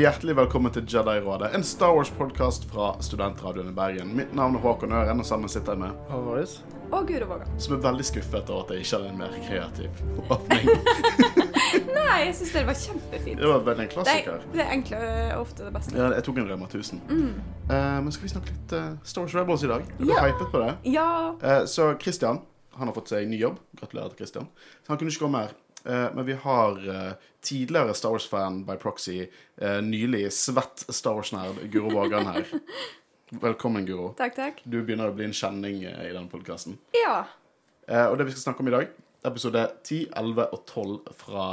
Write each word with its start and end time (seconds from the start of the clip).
hjertelig 0.00 0.34
velkommen 0.38 0.72
til 0.72 0.86
Jedi-rådet, 0.88 1.50
en 1.54 1.64
Star 1.66 1.92
Wars-podkast 1.96 2.64
fra 2.70 2.92
Studentradioen 3.04 3.68
i 3.68 3.74
Bergen. 3.76 4.12
Mitt 4.16 4.30
navn 4.36 4.56
er 4.56 4.62
Håkon 4.64 4.92
Øren, 4.96 5.20
og 5.20 5.26
sammen 5.28 5.50
sitter 5.52 5.74
jeg 5.76 5.82
med 5.82 5.98
Håvaris. 6.08 6.54
Og 6.90 7.04
Guro 7.06 7.26
Våga. 7.30 7.46
som 7.58 7.74
er 7.76 7.82
veldig 7.84 8.04
skuffet 8.08 8.48
over 8.50 8.64
at 8.64 8.70
jeg 8.74 8.84
ikke 8.84 8.96
hadde 8.96 9.10
en 9.12 9.18
mer 9.20 9.34
kreativ 9.44 10.00
åpning. 10.32 10.70
Nei, 11.98 12.16
jeg 12.24 12.34
syns 12.40 12.54
det 12.56 12.64
var 12.66 12.78
kjempefint. 12.80 13.38
Det 13.42 13.50
var 13.52 13.62
vel 13.68 13.82
en 13.84 13.90
klassiker. 13.92 14.40
det 14.56 14.66
enkle 14.74 14.98
er 15.04 15.36
ofte 15.38 15.68
det 15.68 15.72
beste. 15.76 15.94
Ja, 16.00 16.08
jeg 16.16 16.26
tok 16.26 16.40
en 16.42 16.48
Rema 16.50 16.66
1000. 16.66 17.02
Eh, 17.10 17.76
men 17.76 18.10
skal 18.16 18.26
vi 18.26 18.32
snakke 18.32 18.54
litt 18.56 18.74
uh, 18.74 18.88
Star 19.06 19.26
Wars 19.26 19.36
Rebels 19.38 19.66
i 19.68 19.70
dag? 19.70 19.84
Er 19.86 20.02
du 20.02 20.10
Ja. 20.10 20.24
hypet 20.26 20.50
på 20.50 20.64
det? 20.64 20.72
Ja. 20.96 21.08
Uh, 21.44 21.62
så 21.70 21.92
Christian 22.02 22.40
han 22.80 22.88
har 22.88 22.94
fått 22.96 23.10
seg 23.12 23.28
ny 23.28 23.36
jobb. 23.38 23.58
Gratulerer 23.78 24.08
til 24.14 24.24
Christian. 24.24 24.46
Så 24.82 24.94
han 24.94 24.98
kunne 24.98 25.12
ikke 25.12 25.26
komme 25.28 25.44
her. 25.44 25.54
Eh, 25.84 26.14
men 26.14 26.26
vi 26.26 26.32
har 26.32 26.88
eh, 26.88 27.12
tidligere 27.40 27.94
Star 27.94 28.10
Wars-fan 28.10 28.64
by 28.68 28.76
proxy, 28.76 29.26
eh, 29.56 29.80
nylig 29.82 30.32
svett 30.32 30.84
Star 30.88 31.14
Wars-nerd 31.14 31.62
Guro 31.72 31.90
Vågan 31.90 32.26
her. 32.26 32.46
Velkommen, 33.30 33.86
Guro. 33.86 34.12
Takk, 34.18 34.36
takk. 34.36 34.62
Du 34.64 34.80
begynner 34.82 35.10
å 35.10 35.14
bli 35.16 35.28
en 35.28 35.36
kjenning 35.36 35.84
i 35.86 36.08
denne 36.10 36.28
podkasten. 36.30 36.78
Ja. 36.98 37.24
Eh, 37.86 38.06
og 38.06 38.18
det 38.18 38.28
vi 38.28 38.34
skal 38.34 38.50
snakke 38.50 38.64
om 38.64 38.70
i 38.72 38.74
dag, 38.74 38.88
episode 39.30 39.66
10, 39.84 40.08
11 40.16 40.48
og 40.50 40.64
12 40.66 41.14
fra 41.20 41.44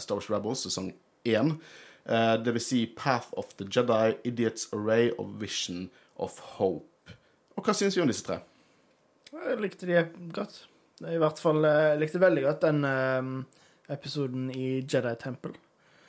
Star 0.00 0.20
Wars 0.20 0.30
Rebels 0.30 0.64
sesong 0.68 0.92
1. 1.24 1.56
Eh, 2.04 2.34
det 2.44 2.52
vil 2.52 2.62
si 2.62 2.86
Path 2.86 3.32
of 3.32 3.54
the 3.56 3.64
Jedi, 3.64 4.14
Idiots 4.24 4.68
Array 4.76 5.10
og 5.18 5.40
Vision 5.40 5.88
of 6.16 6.38
Hope. 6.58 7.16
Og 7.56 7.64
hva 7.64 7.74
syns 7.76 7.96
vi 7.96 8.02
om 8.04 8.10
disse 8.10 8.26
tre? 8.26 8.40
Jeg 9.34 9.60
likte 9.60 9.88
de 9.88 10.04
godt. 10.34 10.64
I 11.04 11.18
hvert 11.18 11.40
fall 11.42 11.64
jeg 11.66 11.98
likte 12.02 12.20
veldig 12.22 12.42
godt 12.44 12.66
den 12.68 12.84
episoden 13.88 14.50
i 14.50 14.80
Jedi 14.80 15.14
Temple. 15.20 15.52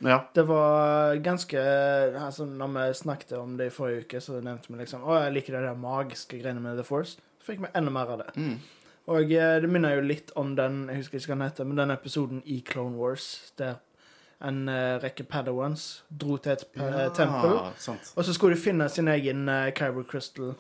Ja. 0.04 0.20
Det 0.36 0.44
var 0.44 1.16
ganske 1.24 1.60
altså, 2.20 2.46
Når 2.46 2.68
vi 2.68 2.94
snakket 2.94 3.32
om 3.32 3.58
det 3.58 3.70
i 3.70 3.70
forrige 3.70 4.02
uke, 4.04 4.22
så 4.22 4.42
nevnte 4.44 4.68
vi 4.68 4.80
liksom 4.82 5.06
Å, 5.08 5.22
jeg 5.24 5.34
liker 5.38 5.56
det 5.56 5.62
der 5.70 5.78
magiske 5.80 6.40
greiene 6.42 6.60
med 6.60 6.76
The 6.76 6.84
Force. 6.84 7.16
Så 7.40 7.52
fikk 7.52 7.64
vi 7.64 7.72
enda 7.74 7.94
mer 7.96 8.12
av 8.12 8.26
det. 8.26 8.34
Og 9.06 9.32
eh, 9.32 9.56
det 9.62 9.70
minner 9.70 9.96
jo 9.96 10.06
litt 10.06 10.34
om 10.36 10.56
den 10.58 10.88
jeg 10.90 11.04
husker 11.04 11.20
ikke 11.20 11.32
hva 11.32 11.38
den 11.38 11.48
heter, 11.48 11.68
men 11.70 11.80
den 11.80 11.96
episoden 11.96 12.42
i 12.46 12.60
Clone 12.66 12.98
Wars 13.00 13.54
der 13.60 13.80
en 14.46 14.66
uh, 14.68 15.00
rekke 15.00 15.24
Padawans 15.24 16.04
dro 16.10 16.36
til 16.38 16.52
et 16.52 16.66
ja, 16.76 17.10
tempel. 17.16 17.56
sant. 17.80 18.12
Og 18.16 18.26
så 18.28 18.34
skulle 18.36 18.58
de 18.58 18.62
finne 18.62 18.90
sin 18.92 19.08
egen 19.08 19.48
uh, 19.50 19.72
Kyber 19.72 20.04
Crystal. 20.04 20.52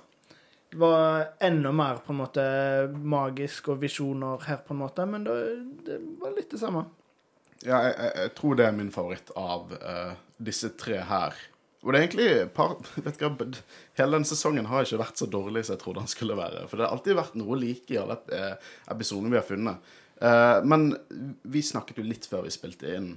Det 0.71 0.79
var 0.79 1.35
enda 1.43 1.73
mer 1.75 1.99
på 2.05 2.13
en 2.13 2.21
måte 2.21 2.45
magisk 2.95 3.69
og 3.73 3.81
visjoner 3.81 4.47
her, 4.47 4.61
på 4.65 4.73
en 4.73 4.79
måte, 4.79 5.05
men 5.05 5.27
det, 5.27 5.35
det 5.85 5.99
var 6.21 6.33
litt 6.37 6.51
det 6.51 6.61
samme. 6.61 6.85
Ja, 7.65 7.81
jeg, 7.89 8.11
jeg, 8.21 8.31
tror 8.37 8.55
det 8.59 8.67
er 8.67 8.77
min 8.77 8.93
favoritt 8.93 9.31
av 9.39 9.73
uh, 9.73 10.15
disse 10.37 10.71
tre 10.79 11.01
her. 11.09 11.37
Og 11.85 11.93
det 11.93 11.99
er 11.99 12.05
egentlig 12.07 12.29
par, 12.55 12.77
vet 13.05 13.19
ikke, 13.19 13.51
Hele 13.99 14.17
denne 14.17 14.29
sesongen 14.29 14.69
har 14.69 14.85
ikke 14.85 15.01
vært 15.03 15.21
så 15.21 15.27
dårlig 15.29 15.65
som 15.65 15.75
jeg 15.75 15.83
trodde 15.83 16.01
den 16.01 16.11
skulle 16.11 16.37
være. 16.37 16.65
For 16.69 16.77
det 16.77 16.87
har 16.87 16.95
alltid 16.95 17.19
vært 17.19 17.37
noe 17.37 17.59
like 17.61 17.93
i 17.93 18.01
alle 18.01 18.17
eh, 18.33 18.71
episodene 18.93 19.33
vi 19.33 19.39
har 19.39 19.45
funnet. 19.45 19.93
Uh, 20.15 20.63
men 20.65 20.93
vi 21.43 21.61
snakket 21.65 21.99
jo 21.99 22.07
litt 22.07 22.25
før 22.29 22.47
vi 22.47 22.53
spilte 22.55 22.93
inn. 22.95 23.11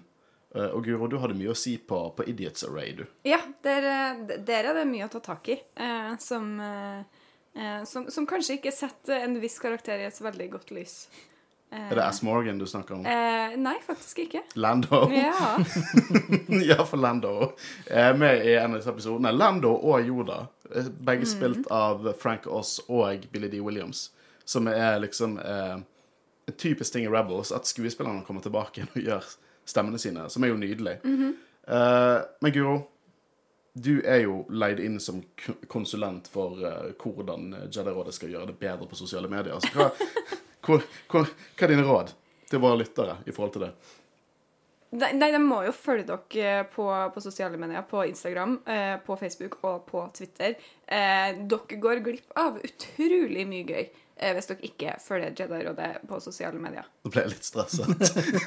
Uh, 0.53 0.69
og 0.73 0.83
Guro, 0.85 1.09
du 1.09 1.17
hadde 1.23 1.37
mye 1.39 1.53
å 1.53 1.57
si 1.57 1.77
på, 1.81 2.01
på 2.17 2.25
Idiots 2.29 2.65
Array, 2.65 2.95
du. 2.97 3.05
ja 3.29 3.41
der, 3.65 3.85
eh, 3.85 4.37
der 4.49 4.71
er 4.71 4.79
det 4.81 4.87
mye 4.89 5.09
å 5.09 5.13
ta 5.13 5.21
tak 5.25 5.49
i, 5.53 5.59
Uh, 5.79 6.15
som, 6.21 6.51
som, 7.89 8.05
som 8.13 8.27
kanskje 8.29 8.59
ikke 8.59 8.71
setter 8.75 9.25
en 9.25 9.37
viss 9.43 9.57
karakter 9.59 9.99
i 9.99 10.07
et 10.07 10.21
veldig 10.23 10.47
godt 10.53 10.71
lys. 10.77 10.95
Eh, 11.71 11.91
Er 11.91 11.95
det 11.99 12.05
Ass 12.05 12.23
Morgan 12.23 12.59
du 12.59 12.67
snakker 12.67 12.95
om? 12.97 13.07
Eh, 13.07 13.57
nei, 13.61 13.75
faktisk 13.87 14.19
ikke. 14.25 14.41
Lando? 14.55 15.03
Ja. 15.13 15.59
ja, 16.71 16.79
for 16.89 16.97
Lando 16.97 17.53
er 17.91 18.15
med 18.17 18.47
i 18.47 18.55
en 18.57 18.73
av 18.73 18.79
disse 18.81 18.91
episodene. 18.95 19.33
Lando 19.37 19.75
og 19.77 20.01
Yoda, 20.07 20.47
begge 20.73 20.95
begge 21.05 21.29
spilt 21.29 21.69
av 21.73 22.09
Frank 22.21 22.47
Oss 22.47 22.79
og 22.89 23.27
Billy 23.33 23.49
D. 23.53 23.61
Williams. 23.61 24.11
Som 24.49 24.69
er 24.73 24.97
liksom 25.05 25.37
eh, 25.39 25.77
en 26.49 26.57
typisk 26.57 26.93
ting 26.95 27.05
i 27.05 27.13
Rebels, 27.13 27.53
at 27.53 27.69
skuespillerne 27.69 28.25
kommer 28.25 28.41
tilbake 28.41 28.87
og 28.95 29.03
gjør 29.03 29.25
stemmene 29.69 29.99
sine, 30.01 30.29
som 30.33 30.45
er 30.45 30.55
jo 30.55 30.57
nydelig. 30.57 30.97
eh, 31.05 32.21
men 32.41 32.53
Guro, 32.55 32.79
du 33.79 34.01
er 34.09 34.23
jo 34.25 34.41
leid 34.51 34.81
inn 34.81 34.97
som 35.01 35.21
konsulent 35.71 36.29
for 36.33 36.57
eh, 36.65 36.95
hvordan 36.99 37.53
Jedi-rådet 37.69 38.15
skal 38.17 38.33
gjøre 38.33 38.49
det 38.55 38.57
bedre 38.59 38.89
på 38.89 38.97
sosiale 38.99 39.29
medier. 39.29 39.61
Så 39.61 39.69
hva, 39.77 39.91
hvor, 40.65 40.83
hvor, 41.11 41.29
hva 41.29 41.67
er 41.67 41.75
dine 41.75 41.87
råd 41.87 42.13
til 42.49 42.63
våre 42.63 42.81
lyttere 42.81 43.19
i 43.27 43.35
forhold 43.35 43.57
til 43.57 43.67
det? 43.69 43.73
Nei, 44.97 45.11
nei, 45.19 45.29
de 45.35 45.39
må 45.43 45.61
jo 45.67 45.73
følge 45.77 46.07
dere 46.09 46.63
på, 46.73 46.87
på 47.13 47.21
sosiale 47.21 47.59
medier, 47.61 47.85
på 47.85 48.07
Instagram, 48.09 48.55
eh, 48.65 48.95
på 49.05 49.17
Facebook 49.21 49.59
og 49.69 49.83
på 49.91 50.07
Twitter. 50.17 50.55
Eh, 50.87 51.43
dere 51.51 51.81
går 51.83 52.01
glipp 52.07 52.33
av 52.41 52.57
utrolig 52.65 53.45
mye 53.51 53.67
gøy 53.69 53.83
eh, 53.83 54.33
hvis 54.33 54.49
dere 54.49 54.65
ikke 54.71 54.95
følger 55.05 55.35
Jedi-rådet 55.37 55.91
på 56.09 56.21
sosiale 56.25 56.57
medier. 56.63 56.89
Nå 57.05 57.13
ble 57.13 57.27
jeg 57.27 57.35
litt 57.35 57.51
stresset. 57.51 57.93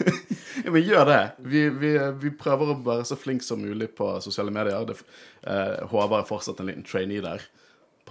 ja, 0.65 0.73
men 0.73 0.81
gjør 0.81 1.05
det. 1.11 1.21
Vi, 1.45 1.67
vi, 1.83 1.93
vi 2.25 2.33
prøver 2.41 2.73
å 2.73 2.79
være 2.89 3.05
så 3.11 3.19
flink 3.21 3.45
som 3.45 3.61
mulig 3.61 3.91
på 3.97 4.09
sosiale 4.25 4.53
medier. 4.55 4.89
Det, 4.89 4.97
eh, 5.45 5.77
Håvard 5.93 6.23
er 6.23 6.29
fortsatt 6.31 6.63
en 6.63 6.73
liten 6.73 6.87
trainee 6.89 7.21
der. 7.21 7.45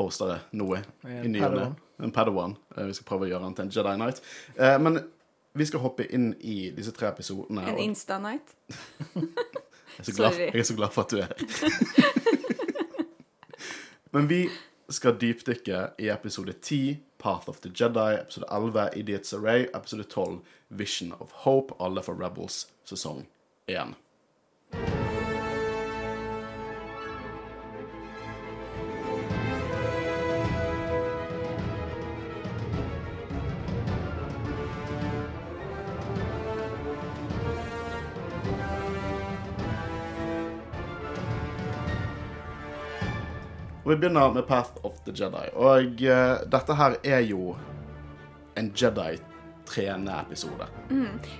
Poster 0.00 0.38
noe 0.56 0.81
En 1.05 1.25
i 1.27 1.28
ny 1.28 1.41
og 1.44 1.53
ne. 1.53 1.59
Padawan. 1.61 1.75
En 2.00 2.12
Padawan. 2.16 2.56
Eh, 2.77 2.87
vi 2.88 2.94
skal 2.97 3.09
prøve 3.11 3.27
å 3.27 3.33
gjøre 3.34 3.44
han 3.44 3.56
til 3.56 3.66
en 3.66 3.72
Jedi 3.75 3.97
Knight. 3.99 4.22
Eh, 4.56 4.78
men 4.81 5.03
vi 5.53 5.66
skal 5.69 5.83
hoppe 5.84 6.06
inn 6.15 6.31
i 6.41 6.71
disse 6.72 6.94
tre 6.97 7.11
episodene. 7.11 7.66
En 7.69 7.81
Insta-night. 7.83 8.55
jeg, 9.99 10.06
så 10.06 10.16
glad, 10.16 10.33
Sorry. 10.33 10.47
jeg 10.47 10.62
er 10.62 10.69
så 10.71 10.78
glad 10.78 10.94
for 10.94 11.05
at 11.05 11.11
du 11.11 11.21
er 11.21 11.28
her. 11.28 11.37
men 14.16 14.31
vi 14.31 14.44
skal 14.91 15.19
dypdykke 15.21 15.83
i 16.03 16.09
episode 16.11 16.53
10, 16.53 16.97
Path 17.19 17.50
of 17.53 17.61
the 17.61 17.71
Jedi, 17.75 18.15
episode 18.22 18.47
11, 18.50 18.88
Idiots 18.97 19.34
Array, 19.34 19.69
episode 19.75 20.09
12, 20.09 20.41
Vision 20.71 21.12
of 21.21 21.44
Hope, 21.44 21.75
alle 21.81 22.03
for 22.03 22.15
Rebels 22.15 22.67
sesong 22.88 23.27
1. 23.69 23.94
Og 43.91 43.97
vi 43.97 44.05
begynner 44.05 44.31
med 44.31 44.45
Path 44.47 44.84
of 44.87 45.01
the 45.03 45.11
Jedi. 45.11 45.49
Og 45.59 46.03
uh, 46.06 46.45
dette 46.47 46.75
her 46.78 46.93
er 47.03 47.25
jo 47.27 47.56
en 48.55 48.69
Jedi-trene-episode. 48.71 50.69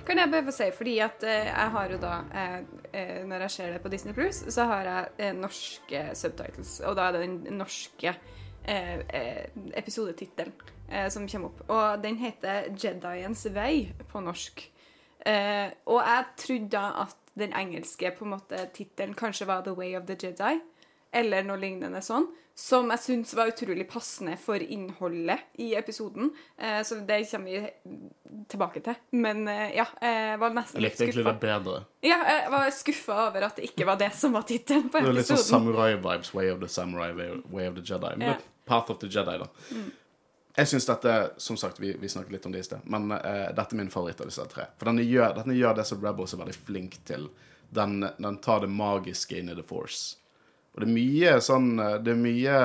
Kan 0.03 0.19
jeg 0.19 0.31
bare 0.33 0.43
få 0.49 0.55
si, 0.57 0.67
fordi 0.75 0.97
at 0.99 1.23
eh, 1.23 1.47
jeg 1.47 1.69
har 1.75 1.93
jo 1.93 1.99
da 2.01 2.17
eh, 2.35 2.57
eh, 2.91 3.21
Når 3.27 3.45
jeg 3.45 3.51
ser 3.51 3.71
det 3.71 3.79
på 3.81 3.91
Disney 3.93 4.13
Plus, 4.13 4.41
så 4.51 4.65
har 4.67 4.89
jeg 4.89 5.07
eh, 5.17 5.31
norske 5.37 6.01
subtitles. 6.13 6.73
Og 6.83 6.97
da 6.99 7.05
er 7.05 7.15
det 7.15 7.21
den 7.23 7.61
norske 7.61 8.13
eh, 8.67 8.99
episodetittelen 9.79 10.51
som 11.07 11.29
kommer 11.31 11.53
opp. 11.53 11.63
Og 11.71 12.03
den 12.03 12.19
heter 12.19 12.67
'Jediens 12.67 13.45
vei' 13.55 13.93
på 14.11 14.19
norsk. 14.19 14.67
Og 15.85 16.01
jeg 16.03 16.25
trodde 16.37 16.69
da 16.69 17.05
at 17.07 17.15
den 17.39 17.53
engelske 17.55 18.11
på 18.11 18.25
en 18.25 18.35
måte 18.35 18.67
tittelen 18.75 19.15
kanskje 19.15 19.47
var 19.47 19.63
'The 19.63 19.73
Way 19.73 19.95
of 19.95 20.03
the 20.07 20.19
Jedi'. 20.19 20.59
Eller 21.13 21.43
noe 21.43 21.59
lignende 21.59 22.01
sånn. 22.01 22.27
Som 22.55 22.89
jeg 22.91 22.99
syns 22.99 23.31
var 23.33 23.47
utrolig 23.49 23.85
passende 23.89 24.35
for 24.37 24.59
innholdet 24.61 25.39
i 25.63 25.71
episoden. 25.79 26.33
Eh, 26.57 26.81
så 26.83 26.97
det 27.07 27.21
kommer 27.31 27.45
vi 27.51 27.61
tilbake 28.51 28.81
til. 28.85 28.95
Men 29.11 29.47
eh, 29.47 29.71
ja, 29.77 29.85
jeg 30.01 30.39
var 30.41 30.53
nesten 30.53 30.77
Jeg 30.81 30.85
likte 30.89 31.05
egentlig 31.07 31.25
det 31.25 31.35
bedre. 31.41 31.77
Ja, 32.05 32.19
jeg 32.27 32.51
var 32.51 32.69
skuffa 32.75 33.17
over 33.29 33.47
at 33.47 33.57
det 33.57 33.71
ikke 33.71 33.87
var 33.87 33.97
det 34.01 34.11
som 34.19 34.35
var 34.35 34.45
tittelen 34.49 34.89
på 34.91 34.99
episoden. 34.99 35.07
Det 35.07 35.15
var 35.15 35.19
litt 35.21 35.31
sånn 35.31 35.47
samurai-vibes. 35.47 36.33
Way 36.37 36.51
of 36.51 36.61
the 36.61 36.69
samurai, 36.69 37.09
way, 37.15 37.67
of 37.71 37.75
the 37.79 37.85
Jedi. 37.87 38.13
Men 38.17 38.27
Ja. 38.27 38.35
er 38.35 38.67
Path 38.67 38.91
of 38.91 38.99
the 38.99 39.07
Jedi, 39.07 39.37
da. 39.41 39.47
Jeg 40.57 40.67
syns 40.67 40.85
dette 40.85 41.31
Som 41.37 41.57
sagt, 41.57 41.79
vi, 41.79 41.93
vi 41.97 42.09
snakket 42.11 42.31
litt 42.31 42.45
om 42.45 42.51
det 42.51 42.59
i 42.59 42.63
sted, 42.67 42.83
men 42.83 43.11
eh, 43.15 43.47
dette 43.55 43.71
er 43.73 43.79
min 43.79 43.89
favoritt 43.89 44.19
av 44.21 44.27
disse 44.27 44.45
tre. 44.51 44.67
For 44.77 44.91
denne 44.91 45.01
gjør, 45.07 45.33
denne 45.39 45.55
gjør 45.55 45.79
det 45.79 45.85
som 45.87 46.03
Rebels 46.03 46.33
er 46.35 46.43
veldig 46.43 46.57
flink 46.67 46.99
til. 47.07 47.29
Den, 47.71 48.01
den 48.19 48.37
tar 48.43 48.59
det 48.65 48.69
magiske 48.69 49.39
inn 49.39 49.49
i 49.49 49.55
The 49.55 49.63
Force. 49.63 50.17
Og 50.75 50.81
det 50.83 50.87
er 50.87 50.93
mye 50.95 51.31
sånn 51.43 51.71
eh, 51.79 51.97
Det 52.03 52.13
er 52.13 52.19
mye 52.21 52.55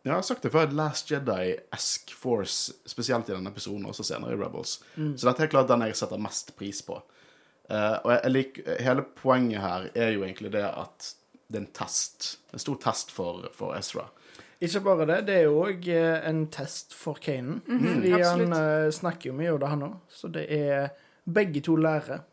Ja, 0.00 0.08
jeg 0.08 0.14
har 0.16 0.22
sagt 0.26 0.42
det 0.46 0.50
før. 0.54 0.70
Last 0.72 1.10
Jedi, 1.12 1.54
Ask 1.76 2.10
Force, 2.16 2.72
spesielt 2.88 3.28
i 3.28 3.34
denne 3.34 3.50
episoden, 3.52 3.84
også 3.86 4.06
senere 4.08 4.32
i 4.32 4.38
Rebels. 4.40 4.78
Så 4.96 5.28
dette 5.28 5.44
er 5.44 5.50
klart 5.52 5.68
den 5.68 5.84
jeg 5.84 5.98
setter 5.98 6.18
mest 6.18 6.54
pris 6.56 6.80
på. 6.86 6.96
Uh, 7.70 7.98
og 8.00 8.08
jeg, 8.14 8.20
jeg 8.24 8.32
liker, 8.32 8.70
hele 8.82 9.04
poenget 9.20 9.60
her 9.60 9.84
er 9.94 10.14
jo 10.16 10.24
egentlig 10.24 10.50
det 10.56 10.64
at 10.64 11.10
det 11.52 11.60
er 11.60 11.66
en 11.66 11.74
test. 11.76 12.30
En 12.54 12.62
stor 12.64 12.80
test 12.80 13.12
for, 13.12 13.44
for 13.52 13.76
Ezra. 13.76 14.06
Ikke 14.60 14.80
bare 14.88 15.06
det, 15.12 15.18
det 15.28 15.36
er 15.36 15.46
jo 15.50 15.60
òg 15.66 15.86
en 15.92 16.40
test 16.52 16.96
for 16.96 17.20
Kanan. 17.20 17.60
fordi 17.68 18.10
han 18.16 18.24
absolutt. 18.24 18.56
eh, 18.56 18.90
snakker 19.02 19.30
jo 19.30 19.36
mye 19.36 19.52
om 19.54 19.60
det, 19.60 19.70
han 19.76 19.84
òg. 19.90 19.94
Så 20.08 20.32
det 20.32 20.46
er 20.48 20.90
Begge 21.30 21.60
to 21.62 21.76
lærer. 21.76 22.24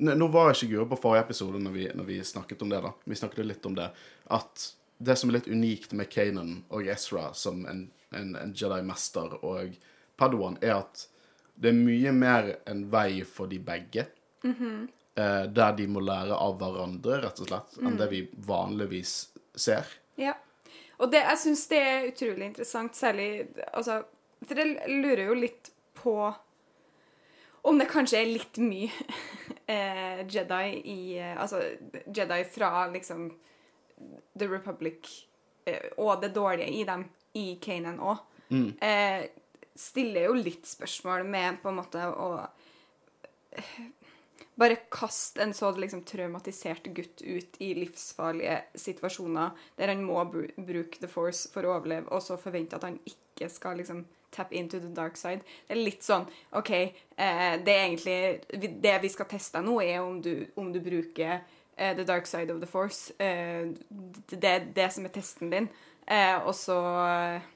Nå 0.00 0.26
var 0.32 0.46
var 0.48 0.54
ikke 0.56 0.70
Guro 0.70 0.86
på 0.88 0.96
forrige 0.96 1.26
episode 1.26 1.60
når 1.60 1.72
vi, 1.74 1.86
når 1.94 2.06
vi 2.08 2.18
snakket 2.24 2.62
om 2.64 2.70
det. 2.72 2.80
da. 2.80 2.92
Vi 3.04 3.18
snakket 3.20 3.46
litt 3.46 3.66
om 3.68 3.74
det. 3.76 3.90
At 4.32 4.66
det 4.98 5.16
som 5.16 5.30
er 5.30 5.38
litt 5.38 5.48
unikt 5.48 5.92
med 5.96 6.08
Kanan 6.12 6.62
og 6.72 6.88
Ezra 6.88 7.30
som 7.36 7.66
en, 7.68 7.86
en, 8.16 8.34
en 8.36 8.54
Jedi-mester 8.56 9.36
og 9.44 9.76
Padawan, 10.20 10.56
er 10.64 10.78
at 10.78 11.06
det 11.60 11.72
er 11.72 11.76
mye 11.76 12.12
mer 12.16 12.54
en 12.68 12.86
vei 12.92 13.20
for 13.28 13.50
de 13.50 13.60
begge. 13.60 14.06
eh, 15.20 15.44
der 15.52 15.72
de 15.76 15.86
må 15.88 16.00
lære 16.04 16.36
av 16.36 16.56
hverandre, 16.60 17.20
rett 17.24 17.40
og 17.42 17.50
slett, 17.50 17.76
enn 17.80 17.98
det 18.00 18.08
vi 18.12 18.22
vanligvis 18.46 19.14
ser. 19.52 19.88
Ja. 20.20 20.36
Og 21.00 21.12
det, 21.12 21.22
jeg 21.24 21.40
syns 21.44 21.66
det 21.68 21.80
er 21.80 22.08
utrolig 22.10 22.46
interessant, 22.50 22.96
særlig 22.96 23.28
altså, 23.72 24.02
For 24.46 24.56
jeg 24.56 25.00
lurer 25.00 25.26
jo 25.28 25.36
litt 25.36 25.70
på 26.00 26.14
om 27.68 27.78
det 27.80 27.90
kanskje 27.90 28.20
er 28.20 28.30
litt 28.30 28.56
mye 28.60 28.88
eh, 29.70 30.22
Jedi 30.26 30.80
i 30.90 31.00
eh, 31.18 31.36
Altså 31.40 31.62
Jedi 32.06 32.40
fra 32.50 32.86
liksom 32.92 33.28
The 34.38 34.48
Republic 34.48 35.12
eh, 35.64 35.92
og 35.96 36.20
det 36.22 36.32
dårlige 36.36 36.72
i 36.80 36.84
dem 36.88 37.06
i 37.38 37.46
Kanan 37.62 38.00
òg. 38.02 38.24
Eh, 38.82 39.28
stiller 39.78 40.26
jo 40.26 40.34
litt 40.36 40.66
spørsmål 40.66 41.24
med 41.28 41.60
på 41.62 41.70
en 41.70 41.78
måte 41.78 42.02
å 42.10 42.32
bare 44.60 44.76
kaste 44.92 45.40
en 45.42 45.54
så 45.56 45.70
liksom 45.72 46.02
traumatisert 46.04 46.90
gutt 46.94 47.22
ut 47.22 47.56
i 47.64 47.70
livsfarlige 47.78 48.58
situasjoner 48.78 49.54
der 49.78 49.94
han 49.94 50.02
må 50.04 50.20
bru 50.28 50.44
bruke 50.56 51.00
the 51.00 51.08
force 51.08 51.48
for 51.52 51.64
å 51.64 51.78
overleve, 51.78 52.10
og 52.10 52.20
så 52.24 52.36
forvente 52.40 52.76
at 52.76 52.84
han 52.84 52.98
ikke 53.08 53.48
skal 53.48 53.80
liksom 53.80 54.04
tap 54.30 54.52
into 54.52 54.80
the 54.80 54.90
dark 54.94 55.16
side. 55.16 55.44
Det 55.68 55.76
er 55.76 55.82
litt 55.82 56.06
sånn 56.06 56.26
OK, 56.56 56.70
eh, 56.72 57.54
det 57.64 57.74
er 57.74 57.86
egentlig 57.86 58.72
Det 58.82 58.96
vi 59.02 59.12
skal 59.12 59.28
teste 59.30 59.62
nå, 59.64 59.80
er 59.82 60.00
om 60.02 60.20
du, 60.22 60.46
om 60.56 60.72
du 60.72 60.80
bruker 60.80 61.40
eh, 61.76 61.94
the 61.96 62.04
dark 62.04 62.26
side 62.26 62.50
of 62.52 62.60
the 62.60 62.68
force. 62.70 63.12
Eh, 63.18 63.70
det 64.30 64.44
er 64.44 64.68
det 64.74 64.90
som 64.94 65.06
er 65.06 65.14
testen 65.14 65.50
din. 65.52 65.70
Eh, 66.06 66.36
og 66.46 66.54
så 66.54 66.78
eh, 67.06 67.48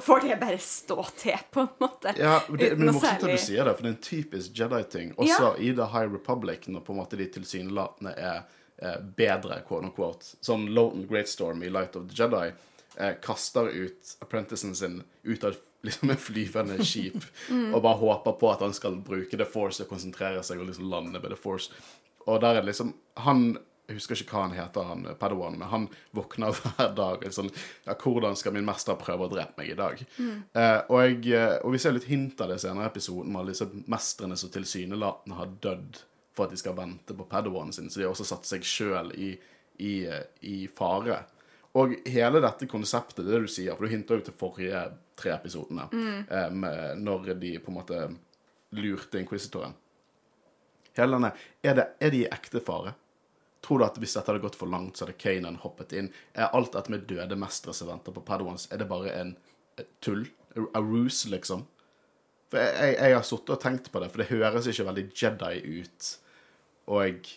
får 0.00 0.20
det 0.26 0.38
bare 0.40 0.58
stå 0.58 1.04
til, 1.16 1.38
på 1.50 1.60
en 1.60 1.74
måte. 1.78 2.14
Ja, 2.18 2.40
det, 2.48 2.72
men 2.78 2.94
morsomt 2.94 3.24
at 3.24 3.34
du 3.34 3.40
sier 3.40 3.68
det, 3.68 3.76
for 3.76 3.86
det 3.86 3.90
er 3.92 3.96
en 3.96 4.06
typisk 4.08 4.56
Jedi-ting. 4.58 5.12
Også 5.16 5.52
i 5.58 5.72
The 5.76 5.90
High 5.92 6.14
Republic, 6.14 6.66
når 6.68 6.86
på 6.86 6.94
en 6.94 7.02
måte 7.02 7.20
de 7.20 7.28
tilsynelatende 7.38 8.14
er 8.16 8.40
eh, 8.82 8.98
bedre, 9.18 9.60
quote 9.68 9.90
unquote. 9.90 10.34
Sånn 10.44 10.68
Lowton 10.74 11.06
Greatstorm 11.10 11.62
i 11.62 11.70
Light 11.72 11.96
of 11.98 12.08
the 12.08 12.16
Jedi 12.16 12.48
eh, 12.96 13.14
kaster 13.22 13.68
ut 13.68 14.16
apprenticen 14.24 14.74
sin 14.76 15.02
ut 15.22 15.44
av 15.44 15.56
liksom 15.86 16.10
en 16.10 16.20
flyvende 16.20 16.84
skip 16.90 17.22
og 17.52 17.82
bare 17.82 18.00
håper 18.00 18.36
på 18.40 18.52
at 18.52 18.64
han 18.66 18.74
skal 18.74 18.98
bruke 19.04 19.36
The 19.36 19.46
Force 19.46 19.84
og 19.84 19.92
konsentrere 19.92 20.42
seg 20.46 20.62
og 20.62 20.70
liksom 20.70 20.90
lande 20.90 21.20
med 21.20 21.30
The 21.30 21.38
Force. 21.38 21.72
Og 22.26 22.40
der 22.42 22.58
er 22.58 22.62
det 22.62 22.72
liksom 22.72 22.94
Han 23.24 23.58
jeg 23.88 23.96
husker 23.96 24.20
ikke 24.20 24.34
hva 24.36 24.40
han 24.42 24.52
heter, 24.52 24.84
han 24.84 25.04
Padawan, 25.16 25.54
men 25.56 25.70
han 25.70 25.86
våkner 26.12 26.52
hver 26.58 26.90
dag 26.92 27.22
og 27.24 27.32
sånn 27.32 27.48
Ja, 27.86 27.94
hvordan 27.96 28.36
skal 28.36 28.52
min 28.52 28.66
mester 28.68 28.98
prøve 29.00 29.24
å 29.24 29.32
drepe 29.32 29.56
meg 29.56 29.70
i 29.72 29.78
dag? 29.78 30.02
Eh, 30.52 30.80
og, 30.90 30.98
jeg, 31.06 31.22
eh, 31.32 31.54
og 31.64 31.72
vi 31.72 31.80
ser 31.80 31.96
litt 31.96 32.08
hint 32.10 32.40
av 32.44 32.52
det 32.52 32.58
senere 32.60 32.84
i 32.84 32.90
episoden, 32.90 33.32
med 33.32 33.40
alle 33.40 33.54
disse 33.56 33.88
mestrene 33.88 34.36
som 34.36 34.52
tilsynelatende 34.52 35.38
har 35.40 35.56
dødd 35.64 36.02
for 36.36 36.44
at 36.44 36.52
de 36.52 36.60
skal 36.60 36.76
vente 36.76 37.16
på 37.16 37.26
Padawanen 37.32 37.72
sin, 37.72 37.88
så 37.88 38.02
de 38.02 38.04
har 38.04 38.12
også 38.12 38.28
satt 38.28 38.50
seg 38.50 38.68
sjøl 38.68 39.08
i, 39.16 39.32
i, 39.80 39.94
eh, 40.04 40.20
i 40.44 40.58
fare. 40.68 41.22
Og 41.76 41.92
hele 42.08 42.40
dette 42.40 42.68
konseptet, 42.70 43.26
det 43.26 43.42
du 43.44 43.50
sier, 43.50 43.76
for 43.76 43.84
du 43.84 43.92
hinta 43.92 44.16
jo 44.16 44.24
til 44.24 44.36
forrige 44.36 44.86
tre 45.18 45.34
episodene, 45.34 45.84
mm. 45.92 46.22
um, 46.30 46.64
når 47.02 47.34
de 47.42 47.52
på 47.60 47.72
en 47.72 47.76
måte 47.76 48.00
lurte 48.78 49.20
inquisitoren. 49.20 49.74
Hele 50.96 51.14
denne, 51.14 51.30
er, 51.62 51.76
det, 51.78 51.86
er 52.02 52.14
de 52.14 52.24
i 52.24 52.30
ekte 52.32 52.62
fare? 52.64 52.94
Tror 53.64 53.82
du 53.82 53.86
at 53.86 53.98
hvis 54.00 54.14
dette 54.16 54.30
hadde 54.30 54.42
gått 54.42 54.58
for 54.58 54.70
langt, 54.70 54.96
så 54.96 55.04
hadde 55.04 55.18
Kanan 55.20 55.60
hoppet 55.62 55.94
inn? 55.98 56.10
Er 56.34 56.54
alt 56.56 56.72
dette 56.74 56.92
med 56.94 57.06
døde 57.10 57.38
mestere 57.38 57.74
som 57.76 57.90
venter 57.90 58.14
på 58.14 58.24
Padawans, 58.26 58.68
er 58.72 58.80
det 58.82 58.88
bare 58.90 59.14
en 59.14 59.34
tull? 60.04 60.24
A 60.74 60.80
ruse, 60.82 61.28
liksom? 61.30 61.66
For 62.48 62.62
jeg, 62.62 62.72
jeg, 62.74 62.96
jeg 63.02 63.18
har 63.18 63.26
sittet 63.28 63.54
og 63.54 63.60
tenkt 63.62 63.90
på 63.92 64.00
det, 64.02 64.08
for 64.10 64.22
det 64.22 64.30
høres 64.32 64.66
ikke 64.70 64.86
veldig 64.88 65.04
Jedi 65.20 65.82
ut. 65.82 66.08
Og 66.96 67.28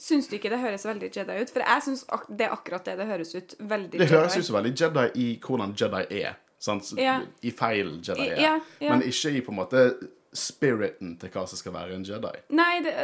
Syns 0.00 0.28
du 0.30 0.36
ikke 0.36 0.50
det 0.52 0.60
høres 0.62 0.86
veldig 0.86 1.10
Jedi 1.16 1.36
ut? 1.42 1.52
For 1.52 1.64
jeg 1.64 1.84
syns 1.86 2.04
ak 2.12 2.26
det 2.30 2.46
er 2.46 2.54
akkurat 2.54 2.86
det 2.88 2.96
det 3.00 3.06
høres 3.10 3.34
ut. 3.34 3.54
Veldig 3.58 4.00
det 4.00 4.08
høres 4.10 4.36
ut 4.38 4.48
som 4.48 4.58
veldig 4.58 4.72
Jedi 4.80 5.06
i 5.22 5.28
hvordan 5.42 5.76
Jedi 5.78 6.02
er. 6.22 6.38
Sant? 6.62 6.92
Ja. 7.00 7.20
I 7.42 7.50
feil 7.58 7.96
Jedi 8.06 8.28
er. 8.30 8.40
ja, 8.40 8.56
ja. 8.78 8.90
Men 8.92 9.02
ikke 9.08 9.32
i 9.34 9.42
på 9.42 9.54
en 9.54 9.58
måte 9.58 9.86
spiriten 10.32 11.16
til 11.20 11.32
hva 11.32 11.42
som 11.48 11.60
skal 11.60 11.74
være 11.74 11.96
en 11.98 12.06
Jedi. 12.08 12.32
Nei, 12.56 12.80
det, 12.84 12.94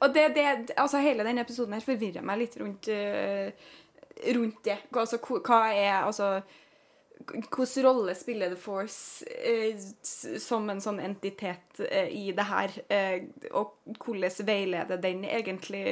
og 0.00 0.08
det, 0.14 0.24
det 0.34 0.46
Altså, 0.76 0.98
hele 1.04 1.26
denne 1.26 1.44
episoden 1.44 1.76
her 1.76 1.84
forvirrer 1.84 2.24
meg 2.26 2.42
litt 2.42 2.58
rundt 2.60 2.88
eh, 2.90 3.52
Rundt 4.34 4.58
det. 4.64 4.76
Altså, 4.94 5.18
hva 5.22 5.60
er 5.74 6.02
Altså 6.02 6.34
Hvilken 7.28 7.84
rolle 7.84 8.14
spiller 8.14 8.52
The 8.52 8.58
Force 8.60 9.24
eh, 9.28 9.78
som 10.40 10.68
en 10.70 10.80
sånn 10.82 11.00
entitet 11.02 11.80
eh, 11.88 12.08
i 12.08 12.32
det 12.36 12.46
her? 12.48 12.76
Eh, 12.92 13.28
og 13.52 13.78
hvordan 13.98 14.48
veileder 14.48 15.02
den 15.02 15.24
egentlig 15.24 15.86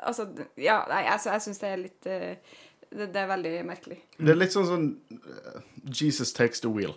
Altså, 0.00 0.24
ja, 0.56 0.78
nei, 0.88 1.02
altså, 1.12 1.28
jeg 1.34 1.42
syns 1.44 1.58
det 1.60 1.68
er 1.68 1.80
litt 1.82 2.06
eh, 2.08 2.54
det, 2.88 3.10
det 3.12 3.20
er 3.20 3.26
veldig 3.28 3.50
merkelig. 3.68 3.98
Det 4.16 4.32
er 4.32 4.38
litt 4.38 4.54
sånn 4.54 4.64
sånn 4.66 4.86
Jesus 5.84 6.32
takes 6.32 6.64
the 6.64 6.70
wheel. 6.72 6.94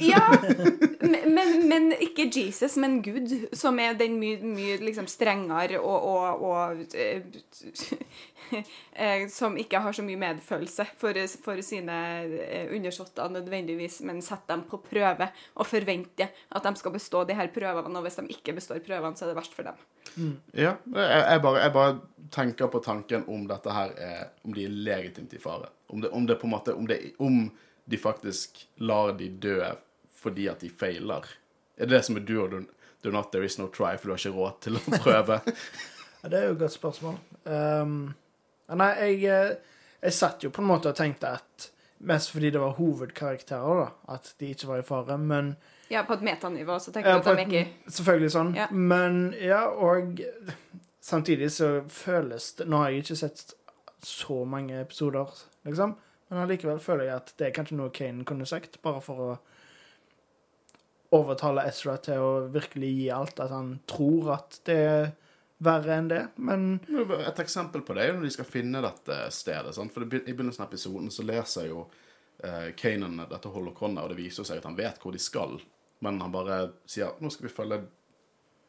Ja, 0.00 0.22
men, 1.26 1.68
men, 1.68 1.92
ikke 1.92 2.28
Jesus, 2.30 2.76
men 2.76 3.00
Gud, 3.02 3.32
som 3.56 3.78
er 3.82 3.96
den 3.98 4.18
mye, 4.20 4.38
mye 4.46 4.76
liksom 4.82 5.08
strengere 5.10 5.80
og, 5.80 6.06
og, 6.06 6.44
og 6.46 6.94
eh, 6.94 7.24
eh, 8.94 9.26
Som 9.32 9.58
ikke 9.58 9.80
har 9.82 9.96
så 9.96 10.04
mye 10.06 10.20
medfølelse 10.20 10.86
for, 11.00 11.18
for 11.42 11.62
sine 11.66 11.98
eh, 12.38 12.70
undersåtter 12.76 13.32
nødvendigvis, 13.34 14.00
men 14.06 14.22
setter 14.22 14.54
dem 14.54 14.66
på 14.70 14.80
prøve 14.86 15.30
og 15.56 15.66
forventer 15.66 16.30
at 16.30 16.68
de 16.68 16.74
skal 16.78 16.94
bestå 16.94 17.24
de 17.26 17.36
her 17.38 17.50
prøvene. 17.54 17.98
Og 17.98 18.06
hvis 18.06 18.20
de 18.20 18.28
ikke 18.36 18.56
består 18.60 18.82
prøvene, 18.86 19.18
så 19.18 19.26
er 19.26 19.34
det 19.34 19.40
verst 19.40 19.56
for 19.56 19.66
dem. 19.66 19.84
Ja, 20.54 20.76
jeg, 20.94 21.22
jeg, 21.26 21.42
bare, 21.42 21.62
jeg 21.64 21.72
bare 21.74 21.96
tenker 22.32 22.70
på 22.70 22.80
tanken 22.84 23.26
om 23.28 23.48
dette 23.50 23.72
her 23.74 23.90
er 23.98 24.20
Om 24.46 24.54
de 24.54 24.64
er 24.64 24.74
legitimt 24.86 25.34
i 25.34 25.40
fare. 25.42 25.72
Om 25.90 26.00
det, 26.04 26.10
om 26.14 26.26
det 26.26 26.38
på 26.40 26.46
en 26.46 26.54
måte 26.54 26.74
Om, 26.74 26.86
det, 26.86 27.00
om 27.18 27.48
de 27.86 27.98
faktisk 27.98 28.62
lar 28.82 29.12
de 29.18 29.28
dø 29.42 29.60
fordi 30.16 30.48
at 30.50 30.60
de 30.64 30.70
feiler. 30.70 31.26
Er 31.76 31.86
det 31.86 31.92
det 31.98 32.04
som 32.06 32.16
er 32.18 32.24
do 32.26 32.40
or 32.42 32.48
do, 32.50 32.62
do 33.04 33.12
not, 33.14 33.30
there 33.32 33.44
is 33.46 33.58
no 33.60 33.68
try, 33.68 33.94
for 33.96 34.08
du 34.08 34.14
har 34.16 34.18
ikke 34.18 34.34
råd 34.34 34.60
til 34.64 34.78
å 34.80 34.82
prøve? 35.04 35.40
Ja, 36.22 36.28
det 36.32 36.38
er 36.40 36.46
jo 36.48 36.56
et 36.56 36.62
godt 36.64 36.74
spørsmål. 36.74 37.18
Um, 37.46 37.96
nei, 38.74 38.88
jeg, 39.04 39.24
eh, 39.30 39.76
jeg 40.02 40.16
satt 40.16 40.42
jo 40.42 40.50
på 40.50 40.64
en 40.64 40.70
måte 40.72 40.90
og 40.90 40.98
tenkte 40.98 41.36
at 41.38 41.70
Mest 42.06 42.28
fordi 42.28 42.50
det 42.52 42.60
var 42.60 42.74
hovedkarakterer, 42.76 43.78
da. 43.80 44.12
At 44.12 44.34
de 44.38 44.50
ikke 44.52 44.66
var 44.68 44.82
i 44.82 44.84
fare. 44.84 45.14
Men 45.16 45.54
Ja, 45.88 46.02
på 46.04 46.12
et 46.18 46.24
metanivå 46.26 46.74
så 46.82 46.92
tenker 46.92 47.08
Ja, 47.14 47.22
du 47.24 47.30
at 47.30 47.38
de 47.38 47.44
ikke 47.46 47.62
Selvfølgelig 47.88 48.32
sånn. 48.34 48.50
Ja. 48.58 48.66
Men 48.70 49.30
ja, 49.40 49.62
og 49.70 50.20
samtidig 51.00 51.48
så 51.54 51.70
føles 51.88 52.50
det 52.58 52.66
Nå 52.68 52.82
har 52.82 52.92
jeg 52.92 53.06
ikke 53.06 53.16
sett 53.22 53.54
så 54.04 54.42
mange 54.44 54.76
episoder, 54.82 55.32
liksom. 55.64 55.96
Men 56.28 56.42
allikevel 56.42 56.80
føler 56.82 57.08
jeg 57.08 57.20
at 57.20 57.34
det 57.38 57.48
er 57.48 57.54
kanskje 57.54 57.78
noe 57.78 57.92
Kane 57.94 58.26
kunne 58.26 58.48
sagt, 58.48 58.80
bare 58.82 59.02
for 59.04 59.22
å 59.22 59.30
overtale 61.14 61.66
Ezra 61.68 61.96
til 62.02 62.22
å 62.22 62.32
virkelig 62.52 62.90
gi 62.96 63.06
alt. 63.14 63.38
At 63.42 63.54
han 63.54 63.76
tror 63.88 64.32
at 64.40 64.58
det 64.66 64.80
er 64.86 65.06
verre 65.62 65.94
enn 65.96 66.10
det. 66.10 66.22
Men 66.36 66.80
Et 67.26 67.38
eksempel 67.44 67.84
på 67.86 67.94
det 67.96 68.04
er 68.04 68.10
jo 68.10 68.18
når 68.18 68.28
de 68.28 68.34
skal 68.34 68.50
finne 68.50 68.82
dette 68.84 69.20
stedet. 69.34 69.74
Sant? 69.76 69.94
For 69.94 70.04
I 70.04 70.10
begynnelsen 70.10 70.66
av 70.66 70.68
episoden 70.68 71.12
så 71.14 71.24
leser 71.26 71.70
jo 71.70 71.86
eh, 72.42 72.72
Kanan 72.76 73.22
dette 73.22 73.52
holokronet, 73.52 74.02
og 74.02 74.12
det 74.12 74.20
viser 74.20 74.46
seg 74.46 74.60
at 74.60 74.68
han 74.68 74.78
vet 74.78 75.00
hvor 75.02 75.14
de 75.14 75.22
skal. 75.22 75.58
Men 76.04 76.20
han 76.20 76.34
bare 76.34 76.60
sier 76.88 77.16
nå 77.22 77.30
skal 77.32 77.48
vi 77.48 77.54
følge 77.54 77.80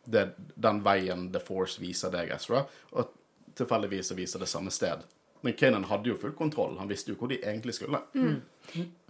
det, 0.08 0.30
den 0.56 0.80
veien 0.86 1.28
The 1.34 1.42
Force 1.44 1.82
viser 1.82 2.14
deg, 2.14 2.32
Ezra. 2.38 2.64
Og 2.96 3.16
tilfeldigvis 3.58 4.14
viser 4.16 4.44
det 4.44 4.52
samme 4.52 4.72
sted. 4.72 5.04
Men 5.46 5.56
Kanan 5.60 5.88
hadde 5.89 6.12
jo 6.12 6.17
full 6.20 6.36
kontroll. 6.38 6.77
Han 6.79 6.89
visste 6.89 7.13
jo 7.13 7.20
hvor 7.20 7.32
de 7.32 7.39
egentlig 7.41 7.77
skulle. 7.77 8.01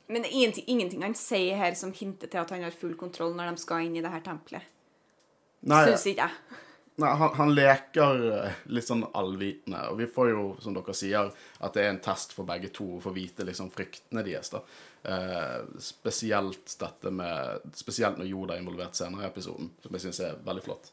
Men 0.07 0.23
det 0.23 0.29
er 0.29 0.63
ingenting, 0.67 1.03
han 1.03 1.17
sier 1.19 1.59
her 1.59 1.75
som 1.75 1.91
hinter 1.95 2.31
til 2.31 2.39
at 2.39 2.51
han 2.55 2.63
har 2.63 2.75
full 2.75 2.95
kontroll 2.99 3.35
når 3.35 3.51
de 3.51 3.63
skal 3.63 3.87
inn 3.87 3.97
i 3.99 4.03
det 4.03 4.11
her 4.13 4.23
tempelet. 4.23 4.63
Nei, 5.67 5.83
Syns 5.89 6.05
ikke 6.13 6.27
jeg. 6.27 6.61
Nei, 6.97 7.09
han, 7.19 7.33
han 7.37 7.51
leker 7.53 8.21
eh, 8.33 8.61
litt 8.73 8.87
sånn 8.87 9.03
allvitende, 9.05 9.83
og 9.91 9.99
vi 9.99 10.07
får 10.09 10.31
jo, 10.31 10.45
som 10.63 10.73
dere 10.73 10.95
sier, 10.97 11.27
at 11.61 11.75
det 11.75 11.83
er 11.83 11.91
en 11.91 11.99
test 12.01 12.31
for 12.33 12.47
begge 12.47 12.71
to 12.73 12.87
å 12.95 13.01
få 13.03 13.11
vite 13.13 13.45
liksom 13.45 13.69
fryktene 13.73 14.23
deres. 14.25 14.49
da. 14.53 14.63
Eh, 15.05 15.59
spesielt 15.83 16.73
dette 16.81 17.11
med 17.13 17.67
Spesielt 17.77 18.17
når 18.17 18.31
Yoda 18.31 18.55
er 18.55 18.63
involvert 18.63 18.97
senere 18.97 19.27
i 19.27 19.29
episoden, 19.29 19.69
som 19.83 19.93
jeg 19.93 20.07
syns 20.07 20.23
er 20.25 20.41
veldig 20.47 20.65
flott. 20.65 20.89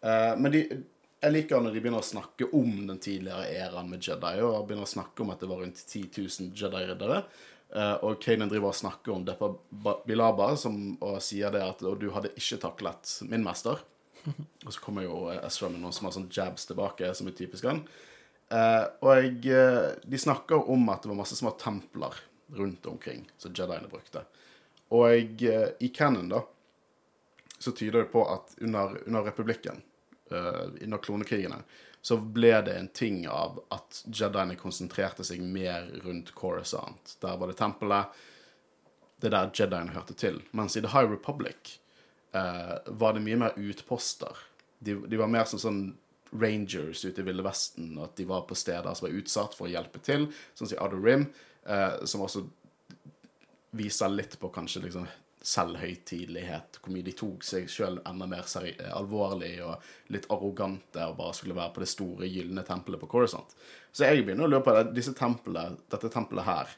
Eh, 0.00 0.32
men 0.40 0.54
de, 0.54 0.62
jeg 1.24 1.32
liker 1.32 1.62
når 1.64 1.72
de 1.74 1.80
begynner 1.80 2.04
å 2.04 2.06
snakke 2.06 2.48
om 2.56 2.84
den 2.88 3.00
tidligere 3.02 3.48
æraen 3.48 3.88
med 3.88 4.04
Jedi, 4.04 4.36
og 4.44 4.66
begynner 4.68 4.86
å 4.86 4.90
snakke 4.90 5.24
om 5.24 5.32
at 5.32 5.40
det 5.40 5.48
var 5.50 5.62
rundt 5.64 5.80
10 5.80 6.06
000 6.20 6.52
Jedi-riddere. 6.58 7.22
Eh, 7.74 7.94
og 8.06 8.20
Kanan 8.22 8.50
driver 8.50 8.70
og 8.70 8.78
snakker 8.78 9.14
om 9.14 9.24
Depa 9.26 9.50
Bilaba 10.06 10.52
som, 10.60 10.76
og 11.02 11.18
sier 11.24 11.54
det 11.54 11.64
at 11.64 11.82
og 11.82 11.96
du 12.02 12.10
hadde 12.14 12.34
ikke 12.38 12.60
taklet 12.62 13.16
min 13.30 13.46
mester. 13.46 13.80
Og 14.24 14.70
så 14.72 14.80
kommer 14.80 15.04
jo 15.04 15.26
Ezra 15.34 15.68
med 15.72 15.82
noen 15.82 15.92
som 15.92 16.08
har 16.08 16.14
sånn 16.14 16.30
jabs 16.32 16.68
tilbake, 16.68 17.10
som 17.16 17.28
er 17.28 17.36
typisk 17.36 17.66
han. 17.68 17.82
Eh, 18.52 18.84
og 19.04 19.24
jeg, 19.24 19.98
de 20.04 20.20
snakker 20.20 20.70
om 20.70 20.88
at 20.92 21.04
det 21.04 21.12
var 21.12 21.20
masse 21.22 21.36
små 21.40 21.54
templer 21.60 22.20
rundt 22.54 22.86
omkring 22.86 23.24
som 23.40 23.52
Jediene 23.56 23.90
brukte. 23.90 24.22
Og 24.94 25.08
jeg, 25.10 25.74
i 25.82 25.90
Cannon, 25.92 26.28
da, 26.30 26.44
så 27.58 27.72
tyder 27.72 28.04
det 28.04 28.12
på 28.12 28.22
at 28.28 28.54
under, 28.60 28.98
under 29.06 29.24
republikken, 29.26 29.80
eh, 29.80 29.93
under 30.30 30.98
klonekrigene, 31.04 31.58
så 32.04 32.16
ble 32.16 32.52
det 32.66 32.74
en 32.76 32.88
ting 32.88 33.22
av 33.28 33.62
at 33.72 34.02
Jediene 34.04 34.58
konsentrerte 34.60 35.24
seg 35.24 35.40
mer 35.40 35.86
rundt 36.04 36.34
Coruscant. 36.36 37.14
Der 37.22 37.38
var 37.40 37.48
det 37.48 37.56
tempelet. 37.56 38.18
Det 39.16 39.30
er 39.30 39.34
der 39.36 39.52
Jediene 39.56 39.94
hørte 39.94 40.16
til. 40.20 40.42
Mens 40.52 40.76
i 40.76 40.82
The 40.84 40.90
High 40.92 41.08
Republic 41.08 41.78
eh, 42.36 42.74
var 43.00 43.16
det 43.16 43.24
mye 43.24 43.38
mer 43.40 43.56
utposter. 43.56 44.36
De, 44.84 44.98
de 45.08 45.20
var 45.20 45.32
mer 45.32 45.48
som 45.48 45.62
sånn 45.62 45.80
rangers 46.34 47.06
ute 47.06 47.22
i 47.22 47.24
Ville 47.24 47.46
Vesten, 47.46 47.94
og 47.96 48.10
at 48.10 48.16
de 48.20 48.28
var 48.28 48.44
på 48.48 48.58
steder 48.58 48.92
som 48.92 49.08
var 49.08 49.16
utsatt 49.22 49.56
for 49.56 49.68
å 49.68 49.72
hjelpe 49.72 50.02
til, 50.04 50.28
sånn 50.52 50.68
som 50.68 50.76
i 50.76 50.80
Outer 50.82 51.00
Rim, 51.00 51.28
eh, 51.64 52.02
som 52.04 52.24
også 52.26 52.44
viser 53.74 54.12
litt 54.12 54.36
på 54.40 54.52
kanskje 54.52 54.84
liksom 54.84 55.08
selvhøytidelighet, 55.44 56.78
hvor 56.80 56.94
mye 56.94 57.04
de 57.06 57.12
tok 57.16 57.44
seg 57.44 57.68
sjøl 57.70 57.98
enda 58.08 58.26
mer 58.30 58.46
seri 58.48 58.72
alvorlig 58.90 59.58
og 59.64 59.82
litt 60.14 60.28
arrogante 60.32 61.04
og 61.08 61.18
bare 61.18 61.36
skulle 61.36 61.56
være 61.58 61.74
på 61.76 61.84
det 61.84 61.90
store, 61.92 62.30
gylne 62.30 62.64
tempelet 62.66 63.02
på 63.02 63.10
Coruscant. 63.12 63.52
Så 63.92 64.08
jeg 64.08 64.24
begynner 64.24 64.48
å 64.48 64.50
lure 64.54 64.64
på 64.66 64.74
det. 64.76 64.86
Disse 64.96 65.14
tempelet, 65.16 65.76
dette 65.92 66.10
tempelet 66.12 66.48
her 66.48 66.72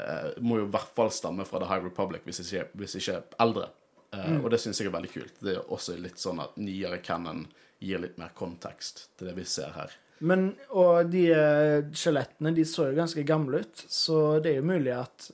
eh, 0.00 0.30
må 0.40 0.62
jo 0.62 0.66
i 0.68 0.72
hvert 0.74 0.94
fall 0.96 1.12
stamme 1.14 1.46
fra 1.48 1.60
The 1.62 1.68
High 1.70 1.84
Republic, 1.86 2.24
hvis 2.26 2.42
ikke, 2.46 2.66
hvis 2.80 2.98
ikke 2.98 3.20
eldre. 3.44 3.68
Eh, 4.16 4.36
Og 4.40 4.50
det 4.50 4.60
syns 4.62 4.80
jeg 4.80 4.88
er 4.90 4.96
veldig 4.96 5.12
kult. 5.12 5.40
Det 5.44 5.54
er 5.54 5.72
også 5.76 5.98
litt 6.00 6.18
sånn 6.20 6.40
at 6.42 6.56
nyere 6.60 7.02
canon 7.04 7.46
gir 7.78 8.00
litt 8.02 8.18
mer 8.18 8.32
kontekst 8.34 9.10
til 9.18 9.30
det 9.30 9.36
vi 9.38 9.44
ser 9.46 9.74
her. 9.76 9.92
Men, 10.18 10.48
og 10.74 11.12
de 11.12 11.28
eh, 11.30 11.84
skjelettene, 11.94 12.50
de 12.56 12.64
så 12.66 12.88
jo 12.88 12.96
ganske 12.96 13.22
gamle 13.22 13.60
ut, 13.62 13.84
så 13.86 14.40
det 14.42 14.56
er 14.56 14.58
jo 14.58 14.70
mulig 14.72 14.96
at 14.96 15.28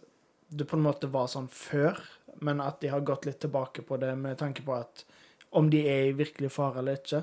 det 0.54 0.66
på 0.69 0.76
en 0.76 0.85
måte 0.85 1.09
var 1.11 1.31
sånn 1.33 1.49
før, 1.49 1.97
men 2.41 2.61
at 2.64 2.81
de 2.83 2.91
har 2.93 3.05
gått 3.07 3.26
litt 3.29 3.41
tilbake 3.43 3.85
på 3.87 3.99
det 4.03 4.12
med 4.19 4.38
tanke 4.41 4.64
på 4.67 4.75
at 4.76 5.05
om 5.55 5.71
de 5.71 5.85
er 5.87 6.09
i 6.09 6.14
virkelig 6.19 6.50
fare 6.50 6.81
eller 6.83 6.99
ikke. 6.99 7.23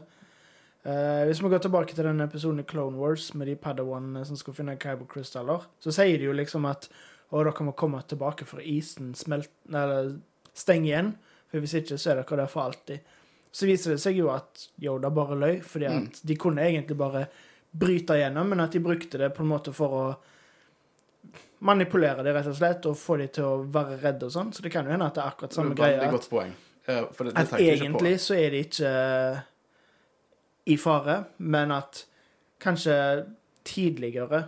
Uh, 0.81 1.27
hvis 1.27 1.41
vi 1.43 1.49
går 1.51 1.61
tilbake 1.61 1.93
til 1.93 2.07
denne 2.07 2.25
episoden 2.25 2.63
i 2.63 2.67
Clone 2.67 2.97
Wars 2.97 3.33
med 3.37 3.51
de 3.51 3.57
padawanene 3.59 4.23
som 4.25 4.39
skal 4.39 4.55
finne 4.57 4.79
Kyber-krystaller, 4.81 5.67
så 5.83 5.93
sier 5.93 6.17
de 6.17 6.29
jo 6.29 6.37
liksom 6.37 6.65
at 6.69 6.87
å, 7.29 7.43
dere 7.43 7.67
må 7.67 7.75
komme 7.77 8.01
tilbake 8.07 8.47
for 8.49 8.63
isen 8.63 9.13
smelt, 9.15 9.51
eller 9.69 10.15
stenger 10.57 10.89
igjen, 10.89 11.11
for 11.51 11.63
hvis 11.63 11.75
ikke 11.81 11.99
så 11.99 12.13
er 12.13 12.21
dere 12.21 12.39
der 12.41 12.51
for 12.51 12.65
alltid. 12.65 13.13
Så 13.51 13.67
viser 13.67 13.93
det 13.93 14.01
seg 14.01 14.17
jo 14.17 14.31
at 14.31 14.65
Yoda 14.81 15.11
bare 15.13 15.37
løy, 15.37 15.55
fordi 15.67 15.87
at 15.91 16.21
de 16.27 16.37
kunne 16.39 16.63
egentlig 16.63 16.97
bare 16.99 17.25
bryte 17.71 18.15
igjennom, 18.17 18.51
men 18.51 18.63
at 18.63 18.73
de 18.73 18.83
brukte 18.83 19.19
det 19.19 19.31
på 19.35 19.43
en 19.43 19.51
måte 19.51 19.73
for 19.75 19.95
å 19.95 20.05
manipulere 21.61 22.23
dem 22.25 22.35
rett 22.35 22.49
og 22.49 22.57
slett, 22.57 22.85
og 22.89 22.97
få 22.97 23.17
de 23.21 23.27
til 23.37 23.45
å 23.47 23.55
være 23.71 23.99
redde 24.01 24.27
og 24.27 24.33
sånn. 24.33 24.51
Så 24.55 24.65
det 24.65 24.71
kan 24.73 24.87
jo 24.87 24.93
hende 24.95 25.07
at 25.07 25.17
det 25.17 25.23
er 25.23 25.33
akkurat 25.33 25.57
samme 25.57 25.75
Det 25.77 25.85
er 25.85 25.91
et 25.91 25.99
greia. 25.99 26.07
At, 26.07 26.15
godt 26.17 26.29
poeng. 26.31 26.55
Eh, 26.85 27.03
for 27.13 27.27
det, 27.27 27.35
det 27.35 27.43
at 27.43 27.51
tenkte 27.51 27.61
ikke 27.61 27.75
på. 27.75 27.85
egentlig 27.85 28.15
så 28.23 28.37
er 28.37 28.55
de 28.55 28.63
ikke 28.65 28.95
i 30.71 30.77
fare, 30.77 31.19
men 31.37 31.75
at 31.75 32.05
kanskje 32.61 32.97
tidligere 33.67 34.43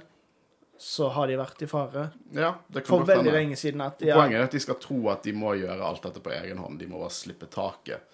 så 0.83 1.07
har 1.15 1.29
de 1.29 1.35
vært 1.39 1.61
i 1.63 1.67
fare. 1.69 2.07
Ja, 2.35 2.55
det 2.67 2.81
kan 2.83 2.89
For 2.89 3.03
godt 3.03 3.13
veldig 3.13 3.33
lenge 3.33 3.55
siden 3.55 3.81
at 3.85 4.01
ja, 4.03 4.17
Poenget 4.17 4.41
er 4.41 4.47
at 4.49 4.55
de 4.55 4.59
skal 4.59 4.79
tro 4.83 4.97
at 5.13 5.23
de 5.23 5.31
må 5.37 5.53
gjøre 5.55 5.85
alt 5.85 6.03
dette 6.03 6.21
på 6.23 6.33
egen 6.33 6.59
hånd. 6.59 6.79
De 6.81 6.89
må 6.89 6.99
bare 6.99 7.13
slippe 7.13 7.47
taket. 7.51 8.09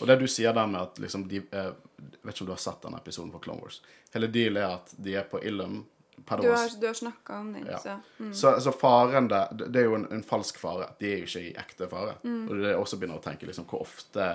Og 0.00 0.08
det 0.08 0.16
du 0.22 0.24
sier 0.30 0.54
der 0.56 0.70
med 0.70 0.80
at 0.80 0.98
liksom 1.02 1.26
de 1.30 1.42
eh, 1.44 1.74
Jeg 1.74 2.22
vet 2.22 2.32
ikke 2.32 2.46
om 2.46 2.48
du 2.48 2.54
har 2.54 2.62
sett 2.62 2.80
denne 2.86 2.98
episoden 3.02 3.30
på 3.34 3.42
Clone 3.44 3.62
Wars. 3.62 3.82
Hele 4.14 4.30
dealen 4.32 4.62
er 4.62 4.78
at 4.78 4.94
de 4.96 5.18
er 5.20 5.26
på 5.28 5.42
Illum. 5.44 5.82
Du 6.24 6.48
har, 6.48 6.80
du 6.80 6.86
har 6.86 6.94
snakka 6.96 7.38
om 7.40 7.52
den, 7.52 7.66
Ja. 7.66 7.78
så 7.78 7.98
mm. 8.18 8.32
Så, 8.34 8.60
så 8.60 8.72
faren 8.72 9.28
der, 9.28 9.48
det 9.52 9.68
det 9.72 9.82
er 9.82 9.84
jo 9.90 9.94
en, 9.98 10.06
en 10.10 10.22
falsk 10.24 10.58
fare. 10.58 10.88
De 10.98 11.10
er 11.12 11.18
jo 11.18 11.28
ikke 11.28 11.42
i 11.44 11.54
ekte 11.60 11.88
fare. 11.90 12.16
Mm. 12.22 12.48
Og 12.48 12.56
det 12.62 12.70
er 12.70 12.80
også 12.80 12.98
begynner 13.00 13.20
å 13.20 13.24
tenke 13.24 13.46
liksom, 13.46 13.66
hvor 13.68 13.84
ofte 13.84 14.28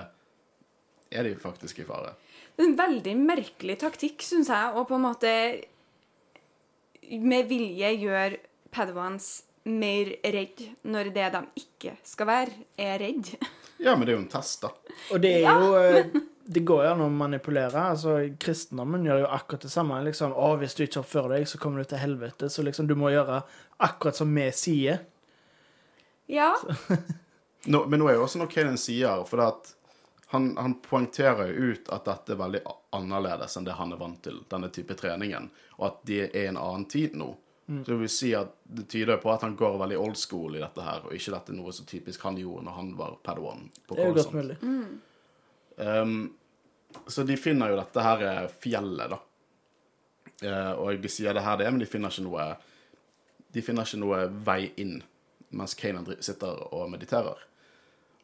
er 1.10 1.26
de 1.26 1.34
faktisk 1.40 1.82
i 1.82 1.88
fare? 1.88 2.14
Det 2.56 2.64
er 2.64 2.70
en 2.70 2.78
veldig 2.78 3.16
merkelig 3.18 3.78
taktikk, 3.82 4.22
syns 4.22 4.50
jeg, 4.52 4.74
å 4.76 4.84
på 4.86 4.94
en 4.98 5.06
måte 5.08 5.34
med 7.10 7.48
vilje 7.50 7.90
gjøre 7.98 8.38
Padawans 8.70 9.30
mer 9.70 10.12
redd 10.32 10.62
når 10.88 11.10
det 11.14 11.30
de 11.34 11.40
ikke 11.64 11.96
skal 12.06 12.28
være, 12.30 12.54
er 12.78 13.00
redd. 13.02 13.34
Ja, 13.80 13.94
men 13.96 14.06
det 14.06 14.12
er 14.12 14.18
jo 14.18 14.22
en 14.22 14.30
test, 14.30 14.62
da. 14.62 14.70
Og 15.10 15.22
det 15.24 15.34
er 15.40 15.64
jo 15.64 15.74
eh, 15.80 16.20
Det 16.50 16.64
går 16.66 16.84
jo 16.84 16.90
an 16.90 17.02
å 17.04 17.08
manipulere. 17.14 17.82
altså 17.92 18.16
Kristendommen 18.42 19.04
gjør 19.06 19.20
jo 19.22 19.32
akkurat 19.36 19.62
det 19.62 19.70
samme. 19.70 20.02
liksom, 20.04 20.32
å, 20.32 20.56
'Hvis 20.58 20.74
du 20.74 20.82
ikke 20.82 21.00
oppfører 21.00 21.36
deg, 21.36 21.48
så 21.48 21.58
kommer 21.58 21.78
du 21.78 21.84
til 21.84 21.98
helvete.' 21.98 22.50
Så 22.50 22.62
liksom, 22.62 22.86
du 22.86 22.94
må 22.94 23.10
gjøre 23.10 23.42
akkurat 23.78 24.16
som 24.16 24.34
vi 24.34 24.50
sier. 24.50 24.98
Ja, 26.26 26.56
Nå, 27.66 27.86
men 27.86 28.00
nå 28.00 28.08
er 28.08 28.14
jo 28.14 28.24
også 28.24 28.38
noe 28.40 28.48
Kanan 28.48 28.78
sier, 28.78 29.24
for 29.28 29.36
det 29.36 29.46
at 29.46 29.74
han, 30.32 30.56
han 30.56 30.74
poengterer 30.80 31.50
jo 31.50 31.74
ut 31.74 31.88
at 31.92 32.04
dette 32.04 32.32
er 32.32 32.38
veldig 32.40 32.60
annerledes 32.96 33.56
enn 33.58 33.66
det 33.66 33.74
han 33.76 33.92
er 33.92 33.98
vant 34.00 34.22
til, 34.22 34.38
denne 34.48 34.70
type 34.72 34.94
treningen, 34.94 35.50
og 35.76 35.86
at 35.86 35.98
det 36.08 36.22
er 36.30 36.48
en 36.48 36.56
annen 36.56 36.86
tid 36.88 37.16
nå. 37.18 37.34
Så 37.70 37.90
det 37.90 37.98
vil 38.00 38.08
si 38.10 38.30
at 38.34 38.54
det 38.64 38.88
tyder 38.90 39.20
på 39.22 39.30
at 39.30 39.44
han 39.46 39.54
går 39.56 39.76
veldig 39.78 39.98
old 39.98 40.16
school 40.18 40.56
i 40.56 40.62
dette 40.62 40.82
her, 40.82 41.04
og 41.06 41.14
ikke 41.14 41.34
dette 41.36 41.52
er 41.52 41.58
noe 41.60 41.74
så 41.74 41.84
typisk 41.86 42.24
han 42.26 42.38
gjorde 42.40 42.64
når 42.66 42.78
han 42.80 42.88
var 42.98 43.12
Padawan. 43.22 43.68
på 43.86 43.94
Det 43.94 44.02
er 44.02 44.08
jo 44.08 44.16
godt 44.16 44.32
mulig. 44.34 44.56
mulig. 44.62 44.98
Um, 45.76 46.16
så 47.06 47.24
de 47.26 47.36
finner 47.36 47.72
jo 47.72 47.78
dette 47.80 48.04
her 48.04 48.24
eh, 48.26 48.46
fjellet, 48.62 49.12
da. 49.12 49.20
Eh, 50.46 50.72
og 50.72 51.02
de 51.02 51.12
sier 51.12 51.36
det 51.36 51.44
her 51.44 51.58
det 51.60 51.66
er, 51.66 51.74
men 51.74 51.82
de 51.82 51.88
finner 51.90 52.12
ikke 52.12 52.24
noe 52.24 52.44
De 53.50 53.62
finner 53.66 53.84
ikke 53.84 54.00
noe 54.00 54.24
vei 54.46 54.72
inn 54.80 55.00
mens 55.50 55.74
Kanan 55.74 56.06
sitter 56.22 56.60
og 56.70 56.90
mediterer. 56.92 57.40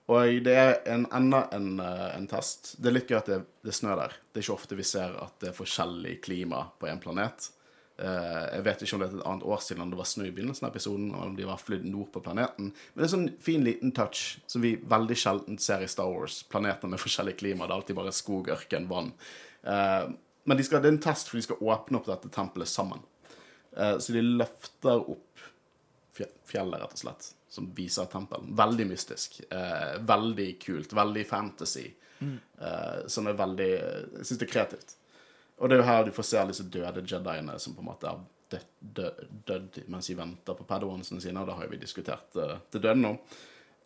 Og 0.07 0.37
det 0.47 0.53
er 0.55 0.77
en, 0.87 1.09
enda 1.11 1.49
en, 1.57 1.81
eh, 1.83 2.11
en 2.15 2.29
test. 2.31 2.77
Det 2.79 2.93
er 2.93 2.95
litt 2.95 3.11
gøy 3.11 3.19
at 3.19 3.31
det, 3.33 3.41
det 3.67 3.73
er 3.73 3.79
snø 3.81 3.97
der. 3.99 4.15
Det 4.31 4.39
er 4.39 4.47
ikke 4.47 4.55
ofte 4.55 4.79
vi 4.79 4.87
ser 4.87 5.17
at 5.19 5.35
det 5.43 5.51
er 5.51 5.57
forskjellig 5.57 6.21
klima 6.23 6.63
på 6.79 6.87
en 6.87 7.03
planet. 7.03 7.49
Eh, 7.97 8.45
jeg 8.53 8.65
vet 8.67 8.83
ikke 8.85 8.97
om 8.97 9.03
det 9.03 9.09
er 9.09 9.15
et 9.17 9.27
annet 9.31 9.47
år 9.49 9.63
siden 9.65 9.93
det 9.93 9.99
var 9.99 10.09
snø 10.09 10.27
i 10.29 10.33
begynnelsen 10.37 10.67
av 10.67 10.75
episoden, 10.75 11.09
eller 11.15 11.31
om 11.31 11.37
de 11.39 11.49
var 11.49 11.63
flydd 11.63 11.87
nord 11.89 12.11
på 12.13 12.23
planeten. 12.27 12.71
Men 12.73 13.01
det 13.01 13.05
er 13.05 13.09
en 13.09 13.15
sånn 13.15 13.29
fin 13.43 13.65
liten 13.65 13.95
touch 13.97 14.25
som 14.51 14.65
vi 14.65 14.75
veldig 14.77 15.19
sjelden 15.21 15.61
ser 15.63 15.85
i 15.85 15.91
Star 15.91 16.11
Wars. 16.13 16.43
Planeter 16.53 16.93
med 16.93 17.01
forskjellig 17.03 17.39
klima. 17.41 17.65
Det 17.65 17.73
er 17.73 17.81
alltid 17.81 18.01
bare 18.01 18.15
skog, 18.17 18.51
ørken, 18.53 18.89
vann. 18.93 19.13
Eh, 19.63 20.05
men 20.47 20.59
de 20.59 20.67
skal, 20.67 20.83
det 20.85 20.93
er 20.93 20.97
en 20.99 21.05
test, 21.09 21.31
for 21.31 21.41
de 21.41 21.47
skal 21.49 21.63
åpne 21.73 22.01
opp 22.01 22.11
dette 22.11 22.33
tempelet 22.35 22.71
sammen. 22.71 23.01
Eh, 23.77 23.97
så 23.99 24.17
de 24.17 24.25
løfter 24.27 25.01
opp 25.03 25.23
fjellet, 26.17 26.81
rett 26.81 26.95
og 26.95 27.01
slett, 27.01 27.33
som 27.53 27.67
viser 27.77 28.07
tempelen. 28.09 28.53
Veldig 28.57 28.87
mystisk. 28.89 29.41
Veldig 29.51 30.47
kult. 30.63 30.95
Veldig 30.97 31.25
fantasy. 31.29 31.89
Eh, 32.23 33.07
som 33.07 33.27
er 33.29 33.37
veldig 33.37 33.69
Jeg 33.69 34.25
syns 34.25 34.41
det 34.41 34.47
er 34.47 34.53
kreativt. 34.53 34.95
Og 35.57 35.69
det 35.69 35.77
er 35.77 35.83
jo 35.83 35.89
her 35.89 36.05
du 36.05 36.13
får 36.13 36.29
se 36.29 36.47
disse 36.51 36.67
døde 36.73 37.05
jediene 37.09 37.59
som 37.63 37.77
på 37.77 37.85
en 37.85 37.89
måte 37.89 38.11
er 38.11 38.25
dødd, 38.53 38.67
død, 38.81 39.21
død 39.49 39.79
mens 39.93 40.11
de 40.11 40.17
venter 40.19 40.57
på 40.59 40.67
padawansene 40.69 41.23
sine, 41.23 41.41
og 41.41 41.49
det 41.49 41.57
har 41.57 41.67
jo 41.67 41.73
vi 41.73 41.81
diskutert 41.81 42.37
uh, 42.39 42.59
til 42.71 42.85
døde 42.85 43.01
nå. 43.01 43.15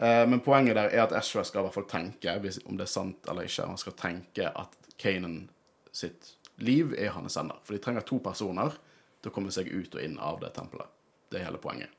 Uh, 0.00 0.24
men 0.28 0.42
poenget 0.44 0.76
der 0.76 0.90
er 0.90 1.04
at 1.06 1.14
Ashra 1.16 1.44
skal 1.46 1.62
i 1.62 1.68
hvert 1.68 1.78
fall 1.78 1.88
tenke, 1.88 2.34
hvis, 2.42 2.58
om 2.66 2.76
det 2.76 2.88
er 2.88 2.92
sant 2.92 3.30
eller 3.30 3.46
ikke, 3.46 3.68
han 3.70 3.80
skal 3.80 3.96
tenke 4.00 4.50
at 4.50 4.76
Kanan 5.00 5.44
sitt 5.92 6.34
liv 6.60 6.92
er 6.98 7.14
hans 7.14 7.38
ender. 7.40 7.60
For 7.64 7.76
de 7.76 7.82
trenger 7.82 8.04
to 8.06 8.18
personer 8.24 8.74
til 9.20 9.30
å 9.30 9.34
komme 9.34 9.52
seg 9.54 9.70
ut 9.70 9.94
og 9.94 10.02
inn 10.04 10.18
av 10.20 10.40
det 10.42 10.52
tempelet. 10.56 10.90
Det 11.30 11.40
er 11.40 11.48
hele 11.48 11.62
poenget. 11.62 11.96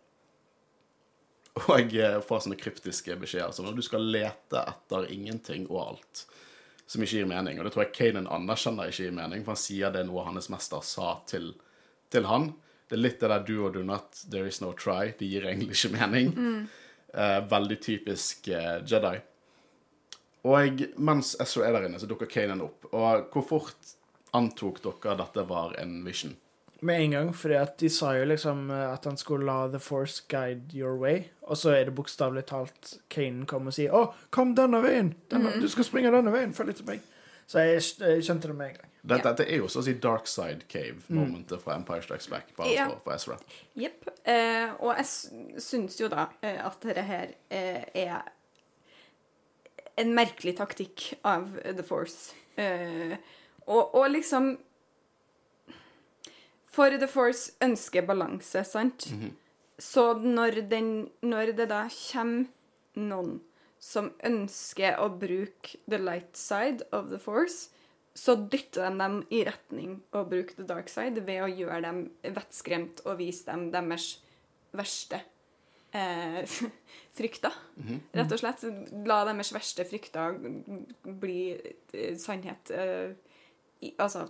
Og 1.65 1.91
jeg 1.91 1.99
eh, 1.99 2.21
får 2.23 2.45
sånne 2.45 2.59
kryptiske 2.59 3.15
beskjeder 3.19 3.51
som 3.55 3.67
at 3.67 3.75
du 3.75 3.83
skal 3.83 4.05
lete 4.07 4.61
etter 4.61 5.09
ingenting 5.11 5.67
og 5.69 5.81
alt. 5.83 6.23
Som 6.91 7.05
ikke 7.05 7.21
gir 7.21 7.29
mening. 7.29 7.59
Og 7.59 7.67
det 7.67 7.71
tror 7.71 7.85
jeg 7.85 7.93
Kanan 7.95 8.27
anerkjenner 8.27 8.91
ikke 8.91 9.05
gir 9.05 9.15
mening, 9.15 9.45
for 9.45 9.55
han 9.55 9.61
sier 9.61 9.93
det 9.93 10.03
er 10.03 10.09
noe 10.09 10.25
hans 10.27 10.49
mester 10.51 10.83
sa 10.83 11.13
til, 11.29 11.53
til 12.11 12.27
han. 12.27 12.49
Det 12.89 12.97
er 12.97 13.03
litt 13.05 13.21
det 13.23 13.29
der 13.31 13.45
do 13.47 13.61
or 13.63 13.71
do 13.71 13.83
not, 13.87 14.25
there 14.27 14.49
is 14.49 14.59
no 14.59 14.73
try. 14.75 15.13
Det 15.15 15.29
gir 15.31 15.47
egentlig 15.47 15.77
ikke 15.77 15.93
mening. 15.95 16.33
Eh, 17.13 17.39
veldig 17.47 17.77
typisk 17.83 18.47
eh, 18.51 18.81
Jedi. 18.87 19.15
Og 20.51 20.83
mens 20.97 21.35
Ezra 21.43 21.67
er 21.67 21.77
der 21.77 21.87
inne, 21.87 21.99
så 22.01 22.09
dukker 22.09 22.29
Kanan 22.31 22.63
opp. 22.65 22.89
Og 22.91 23.31
hvor 23.31 23.47
fort 23.47 23.95
antok 24.35 24.81
dere 24.83 25.13
at 25.13 25.21
dette 25.23 25.47
var 25.47 25.75
en 25.79 26.01
vision? 26.03 26.35
Med 26.81 27.01
en 27.03 27.11
gang, 27.11 27.27
fordi 27.37 27.53
at 27.61 27.75
de 27.77 27.89
sa 27.93 28.15
jo 28.17 28.25
liksom 28.25 28.71
eh, 28.73 28.87
at 28.93 29.05
han 29.05 29.17
skulle 29.17 29.45
la 29.45 29.67
The 29.69 29.79
Force 29.79 30.23
guide 30.29 30.73
your 30.73 30.95
way, 30.97 31.27
og 31.45 31.57
så 31.57 31.75
er 31.75 31.85
det 31.85 31.95
bokstavelig 31.95 32.45
talt 32.49 32.95
Kanan 33.13 33.45
kommer 33.45 33.69
og 33.69 33.73
sier 33.77 33.91
'Å, 33.93 34.13
kom 34.33 34.55
denne 34.57 34.81
veien! 34.81 35.13
Denne, 35.29 35.51
Du 35.61 35.67
skal 35.69 35.85
springe 35.85 36.11
denne 36.11 36.31
veien! 36.33 36.53
Følg 36.57 36.69
etter 36.73 36.87
meg!' 36.87 37.01
Så 37.51 37.59
jeg, 37.59 37.81
jeg 37.99 38.23
skjønte 38.23 38.47
det 38.47 38.55
med 38.55 38.67
en 38.69 38.75
gang. 38.79 38.89
Dette, 39.03 39.23
dette 39.29 39.45
er 39.51 39.57
jo 39.57 39.67
så 39.67 39.79
å 39.81 39.83
si 39.83 39.93
Dark 39.99 40.27
Side 40.29 40.65
Cave-momentet 40.69 41.61
fra 41.61 41.75
Empire 41.75 42.01
Strikes 42.01 42.27
Back, 42.31 42.55
bare 42.57 42.73
Ja. 42.73 42.85
for, 42.87 42.99
for 43.03 43.13
Ezra. 43.13 43.37
Jepp. 43.75 44.07
Eh, 44.25 44.69
og 44.79 44.95
jeg 44.97 45.05
syns 45.61 45.99
jo 45.99 46.07
da 46.07 46.29
eh, 46.41 46.65
at 46.65 46.77
dette 46.85 47.01
her 47.03 47.33
eh, 47.49 47.83
er 47.93 48.21
en 49.97 50.13
merkelig 50.15 50.55
taktikk 50.57 51.13
av 51.27 51.49
The 51.65 51.83
Force. 51.83 52.33
Eh, 52.57 53.17
og, 53.67 53.95
og 53.95 54.09
liksom 54.13 54.53
For 56.71 56.97
The 56.97 57.07
Force 57.11 57.51
ønsker 57.63 58.05
balanse, 58.07 58.63
sant? 58.67 59.09
Så 59.81 60.13
når, 60.21 60.61
den, 60.71 61.09
når 61.25 61.55
det 61.57 61.67
da 61.71 61.85
kommer 61.89 62.45
noen 62.99 63.39
som 63.81 64.11
ønsker 64.23 64.99
å 65.01 65.09
bruke 65.17 65.79
the 65.89 65.97
light 65.97 66.37
side 66.37 66.85
of 66.93 67.09
the 67.09 67.19
force, 67.19 67.71
så 68.13 68.35
dytter 68.35 68.89
de 68.89 68.99
dem 68.99 69.17
i 69.33 69.41
retning 69.47 69.95
å 70.13 70.23
bruke 70.27 70.53
the 70.57 70.67
dark 70.67 70.91
side 70.91 71.23
ved 71.25 71.41
å 71.45 71.49
gjøre 71.49 71.81
dem 71.87 72.01
vettskremt 72.35 73.01
og 73.07 73.17
vise 73.21 73.47
dem 73.47 73.69
deres 73.73 74.11
verste 74.75 75.21
eh, 75.95 76.43
frykter. 77.17 77.55
Rett 78.13 78.35
og 78.35 78.43
slett. 78.43 78.67
La 79.07 79.23
deres 79.27 79.53
verste 79.55 79.87
frykter 79.87 80.37
bli 81.23 81.39
eh, 81.55 82.13
sannhet. 82.21 82.71
Eh, 82.75 83.15
i, 83.81 83.95
altså 83.97 84.27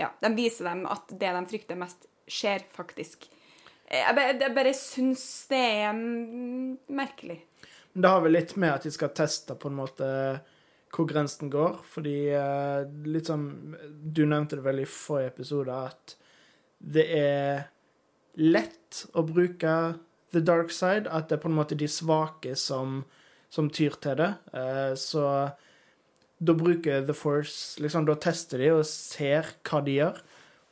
Ja, 0.00 0.08
de 0.22 0.30
viser 0.36 0.70
dem 0.70 0.86
at 0.88 1.10
det 1.12 1.34
de 1.36 1.42
frykter 1.50 1.78
mest, 1.78 2.06
skjer 2.30 2.64
faktisk. 2.72 3.26
Eh, 3.84 4.00
Jeg 4.00 4.16
bare, 4.16 4.36
jeg 4.40 4.54
bare 4.56 4.74
syns 4.76 5.24
det 5.50 5.60
er 5.60 5.92
mm, 5.92 6.78
merkelig. 6.96 7.40
Men 7.92 8.04
det 8.04 8.12
har 8.14 8.22
vel 8.24 8.36
litt 8.38 8.56
med 8.56 8.72
at 8.76 8.86
de 8.86 8.92
skal 8.94 9.12
teste 9.18 9.56
på 9.58 9.68
en 9.70 9.78
måte 9.80 10.08
hvor 10.94 11.06
grensen 11.10 11.50
går. 11.50 11.80
Fordi 11.86 12.16
eh, 12.34 12.84
litt 13.06 13.30
som 13.30 13.46
Du 14.02 14.24
nevnte 14.26 14.58
det 14.58 14.66
vel 14.66 14.84
i 14.84 14.88
forrige 14.88 15.34
episode 15.34 15.80
at 15.90 16.16
det 16.80 17.04
er 17.12 17.66
lett 18.40 19.02
å 19.12 19.24
bruke 19.26 19.72
the 20.32 20.40
dark 20.40 20.70
side. 20.72 21.10
At 21.10 21.28
det 21.28 21.38
er 21.38 21.42
på 21.44 21.50
en 21.50 21.58
måte 21.58 21.78
de 21.78 21.88
svake 21.90 22.54
som, 22.56 23.02
som 23.52 23.68
tyr 23.70 23.98
til 24.00 24.16
det. 24.22 24.30
Eh, 24.54 24.94
så 24.98 25.26
da 26.40 26.54
bruker 26.56 27.04
The 27.06 27.14
Force 27.16 27.82
liksom, 27.82 28.06
Da 28.08 28.16
tester 28.16 28.62
de 28.62 28.70
og 28.72 28.86
ser 28.88 29.52
hva 29.68 29.82
de 29.84 29.96
gjør. 29.98 30.20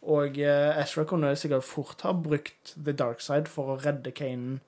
Og 0.09 0.39
uh, 0.41 0.81
Ezra 0.81 1.05
kunne 1.09 1.35
sikkert 1.37 1.67
fort 1.67 2.05
ha 2.07 2.15
brukt 2.17 2.73
the 2.75 2.95
dark 2.97 3.21
side 3.21 3.51
for 3.53 3.75
å 3.75 3.81
redde 3.83 4.15
Kanan 4.17 4.61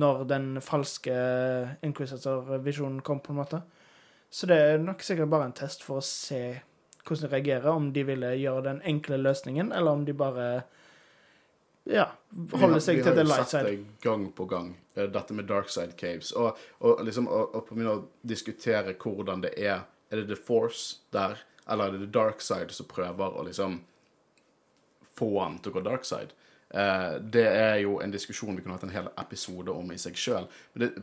når 0.00 0.24
den 0.30 0.46
falske 0.64 1.12
Inquisitor-visjonen 1.84 3.00
kom, 3.04 3.18
på 3.20 3.34
en 3.34 3.40
måte. 3.40 3.62
Så 4.30 4.46
det 4.46 4.56
er 4.56 4.82
nok 4.82 5.02
sikkert 5.02 5.32
bare 5.32 5.48
en 5.48 5.56
test 5.56 5.82
for 5.84 5.98
å 6.00 6.04
se 6.06 6.60
hvordan 7.04 7.26
de 7.26 7.32
reagerer, 7.34 7.68
om 7.72 7.88
de 7.92 8.04
ville 8.06 8.30
gjøre 8.38 8.62
den 8.68 8.80
enkle 8.86 9.18
løsningen, 9.20 9.72
eller 9.76 9.98
om 9.98 10.04
de 10.06 10.14
bare 10.16 10.46
ja, 11.90 12.06
holder 12.52 12.82
seg 12.84 13.02
til 13.02 13.16
the 13.16 13.24
light 13.26 13.50
side. 13.50 13.64
Vi 13.66 13.72
har 13.72 13.74
jo 13.74 13.82
sett 13.82 13.98
det 13.98 14.04
gang 14.06 14.26
på 14.36 14.46
gang, 14.48 14.74
eh, 14.94 15.08
dette 15.10 15.34
med 15.34 15.48
dark 15.50 15.72
side 15.72 15.96
caves. 15.98 16.32
Og, 16.38 16.58
og 16.86 17.02
liksom 17.04 17.28
å, 17.28 17.46
på 17.66 17.78
min 17.78 17.90
å 17.90 17.96
diskutere 18.22 18.94
hvordan 18.94 19.42
det 19.44 19.56
er 19.58 19.82
Er 20.10 20.22
det 20.22 20.28
the 20.32 20.38
force 20.38 20.98
der, 21.14 21.38
eller 21.70 21.86
er 21.86 21.96
det 21.96 22.04
the 22.04 22.12
dark 22.18 22.42
side 22.42 22.74
som 22.74 22.88
prøver 22.90 23.38
å 23.38 23.46
liksom 23.46 23.80
få 25.18 25.32
han 25.38 25.58
til 25.62 25.72
å 25.72 25.78
gå 25.78 25.84
dark 25.86 26.06
side? 26.08 26.34
Uh, 26.70 27.18
det 27.18 27.46
er 27.46 27.80
jo 27.82 27.96
en 27.98 28.12
diskusjon 28.14 28.54
vi 28.54 28.62
kunne 28.62 28.76
hatt 28.76 28.86
en 28.86 28.94
hel 28.94 29.08
episode 29.18 29.72
om 29.74 29.88
i 29.90 29.98
seg 29.98 30.18
sjøl. 30.18 30.46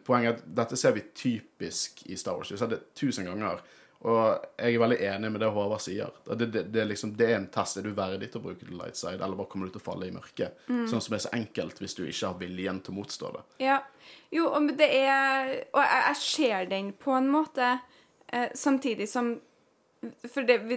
Poenget 0.08 0.30
er 0.30 0.38
at 0.38 0.46
dette 0.62 0.80
ser 0.80 0.96
vi 0.96 1.04
typisk 1.12 2.06
i 2.08 2.16
Star 2.20 2.38
Wars. 2.38 2.52
Vi 2.52 2.56
har 2.56 2.64
sett 2.64 2.76
det 2.76 2.86
tusen 2.96 3.28
ganger. 3.28 3.64
Og 4.06 4.20
jeg 4.62 4.76
er 4.76 4.82
veldig 4.82 4.98
enig 5.10 5.30
med 5.34 5.42
det 5.42 5.50
Håvard 5.52 5.82
sier. 5.82 6.14
Det, 6.28 6.46
det, 6.54 6.64
det, 6.70 6.82
er 6.84 6.90
liksom, 6.92 7.16
det 7.18 7.32
er 7.32 7.40
en 7.40 7.48
test. 7.52 7.80
Er 7.80 7.88
du 7.88 7.96
verdig 7.98 8.30
til 8.30 8.40
å 8.40 8.46
bruke 8.46 8.68
the 8.68 8.76
light 8.78 9.00
side, 9.00 9.18
eller 9.18 9.40
bare 9.40 9.50
kommer 9.50 9.68
du 9.68 9.74
til 9.74 9.82
å 9.82 9.88
falle 9.88 10.08
i 10.08 10.14
mørket? 10.14 10.60
Sånn 10.68 11.02
som 11.02 11.18
er 11.18 11.24
så 11.26 11.32
enkelt 11.34 11.82
hvis 11.82 11.98
du 11.98 12.04
ikke 12.06 12.30
har 12.30 12.38
viljen 12.40 12.82
til 12.86 12.94
å 12.94 12.98
motstå 13.00 13.32
det. 13.34 13.44
Ja. 13.66 13.80
Jo, 14.32 14.52
og 14.54 14.70
det 14.80 14.88
er 15.02 15.50
Og 15.74 15.82
jeg, 15.82 16.04
jeg 16.06 16.20
ser 16.22 16.70
den 16.70 16.94
på 16.96 17.16
en 17.18 17.28
måte, 17.32 17.78
eh, 18.34 18.50
samtidig 18.56 19.10
som 19.10 19.38
For 20.30 20.46
det 20.46 20.60
vi 20.68 20.76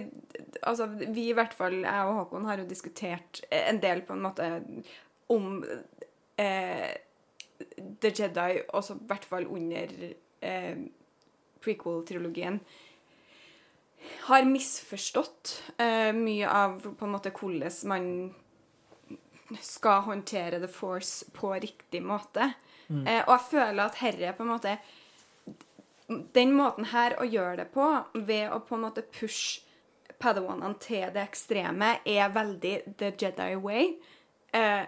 Altså, 0.65 0.87
vi 0.87 1.27
i 1.29 1.33
hvert 1.37 1.53
fall, 1.53 1.83
jeg 1.83 2.05
og 2.09 2.15
Håkon, 2.15 2.45
har 2.45 2.57
jo 2.57 2.65
diskutert 2.69 3.43
en 3.53 3.79
del 3.81 4.01
på 4.01 4.13
en 4.13 4.23
måte 4.23 4.47
om 5.29 5.63
eh, 6.41 6.89
The 8.01 8.09
Jedi, 8.09 8.61
også 8.73 8.97
i 8.97 9.05
hvert 9.09 9.25
fall 9.25 9.45
under 9.45 9.93
eh, 10.41 10.81
prequel-trilogien, 11.61 12.59
har 14.25 14.49
misforstått 14.49 15.53
eh, 15.77 16.09
mye 16.17 16.49
av 16.49 16.79
på 16.81 17.05
en 17.05 17.13
måte 17.13 17.33
hvordan 17.33 17.77
man 17.89 18.07
skal 19.61 20.05
håndtere 20.07 20.61
The 20.61 20.69
Force 20.71 21.29
på 21.35 21.53
riktig 21.53 22.01
måte. 22.03 22.53
Eh, 22.91 23.21
og 23.23 23.33
jeg 23.35 23.47
føler 23.51 23.83
at 23.85 24.01
herre 24.01 24.33
på 24.35 24.43
en 24.43 24.51
måte 24.51 24.75
Den 26.35 26.55
måten 26.57 26.89
her 26.91 27.15
å 27.21 27.27
gjøre 27.27 27.61
det 27.61 27.67
på, 27.73 27.87
ved 28.13 28.51
å 28.51 28.61
på 28.65 28.77
en 28.77 28.87
måte 28.87 29.03
pushe 29.15 29.67
padawanene 30.21 30.77
til 30.81 31.09
det 31.15 31.23
ekstreme, 31.23 31.95
er 32.05 32.33
veldig 32.33 32.73
the 32.99 33.11
Jedi 33.17 33.55
way. 33.61 33.95
Eh, 34.53 34.85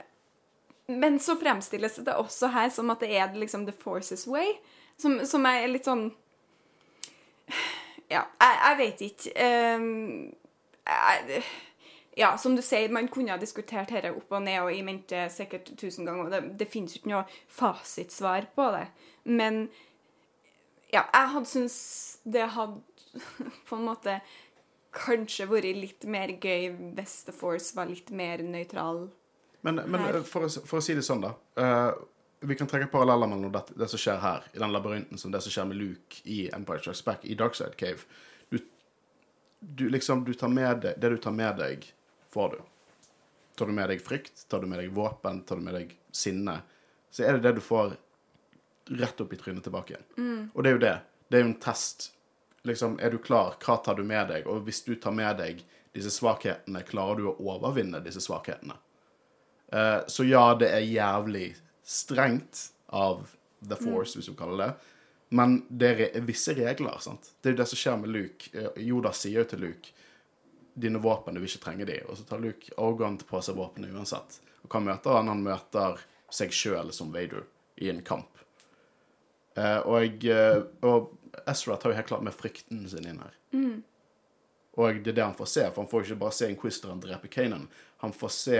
men 0.93 1.19
så 1.19 1.35
fremstilles 1.39 1.95
det 2.05 2.15
også 2.19 2.51
her 2.53 2.69
som 2.73 2.91
at 2.93 3.01
det 3.01 3.13
er 3.15 3.33
liksom 3.37 3.65
the 3.65 3.75
Forces 3.83 4.27
way, 4.27 4.51
som, 4.97 5.21
som 5.25 5.45
er 5.49 5.67
litt 5.71 5.87
sånn 5.89 6.09
Ja, 8.11 8.25
jeg, 8.37 8.57
jeg 8.59 8.77
vet 8.77 9.01
ikke. 9.07 9.31
Eh, 9.41 9.85
jeg, 10.85 11.43
ja, 12.19 12.35
som 12.37 12.53
du 12.55 12.61
sier, 12.61 12.91
man 12.93 13.07
kunne 13.09 13.33
ha 13.33 13.39
diskutert 13.41 13.89
dette 13.89 14.11
opp 14.13 14.35
og 14.35 14.43
ned 14.45 14.59
og 14.61 14.73
i 14.75 14.83
mente 14.85 15.25
sikkert 15.33 15.71
tusen 15.79 16.05
ganger. 16.05 16.29
Det, 16.29 16.41
det 16.59 16.69
finnes 16.69 16.93
jo 16.93 17.01
ikke 17.01 17.13
noe 17.13 17.23
fasitsvar 17.49 18.51
på 18.53 18.67
det. 18.75 18.85
Men 19.23 19.63
ja, 20.93 21.03
jeg 21.09 21.33
hadde 21.33 21.49
syntes 21.49 21.77
det 22.23 22.47
hadde 22.55 22.81
på 23.67 23.77
en 23.77 23.87
måte 23.89 24.19
kanskje 24.93 25.49
vært 25.49 25.73
litt 25.77 26.07
mer 26.09 26.35
gøy 26.37 26.69
hvis 26.97 27.23
The 27.27 27.35
Force 27.35 27.73
var 27.77 27.89
litt 27.89 28.11
mer 28.13 28.43
nøytral. 28.45 29.07
Men, 29.63 29.81
men 29.89 30.23
for, 30.27 30.45
å, 30.45 30.65
for 30.67 30.79
å 30.79 30.83
si 30.83 30.95
det 30.97 31.05
sånn, 31.07 31.23
da. 31.23 31.31
Uh, 31.57 31.95
vi 32.43 32.57
kan 32.59 32.67
trekke 32.67 32.91
paralleller 32.91 33.29
mellom 33.31 33.51
det, 33.53 33.63
det 33.79 33.87
som 33.87 34.01
skjer 34.01 34.19
her, 34.19 34.45
i 34.51 34.59
den 34.59 34.73
labyrinten, 34.75 35.17
som 35.17 35.31
det 35.31 35.39
som 35.45 35.53
skjer 35.53 35.69
med 35.69 35.79
Luke 35.79 36.19
i 36.27 36.45
Empire 36.53 36.83
Strikes 36.83 37.05
Back, 37.07 37.23
i 37.23 37.37
Darkside 37.39 37.77
Cave. 37.79 38.03
Du, 38.51 38.59
du 39.59 39.85
liksom 39.93 40.25
du 40.27 40.33
tar 40.35 40.51
med 40.51 40.83
deg, 40.83 40.99
Det 40.99 41.13
du 41.15 41.17
tar 41.23 41.31
med 41.31 41.57
deg, 41.61 41.87
får 42.35 42.57
du. 42.57 42.59
Tar 43.55 43.71
du 43.71 43.77
med 43.77 43.89
deg 43.93 44.03
frykt, 44.03 44.43
tar 44.51 44.59
du 44.59 44.67
med 44.67 44.81
deg 44.83 44.91
våpen, 44.91 45.41
tar 45.47 45.61
du 45.61 45.63
med 45.63 45.77
deg 45.79 45.95
sinne, 46.11 46.59
så 47.13 47.23
er 47.23 47.37
det 47.37 47.45
det 47.47 47.55
du 47.59 47.63
får 47.63 47.95
rett 48.89 49.21
opp 49.21 49.33
i 49.33 49.39
trynet 49.39 49.63
tilbake 49.63 49.93
igjen. 49.93 50.49
Og 50.53 50.63
det 50.63 50.69
er 50.69 50.77
jo 50.77 50.83
det. 50.83 50.95
Det 51.29 51.37
er 51.37 51.45
jo 51.45 51.49
en 51.51 51.59
test. 51.63 52.09
Liksom, 52.67 52.97
er 53.03 53.11
du 53.11 53.19
klar? 53.23 53.57
Hva 53.63 53.77
tar 53.83 53.95
du 53.99 54.03
med 54.07 54.27
deg? 54.31 54.47
Og 54.47 54.63
hvis 54.67 54.83
du 54.85 54.95
tar 54.95 55.15
med 55.15 55.37
deg 55.39 55.63
disse 55.93 56.11
svakhetene, 56.15 56.83
klarer 56.87 57.19
du 57.21 57.29
å 57.29 57.37
overvinne 57.53 58.01
disse 58.03 58.23
svakhetene? 58.23 58.75
Eh, 59.73 59.99
så 60.07 60.25
ja, 60.27 60.45
det 60.59 60.71
er 60.73 60.85
jævlig 60.85 61.53
strengt 61.83 62.69
av 62.93 63.25
The 63.63 63.77
Force, 63.79 64.17
hvis 64.17 64.29
du 64.29 64.37
kaller 64.37 64.61
det. 64.63 64.71
Men 65.33 65.63
det 65.69 65.91
er 66.13 66.25
visse 66.27 66.53
regler. 66.53 66.99
sant? 67.01 67.33
Det 67.41 67.49
er 67.49 67.55
jo 67.55 67.61
det 67.63 67.69
som 67.71 67.79
skjer 67.81 67.99
med 68.03 68.13
Luke. 68.13 68.49
Joda 68.53 68.73
Yoda 68.77 69.13
sier 69.17 69.41
jo 69.41 69.49
til 69.49 69.63
Luke 69.65 69.93
dine 70.73 70.97
våpen, 70.97 71.33
du 71.33 71.41
vil 71.41 71.49
ikke 71.49 71.65
trenge 71.67 71.85
de. 71.85 71.99
Og 72.09 72.17
så 72.17 72.25
tar 72.27 72.41
Luke 72.41 72.73
arrogant 72.77 73.25
på 73.29 73.41
seg 73.45 73.57
våpenet 73.57 73.93
uansett. 73.93 74.39
Og 74.63 74.69
hva 74.73 74.81
møter 74.81 75.17
han? 75.17 75.29
Han 75.29 75.43
møter 75.45 75.99
seg 76.33 76.53
sjøl 76.53 76.89
som 76.93 77.11
Vader 77.13 77.45
i 77.81 77.89
en 77.91 78.01
kamp. 78.05 78.29
Eh, 79.55 79.79
og, 79.85 80.25
eh, 80.25 80.61
og 80.83 81.11
Ezra 81.47 81.75
tar 81.77 81.91
jo 81.91 81.95
helt 81.97 82.07
klart 82.09 82.23
med 82.25 82.33
frykten 82.33 82.87
sin 82.89 83.05
inn 83.09 83.19
her. 83.19 83.35
Og 84.77 85.03
det 85.03 85.11
er 85.13 85.17
det 85.19 85.23
han 85.27 85.35
får 85.37 85.49
se, 85.51 85.63
for 85.69 85.83
han 85.83 85.89
får 85.91 86.03
ikke 86.07 86.19
bare 86.23 86.33
se 86.33 86.47
Inquisitoren 86.49 86.99
drepe 87.03 87.29
Kanan. 87.29 87.67
Han 88.01 88.13
får 88.13 88.31
se 88.33 88.59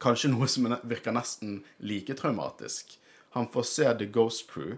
kanskje 0.00 0.30
noe 0.32 0.46
som 0.48 0.66
er- 0.72 0.80
virker 0.84 1.12
nesten 1.12 1.62
like 1.80 2.14
traumatisk. 2.14 2.96
Han 3.36 3.46
får 3.48 3.64
se 3.64 3.84
The 3.98 4.06
Ghost 4.06 4.46
Crew 4.50 4.76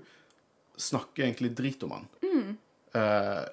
snakke 0.76 1.22
egentlig 1.22 1.54
drit 1.54 1.82
om 1.82 1.90
han. 1.90 2.08
Eh, 2.94 3.44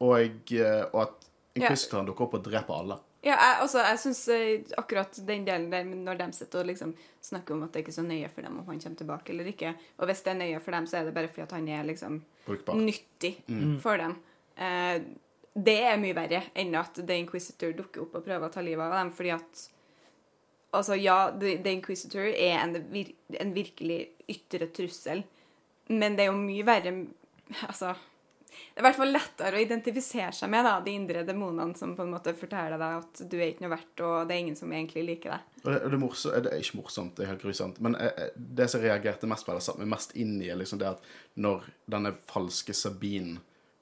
og, 0.00 0.52
eh, 0.52 0.84
og 0.94 1.02
at 1.02 1.26
Inquisitoren 1.56 2.06
dukker 2.06 2.22
opp 2.28 2.34
og 2.34 2.44
dreper 2.44 2.74
alle. 2.78 2.98
Ja, 3.20 3.34
jeg, 3.34 3.56
altså, 3.60 3.82
jeg 3.84 3.98
synes 4.00 4.20
eh, 4.32 4.62
akkurat 4.80 5.18
den 5.28 5.42
delen 5.44 5.66
der 5.72 5.84
når 5.84 6.16
de 6.22 6.28
sitter 6.32 6.62
og 6.62 6.70
liksom 6.70 6.94
snakker 7.20 7.52
om 7.52 7.66
at 7.66 7.74
det 7.74 7.82
ikke 7.82 7.92
er 7.92 7.98
så 7.98 8.04
nøye 8.06 8.28
for 8.32 8.46
dem 8.46 8.54
om 8.62 8.68
han 8.70 8.80
kommer 8.80 8.96
tilbake 8.96 9.34
eller 9.34 9.50
ikke, 9.50 9.74
og 9.98 10.08
hvis 10.08 10.22
det 10.24 10.32
er 10.32 10.38
nøye 10.40 10.60
for 10.64 10.72
dem, 10.72 10.86
så 10.88 10.96
er 11.00 11.04
det 11.04 11.12
bare 11.18 11.28
fordi 11.28 11.42
at 11.44 11.52
han 11.52 11.68
er 11.68 11.82
liksom 11.84 12.22
Brukbar. 12.46 12.78
nyttig 12.80 13.34
for 13.82 14.00
dem. 14.00 14.14
Eh, 14.56 15.02
det 15.60 15.76
er 15.90 16.00
mye 16.00 16.16
verre 16.16 16.40
enn 16.54 16.72
at 16.80 16.96
The 17.02 17.18
Inquisitor 17.20 17.72
dukker 17.76 18.06
opp 18.06 18.16
og 18.16 18.24
prøver 18.24 18.46
å 18.48 18.52
ta 18.54 18.64
livet 18.64 18.86
av 18.86 18.96
dem, 19.00 19.12
fordi 19.12 19.34
at 19.36 19.66
Altså, 20.70 20.94
ja, 20.94 21.32
The, 21.34 21.56
The 21.64 21.72
Inquisitor 21.74 22.28
er 22.30 22.60
en, 22.60 22.76
vir 22.92 23.08
en 23.42 23.48
virkelig 23.56 24.04
ytre 24.30 24.68
trussel, 24.70 25.24
men 25.90 26.14
det 26.14 26.22
er 26.22 26.28
jo 26.30 26.36
mye 26.38 26.62
verre 26.68 26.92
Altså, 27.66 27.96
det 28.50 28.80
er 28.80 28.82
i 28.82 28.86
hvert 28.88 28.98
fall 28.98 29.12
lettere 29.14 29.58
å 29.58 29.62
identifisere 29.62 30.32
seg 30.36 30.50
med 30.52 30.66
da, 30.66 30.76
de 30.84 30.94
indre 30.94 31.24
demonene 31.26 31.78
som 31.78 31.94
på 31.96 32.06
en 32.06 32.14
måte 32.14 32.34
forteller 32.38 32.80
deg 32.80 33.02
at 33.02 33.22
du 33.30 33.36
er 33.38 33.50
ikke 33.50 33.66
noe 33.66 33.74
verdt, 33.74 34.04
og 34.06 34.16
det 34.28 34.36
er 34.36 34.44
ingen 34.44 34.58
som 34.58 34.72
egentlig 34.72 35.04
liker 35.06 35.36
deg. 35.36 35.60
Og 35.60 35.68
det, 35.70 35.76
det, 35.84 35.92
er 35.92 36.02
morsomt, 36.02 36.40
det 36.46 36.54
er 36.54 36.64
ikke 36.64 36.80
morsomt, 36.80 37.14
det 37.16 37.26
er 37.26 37.32
helt 37.34 37.44
grusomt. 37.44 37.78
Men 37.84 37.98
eh, 38.00 38.24
eh, 38.24 38.34
det 38.60 38.70
som 38.72 38.82
reagerte 38.82 39.30
mest 39.30 39.46
på, 39.46 39.54
eller 39.54 39.64
satte 39.64 39.84
meg 39.84 39.92
mest 39.92 40.16
inn 40.18 40.36
i, 40.40 40.50
er 40.50 40.60
liksom 40.60 40.82
det 40.82 40.90
at 40.90 41.14
når 41.40 41.70
denne 41.90 42.14
falske 42.30 42.76
Sabine 42.76 43.40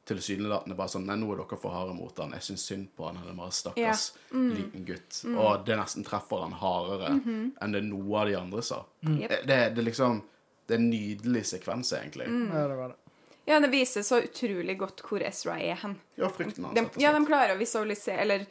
tilsynelatende 0.09 0.77
bare 0.77 0.93
sånn 0.93 1.07
Nei, 1.09 1.19
nå 1.21 1.29
er 1.33 1.43
dere 1.43 1.59
for 1.61 1.75
harde 1.75 1.95
mot 1.97 2.23
han. 2.23 2.33
Jeg 2.39 2.47
syns 2.47 2.65
synd 2.71 2.89
på 2.97 3.09
han. 3.09 3.19
Han 3.21 3.33
er 3.33 3.37
bare 3.39 3.55
stakkars 3.55 4.07
liten 4.33 4.87
gutt. 4.89 5.21
Og 5.35 5.67
det 5.67 5.77
nesten 5.79 6.07
treffer 6.07 6.45
han 6.47 6.57
hardere 6.59 7.13
enn 7.19 7.77
det 7.77 7.85
noe 7.87 8.23
av 8.23 8.31
de 8.31 8.39
andre 8.39 8.65
sa. 8.65 8.83
Jep. 9.05 9.29
Det, 9.29 9.43
det, 9.51 9.61
det 9.77 9.85
er 9.85 9.89
liksom 9.91 10.23
Det 10.69 10.77
er 10.77 10.83
en 10.83 10.91
nydelig 10.91 11.45
sekvens, 11.49 11.95
egentlig. 11.97 12.27
Ja, 12.29 12.67
det 12.69 12.75
var 12.77 12.91
det. 12.93 13.08
Ja, 13.49 13.61
det 13.65 13.71
viser 13.73 14.05
så 14.05 14.21
utrolig 14.21 14.77
godt 14.79 15.01
hvor 15.07 15.23
Ezra 15.25 15.57
er 15.57 15.79
hen. 15.81 15.95
Ja, 16.21 16.29
frykten 16.29 16.67
hans. 16.69 16.99
Ja, 17.01 17.15
de 17.17 17.23
klarer 17.25 17.55
å 17.55 17.61
visualisere 17.61 18.21
Eller 18.27 18.45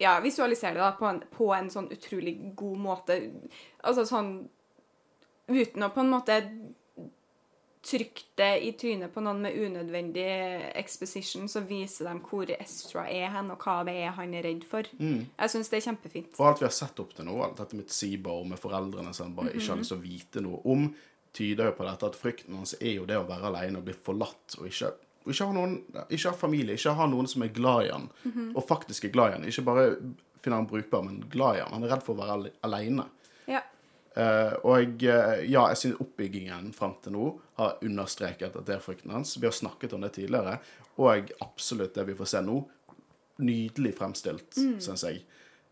ja, 0.00 0.18
visualisere 0.20 0.76
det 0.76 0.82
da 0.82 0.90
på 0.98 1.06
en, 1.08 1.22
på 1.32 1.48
en 1.56 1.70
sånn 1.72 1.88
utrolig 1.92 2.34
god 2.58 2.82
måte. 2.84 3.20
Altså 3.80 4.06
sånn 4.08 4.34
Uten 5.50 5.82
å 5.82 5.88
på 5.90 6.04
en 6.04 6.12
måte 6.12 6.36
trykke 7.82 8.26
det 8.38 8.50
i 8.68 8.72
trynet 8.78 9.10
på 9.10 9.22
noen 9.24 9.40
med 9.42 9.56
unødvendig 9.56 10.26
exposition, 10.78 11.48
så 11.48 11.62
viser 11.64 12.10
de 12.10 12.12
hvor 12.22 12.50
Ezra 12.54 13.06
er 13.10 13.32
hen, 13.34 13.48
og 13.50 13.64
hva 13.64 13.80
det 13.88 13.94
er 14.04 14.12
han 14.18 14.34
er 14.36 14.44
redd 14.46 14.66
for. 14.68 14.86
Jeg 15.00 15.52
syns 15.52 15.72
det 15.72 15.80
er 15.80 15.86
kjempefint. 15.88 16.36
Og 16.36 16.50
alt 16.50 16.60
vi 16.60 16.68
har 16.68 16.76
sett 16.76 17.00
opp 17.02 17.14
til 17.16 17.26
nå, 17.26 17.38
alt 17.42 17.58
dette 17.58 17.78
med 17.80 18.28
og 18.30 18.46
med 18.52 18.60
foreldrene 18.60 19.14
som 19.16 19.32
bare 19.34 19.54
ikke 19.54 19.72
har 19.72 19.80
lyst 19.80 19.94
til 19.94 19.98
å 19.98 20.04
vite 20.04 20.44
noe 20.44 20.60
om, 20.70 20.86
tyder 21.36 21.70
jo 21.70 21.76
på 21.78 21.86
dette 21.86 22.08
at 22.10 22.18
frykten 22.18 22.56
hans 22.58 22.74
er 22.80 22.96
jo 22.96 23.06
det 23.08 23.18
å 23.20 23.28
være 23.28 23.52
alene 23.52 23.80
og 23.80 23.86
bli 23.86 23.94
forlatt 23.94 24.56
og 24.58 24.66
ikke, 24.66 24.90
ikke, 25.26 25.46
ha, 25.46 25.52
noen, 25.54 25.76
ikke 26.08 26.32
ha 26.32 26.36
familie, 26.36 26.74
ikke 26.74 26.96
ha 26.98 27.06
noen 27.10 27.28
som 27.30 27.44
er 27.46 27.52
glad 27.54 27.86
i 27.86 27.92
han, 27.92 28.08
og 28.54 28.64
faktisk 28.66 29.06
er 29.06 29.14
glad 29.14 29.30
i 29.30 29.36
han. 29.36 29.46
Ikke 29.50 29.66
bare 29.68 29.84
finner 30.40 30.56
han 30.56 30.66
brukbar, 30.70 31.04
men 31.06 31.20
glad 31.30 31.56
i 31.58 31.60
han. 31.60 31.72
Han 31.76 31.84
er 31.84 31.94
redd 31.94 32.04
for 32.06 32.16
å 32.16 32.20
være 32.22 32.36
ale- 32.38 32.52
alene. 32.66 33.06
Ja. 33.50 33.62
Uh, 34.16 34.56
og 34.66 35.04
uh, 35.06 35.36
ja, 35.46 35.68
jeg 35.70 35.78
synes 35.78 36.00
oppbyggingen 36.02 36.72
fram 36.74 36.96
til 37.04 37.14
nå 37.14 37.28
har 37.60 37.76
understreket 37.86 38.56
at 38.56 38.66
det 38.66 38.74
er 38.74 38.82
frykten 38.82 39.12
hans. 39.14 39.36
Vi 39.38 39.46
har 39.46 39.54
snakket 39.54 39.94
om 39.94 40.02
det 40.02 40.14
tidligere, 40.16 40.58
og 41.00 41.30
absolutt 41.44 41.94
det 41.94 42.08
vi 42.08 42.16
får 42.18 42.32
se 42.32 42.42
nå. 42.44 42.58
Nydelig 43.40 43.94
fremstilt, 43.96 44.50
synes 44.56 45.04
jeg. 45.06 45.22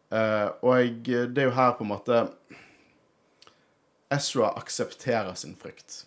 Uh, 0.08 0.54
og 0.64 1.02
det 1.04 1.42
er 1.42 1.50
jo 1.50 1.56
her 1.56 1.74
på 1.76 1.84
en 1.84 1.90
måte 1.90 2.22
Ezra 4.14 4.50
aksepterer 4.56 5.34
sin 5.34 5.56
frykt. 5.56 6.04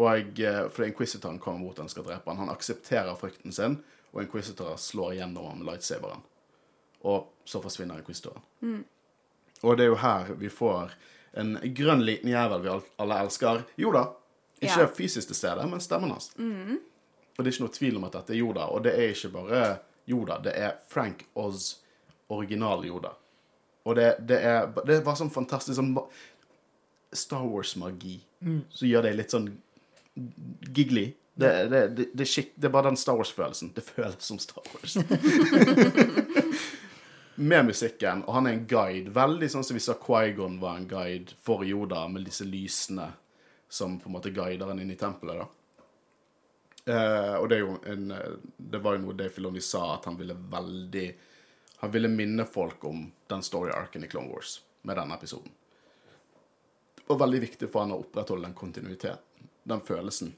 Og 0.00 0.40
eh, 0.40 0.68
For 0.72 0.86
Inquisitoren 0.86 1.38
kommer 1.38 1.60
mot 1.66 1.78
han 1.78 1.88
skal 1.92 2.06
drepe 2.06 2.30
han. 2.30 2.38
Han 2.46 2.52
aksepterer 2.52 3.14
frykten 3.20 3.52
sin, 3.52 3.78
og 4.14 4.22
Inquisitoren 4.24 4.78
slår 4.80 5.18
gjennom 5.18 5.50
ham 5.50 5.58
med 5.60 5.68
lightsaberen. 5.72 6.22
Og 7.04 7.28
så 7.44 7.60
forsvinner 7.62 8.00
Inquisitoren. 8.00 8.84
Og 9.62 9.76
det 9.76 9.84
er 9.84 9.92
jo 9.92 9.98
her 10.00 10.32
vi 10.40 10.48
får 10.52 10.94
en 11.40 11.54
grønn 11.76 12.00
liten 12.04 12.32
jævel 12.32 12.62
vi 12.64 12.72
alle 12.98 13.20
elsker. 13.26 13.62
Yoda. 13.78 14.06
Ikke 14.60 14.80
Ja. 14.80 14.86
fysisk 14.86 15.26
til 15.28 15.36
stede, 15.36 15.66
men 15.68 15.80
stemmen 15.80 16.10
hans. 16.10 16.30
Og 16.36 17.44
det 17.44 17.46
er 17.46 17.52
ikke 17.52 17.64
noe 17.64 17.72
tvil 17.78 17.96
om 17.96 18.04
at 18.04 18.12
dette 18.12 18.32
er 18.34 18.40
Yoda. 18.40 18.64
Og 18.72 18.82
det 18.84 18.92
er 18.94 19.08
ikke 19.14 19.28
bare 19.32 19.78
Yoda, 20.08 20.38
det 20.44 20.52
er 20.56 20.72
Frank 20.88 21.26
Oz, 21.34 21.76
original 22.28 22.84
Yoda. 22.84 23.08
Og 23.84 23.96
det, 23.96 24.16
det, 24.28 24.36
er, 24.44 24.66
det 24.84 24.96
er 24.98 25.04
bare 25.04 25.16
sånn 25.16 25.30
fantastisk 25.32 25.76
sånn 25.78 25.94
Star 27.12 27.46
Wars-magi. 27.46 28.20
Så 28.70 28.86
gjør 28.86 29.08
det 29.08 29.16
litt 29.18 29.34
sånn 29.34 29.48
giggly. 30.74 31.10
Det, 31.34 31.50
det, 31.72 31.80
det, 31.96 32.06
det, 32.12 32.26
det 32.26 32.68
er 32.68 32.72
bare 32.72 32.90
den 32.90 33.00
Star 33.00 33.18
Wars-følelsen. 33.18 33.72
Det 33.74 33.84
føles 33.86 34.18
som 34.24 34.38
Star 34.38 34.66
Wars. 34.74 34.96
med 37.40 37.64
musikken, 37.70 38.24
og 38.26 38.34
han 38.34 38.46
er 38.46 38.58
en 38.58 38.66
guide. 38.68 39.14
Veldig 39.16 39.48
sånn 39.48 39.64
som 39.64 39.78
vi 39.78 39.82
sa 39.82 39.94
Quaigon 39.96 40.58
var 40.60 40.76
en 40.76 40.88
guide 40.90 41.36
for 41.40 41.64
Yoda, 41.64 42.04
med 42.12 42.26
disse 42.28 42.44
lysene 42.44 43.08
som 43.70 43.96
på 44.00 44.10
en 44.10 44.16
måte 44.18 44.32
guider 44.34 44.68
han 44.68 44.82
inn 44.82 44.90
i 44.92 44.98
tempelet. 45.00 45.40
da. 45.40 45.46
Eh, 46.92 47.34
og 47.38 47.48
det 47.48 47.56
er 47.56 47.60
jo 47.60 47.74
en 47.86 48.10
eh, 48.10 48.36
Det 48.56 48.78
var 48.80 48.96
jo 48.96 49.02
noe 49.02 49.14
Dave 49.14 49.30
Filoni 49.30 49.60
sa, 49.60 49.94
at 49.94 50.06
han 50.08 50.16
ville 50.16 50.32
veldig 50.32 51.06
Han 51.82 51.90
ville 51.92 52.08
minne 52.08 52.46
folk 52.48 52.84
om 52.88 53.04
den 53.28 53.42
story-arken 53.44 54.04
i 54.04 54.08
Clone 54.08 54.32
Wars 54.32 54.62
med 54.82 54.96
denne 54.96 55.14
episoden. 55.14 55.52
Og 57.10 57.18
veldig 57.18 57.40
viktig 57.42 57.68
for 57.70 57.84
han 57.84 57.94
å 57.94 58.00
opprettholde 58.04 58.46
den 58.46 58.56
kontinuiteten, 58.58 59.50
den 59.70 59.82
følelsen. 59.86 60.32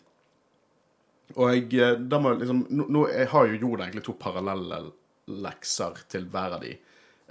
Og 1.36 1.52
jeg, 1.52 1.68
eh, 1.80 1.98
da 2.00 2.20
må 2.20 2.32
jeg 2.32 2.42
liksom, 2.42 2.64
nå, 2.70 2.88
nå 2.92 3.04
jeg 3.12 3.28
har 3.32 3.48
jo 3.48 3.60
gjort 3.60 3.84
egentlig 3.84 4.04
to 4.08 4.16
parallelle 4.20 4.80
lekser 5.32 6.02
til 6.12 6.26
hver 6.32 6.56
av 6.58 6.64
de, 6.64 6.74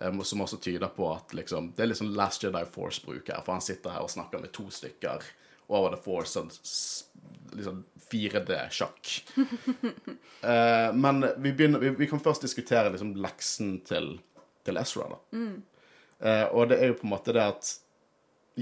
eh, 0.01 0.21
som 0.27 0.45
også 0.45 0.62
tyder 0.63 0.93
på 0.95 1.10
at 1.13 1.36
liksom, 1.38 1.73
det 1.77 1.86
er 1.86 1.97
sånn 1.97 2.15
Last 2.17 2.45
Jedi 2.45 2.63
Force-bruk 2.73 3.30
her, 3.30 3.41
for 3.45 3.58
han 3.58 3.65
sitter 3.65 3.97
her 3.97 4.06
og 4.06 4.13
snakker 4.13 4.41
med 4.41 4.54
to 4.56 4.67
stykker 4.73 5.25
over 5.71 5.95
The 5.95 6.01
Force, 6.04 6.39
og 6.39 7.56
liksom 7.56 7.84
4D-sjakk. 8.12 9.12
uh, 10.43 10.89
men 11.04 11.25
vi, 11.38 11.54
begynner, 11.54 11.80
vi, 11.80 11.93
vi 11.95 12.08
kan 12.12 12.19
først 12.19 12.43
diskutere 12.43 12.91
liksom 12.91 13.13
leksen 13.23 13.77
til, 13.88 14.17
til 14.67 14.82
Ezra, 14.82 15.08
da. 15.13 15.21
Eh, 16.21 16.43
og 16.54 16.69
det 16.69 16.77
er 16.77 16.91
jo 16.91 16.99
på 16.99 17.08
en 17.08 17.13
måte 17.15 17.34
det 17.34 17.41
at 17.41 17.71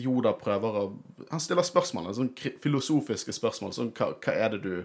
Yoda 0.04 0.34
prøver 0.38 0.80
å 0.80 0.84
Han 1.30 1.42
stiller 1.44 1.66
spørsmål, 1.68 2.12
sånn 2.16 2.34
filosofiske 2.64 3.34
spørsmål. 3.36 3.74
Sånn, 3.76 3.94
hva, 3.98 4.12
hva 4.18 4.34
er 4.34 4.56
det 4.56 4.60
du, 4.64 4.76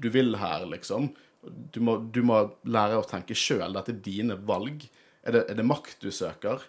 du 0.00 0.08
vil 0.12 0.36
her, 0.40 0.66
liksom? 0.70 1.10
Du 1.44 1.80
må, 1.84 1.98
du 2.14 2.22
må 2.24 2.38
lære 2.64 3.00
å 3.00 3.08
tenke 3.08 3.36
sjøl. 3.36 3.74
Dette 3.76 3.92
er 3.92 4.04
dine 4.04 4.38
valg. 4.48 4.86
Er 5.24 5.36
det, 5.36 5.44
er 5.52 5.58
det 5.58 5.66
makt 5.66 6.04
du 6.04 6.10
søker? 6.14 6.64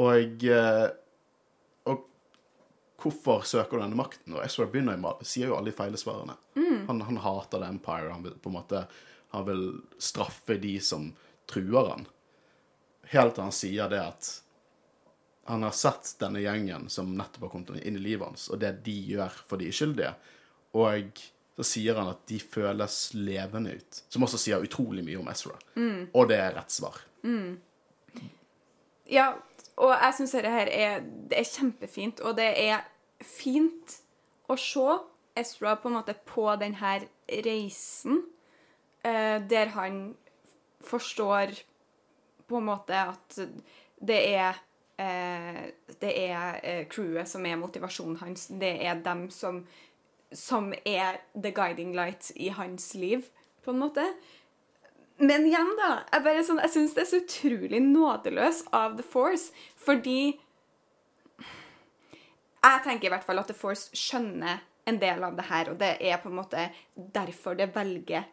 Og, 0.00 0.44
eh, 0.48 0.86
og 1.90 2.06
hvorfor 3.02 3.44
søker 3.48 3.76
du 3.76 3.84
denne 3.84 3.98
makten? 3.98 4.36
Og 4.36 4.44
Ezra 4.44 4.68
begynner 4.70 4.96
jo 4.96 5.14
sier 5.26 5.50
jo 5.50 5.58
alle 5.58 5.72
de 5.72 5.76
feile 5.76 6.00
svarene. 6.00 6.38
Han, 6.88 7.02
han 7.06 7.20
hater 7.24 7.60
The 7.60 7.68
Empire. 7.68 8.12
Han 8.14 8.24
vil, 8.24 8.38
på 8.40 8.52
en 8.52 8.56
måte, 8.56 8.84
han 9.34 9.46
vil 9.48 9.66
straffe 10.00 10.56
de 10.60 10.76
som 10.82 11.10
truer 11.50 11.92
han. 11.92 12.06
Helt 13.10 13.36
til 13.36 13.46
han 13.46 13.54
sier 13.54 13.90
det 13.90 14.00
at 14.02 14.30
han 15.50 15.66
har 15.66 15.74
sett 15.76 16.14
denne 16.22 16.42
gjengen 16.42 16.88
som 16.92 17.10
nettopp 17.18 17.48
har 17.48 17.52
kommet 17.52 17.82
inn 17.82 17.98
i 17.98 18.02
livet 18.02 18.28
hans, 18.28 18.48
og 18.52 18.60
det 18.62 18.76
de 18.86 18.94
gjør 19.12 19.34
for 19.48 19.60
de 19.60 19.70
uskyldige. 19.72 20.14
Og 20.78 21.20
så 21.58 21.66
sier 21.66 21.98
han 21.98 22.12
at 22.12 22.22
de 22.30 22.38
føles 22.40 22.98
levende 23.18 23.74
ut. 23.76 24.02
Som 24.08 24.24
også 24.24 24.38
sier 24.40 24.62
utrolig 24.64 25.04
mye 25.06 25.18
om 25.20 25.30
Ezra. 25.32 25.56
Og 26.14 26.30
det 26.30 26.38
er 26.38 26.54
rett 26.56 26.72
svar. 26.72 27.00
Ja, 29.10 29.32
og 29.80 29.92
jeg 29.96 30.16
syns 30.16 30.36
dette 30.36 30.52
her 30.54 30.70
er, 30.70 31.02
det 31.02 31.40
er 31.40 31.48
kjempefint, 31.50 32.22
og 32.22 32.36
det 32.38 32.50
er 32.62 32.84
fint 33.26 33.96
å 34.50 34.56
se 34.60 34.86
Ezra 35.40 35.76
på 35.80 35.90
en 35.90 35.98
måte 35.98 36.14
på 36.26 36.46
denne 36.60 36.94
reisen, 37.46 38.22
eh, 39.02 39.38
der 39.50 39.74
han 39.74 40.00
forstår 40.84 41.54
på 42.50 42.58
en 42.58 42.68
måte 42.70 42.96
at 43.12 43.38
det 44.00 44.20
er 44.34 44.58
det 46.00 46.10
er 46.12 46.60
eh, 46.62 46.82
crewet 46.90 47.28
som 47.28 47.46
er 47.46 47.60
motivasjonen 47.60 48.18
hans. 48.20 48.48
Det 48.60 48.72
er 48.84 49.00
dem 49.04 49.28
som, 49.34 49.62
som 50.32 50.72
er 50.84 51.22
the 51.34 51.52
guiding 51.56 51.94
light 51.96 52.32
i 52.36 52.50
hans 52.54 52.92
liv, 52.94 53.24
på 53.64 53.74
en 53.74 53.82
måte. 53.82 54.04
Men 55.20 55.44
igjen, 55.46 55.74
da. 55.76 55.90
Jeg, 56.12 56.24
bare 56.24 56.44
sånn, 56.46 56.62
jeg 56.64 56.72
syns 56.74 56.94
det 56.96 57.04
er 57.04 57.10
så 57.10 57.20
utrolig 57.20 57.80
nådeløs 57.84 58.62
av 58.76 58.96
The 59.00 59.04
Force, 59.06 59.52
fordi 59.80 60.38
Jeg 62.60 62.82
tenker 62.84 63.08
i 63.08 63.10
hvert 63.14 63.24
fall 63.24 63.40
at 63.40 63.48
The 63.48 63.56
Force 63.56 63.88
skjønner 63.96 64.58
en 64.84 64.98
del 65.00 65.22
av 65.24 65.36
det 65.36 65.46
her, 65.48 65.70
og 65.72 65.78
det 65.80 65.94
er 65.96 66.18
på 66.20 66.28
en 66.28 66.36
måte 66.36 66.66
derfor 66.92 67.56
det 67.56 67.70
velger 67.72 68.26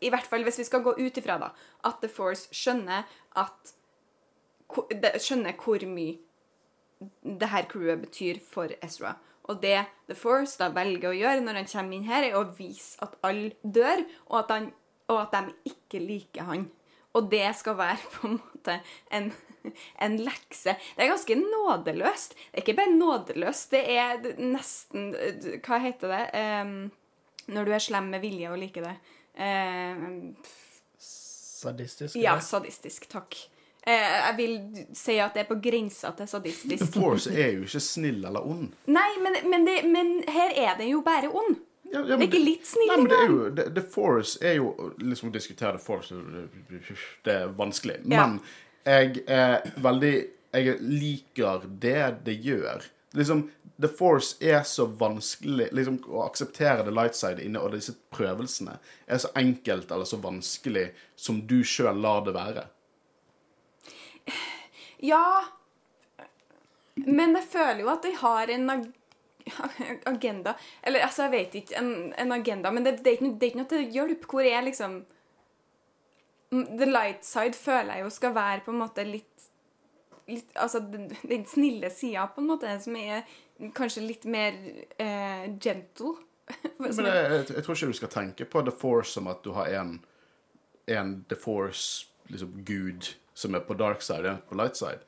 I 0.00 0.08
hvert 0.12 0.24
fall 0.24 0.44
hvis 0.46 0.62
vi 0.62 0.64
skal 0.64 0.80
gå 0.84 0.94
ut 0.96 1.18
ifra, 1.20 1.36
da, 1.40 1.50
at 1.84 2.00
The 2.00 2.08
Force 2.08 2.48
skjønner 2.56 3.04
at 3.40 3.74
Skjønner 4.70 5.56
hvor 5.60 5.84
mye 5.88 6.18
det 7.24 7.50
her 7.52 7.66
crewet 7.68 8.00
betyr 8.06 8.40
for 8.48 8.72
Ezra. 8.84 9.16
Og 9.44 9.60
det 9.62 9.76
The 10.08 10.16
Force 10.16 10.56
da 10.60 10.70
velger 10.72 11.10
å 11.10 11.16
gjøre 11.16 11.42
når 11.44 11.60
han 11.60 11.68
kommer 11.68 11.96
inn 11.96 12.08
her, 12.08 12.24
er 12.24 12.38
å 12.38 12.46
vise 12.56 12.96
at 13.04 13.18
alle 13.26 13.52
dør, 13.62 14.04
og 14.30 14.38
at, 14.40 14.54
han, 14.54 14.70
og 15.12 15.20
at 15.26 15.36
de 15.36 15.74
ikke 15.74 16.00
liker 16.00 16.48
han. 16.48 16.68
Og 17.14 17.28
det 17.30 17.46
skal 17.58 17.76
være 17.78 18.12
på 18.16 18.30
en 18.30 18.38
måte 18.40 18.78
en, 19.14 19.30
en 20.06 20.18
lekse. 20.24 20.74
Det 20.96 21.04
er 21.04 21.12
ganske 21.12 21.38
nådeløst. 21.38 22.34
Det 22.34 22.58
er 22.58 22.64
ikke 22.64 22.78
bare 22.80 22.96
nådeløst, 22.96 23.70
det 23.74 23.84
er 23.94 24.28
nesten 24.40 25.10
Hva 25.60 25.80
heter 25.84 26.14
det? 26.14 26.24
Um, 26.64 26.76
når 27.54 27.68
du 27.68 27.74
er 27.76 27.84
slem 27.84 28.08
med 28.14 28.24
vilje 28.24 28.50
og 28.50 28.58
liker 28.58 28.88
det. 28.88 28.94
Um, 29.36 30.32
Sadistisk. 31.64 32.16
ja, 32.20 32.38
sadistisk. 32.44 33.06
Takk. 33.12 33.36
Eh, 33.86 34.16
jeg 34.26 34.34
vil 34.38 34.86
si 34.96 35.18
at 35.20 35.34
det 35.36 35.44
er 35.44 35.48
på 35.50 35.58
grensa 35.60 36.14
til 36.16 36.24
The 36.24 36.30
sadistisk. 36.30 36.96
Force 37.02 37.32
er 37.32 37.52
jo 37.58 37.66
ikke 37.66 37.82
snill 37.84 38.24
eller 38.24 38.46
ond. 38.48 38.70
Nei, 38.88 39.10
men, 39.20 39.36
men, 39.50 39.66
det, 39.68 39.78
men 39.92 40.14
her 40.28 40.54
er 40.56 40.78
den 40.78 40.88
jo 40.94 41.02
bare 41.04 41.28
ond. 41.28 41.58
Ja, 41.92 42.00
ja, 42.00 42.16
Det 42.16 42.16
er 42.16 42.22
ikke 42.30 42.40
litt 42.42 42.66
snill 42.66 42.88
Nei, 42.90 42.96
men 43.02 43.10
det 43.10 43.18
er 43.20 43.28
jo 43.28 43.50
The, 43.54 43.64
the 43.76 43.82
Force 43.94 44.38
er 44.42 44.54
jo 44.56 44.70
Liksom 44.98 45.28
å 45.28 45.34
diskutere 45.34 45.76
The 45.76 45.82
Force 45.84 46.16
Det 47.22 47.34
er 47.34 47.52
vanskelig. 47.54 48.00
Ja. 48.10 48.24
Men 48.24 48.40
jeg 48.88 49.22
er 49.30 49.68
veldig 49.84 50.14
Jeg 50.56 50.78
liker 50.80 51.68
det 51.68 52.24
det 52.24 52.38
gjør. 52.42 52.88
Liksom 53.14 53.44
The 53.76 53.88
Force 53.88 54.36
er 54.40 54.62
så 54.66 54.86
vanskelig 54.86 55.68
liksom 55.76 56.00
Å 56.08 56.24
akseptere 56.24 56.86
the 56.86 56.94
light 56.94 57.16
side 57.18 57.42
inne, 57.44 57.60
og 57.60 57.76
disse 57.76 57.94
prøvelsene 58.14 58.78
er 59.06 59.22
så 59.22 59.30
enkelt 59.38 59.92
eller 59.92 60.08
så 60.08 60.18
vanskelig 60.22 60.88
som 61.16 61.42
du 61.46 61.60
sjøl 61.66 62.00
lar 62.00 62.24
det 62.26 62.34
være. 62.34 62.66
Ja, 65.04 65.44
men 66.94 67.34
jeg 67.36 67.48
føler 67.50 67.82
jo 67.82 67.90
at 67.92 68.06
de 68.06 68.14
har 68.16 68.52
en 68.54 68.70
ag 68.70 68.84
agenda 70.06 70.54
Eller 70.82 71.00
altså, 71.04 71.22
jeg 71.22 71.30
vet 71.30 71.54
ikke 71.54 71.76
en, 71.78 72.14
en 72.18 72.32
agenda, 72.32 72.70
men 72.70 72.84
det, 72.84 72.98
det, 73.04 73.06
er 73.06 73.18
ikke, 73.18 73.34
det 73.34 73.42
er 73.42 73.52
ikke 73.52 73.60
noe 73.60 73.72
til 73.72 73.90
hjelp. 73.92 74.26
Hvor 74.30 74.46
er 74.48 74.62
liksom 74.64 75.02
The 76.54 76.86
light 76.86 77.24
side 77.26 77.58
føler 77.58 77.98
jeg 77.98 78.06
jo 78.06 78.12
skal 78.14 78.34
være 78.34 78.62
på 78.64 78.72
en 78.72 78.78
måte 78.78 79.04
litt, 79.04 79.48
litt 80.30 80.54
Altså 80.56 80.80
den, 80.80 81.08
den 81.28 81.46
snille 81.50 81.90
sida, 81.90 82.28
på 82.30 82.40
en 82.40 82.50
måte, 82.52 82.76
som 82.80 82.96
er 82.96 83.24
kanskje 83.74 84.04
litt 84.06 84.24
mer 84.24 84.54
eh, 84.98 85.50
gentle. 85.60 86.14
Men 86.78 86.92
jeg, 86.92 87.06
jeg, 87.06 87.46
jeg 87.56 87.64
tror 87.64 87.74
ikke 87.74 87.90
du 87.90 88.00
skal 88.00 88.12
tenke 88.12 88.48
på 88.48 88.62
The 88.62 88.74
Force 88.74 89.16
som 89.16 89.28
at 89.32 89.44
du 89.44 89.52
har 89.56 89.72
en, 89.80 89.96
en 90.86 91.14
The 91.28 91.38
Force, 91.40 92.06
liksom 92.30 92.54
som 93.34 93.54
er 93.54 93.64
på 93.66 93.76
dark 93.78 94.02
side, 94.02 94.30
en 94.30 94.44
på 94.48 94.58
light 94.58 94.78
side. 94.78 95.02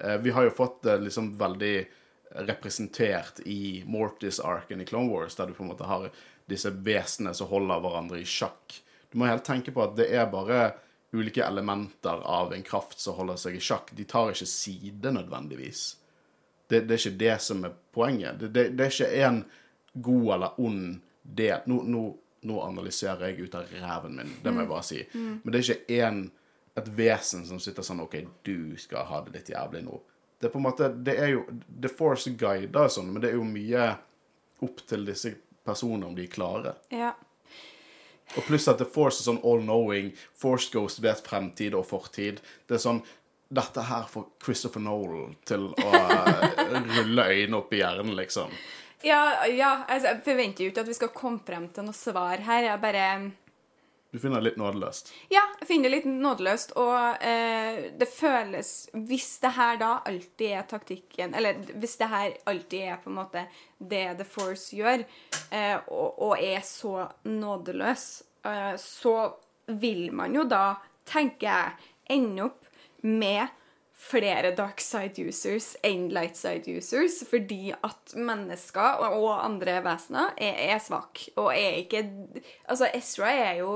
Eh, 0.00 0.16
vi 0.22 0.30
har 0.30 0.46
jo 0.46 0.54
fått 0.54 0.82
det 0.86 0.98
liksom 1.02 1.32
veldig 1.38 1.76
representert 2.48 3.40
i 3.44 3.82
Mortis-arken 3.86 4.80
i 4.80 4.86
Clone 4.88 5.12
Wars, 5.12 5.34
der 5.36 5.46
du 5.46 5.54
på 5.54 5.66
en 5.66 5.72
måte 5.74 5.88
har 5.88 6.08
disse 6.48 6.70
vesenene 6.70 7.34
som 7.34 7.50
holder 7.50 7.82
hverandre 7.82 8.22
i 8.22 8.28
sjakk. 8.28 8.78
Du 9.10 9.18
må 9.20 9.28
helt 9.28 9.44
tenke 9.44 9.74
på 9.74 9.84
at 9.84 9.96
det 9.98 10.08
er 10.14 10.30
bare 10.32 10.72
ulike 11.12 11.44
elementer 11.44 12.22
av 12.24 12.54
en 12.54 12.62
kraft 12.64 13.00
som 13.00 13.18
holder 13.18 13.36
seg 13.36 13.58
i 13.58 13.60
sjakk. 13.60 13.92
De 13.92 14.06
tar 14.08 14.32
ikke 14.32 14.48
side 14.48 15.12
nødvendigvis. 15.12 15.82
Det, 16.66 16.86
det 16.88 16.96
er 16.96 17.02
ikke 17.02 17.20
det 17.20 17.34
som 17.44 17.66
er 17.68 17.74
poenget. 17.92 18.38
Det, 18.40 18.48
det, 18.48 18.68
det 18.78 18.86
er 18.86 18.94
ikke 18.94 19.26
en 19.26 19.42
god 19.92 20.28
eller 20.38 20.60
ond 20.64 20.86
del. 21.22 21.66
Nå, 21.68 21.82
nå, 21.84 22.04
nå 22.48 22.60
analyserer 22.64 23.28
jeg 23.28 23.48
ut 23.48 23.58
av 23.58 23.74
ræven 23.82 24.16
min, 24.16 24.32
det 24.42 24.54
må 24.54 24.64
jeg 24.64 24.72
bare 24.72 24.86
si. 24.88 25.02
Men 25.12 25.52
det 25.52 25.60
er 25.60 25.68
ikke 25.76 25.98
en, 26.06 26.22
et 26.78 26.88
vesen 26.96 27.44
som 27.46 27.60
sitter 27.60 27.84
sånn 27.84 28.00
OK, 28.04 28.16
du 28.46 28.76
skal 28.80 29.06
ha 29.08 29.20
det 29.26 29.36
litt 29.36 29.50
jævlig 29.52 29.82
nå. 29.84 29.98
Det 30.40 30.48
er 30.48 30.54
på 30.54 30.58
en 30.58 30.66
måte, 30.66 30.88
det 31.06 31.14
er 31.22 31.34
jo 31.34 31.44
The 31.68 31.90
Force 31.92 32.32
guider 32.38 32.88
sånn, 32.90 33.12
men 33.12 33.22
det 33.22 33.30
er 33.30 33.36
jo 33.38 33.46
mye 33.46 33.90
opp 34.64 34.80
til 34.88 35.04
disse 35.06 35.34
personene 35.66 36.08
om 36.08 36.16
de 36.16 36.24
er 36.26 36.32
klare. 36.32 36.74
Ja. 36.90 37.12
Og 38.32 38.46
pluss 38.46 38.68
at 38.70 38.80
The 38.80 38.88
Force 38.88 39.20
er 39.20 39.28
sånn 39.28 39.42
all-knowing. 39.44 40.12
Force 40.38 40.72
Ghost 40.72 41.02
vet 41.04 41.20
fremtid 41.26 41.76
og 41.78 41.86
fortid. 41.90 42.40
Det 42.66 42.78
er 42.78 42.86
sånn 42.86 43.02
Dette 43.52 43.82
her 43.84 44.06
får 44.08 44.30
Christopher 44.40 44.80
Nolan 44.80 45.34
til 45.44 45.66
å 45.68 45.90
eh, 45.92 46.62
rulle 46.96 47.26
øynene 47.28 47.58
opp 47.58 47.74
i 47.76 47.82
hjernen, 47.82 48.14
liksom. 48.16 48.54
Ja, 49.04 49.44
ja 49.44 49.82
altså, 49.84 50.08
jeg 50.08 50.22
forventer 50.24 50.64
jo 50.64 50.72
ikke 50.72 50.84
at 50.86 50.88
vi 50.88 50.96
skal 50.96 51.10
komme 51.12 51.42
frem 51.44 51.66
til 51.68 51.84
noe 51.84 51.96
svar 51.96 52.40
her. 52.46 52.64
Jeg 52.70 52.80
bare 52.80 53.04
Du 54.12 54.18
finner 54.18 54.42
det 54.42 54.50
litt 54.50 54.58
nådeløst. 54.60 55.08
Ja, 55.32 55.40
jeg 55.62 55.66
finner 55.70 55.88
det 55.88 55.96
litt 56.02 56.08
nådeløst, 56.20 56.74
og 56.76 57.22
eh, 57.24 57.78
det 57.96 58.08
føles 58.12 58.72
Hvis 58.92 59.38
det 59.40 59.54
her 59.56 59.78
da 59.80 59.92
alltid 60.04 60.50
er 60.52 60.66
taktikken, 60.68 61.32
eller 61.32 61.62
hvis 61.80 61.96
det 61.96 62.08
her 62.12 62.34
alltid 62.52 62.90
er 62.92 62.98
på 63.00 63.08
en 63.08 63.16
måte 63.16 63.46
det 63.80 64.02
The 64.18 64.26
Force 64.28 64.76
gjør, 64.76 65.06
eh, 65.48 65.78
og, 65.88 66.20
og 66.28 66.34
er 66.36 66.60
så 66.60 67.06
nådeløs, 67.24 68.04
eh, 68.44 68.74
så 68.76 69.16
vil 69.80 70.10
man 70.12 70.36
jo 70.36 70.44
da, 70.44 70.76
tenker 71.08 71.48
jeg, 71.48 71.90
ende 72.12 72.50
opp 72.50 72.68
med 73.08 73.48
flere 74.02 74.52
dark 74.58 74.84
side 74.84 75.24
users 75.24 75.72
enn 75.86 76.10
light 76.12 76.36
side 76.36 76.68
users, 76.68 77.22
fordi 77.30 77.72
at 77.72 78.12
mennesker 78.12 79.08
og, 79.08 79.30
andre 79.38 79.80
vesener 79.88 80.36
er, 80.36 80.60
er 80.68 80.84
svake, 80.84 81.30
og 81.40 81.52
er 81.54 81.80
ikke 81.80 82.04
Altså, 82.68 82.92
Ezra 82.92 83.32
er 83.32 83.60
jo 83.62 83.72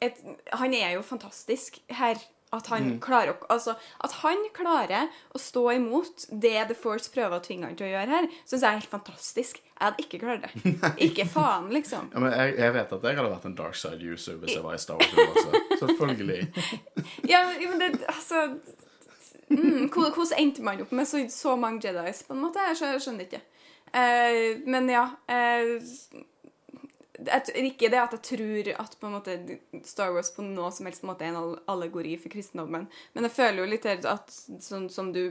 et, 0.00 0.18
Han 0.52 0.74
er 0.74 0.92
jo 0.96 1.02
fantastisk 1.02 1.80
her. 1.90 2.16
At 2.50 2.64
han, 2.72 2.94
klarer, 3.04 3.34
å- 3.36 3.46
altså, 3.52 3.74
at 4.00 4.12
han 4.22 4.38
klarer 4.56 5.10
å 5.36 5.38
stå 5.38 5.66
imot 5.74 6.22
det 6.32 6.54
The 6.70 6.74
Force 6.74 7.10
prøver 7.12 7.36
å 7.36 7.42
tvinge 7.44 7.66
han 7.68 7.74
til 7.76 7.84
å 7.84 7.90
gjøre 7.90 8.08
her, 8.08 8.28
syns 8.48 8.62
jeg 8.64 8.68
er 8.70 8.78
helt 8.78 8.88
fantastisk. 8.88 9.58
Jeg 9.66 9.82
hadde 9.84 10.00
ikke 10.06 10.20
klart 10.22 10.46
det. 10.46 10.72
Ikke 11.10 11.26
faen, 11.28 11.66
liksom. 11.76 12.08
Ja, 12.14 12.22
men 12.24 12.32
jeg, 12.32 12.54
jeg 12.56 12.72
vet 12.78 12.94
at 12.96 13.04
jeg 13.04 13.18
hadde 13.18 13.34
vært 13.34 13.44
en 13.50 13.58
dark 13.58 13.76
side 13.76 14.00
user 14.00 14.38
hvis 14.40 14.54
jeg 14.56 14.64
var 14.64 14.78
i 14.78 14.80
Star 14.80 14.96
Wars. 14.96 15.12
Også. 15.12 15.60
Selvfølgelig. 15.82 16.40
Ja, 17.34 17.42
men- 17.52 17.84
det, 17.84 18.00
altså 18.08 18.46
mm, 19.52 19.90
Hvordan 19.92 20.32
endte 20.40 20.64
man 20.64 20.80
opp 20.86 20.96
med 20.96 21.04
så, 21.12 21.20
så 21.28 21.52
mange 21.60 21.84
Jedis, 21.84 22.22
på 22.24 22.32
en 22.32 22.40
måte? 22.46 22.64
Jeg 22.72 22.80
skjønner, 22.80 23.18
det 23.18 23.28
ikke. 23.28 23.44
Uh, 23.92 24.64
men 24.72 24.88
ja 24.88 25.04
t- 25.28 26.24
Ikke 27.18 27.90
det 27.90 27.98
at 28.00 28.16
jeg 28.16 28.24
tror 28.30 28.72
at 28.84 28.96
måte 29.10 29.36
Star 29.84 30.12
Wars 30.14 30.30
på 30.34 30.44
noe 30.46 30.70
som 30.74 30.86
helst 30.86 31.06
måte 31.06 31.26
er 31.26 31.34
en 31.34 31.56
allegori 31.66 32.16
for 32.20 32.30
kristendommen, 32.32 32.88
men 33.14 33.26
jeg 33.28 33.34
føler 33.34 33.62
jo 33.62 33.70
litt 33.72 33.86
at 33.90 34.34
sånn 34.62 34.86
som 34.92 35.10
du 35.12 35.24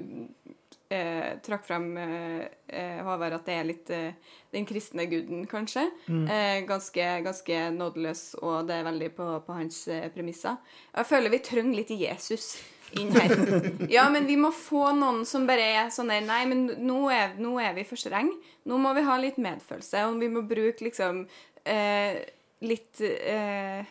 eh, 0.89 1.37
trakk 1.43 1.65
frem, 1.67 1.89
eh, 1.97 2.45
eh, 2.67 3.01
Håvard, 3.05 3.37
at 3.39 3.45
det 3.47 3.55
er 3.55 3.67
litt 3.67 3.91
eh, 3.93 4.33
den 4.53 4.67
kristne 4.67 5.07
guden, 5.09 5.45
kanskje. 5.49 5.87
Eh, 6.07 6.61
ganske, 6.67 7.09
ganske 7.25 7.59
nådeløs, 7.75 8.23
og 8.41 8.67
det 8.69 8.79
er 8.79 8.87
veldig 8.87 9.11
på, 9.17 9.29
på 9.47 9.57
hans 9.57 9.85
eh, 9.91 10.07
premisser. 10.13 10.57
Jeg 10.95 11.09
føler 11.09 11.33
vi 11.33 11.43
trenger 11.45 11.79
litt 11.81 11.93
Jesus 11.95 12.57
inn 12.95 13.11
her. 13.15 13.33
Ja, 13.97 14.07
men 14.09 14.27
vi 14.29 14.37
må 14.39 14.51
få 14.55 14.93
noen 14.95 15.25
som 15.27 15.47
bare 15.47 15.65
er 15.81 15.91
sånn 15.93 16.11
der 16.11 16.23
Nei, 16.23 16.43
men 16.47 16.67
nå 16.87 17.07
er, 17.11 17.35
nå 17.39 17.57
er 17.59 17.75
vi 17.75 17.83
for 17.87 17.99
streng. 17.99 18.31
Nå 18.67 18.79
må 18.79 18.93
vi 18.95 19.05
ha 19.07 19.19
litt 19.19 19.39
medfølelse, 19.41 20.07
og 20.07 20.21
vi 20.23 20.31
må 20.31 20.45
bruke 20.47 20.87
liksom 20.87 21.25
eh, 21.67 22.23
litt 22.65 23.01
eh, 23.03 23.85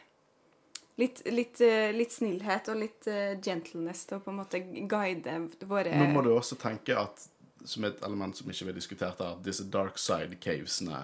Litt, 0.96 1.20
litt, 1.28 1.60
eh, 1.60 1.90
litt 1.92 2.12
snillhet 2.14 2.70
og 2.72 2.78
litt 2.80 3.04
eh, 3.12 3.34
gentleness 3.44 4.06
til 4.08 4.16
å 4.16 4.22
på 4.24 4.32
en 4.32 4.38
måte 4.38 4.62
guide 4.88 5.34
våre 5.68 5.92
Nå 5.92 6.06
må 6.14 6.22
du 6.24 6.30
også 6.32 6.56
tenke 6.56 6.96
at, 6.96 7.26
som 7.68 7.84
et 7.84 8.00
element 8.06 8.32
som 8.38 8.48
ikke 8.48 8.64
vi 8.64 8.72
har 8.72 8.78
diskutert 8.78 9.20
her, 9.20 9.34
disse 9.44 9.66
dark 9.68 10.00
side 10.00 10.38
cavesene 10.40 11.02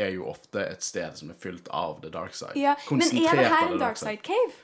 er 0.00 0.14
jo 0.16 0.24
ofte 0.32 0.64
et 0.64 0.80
sted 0.82 1.20
som 1.20 1.28
er 1.28 1.36
fylt 1.38 1.68
av 1.68 2.00
the 2.00 2.08
dark 2.14 2.32
side. 2.34 2.56
ja, 2.56 2.72
Men 2.88 3.04
er 3.04 3.36
det 3.42 3.50
her 3.52 3.68
en 3.68 3.78
dark 3.84 4.00
side 4.00 4.24
cave? 4.24 4.56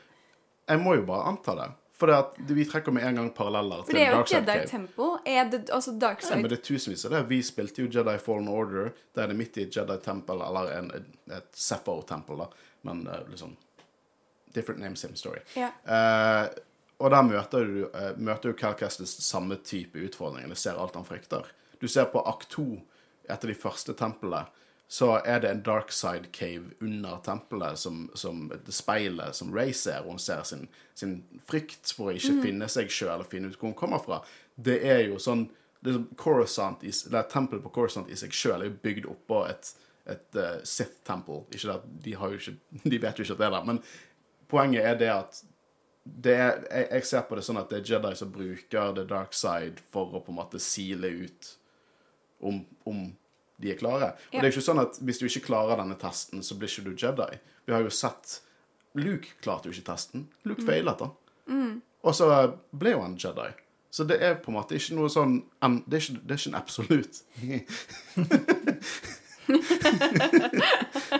Jeg 0.64 0.80
må 0.80 0.96
jo 0.96 1.04
bare 1.12 1.28
anta 1.28 1.58
det. 1.58 1.68
For 2.00 2.08
det 2.08 2.16
at 2.16 2.38
vi 2.56 2.64
trekker 2.64 2.94
med 2.96 3.04
en 3.04 3.18
gang 3.18 3.26
paralleller 3.36 3.82
For 3.84 3.92
til 3.92 3.98
det 3.98 4.04
er 4.06 4.14
jo 4.14 4.20
dark 4.20 4.30
side 4.30 4.38
Jedi 4.40 4.52
cave. 4.52 4.68
Temple. 4.70 5.08
Er 5.28 5.50
det 5.52 5.58
altså 5.68 5.92
dark 6.00 6.22
side 6.24 6.38
men 6.40 6.48
det 6.48 6.56
er 6.56 6.62
tusenvis 6.64 7.04
av 7.04 7.12
det. 7.12 7.20
Vi 7.28 7.40
spilte 7.44 7.84
jo 7.84 7.90
Jedi 7.92 8.14
Fallen 8.24 8.48
Order. 8.48 8.94
Da 9.12 9.26
er 9.26 9.32
det 9.32 9.36
midt 9.36 9.58
i 9.60 9.66
et 9.66 9.76
Jedi 9.76 9.96
Temple, 10.00 10.38
eller 10.46 10.72
en, 10.78 10.88
et 11.36 11.50
Sepho-tempel, 11.52 12.40
da. 12.40 12.48
Men 12.88 13.04
eh, 13.06 13.26
liksom 13.28 13.56
Different 14.50 14.80
name, 14.82 14.96
same 14.98 15.14
story. 15.14 15.44
Ja. 15.54 15.68
Uh, 15.86 16.48
og 16.98 17.12
der 17.14 17.22
møter 17.22 17.68
du, 17.68 17.76
uh, 17.92 18.16
møter 18.18 18.50
jo 18.50 18.56
Cal 18.58 18.74
Kestis 18.74 19.12
samme 19.22 19.60
type 19.62 20.00
utfordringer. 20.02 20.50
Du 20.50 20.58
ser 20.58 20.80
alt 20.80 20.96
han 20.98 21.06
frykter. 21.06 21.46
Du 21.78 21.86
ser 21.86 22.08
på 22.10 22.24
akt 22.26 22.48
2, 22.56 22.64
et 23.28 23.36
av 23.36 23.46
de 23.46 23.54
første 23.54 23.94
templene, 23.94 24.42
så 24.90 25.20
er 25.22 25.38
det 25.40 25.50
en 25.50 25.62
dark 25.62 25.92
side 25.94 26.32
cave 26.34 26.72
under 26.80 27.20
tempelet, 27.22 27.78
som, 27.78 28.08
som 28.18 28.48
speilet 28.74 29.36
som 29.38 29.52
Ray 29.54 29.70
ser, 29.72 30.02
hun 30.02 30.18
ser 30.18 30.42
sin, 30.42 30.64
sin 30.98 31.20
frykt 31.46 31.92
for 31.94 32.10
å 32.10 32.14
ikke 32.18 32.40
finne 32.42 32.66
seg 32.66 32.90
sjøl 32.90 33.22
og 33.22 33.30
finne 33.30 33.52
ut 33.52 33.58
hvor 33.60 33.70
hun 33.70 33.76
kommer 33.78 34.02
fra. 34.02 34.18
Det 34.58 34.80
er 34.82 35.04
jo 35.04 35.20
sånn 35.22 35.46
det 35.80 35.94
i, 36.82 36.90
Tempelet 37.30 37.62
på 37.62 37.72
Coruscant 37.72 38.10
i 38.10 38.18
seg 38.18 38.34
sjøl 38.34 38.64
er 38.64 38.68
jo 38.68 38.80
bygd 38.82 39.06
oppå 39.12 39.44
et, 39.48 39.70
et 40.10 40.36
uh, 40.36 40.58
Sith-tempel. 40.66 41.46
Ikke 41.54 41.78
at 41.78 41.86
de 42.04 42.16
har 42.18 42.34
jo 42.34 42.42
ikke 42.42 42.56
De 42.90 43.00
vet 43.00 43.22
jo 43.22 43.24
ikke 43.24 43.38
at 43.38 43.40
det 43.44 43.46
er 43.46 43.54
der. 43.54 43.70
Men 43.70 43.80
poenget 44.50 44.90
er 44.90 45.00
det 45.00 45.14
at 45.14 45.40
det 46.02 46.34
er, 46.34 46.60
jeg, 46.66 46.90
jeg 46.90 47.08
ser 47.12 47.24
på 47.28 47.38
det 47.38 47.46
sånn 47.46 47.62
at 47.62 47.70
det 47.70 47.78
er 47.78 47.94
Jedi 47.94 48.12
som 48.18 48.34
bruker 48.34 48.92
the 48.98 49.06
dark 49.06 49.38
side 49.38 49.80
for 49.94 50.10
å 50.10 50.24
på 50.24 50.34
en 50.34 50.40
måte 50.42 50.60
sile 50.60 51.14
ut 51.22 51.54
om, 52.42 52.64
om 52.90 53.04
de 53.60 53.70
er 53.72 53.76
klare. 53.80 54.08
Og 54.14 54.18
Ja. 54.34 54.40
det 54.40 54.46
er 54.48 54.52
ikke 54.54 54.68
sånn 54.70 54.80
at 54.82 54.92
hvis 55.04 55.18
du 55.20 55.24
ikke 55.28 55.46
klarer 55.46 55.76
denne 55.76 55.96
testen, 56.00 56.42
så 56.42 56.54
blir 56.58 56.68
ikke 56.68 56.84
du 56.88 56.94
Jedi. 56.96 57.38
Vi 57.66 57.72
har 57.72 57.80
jo 57.84 57.90
sett 57.90 58.40
Luke 58.94 59.28
klarte 59.42 59.66
jo 59.68 59.72
ikke 59.76 59.86
testen. 59.92 60.26
Luke 60.44 60.62
feilet, 60.66 60.98
da. 60.98 61.06
Og 62.02 62.14
så 62.16 62.26
ble 62.72 62.90
jo 62.96 63.00
han 63.04 63.16
Jedi. 63.20 63.50
Så 63.90 64.04
det 64.06 64.20
er 64.22 64.34
på 64.38 64.48
en 64.52 64.56
måte 64.56 64.74
ikke 64.78 64.94
noe 64.94 65.08
sånn 65.10 65.40
det, 65.88 65.96
er 65.98 66.00
ikke, 66.00 66.20
det 66.26 66.30
er 66.30 66.36
ikke 66.38 66.50
en 66.50 66.62
absolutt. 66.62 67.14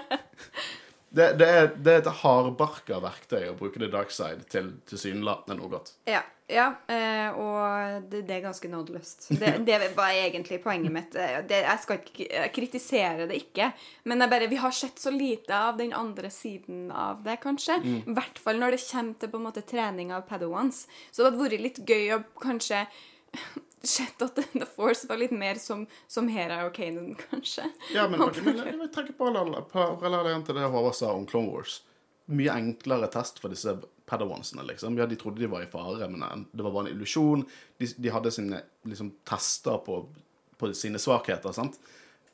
det 1.11 1.21
det, 1.21 1.39
det, 1.39 1.47
er, 1.47 1.71
det 1.77 1.93
er 1.93 2.03
et 2.05 2.19
hardbarka 2.23 3.01
verktøy 3.03 3.49
å 3.51 3.57
bruke 3.59 3.81
the 3.83 3.89
dark 3.91 4.13
side 4.15 4.47
til 4.53 4.77
tilsynelatende 4.87 5.57
noe 5.59 5.71
godt. 5.73 5.91
Ja, 6.07 6.21
ja 6.47 6.69
eh, 6.87 7.35
og 7.35 8.07
det, 8.13 8.23
det 8.29 8.37
er 8.37 8.45
ganske 8.45 8.71
nådeløst. 8.71 9.27
Det, 9.41 9.53
det 9.67 9.79
var 9.97 10.15
egentlig 10.15 10.61
poenget 10.63 10.95
mitt. 10.95 11.17
Eh, 11.19 11.41
Det, 11.51 11.63
jeg 11.67 11.83
skal 11.83 11.99
ikke 11.99 12.45
kritisere 12.55 13.27
det 13.31 13.41
ikke, 13.43 13.73
men 14.07 14.23
bare, 14.31 14.47
vi 14.51 14.61
har 14.63 14.75
sett 14.77 15.03
så 15.03 15.11
lite 15.15 15.57
av 15.57 15.81
den 15.81 15.91
andre 15.97 16.31
siden 16.31 16.93
av 16.95 17.25
det, 17.27 17.41
kanskje. 17.43 17.81
I 17.83 18.15
hvert 18.15 18.39
fall 18.39 18.63
når 18.63 18.77
det 18.77 18.85
kommer 18.87 19.19
til 19.19 19.33
på 19.35 19.41
en 19.41 19.49
måte 19.49 19.67
trening 19.67 20.15
av 20.15 20.29
padawans. 20.31 20.87
Så 21.11 21.25
det 21.25 21.33
hadde 21.33 21.43
vært 21.43 21.67
litt 21.67 21.83
gøy 21.91 22.15
å 22.15 22.23
kanskje 22.39 22.87
sett 23.87 24.23
at 24.23 24.35
The 24.53 24.67
Force 24.69 25.07
var 25.09 25.17
litt 25.21 25.33
mer 25.33 25.55
som, 25.63 25.87
som 26.11 26.29
Hera 26.29 26.63
og 26.67 26.75
Kanan, 26.77 27.15
kanskje. 27.31 27.69
Ja, 27.95 28.09
men, 28.09 28.21
men 28.45 28.59
jeg 28.65 28.79
vil 28.81 28.91
trekke 28.95 29.15
parallell- 29.19 29.63
parallellen 29.73 30.45
til 30.47 30.59
det 30.59 30.69
Håvard 30.73 30.95
sa 30.99 31.13
om 31.15 31.27
Clone 31.31 31.53
Wars. 31.55 31.81
Mye 32.31 32.53
enklere 32.55 33.09
test 33.11 33.41
for 33.43 33.51
disse 33.51 33.73
padawansene, 34.11 34.63
liksom. 34.69 34.99
Ja, 34.99 35.07
de 35.07 35.17
trodde 35.19 35.41
de 35.43 35.49
var 35.51 35.63
i 35.65 35.71
fare, 35.71 36.07
men 36.11 36.45
det 36.53 36.63
var 36.67 36.75
bare 36.75 36.89
en 36.89 36.93
illusjon. 36.97 37.47
De, 37.81 37.89
de 37.97 38.11
hadde 38.15 38.31
sine 38.35 38.61
liksom, 38.87 39.13
tester 39.27 39.81
på, 39.87 40.03
på 40.59 40.71
sine 40.79 40.99
svakheter, 41.03 41.55
sant. 41.57 41.79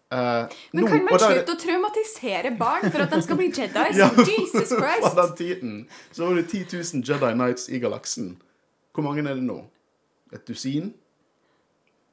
Uh, 0.07 0.47
Men 0.71 0.85
nå- 0.85 0.91
kan 0.93 1.03
man 1.09 1.19
slutte 1.19 1.55
å 1.57 1.59
traumatisere 1.59 2.53
barn 2.61 2.85
for 2.95 3.03
at 3.03 3.11
de 3.11 3.19
skal 3.25 3.41
bli 3.41 3.49
Jedi? 3.51 3.87
Ja, 3.99 4.07
Jesus 4.23 4.71
På 4.75 4.79
Christ! 4.85 5.17
den 5.19 5.33
tiden 5.41 5.73
så 6.15 6.29
var 6.29 6.39
det 6.39 6.45
10 6.53 6.69
000 7.01 7.03
Jedi 7.09 7.33
Knights 7.35 7.65
i 7.75 7.81
galaksen. 7.83 8.29
Hvor 8.95 9.03
mange 9.09 9.25
er 9.27 9.35
det 9.35 9.43
nå? 9.49 9.57
Et 10.37 10.45
dusin? 10.47 10.93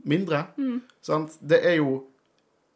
Mindre? 0.09 0.45
Sant? 1.01 1.37
Det 1.39 1.61
er 1.63 1.77
jo 1.79 2.01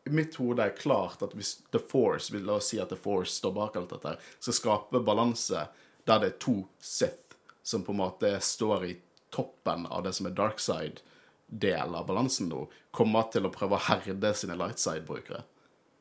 i 0.07 0.13
mitt 0.15 0.37
hode 0.39 0.63
er 0.63 0.75
klart 0.75 1.23
at 1.25 1.33
hvis 1.35 1.57
The 1.73 1.81
Force, 1.83 2.31
la 2.39 2.57
oss 2.61 2.71
si 2.71 2.79
at 2.79 2.89
The 2.93 2.99
Force 2.99 3.33
står 3.35 3.53
bak 3.57 3.75
alt 3.75 3.91
dette, 3.91 4.15
skal 4.39 4.55
skape 4.55 5.03
balanse 5.03 5.65
der 6.07 6.21
det 6.23 6.29
er 6.31 6.37
to 6.39 6.61
Sith 6.79 7.35
som 7.67 7.83
på 7.83 7.91
en 7.91 7.99
måte 7.99 8.31
står 8.39 8.85
i 8.87 8.93
toppen 9.35 9.85
av 9.91 10.05
det 10.05 10.13
som 10.15 10.29
er 10.29 10.35
dark 10.37 10.61
side-del 10.63 11.95
av 11.99 12.07
balansen 12.07 12.47
nå, 12.47 12.63
kommer 12.95 13.27
til 13.33 13.43
å 13.43 13.51
prøve 13.51 13.75
å 13.75 13.85
herde 13.89 14.31
sine 14.31 14.55
light 14.55 14.79
side-brukere. 14.79 15.43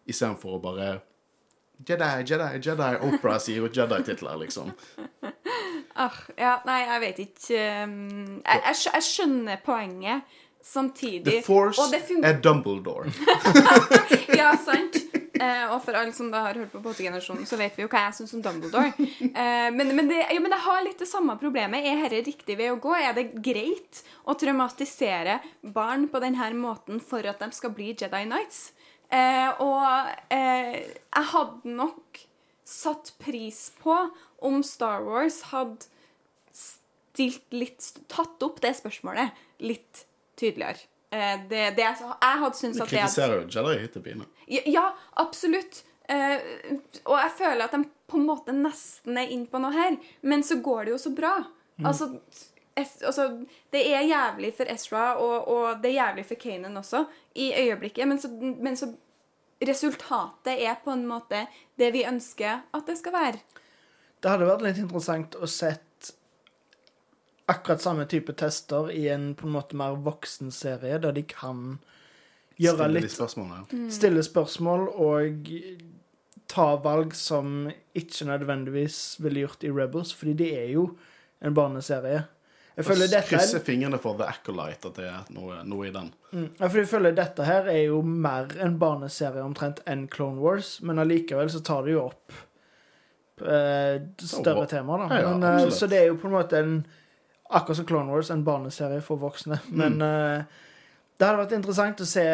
Istedenfor 0.07 0.61
å 0.61 0.63
bare 0.63 0.91
Jedi, 1.77 2.23
Jedi, 2.25 2.61
Jedi. 2.63 2.93
Opera 3.05 3.35
sier 3.43 3.65
jo 3.65 3.73
Jedi-titler, 3.73 4.39
liksom. 4.47 4.73
Ah, 5.97 6.13
ja, 6.37 6.59
nei, 6.69 6.83
jeg 6.83 7.01
vet 7.01 7.21
ikke 7.23 7.61
um, 7.89 7.93
jeg, 8.43 8.59
jeg, 8.67 8.81
jeg 8.85 9.05
skjønner 9.07 9.63
poenget. 9.65 10.35
Samtidig 10.67 11.25
The 11.25 11.43
Force 11.47 11.79
Og 11.83 11.93
det 11.95 12.03
er 12.27 12.41
Dumbledore. 12.43 13.13
Ja, 14.41 14.51
sant. 14.59 14.99
Eh, 15.37 15.65
og 15.71 15.79
for 15.85 15.95
alle 15.95 16.15
som 16.17 16.31
da 16.33 16.41
har 16.47 16.57
hørt 16.59 16.73
på 16.73 16.81
Båtegenerasjonen, 16.83 17.47
så 17.47 17.59
vet 17.61 17.77
vi 17.77 17.85
jo 17.85 17.91
hva 17.93 18.07
jeg 18.07 18.17
syns 18.19 18.35
om 18.35 18.43
Dumbledore. 18.43 18.91
Eh, 19.27 19.69
men, 19.75 19.93
men, 19.95 20.09
det, 20.11 20.23
ja, 20.33 20.41
men 20.43 20.55
jeg 20.55 20.65
har 20.65 20.83
litt 20.83 21.03
det 21.03 21.09
samme 21.11 21.37
problemet. 21.39 21.87
Er 21.87 22.09
dette 22.09 22.25
riktig 22.27 22.57
vei 22.59 22.71
å 22.73 22.79
gå? 22.83 22.95
Er 22.99 23.15
det 23.17 23.29
greit 23.45 24.03
å 24.25 24.35
traumatisere 24.39 25.39
barn 25.77 26.09
på 26.11 26.23
denne 26.25 26.49
måten 26.59 27.03
for 27.05 27.27
at 27.29 27.43
de 27.45 27.51
skal 27.55 27.75
bli 27.77 27.93
Jedi 27.93 28.25
Knights? 28.27 28.71
Eh, 29.13 29.63
og 29.63 30.11
eh, 30.35 30.81
jeg 30.83 31.31
hadde 31.35 31.77
nok 31.77 32.25
satt 32.67 33.13
pris 33.23 33.69
på 33.85 33.95
om 34.43 34.59
Star 34.67 35.05
Wars 35.07 35.45
hadde 35.53 35.87
stilt 36.51 37.55
litt 37.55 37.93
Tatt 38.11 38.43
opp 38.43 38.59
det 38.65 38.75
spørsmålet 38.81 39.47
litt 39.63 40.03
tydeligere. 40.39 40.87
Eh, 41.11 41.35
det, 41.49 41.65
det, 41.77 41.83
jeg, 41.85 41.97
jeg 42.03 42.41
hadde 42.43 42.59
syntes 42.59 42.81
at 42.81 42.89
det 42.91 42.97
Du 42.97 42.97
kritiserer 42.97 43.37
jo 43.41 43.47
Jedi 43.55 43.77
hit 43.83 43.95
til 43.97 44.05
pine. 44.05 44.27
ja, 44.77 44.87
absolutt. 45.23 45.83
Eh, 46.09 46.39
og 47.05 47.17
jeg 47.19 47.33
føler 47.39 47.67
at 47.67 47.75
de 47.75 47.83
på 48.07 48.21
en 48.21 48.29
måte 48.29 48.55
nesten 48.55 49.19
er 49.19 49.33
inn 49.35 49.47
på 49.51 49.59
noe 49.63 49.75
her, 49.75 49.97
men 50.23 50.45
så 50.47 50.61
går 50.63 50.87
det 50.87 50.95
jo 50.95 51.01
så 51.03 51.11
bra. 51.17 51.35
Altså, 51.85 52.07
es, 52.79 52.95
altså 53.05 53.27
Det 53.73 53.83
er 53.91 54.07
jævlig 54.07 54.53
for 54.57 54.71
Ezra, 54.73 55.17
og, 55.21 55.49
og 55.49 55.83
det 55.83 55.91
er 55.91 55.99
jævlig 55.99 56.27
for 56.29 56.41
Kanan 56.41 56.79
også, 56.81 57.05
i 57.35 57.51
øyeblikket, 57.53 58.09
men 58.09 58.21
så, 58.23 58.31
men 58.39 58.79
så 58.79 58.93
Resultatet 59.57 60.61
er 60.61 60.75
på 60.85 60.93
en 60.93 61.07
måte 61.09 61.47
det 61.81 61.87
vi 61.95 62.03
ønsker 62.05 62.59
at 62.77 62.89
det 62.91 62.99
skal 63.01 63.15
være. 63.15 63.39
Det 64.21 64.29
hadde 64.29 64.49
vært 64.51 64.65
litt 64.67 64.81
interessant 64.83 65.37
å 65.41 65.49
sett 65.49 65.86
akkurat 67.47 67.83
samme 67.83 68.07
type 68.11 68.33
tester 68.39 68.91
i 68.91 69.09
en 69.13 69.35
på 69.39 69.47
en 69.47 69.53
måte 69.55 69.77
mer 69.79 69.97
voksen 70.03 70.51
serie, 70.55 70.99
der 70.99 71.13
de 71.15 71.23
kan 71.31 71.79
gjøre 72.59 72.87
Stille 72.89 73.03
litt 73.05 73.13
spørsmål, 73.15 73.51
ja. 73.53 73.83
Stille 73.93 74.23
spørsmål 74.27 74.87
og 75.07 75.51
ta 76.51 76.69
valg 76.83 77.15
som 77.19 77.67
ikke 77.99 78.27
nødvendigvis 78.29 78.99
ville 79.23 79.45
gjort 79.45 79.67
i 79.67 79.71
Rebels, 79.75 80.13
fordi 80.15 80.35
det 80.39 80.51
er 80.59 80.73
jo 80.77 80.89
en 81.45 81.55
barneserie. 81.55 82.25
Jeg 82.77 82.85
føler 82.85 83.09
dette 83.09 83.31
Krysse 83.31 83.57
er, 83.57 83.65
fingrene 83.65 83.99
for 84.01 84.19
The 84.19 84.27
Acolyte, 84.29 84.91
at 84.91 84.99
det 85.01 85.07
er 85.09 85.31
noe, 85.33 85.63
noe 85.65 85.87
i 85.89 85.93
den. 85.95 86.11
mm, 86.33 86.49
ja, 86.59 86.67
for 86.69 86.79
jeg 86.83 86.89
føler 86.91 87.15
dette 87.17 87.47
her 87.49 87.71
er 87.73 87.83
jo 87.87 88.03
mer 88.05 88.51
en 88.61 88.77
barneserie 88.81 89.41
omtrent 89.45 89.81
enn 89.89 90.05
Clone 90.13 90.43
Wars, 90.43 90.75
men 90.85 91.01
allikevel 91.01 91.49
så 91.53 91.63
tar 91.65 91.87
det 91.87 91.95
jo 91.97 92.03
opp 92.11 92.35
eh, 93.41 94.03
større 94.21 94.67
Ja, 94.67 94.71
temaer, 94.77 95.07
da. 95.07 95.15
ja, 95.15 95.23
ja, 95.25 95.33
men, 95.39 95.65
eh, 95.67 95.71
så 95.73 95.89
det 95.89 96.03
er 96.03 96.07
jo 96.11 96.19
på 96.21 96.29
en 96.29 96.37
måte 96.37 96.61
en 96.61 96.77
Akkurat 97.49 97.79
som 97.79 97.87
Clone 97.87 98.13
Wars, 98.13 98.31
en 98.31 98.45
barneserie 98.47 99.03
for 99.05 99.21
voksne. 99.23 99.61
Mm. 99.71 99.77
Men 99.79 100.07
eh, 100.07 100.63
det 101.17 101.25
hadde 101.25 101.41
vært 101.41 101.55
interessant 101.57 102.01
å 102.05 102.07
se 102.09 102.25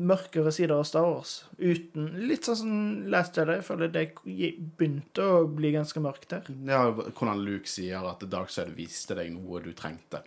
mørkere 0.00 0.52
sider 0.54 0.78
av 0.78 0.86
Star 0.88 1.04
Wars. 1.04 1.32
Uten 1.58 2.06
Litt 2.30 2.46
sånn 2.48 2.60
som 2.60 2.76
Last 3.12 3.36
Jedi. 3.36 3.58
Jeg 3.58 3.66
føler 3.66 3.92
det 3.92 4.04
begynte 4.24 5.26
å 5.26 5.42
bli 5.50 5.74
ganske 5.74 6.00
mørkt 6.00 6.30
der. 6.32 6.48
Ja, 6.70 6.86
hvordan 6.88 7.42
Luke 7.44 7.68
sier 7.68 8.06
at 8.08 8.24
Dark 8.30 8.54
Side 8.54 8.72
viste 8.78 9.18
deg 9.18 9.34
noe 9.34 9.60
du 9.64 9.74
trengte, 9.76 10.22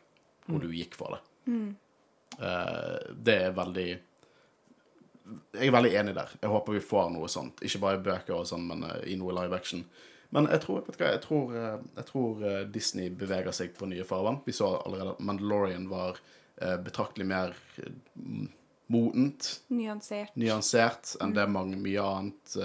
og 0.52 0.62
du 0.62 0.70
gikk 0.76 1.00
for 1.00 1.18
det. 1.18 1.24
Eh, 2.38 3.00
det 3.18 3.38
er 3.48 3.58
veldig 3.58 3.90
Jeg 5.56 5.68
er 5.68 5.74
veldig 5.74 5.92
enig 5.96 6.16
der. 6.16 6.38
Jeg 6.42 6.54
håper 6.54 6.78
vi 6.78 6.86
får 6.86 7.12
noe 7.16 7.28
sånt. 7.32 7.66
Ikke 7.66 7.82
bare 7.82 8.00
i 8.00 8.06
bøker 8.06 8.38
og 8.38 8.48
sånn, 8.50 8.68
men 8.68 8.86
eh, 8.88 9.12
i 9.14 9.18
noe 9.20 9.34
live 9.42 9.58
action. 9.58 9.84
Men 10.32 10.48
jeg 10.48 10.62
tror, 10.64 10.82
vet 10.88 10.96
du 10.98 11.04
hva, 11.04 11.10
jeg 11.12 11.22
tror, 11.26 11.56
eh, 11.60 11.80
jeg 11.98 12.06
tror 12.08 12.44
eh, 12.48 12.62
Disney 12.72 13.10
beveger 13.12 13.52
seg 13.56 13.74
på 13.76 13.88
nye 13.92 14.06
farvann. 14.08 14.38
Vi 14.46 14.54
så 14.56 14.70
allerede 14.80 15.16
at 15.18 15.24
Mandalorian 15.28 15.90
var 15.92 16.20
eh, 16.62 16.78
betraktelig 16.86 17.26
mer 17.28 17.56
modent 18.92 19.62
Nyansert. 19.72 20.34
nyansert 20.36 21.14
enn 21.24 21.32
det 21.36 21.46
mange, 21.48 21.78
mye 21.80 22.02
annet 22.04 22.56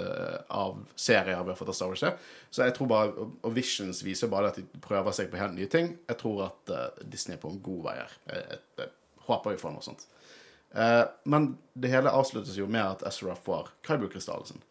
av 0.51 0.81
serier 0.99 1.39
vi 1.43 1.51
har 1.53 1.55
fått 1.59 1.69
av 1.71 1.77
Star 1.77 1.91
Wars. 1.93 2.03
Så 2.51 2.65
jeg 2.67 2.75
tror 2.75 2.89
bare, 2.91 3.13
og- 3.43 3.53
Visions 3.55 4.01
viser 4.03 4.27
bare 4.31 4.49
at 4.51 4.59
de 4.59 4.65
prøver 4.83 5.15
seg 5.15 5.29
på 5.31 5.39
helt 5.39 5.55
nye 5.55 5.69
ting. 5.71 5.93
Jeg 6.09 6.17
tror 6.19 6.45
at 6.49 6.73
Disney 7.07 7.37
er 7.37 7.41
på 7.41 7.51
en 7.53 7.61
god 7.63 7.83
vei 7.85 7.95
her. 8.01 8.11
Jeg, 8.27 8.43
jeg, 8.49 8.59
jeg 8.83 8.89
håper 9.29 9.55
vi 9.55 9.61
får 9.63 9.71
noe 9.77 9.85
sånt. 9.87 10.03
Men 11.25 11.57
det 11.79 11.93
hele 11.95 12.11
avsluttes 12.11 12.57
jo 12.59 12.67
med 12.67 12.83
at 12.83 13.07
Ezra 13.07 13.35
får 13.35 13.71
Kyber-krystallen 13.87 14.51
sin. 14.51 14.63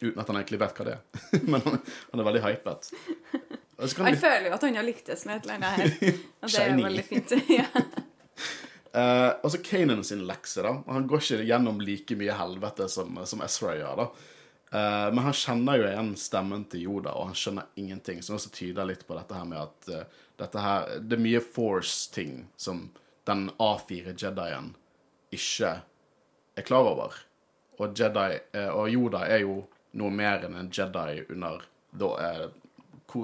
Uten 0.00 0.20
at 0.22 0.28
han 0.30 0.38
egentlig 0.38 0.60
vet 0.62 0.76
hva 0.78 0.86
det 0.86 0.94
er. 0.94 1.24
men 1.50 1.64
han, 1.64 1.80
han 2.12 2.22
er 2.22 2.28
veldig 2.28 2.44
hypet. 2.44 2.90
Han 3.78 4.16
føler 4.18 4.48
jo 4.48 4.54
at 4.56 4.64
han 4.66 4.78
har 4.78 4.86
lyktes 4.86 5.24
med 5.26 5.38
et 5.38 5.44
eller 5.46 5.58
annet 5.58 5.76
her. 5.78 6.16
Og 6.42 6.50
det 6.50 6.62
er 6.64 6.80
veldig 6.82 7.04
fint. 7.06 7.34
ja. 7.60 7.66
uh, 8.94 9.30
og 9.42 9.52
så 9.54 9.60
Kanan 9.62 10.02
sin 10.06 10.24
lekse, 10.26 10.64
da. 10.66 10.72
Han 10.88 11.06
går 11.10 11.22
ikke 11.22 11.46
gjennom 11.46 11.78
like 11.82 12.18
mye 12.18 12.34
helvete 12.40 12.88
som, 12.90 13.20
som 13.28 13.44
Ezra 13.46 13.76
gjør, 13.78 14.02
da. 14.02 14.08
Uh, 14.68 15.06
men 15.14 15.22
han 15.24 15.36
kjenner 15.36 15.78
jo 15.78 15.86
igjen 15.88 16.10
stemmen 16.20 16.66
til 16.68 16.88
Yoda, 16.88 17.14
og 17.14 17.30
han 17.30 17.38
skjønner 17.38 17.70
ingenting. 17.78 18.18
Så 18.22 18.34
også 18.36 18.50
tyder 18.54 18.88
litt 18.90 19.06
på 19.06 19.16
dette 19.16 19.38
her 19.38 19.46
med 19.48 19.62
at 19.62 19.92
uh, 19.94 20.26
dette 20.38 20.62
her 20.62 20.98
Det 21.02 21.14
er 21.14 21.24
mye 21.24 21.42
Force-ting 21.42 22.44
som 22.58 22.88
den 23.30 23.48
A4 23.62 24.14
Jedien 24.14 24.72
ikke 25.34 25.72
er 26.58 26.66
klar 26.66 26.90
over. 26.96 27.14
Og, 27.78 27.92
Jedi, 27.94 28.38
og 28.72 28.88
Yoda 28.90 29.20
er 29.30 29.44
jo 29.44 29.60
noe 29.96 30.12
mer 30.12 30.44
enn 30.44 30.56
en 30.58 30.70
Jedi 30.72 31.24
under 31.32 31.64
da, 31.90 32.08
eh, 32.20 32.46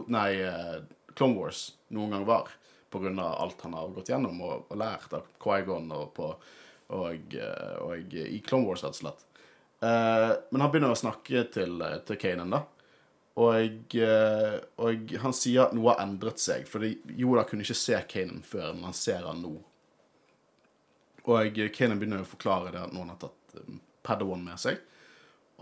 nei, 0.06 0.30
eh, 0.40 0.82
Clone 1.14 1.36
Wars 1.36 1.72
noen 1.88 2.10
gang 2.10 2.24
var. 2.24 2.48
Av 2.94 3.18
alt 3.18 3.60
han 3.60 3.72
har 3.74 3.88
gått 3.88 4.08
gjennom 4.08 4.38
og, 4.46 4.66
og 4.70 4.78
lært 4.78 5.14
av 5.16 5.26
Quaigon 5.42 5.88
og, 5.92 6.12
på, 6.14 6.28
og, 6.94 7.34
eh, 7.34 7.72
og 7.82 8.14
i 8.14 8.38
Clone 8.46 8.68
Wars, 8.68 8.84
rett 8.84 8.94
og 8.94 9.00
slett. 9.00 9.24
Eh, 9.82 10.30
men 10.50 10.62
han 10.62 10.70
begynner 10.70 10.94
å 10.94 10.98
snakke 10.98 11.42
til, 11.56 11.74
eh, 11.82 11.98
til 12.06 12.20
Kanan, 12.22 12.54
da. 12.54 12.62
Og, 13.42 13.96
og 14.78 15.14
han 15.24 15.34
sier 15.34 15.64
at 15.64 15.72
noe 15.74 15.90
har 15.90 16.04
endret 16.04 16.38
seg. 16.38 16.68
For 16.70 16.86
Yoda 16.86 17.42
kunne 17.48 17.66
ikke 17.66 17.74
se 17.80 17.98
Kanan 18.06 18.44
før, 18.46 18.76
men 18.76 18.86
han 18.86 18.94
ser 18.94 19.26
han 19.26 19.42
nå. 19.42 19.56
Og 21.26 21.58
Kanan 21.74 21.98
begynner 21.98 22.22
å 22.22 22.30
forklare 22.30 22.70
det 22.76 22.84
at 22.84 22.94
noen 22.94 23.10
har 23.10 23.18
tatt 23.24 23.58
Padawan 24.06 24.46
med 24.46 24.62
seg. 24.62 24.78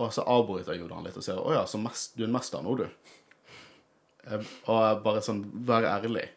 Og 0.00 0.12
så 0.14 0.24
avbryter 0.24 0.78
Yoda 0.78 0.96
han 0.96 1.04
litt 1.04 1.18
og 1.20 1.24
sier 1.24 1.40
å 1.40 1.52
ja, 1.52 1.66
så 1.68 1.80
mest, 1.80 2.14
du 2.16 2.24
er 2.24 2.30
en 2.30 2.36
mester 2.36 2.62
nå, 2.64 2.76
du. 2.80 2.86
Og 4.70 5.02
bare 5.04 5.22
sånn, 5.24 5.42
vær 5.66 5.84
ærlig. 5.90 6.28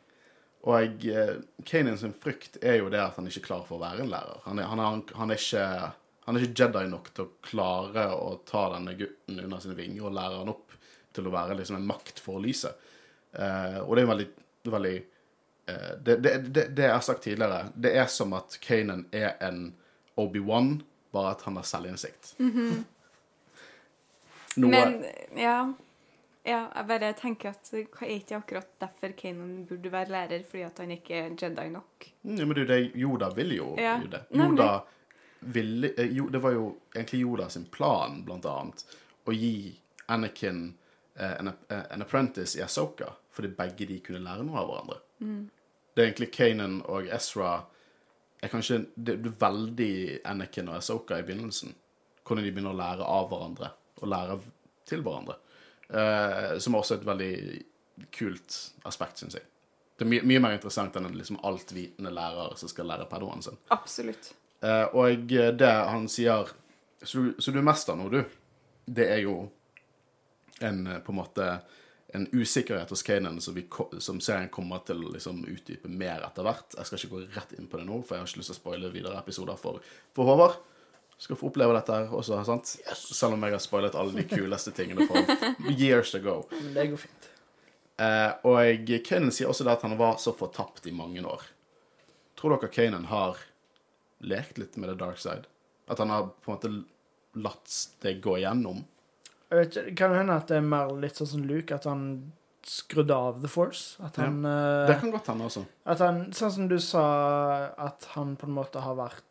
Og 0.66 1.06
eh, 1.06 1.36
Kanan 1.68 1.99
sin 2.01 2.16
frykt 2.18 2.58
er 2.66 2.80
jo 2.80 2.89
det 2.89 3.01
at 3.03 3.20
han 3.20 3.30
ikke 3.30 3.43
klarer 3.45 3.68
for 3.68 3.78
å 3.78 3.84
være 3.84 4.03
en 4.03 4.10
lærer. 4.10 4.41
Han 4.47 4.62
er, 4.62 4.70
han 4.72 4.82
er, 4.82 5.03
han 5.20 5.34
er 5.34 5.41
ikke 5.41 5.68
Han 6.26 6.39
er 6.39 6.41
ikke 6.47 6.64
Jedi 6.64 6.88
nok 6.89 7.12
til 7.14 7.28
å 7.28 7.34
klare 7.45 8.08
å 8.18 8.32
ta 8.49 8.64
denne 8.74 8.95
gutten 8.97 9.43
under 9.43 9.60
sine 9.62 9.76
vinger 9.78 10.08
og 10.08 10.16
lære 10.18 10.39
han 10.39 10.49
opp 10.49 10.74
til 11.14 11.28
å 11.30 11.34
være 11.36 11.60
liksom 11.60 11.78
en 11.78 11.86
makt 11.86 12.18
for 12.20 12.41
lyset. 12.41 12.80
Eh, 13.38 13.78
og 13.84 13.91
det 13.93 14.01
er 14.01 14.10
veldig, 14.10 14.26
veldig 14.74 14.95
eh, 14.97 15.91
det, 16.01 16.16
det, 16.26 16.32
det, 16.49 16.64
det 16.74 16.88
jeg 16.88 16.95
har 16.95 17.06
sagt 17.06 17.22
tidligere, 17.28 17.68
det 17.78 17.93
er 18.01 18.10
som 18.10 18.34
at 18.34 18.58
Kanan 18.64 19.06
er 19.14 19.36
en 19.45 19.68
Obi-Wan, 20.18 20.80
bare 21.14 21.36
at 21.36 21.45
han 21.45 21.62
har 21.62 21.70
selvinnsikt. 21.70 22.34
Noe 24.58 24.72
Men 24.72 25.06
ja. 25.38 25.58
ja. 26.43 26.60
Jeg 26.76 26.88
bare 26.88 27.14
tenker 27.20 27.51
at 27.51 27.72
det 27.72 27.86
er 27.89 28.12
ikke 28.16 28.39
akkurat 28.39 28.70
derfor 28.82 29.16
Kanan 29.18 29.66
burde 29.70 29.91
være 29.91 30.14
lærer, 30.14 30.43
fordi 30.47 30.64
at 30.68 30.80
han 30.84 30.93
ikke 30.95 31.16
er 31.22 31.32
Jedi 31.41 31.70
nok. 31.74 32.10
Mm, 32.24 32.36
Ja, 32.36 32.45
men 32.45 32.56
du, 32.56 32.66
det, 32.66 32.80
Yoda 32.95 33.32
vil 33.36 33.56
jo 33.58 33.74
Ja, 33.80 33.97
det. 34.12 34.26
Yoda 34.36 34.70
ville, 35.39 35.91
eh, 35.97 36.12
jo, 36.18 36.30
det 36.30 36.41
var 36.41 36.56
jo 36.56 36.70
egentlig 36.95 37.22
Yoda 37.22 37.49
sin 37.49 37.66
plan, 37.66 38.24
blant 38.26 38.45
annet, 38.49 38.86
å 39.26 39.34
gi 39.34 39.76
Anakin 40.08 40.66
eh, 41.16 41.36
en, 41.39 41.47
eh, 41.47 41.84
en 41.91 42.01
apprentice 42.01 42.60
i 42.60 42.64
Asoka, 42.66 43.12
fordi 43.32 43.51
begge 43.58 43.86
de 43.89 43.99
kunne 43.99 44.24
lære 44.26 44.45
noe 44.45 44.62
av 44.62 44.72
hverandre. 44.72 44.99
Det 45.95 46.01
er 46.03 46.10
egentlig 46.10 46.32
Kanan 46.36 46.82
og 46.91 47.08
Ezra 47.14 47.64
er 48.43 48.51
kanskje 48.51 48.82
det, 48.95 49.16
er 49.16 49.38
veldig 49.39 50.20
Anakin 50.28 50.70
og 50.70 50.80
Asoka 50.80 51.20
i 51.20 51.26
begynnelsen. 51.26 51.74
Hvordan 52.26 52.45
de 52.45 52.51
begynner 52.51 52.74
å 52.74 52.80
lære 52.80 53.06
av 53.06 53.30
hverandre, 53.32 53.72
og 54.02 54.12
lære 54.12 54.39
til 54.86 55.04
hverandre. 55.06 55.38
Eh, 55.89 56.58
som 56.60 56.76
er 56.76 56.82
også 56.82 56.98
et 57.00 57.06
veldig 57.08 57.34
kult 58.16 58.58
aspekt, 58.86 59.22
syns 59.22 59.38
jeg. 59.38 59.46
Det 59.96 60.04
er 60.04 60.12
my 60.12 60.20
mye 60.28 60.41
mer 60.43 60.58
interessant 60.58 60.96
enn 61.00 61.08
en 61.08 61.16
liksom 61.16 61.39
altvitende 61.48 62.12
lærer 62.12 62.58
som 62.60 62.72
skal 62.72 62.89
lære 62.91 63.08
pedoen 63.12 63.43
sin. 63.46 63.60
Absolutt. 63.72 64.34
Eh, 64.66 64.86
og 64.91 65.30
det 65.30 65.72
han 65.72 66.10
sier 66.12 66.52
så 67.06 67.28
så 67.39 67.52
du 67.52 67.60
er 67.62 67.68
mester 67.68 67.96
nå, 67.96 68.10
du. 68.10 68.24
Det 68.86 69.08
er 69.12 69.22
jo 69.24 69.38
en 70.66 70.86
eh, 70.88 71.02
på 71.04 71.14
en 71.14 71.20
måte 71.22 71.50
en 72.16 72.28
usikkerhet 72.32 72.89
hos 72.89 73.04
Kanan 73.04 73.41
som, 73.41 73.56
vi, 73.58 73.66
som 74.00 74.22
serien 74.24 74.50
kommer 74.50 74.84
til 74.88 75.02
å 75.04 75.12
liksom 75.12 75.41
utdype 75.52 75.89
mer 75.91 76.24
etter 76.24 76.46
hvert. 76.48 76.78
Jeg 76.78 76.88
skal 76.88 77.02
ikke 77.02 77.12
gå 77.12 77.24
rett 77.36 77.56
inn 77.58 77.68
på 77.68 77.80
det 77.82 77.88
nå, 77.89 77.98
for 78.06 78.16
jeg 78.16 78.24
har 78.24 78.30
ikke 78.30 78.41
lyst 78.41 78.52
til 78.54 78.56
å 78.56 78.60
spoile 78.62 78.91
videre 78.93 79.20
episoder 79.20 79.60
for, 79.60 79.82
for 80.16 80.30
Håvard. 80.30 80.62
Skal 81.18 81.38
få 81.39 81.47
oppleve 81.47 81.74
dette 81.78 81.95
her 81.95 82.11
også, 82.11 82.41
sant? 82.43 82.74
Selv 82.95 83.38
om 83.38 83.43
jeg 83.47 83.55
har 83.55 83.63
spoilet 83.63 83.95
alle 83.95 84.18
de 84.18 84.26
kuleste 84.28 84.74
tingene 84.76 85.05
for 85.07 85.22
years 85.72 86.11
ago. 86.18 86.41
Det 86.51 86.89
går 86.91 86.99
fint. 87.05 87.30
Eh, 88.03 88.32
og 88.43 88.89
Kanan 89.07 89.32
sier 89.32 89.47
også 89.47 89.63
det 89.63 89.78
at 89.78 89.86
han 89.88 89.95
var 89.99 90.18
så 90.20 90.34
fortapt 90.36 90.88
i 90.89 90.95
mange 90.95 91.24
år. 91.24 91.45
Tror 92.36 92.57
dere 92.57 92.72
Kanan 92.74 93.07
har 93.07 93.39
lekt 94.26 94.59
litt 94.59 94.76
med 94.76 94.91
the 94.91 94.97
dark 94.99 95.22
side? 95.24 95.47
At 95.88 96.01
han 96.03 96.11
har 96.11 96.28
på 96.43 96.51
en 96.51 96.57
måte 96.57 96.74
latt 97.39 97.78
det 98.03 98.18
gå 98.24 98.36
igjennom? 98.41 98.84
Jeg 99.51 99.59
vet 99.59 99.70
ikke, 99.72 99.86
Det 99.86 99.95
kan 99.99 100.16
hende 100.18 100.36
at 100.36 100.49
det 100.51 100.57
er 100.59 100.68
mer 100.68 100.91
litt 100.99 101.16
sånn 101.20 101.32
som 101.32 101.45
Luke, 101.47 101.76
at 101.76 101.86
han 101.88 102.34
skrudde 102.66 103.13
av 103.16 103.39
The 103.43 103.47
Force. 103.51 104.01
At 104.03 104.18
han, 104.20 104.41
ja. 104.43 104.88
Det 104.89 104.99
kan 104.99 105.13
godt 105.13 105.28
hende 105.32 105.47
også. 105.47 105.63
at 105.86 106.01
han 106.01 106.24
Sånn 106.36 106.51
som 106.51 106.68
du 106.68 106.80
sa, 106.82 107.05
at 107.78 108.07
han 108.18 108.36
på 108.36 108.49
en 108.49 108.55
måte 108.57 108.82
har 108.84 108.97
vært 108.97 109.24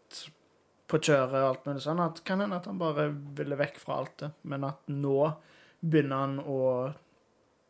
på 0.91 1.01
kjøret 1.01 1.39
og 1.41 1.49
alt 1.49 1.67
mulig 1.69 1.85
sånn. 1.85 2.03
At 2.05 2.21
kan 2.27 2.43
hende 2.45 2.59
at 2.61 2.69
han 2.69 2.81
bare 2.81 3.09
ville 3.39 3.59
vekk 3.61 3.81
fra 3.83 4.03
alt 4.03 4.19
det, 4.21 4.31
men 4.43 4.67
at 4.69 4.85
nå 4.93 5.33
begynner 5.81 6.25
han 6.25 6.39
å 6.41 6.61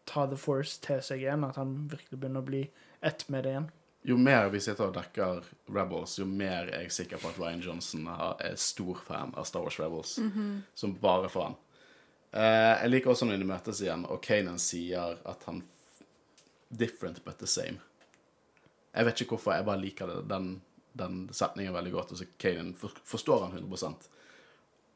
ta 0.08 0.26
The 0.30 0.38
Force 0.38 0.80
til 0.84 1.00
seg 1.04 1.24
igjen. 1.24 1.46
At 1.46 1.58
han 1.60 1.76
virkelig 1.92 2.18
begynner 2.18 2.44
å 2.44 2.50
bli 2.50 2.62
ett 3.04 3.26
med 3.32 3.46
det 3.46 3.54
igjen. 3.54 3.70
Jo 4.04 4.18
mer 4.20 4.50
vi 4.52 4.60
sitter 4.60 4.90
og 4.90 4.96
dekker 4.98 5.46
Rebels, 5.72 6.18
jo 6.20 6.26
mer 6.28 6.68
er 6.68 6.82
jeg 6.84 6.92
sikker 6.92 7.20
på 7.22 7.30
at 7.30 7.38
Ryan 7.40 7.62
Johnson 7.64 8.08
er 8.12 8.58
stor 8.60 8.98
fan 9.06 9.32
av 9.32 9.46
Star 9.48 9.64
Wars 9.64 9.78
Rebels. 9.80 10.18
Som 10.76 10.98
bare 11.00 11.30
for 11.32 11.48
han. 11.48 11.56
Uh, 12.34 12.82
jeg 12.82 12.90
liker 12.90 13.12
også 13.12 13.28
når 13.28 13.40
de 13.40 13.46
møtes 13.48 13.80
igjen, 13.80 14.04
og 14.10 14.20
Kanan 14.24 14.58
sier 14.58 15.16
at 15.24 15.48
han 15.48 15.62
Different 16.74 17.20
but 17.24 17.38
the 17.38 17.46
same. 17.46 17.78
Jeg 18.94 19.06
vet 19.06 19.20
ikke 19.20 19.36
hvorfor, 19.36 19.54
jeg 19.54 19.66
bare 19.68 19.80
liker 19.80 20.10
det, 20.10 20.16
den, 20.26 20.48
den 20.99 21.28
setningen 21.34 21.74
veldig 21.74 21.95
godt. 21.95 22.12
Og 22.14 22.20
så 22.20 22.28
Kanan 22.40 22.74
forstår 22.78 23.47
han 23.47 23.57
100 23.59 23.95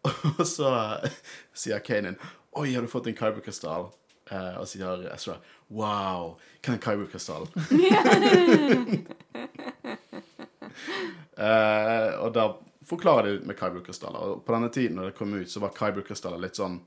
Og 0.38 0.44
så 0.46 0.74
sier 1.64 1.84
Kanan 1.84 2.18
Oi, 2.58 2.72
har 2.74 2.82
du 2.82 2.90
fått 2.90 3.10
en 3.10 3.18
Kyber-krystall?' 3.18 3.90
og 4.28 4.66
sier 4.68 5.06
Ezra 5.08 5.38
Wow, 5.68 6.38
hva 6.64 6.72
er 6.72 6.76
en 6.76 6.82
kyberkrystall? 6.84 7.48
Eh, 11.38 12.12
og 12.18 12.32
da 12.34 12.48
forklarer 12.86 13.36
de 13.36 13.46
med 13.46 13.54
kyberkrystaller. 13.58 14.18
Og 14.18 14.40
på 14.42 14.54
denne 14.56 14.72
tiden 14.74 14.96
når 14.98 15.10
det 15.12 15.14
kom 15.14 15.36
ut, 15.36 15.50
så 15.50 15.60
var 15.62 15.76
kyberkrystaller 15.76 16.40
litt 16.42 16.58
sånn 16.58 16.80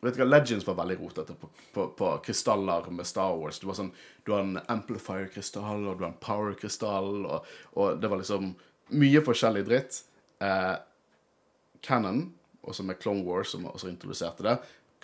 Vet 0.00 0.14
du 0.14 0.22
hva, 0.22 0.28
Legends 0.28 0.66
var 0.66 0.76
veldig 0.78 0.96
rotete 1.00 1.34
på, 1.34 1.48
på, 1.74 1.88
på 1.98 2.10
krystaller 2.22 2.86
med 2.94 3.06
Star 3.06 3.34
Wars. 3.34 3.58
Du, 3.58 3.66
var 3.66 3.78
sånn, 3.80 3.90
du 4.22 4.32
har 4.34 4.44
en 4.44 4.60
amplifier-krystall, 4.70 5.88
og 5.90 5.98
du 5.98 6.04
har 6.06 6.12
en 6.12 6.20
power-krystall, 6.22 7.24
og, 7.26 7.48
og 7.74 7.98
det 7.98 8.10
var 8.12 8.22
liksom 8.22 8.52
mye 8.94 9.22
forskjellig 9.26 9.64
dritt. 9.66 10.02
Eh, 10.44 10.76
Cannon, 11.82 12.28
også 12.62 12.86
med 12.86 13.00
Clone 13.02 13.26
Wars, 13.26 13.50
som 13.56 13.66
også 13.66 13.90
introduserte 13.90 14.46
det, 14.46 14.54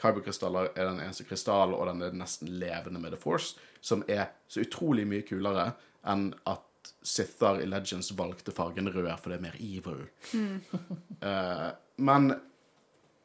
kyberkrystaller 0.00 0.70
er 0.74 0.88
den 0.88 1.00
eneste 1.02 1.26
krystallen, 1.26 1.74
og 1.74 1.88
den 1.90 2.02
er 2.02 2.14
nesten 2.18 2.50
levende 2.60 3.00
med 3.02 3.14
The 3.14 3.20
Force, 3.20 3.58
som 3.80 4.04
er 4.08 4.30
så 4.48 4.64
utrolig 4.64 5.06
mye 5.08 5.26
kulere 5.26 5.72
enn 6.10 6.30
at 6.50 6.62
Sither 7.04 7.62
i 7.62 7.68
Legends 7.68 8.10
valgte 8.16 8.52
fargen 8.52 8.88
rød, 8.92 9.08
for 9.20 9.32
det 9.32 9.38
er 9.38 9.46
mer 9.48 9.60
evil. 9.60 10.04
Eh, 11.24 11.68
men 12.04 12.34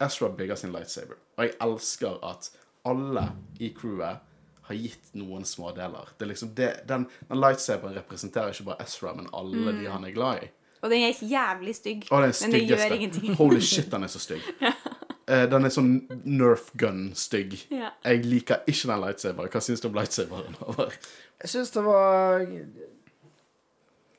Ezra 0.00 0.30
bygger 0.36 0.58
sin 0.58 0.72
lightsaber, 0.72 1.18
og 1.36 1.44
jeg 1.44 1.54
elsker 1.60 2.18
at 2.30 2.50
alle 2.88 3.26
i 3.60 3.72
crewet 3.76 4.26
har 4.70 4.78
gitt 4.78 5.10
noen 5.18 5.44
smådeler. 5.44 6.12
Det 6.16 6.24
er 6.24 6.30
liksom 6.30 6.54
det, 6.56 6.70
den, 6.88 7.06
den 7.28 7.40
lightsaberen 7.42 7.96
representerer 7.98 8.54
ikke 8.54 8.68
bare 8.70 8.86
Ezra, 8.86 9.14
men 9.18 9.28
alle 9.34 9.74
de 9.76 9.90
han 9.90 10.06
er 10.06 10.14
glad 10.14 10.44
i. 10.46 10.50
Og 10.80 10.90
den 10.92 11.04
er 11.04 11.18
jævlig 11.20 11.74
stygg, 11.76 12.06
Å, 12.08 12.22
den 12.24 12.32
men 12.40 12.54
det 12.54 12.62
gjør 12.70 12.94
ingenting. 12.96 13.34
Holy 13.36 13.60
shit, 13.60 13.90
den 13.92 14.06
er 14.06 14.12
så 14.12 14.22
stygg. 14.22 14.46
ja. 14.62 14.72
den 15.52 15.66
er 15.66 15.70
sånn 15.70 15.90
Nerf 16.24 16.70
gun-stygg. 16.80 17.52
Ja. 17.70 17.92
Jeg 18.06 18.24
liker 18.26 18.64
ikke 18.66 18.88
den 18.90 19.02
lightsaberen. 19.04 19.52
Hva 19.52 19.62
syns 19.62 19.82
du 19.82 19.90
om 19.90 19.98
lightsaberen? 19.98 20.56
Jeg 21.42 21.52
syns 21.52 21.70
det 21.76 21.84
var 21.86 22.46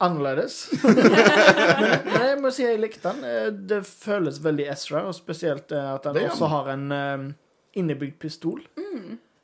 annerledes. 0.02 0.56
men, 0.84 0.96
men 2.06 2.26
jeg 2.28 2.38
må 2.42 2.52
si 2.54 2.66
jeg 2.66 2.80
likte 2.82 3.12
den. 3.12 3.26
Eh, 3.28 3.50
Det 3.72 3.82
føles 3.88 4.40
veldig 4.44 4.68
Ezra, 4.74 5.04
og 5.10 5.16
spesielt 5.18 5.72
eh, 5.76 5.90
at 5.96 6.08
han 6.10 6.20
også 6.26 6.50
har 6.52 6.72
en 6.74 6.88
eh, 6.96 7.28
innebygd 7.82 8.18
pistol. 8.22 8.64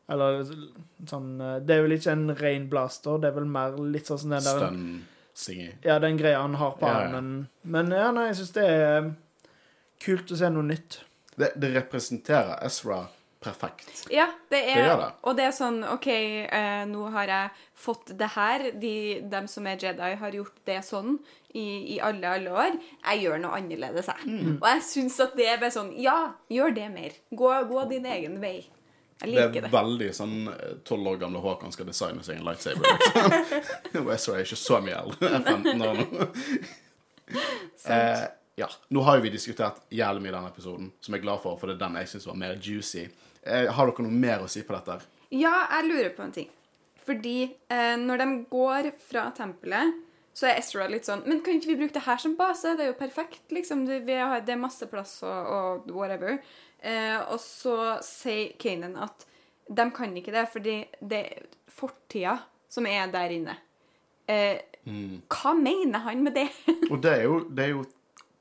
Eller 0.07 0.45
sånn 1.09 1.33
Det 1.67 1.73
er 1.75 1.81
vel 1.83 1.97
ikke 1.97 2.13
en 2.15 2.29
ren 2.39 2.69
blaster, 2.71 3.17
det 3.19 3.27
er 3.27 3.33
vel 3.41 3.49
mer 3.51 3.73
litt 3.91 4.07
sånn 4.07 4.21
som 4.21 4.35
den 4.37 4.45
der. 4.45 4.77
Ja, 5.83 5.97
den 5.99 6.15
greia 6.17 6.39
han 6.45 6.55
har 6.61 6.77
på 6.79 6.87
Ja, 6.87 7.01
ja. 7.11 7.19
Men 7.67 7.91
ja, 7.91 8.07
nei, 8.15 8.29
jeg 8.29 8.37
syns 8.39 8.53
det 8.55 8.63
er 8.71 9.09
kult 10.01 10.31
å 10.31 10.37
se 10.39 10.49
noe 10.53 10.63
nytt. 10.63 11.01
Det, 11.37 11.51
det 11.59 11.73
representerer 11.75 12.55
Ezra 12.65 13.03
perfekt. 13.43 13.89
Ja, 14.13 14.27
det 14.51 14.61
er, 14.71 14.83
Det 14.83 14.95
det. 15.01 15.09
Og 15.23 15.35
det 15.37 15.45
er 15.47 15.51
sånn 15.55 15.81
OK, 15.87 16.07
eh, 16.07 16.85
nå 16.89 17.09
har 17.15 17.31
jeg 17.31 17.65
fått 17.77 18.13
det 18.19 18.29
her. 18.35 18.69
De, 18.81 18.93
dem 19.31 19.49
som 19.51 19.67
er 19.69 19.77
Jedi, 19.81 20.13
har 20.21 20.39
gjort 20.39 20.57
det 20.69 20.79
sånn 20.85 21.17
i, 21.53 21.95
i 21.95 21.99
alle, 22.03 22.31
alle 22.39 22.55
år. 22.63 22.79
Jeg 23.03 23.25
gjør 23.25 23.43
noe 23.43 23.59
annerledes, 23.59 24.09
jeg. 24.13 24.25
Mm. 24.31 24.57
Og 24.57 24.65
jeg 24.71 24.87
syns 24.89 25.19
at 25.23 25.37
det 25.37 25.51
er 25.51 25.61
bare 25.61 25.75
sånn 25.75 25.93
Ja, 26.01 26.17
gjør 26.53 26.73
det 26.75 26.89
mer. 26.95 27.21
Gå, 27.29 27.53
gå 27.69 27.85
din 27.91 28.09
egen 28.17 28.41
vei. 28.43 28.57
Jeg 29.17 29.33
Det 29.33 29.43
er 29.43 29.61
det. 29.65 29.69
veldig 29.73 30.07
sånn 30.13 30.35
tolv 30.85 31.07
år 31.13 31.21
gamle 31.23 31.39
Håkon 31.41 31.73
skal 31.73 31.87
designe 31.89 32.21
seg 32.25 32.37
en 32.37 32.45
lightsaber. 32.45 32.85
Liksom. 32.85 34.09
jeg 34.11 34.35
er 34.35 34.43
ikke 34.43 34.59
så 34.61 34.81
mye 34.85 34.99
eldre. 34.99 35.31
Er 35.31 35.41
15 35.41 35.87
år 35.87 36.03
nå. 36.03 36.27
Eh, 37.87 38.21
ja. 38.55 38.67
Nå 38.89 39.01
har 39.03 39.17
jo 39.17 39.23
vi 39.25 39.29
diskutert 39.33 39.81
jævlig 39.91 40.21
mye 40.23 40.31
i 40.31 40.35
denne 40.37 40.49
episoden, 40.49 40.87
som 41.03 41.13
jeg 41.13 41.19
er 41.19 41.25
glad 41.25 41.41
for, 41.43 41.57
for 41.59 41.69
det 41.69 41.75
er 41.75 41.81
den 41.81 41.97
jeg 41.99 42.09
syns 42.13 42.27
var 42.29 42.37
mer 42.39 42.55
juicy. 42.55 43.03
Eh, 43.47 43.69
har 43.73 43.89
dere 43.89 44.05
noe 44.05 44.19
mer 44.25 44.43
å 44.43 44.49
si 44.51 44.63
på 44.67 44.75
dette? 44.75 44.99
Ja, 45.33 45.53
jeg 45.77 45.89
lurer 45.89 46.11
på 46.15 46.25
en 46.25 46.35
ting. 46.35 46.49
Fordi 47.07 47.37
eh, 47.71 47.95
når 47.99 48.21
de 48.21 48.27
går 48.51 48.91
fra 49.07 49.29
tempelet, 49.35 49.95
så 50.37 50.49
er 50.49 50.59
Ezra 50.59 50.85
litt 50.91 51.07
sånn 51.07 51.23
Men 51.25 51.39
kan 51.41 51.57
ikke 51.57 51.71
vi 51.71 51.77
bruke 51.79 51.95
det 51.95 52.03
her 52.05 52.19
som 52.21 52.35
base? 52.37 52.75
Det 52.77 52.83
er 52.85 52.91
jo 52.91 52.99
perfekt, 52.99 53.47
liksom. 53.55 53.85
Det, 53.87 54.03
vi 54.05 54.19
har, 54.19 54.43
det 54.45 54.53
er 54.53 54.61
masse 54.61 54.85
plass 54.91 55.15
og, 55.25 55.51
og 55.57 55.91
whatever. 55.95 56.37
Eh, 56.77 57.17
og 57.31 57.39
så 57.41 57.95
sier 58.05 58.53
Kanan 58.61 58.99
at 59.07 59.25
de 59.67 59.87
kan 59.91 60.13
ikke 60.15 60.31
det, 60.35 60.45
fordi 60.53 60.75
det 61.01 61.23
er 61.31 61.47
fortida 61.73 62.37
som 62.71 62.85
er 62.87 63.09
der 63.11 63.33
inne. 63.33 63.55
Eh, 64.29 64.59
Hva 65.31 65.55
mener 65.57 66.03
han 66.05 66.21
med 66.23 66.37
det? 66.37 66.47
Og 66.91 67.01
det 67.03 67.11
er 67.11 67.23
jo, 67.25 67.39
det 67.51 67.63
er 67.65 67.73
jo 67.73 67.81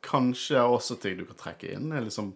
kanskje 0.07 0.63
også 0.63 0.97
ting 1.03 1.17
du 1.19 1.25
kan 1.27 1.39
trekke 1.41 1.73
inn. 1.75 1.91
Liksom 1.91 2.33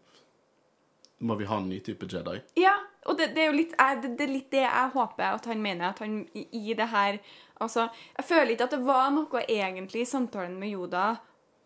Må 1.21 1.37
vi 1.37 1.49
ha 1.49 1.59
en 1.61 1.69
ny 1.69 1.81
type 1.85 2.09
Jedi? 2.09 2.39
Ja, 2.61 2.75
og 3.09 3.19
det, 3.19 3.33
det 3.37 3.45
er 3.45 3.51
jo 3.51 3.59
litt, 3.59 3.75
det, 3.77 4.13
det 4.17 4.25
er 4.25 4.33
litt 4.33 4.53
det 4.53 4.63
jeg 4.65 4.93
håper 4.95 5.27
at 5.35 5.49
han 5.51 5.63
mener. 5.63 5.93
At 5.93 6.01
han 6.05 6.23
i, 6.35 6.73
det 6.75 6.91
her 6.93 7.21
Altså, 7.61 7.91
jeg 8.17 8.25
føler 8.25 8.55
ikke 8.55 8.71
at 8.71 8.73
det 8.73 8.85
var 8.87 9.11
noe 9.13 9.43
egentlig 9.45 10.07
i 10.07 10.09
samtalen 10.09 10.55
med 10.57 10.71
Yoda 10.73 11.11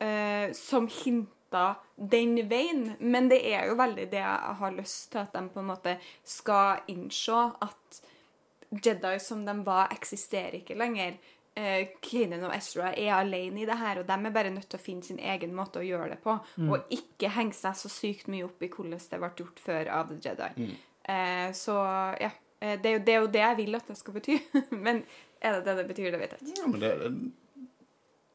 eh, 0.02 0.50
som 0.58 0.88
hinta 0.90 1.76
den 1.94 2.32
veien, 2.50 2.96
men 2.98 3.28
det 3.30 3.38
er 3.46 3.68
jo 3.68 3.76
veldig 3.78 4.08
det 4.10 4.18
jeg 4.18 4.56
har 4.58 4.74
lyst 4.74 5.12
til, 5.12 5.22
at 5.22 5.36
de 5.36 5.44
på 5.54 5.62
en 5.62 5.68
måte 5.70 5.94
skal 6.26 6.82
innse 6.90 7.44
at 7.62 8.00
Jedi 8.74 9.12
som 9.22 9.44
de 9.46 9.54
var, 9.62 9.92
eksisterer 9.94 10.58
ikke 10.58 10.74
lenger. 10.74 11.14
Eh, 11.56 11.88
Kanan 12.02 12.42
og 12.48 12.54
Ezra 12.56 12.88
er 12.98 13.12
alene 13.14 13.60
i 13.62 13.66
det 13.68 13.76
her, 13.78 14.00
og 14.00 14.06
de 14.08 14.14
er 14.26 14.32
bare 14.34 14.50
nødt 14.50 14.66
til 14.72 14.78
å 14.80 14.82
finne 14.82 15.06
sin 15.06 15.20
egen 15.22 15.52
måte 15.54 15.78
å 15.78 15.84
gjøre 15.86 16.08
det 16.16 16.20
på. 16.24 16.32
Og 16.66 16.88
ikke 16.90 17.30
henge 17.30 17.54
seg 17.54 17.76
så 17.78 17.90
sykt 17.92 18.26
mye 18.32 18.48
opp 18.48 18.62
i 18.66 18.68
hvordan 18.72 18.98
det 18.98 19.20
ble 19.22 19.30
gjort 19.38 19.60
før 19.62 19.90
av 20.00 20.08
The 20.10 20.18
Jedi. 20.24 20.66
Eh, 21.04 21.52
så 21.54 21.76
ja. 22.20 22.30
eh, 22.58 22.74
Det 22.82 22.90
er, 22.90 22.96
jo, 22.98 23.04
det 23.06 23.14
er 23.14 23.20
jo 23.22 23.30
det 23.36 23.44
jeg 23.44 23.56
vil 23.62 23.78
at 23.78 23.86
det 23.86 23.96
skal 24.00 24.14
bety. 24.18 24.38
Men 24.86 25.04
er 25.40 25.60
det 25.60 25.64
det 25.68 25.76
det 25.78 25.86
betyr, 25.92 26.10
det 26.10 26.20
vet 26.24 26.34
jeg 26.34 26.42
ikke. 26.48 26.58
Ja, 26.58 26.66
men 26.72 26.80
det, 26.80 26.92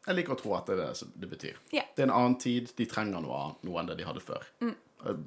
jeg 0.07 0.15
liker 0.15 0.33
å 0.35 0.39
tro 0.39 0.53
at 0.57 0.67
det 0.69 0.75
er 0.79 0.93
det 0.93 1.07
det 1.23 1.29
betyr. 1.31 1.57
Yeah. 1.73 1.87
Det 1.95 2.03
er 2.03 2.07
en 2.07 2.15
annen 2.15 2.37
tid. 2.41 2.71
De 2.77 2.85
trenger 2.89 3.21
noe, 3.25 3.35
annet- 3.43 3.63
noe 3.67 3.79
enn 3.81 3.89
det 3.91 3.97
de 3.99 4.05
hadde 4.07 4.23
før. 4.23 4.45
Eh, 4.63 5.19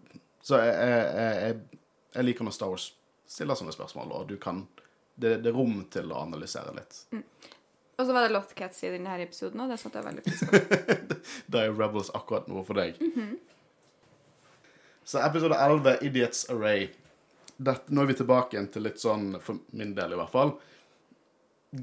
Så 0.42 0.58
jeg, 0.58 0.72
jeg, 0.74 1.34
jeg, 1.42 1.80
jeg 2.16 2.24
liker 2.26 2.46
når 2.48 2.54
Star 2.56 2.70
Wars 2.72 2.88
stiller 3.30 3.54
sånne 3.58 3.74
spørsmål, 3.76 4.10
og 4.16 4.24
du 4.32 4.36
kan 4.42 4.64
det, 5.14 5.36
det 5.44 5.50
er 5.52 5.54
rom 5.54 5.84
til 5.92 6.10
å 6.10 6.22
analysere 6.24 6.72
litt. 6.74 7.02
Og 7.98 8.06
så 8.08 8.14
var 8.14 8.24
det 8.24 8.32
Lothcats 8.32 8.82
i 8.86 8.90
denne 8.94 9.18
episoden, 9.22 9.60
og 9.62 9.70
det 9.70 9.78
satte 9.80 10.00
jeg 10.00 10.08
veldig 10.08 10.24
pris 10.26 10.42
på. 10.48 10.60
Da 11.52 11.62
er 11.66 11.76
Rebels 11.76 12.10
akkurat 12.16 12.48
noe 12.50 12.64
for 12.66 12.80
deg. 12.80 12.98
Så 15.04 15.20
episode 15.22 15.58
11, 15.58 16.00
Idiots 16.08 16.46
Array. 16.50 16.88
Dette, 17.62 17.92
nå 17.92 18.02
er 18.02 18.10
vi 18.10 18.18
tilbake 18.18 18.56
igjen 18.56 18.70
til 18.72 18.86
litt 18.88 19.02
sånn, 19.02 19.36
for 19.44 19.60
min 19.76 19.92
del 19.94 20.16
i 20.16 20.18
hvert 20.18 20.32
fall, 20.32 20.56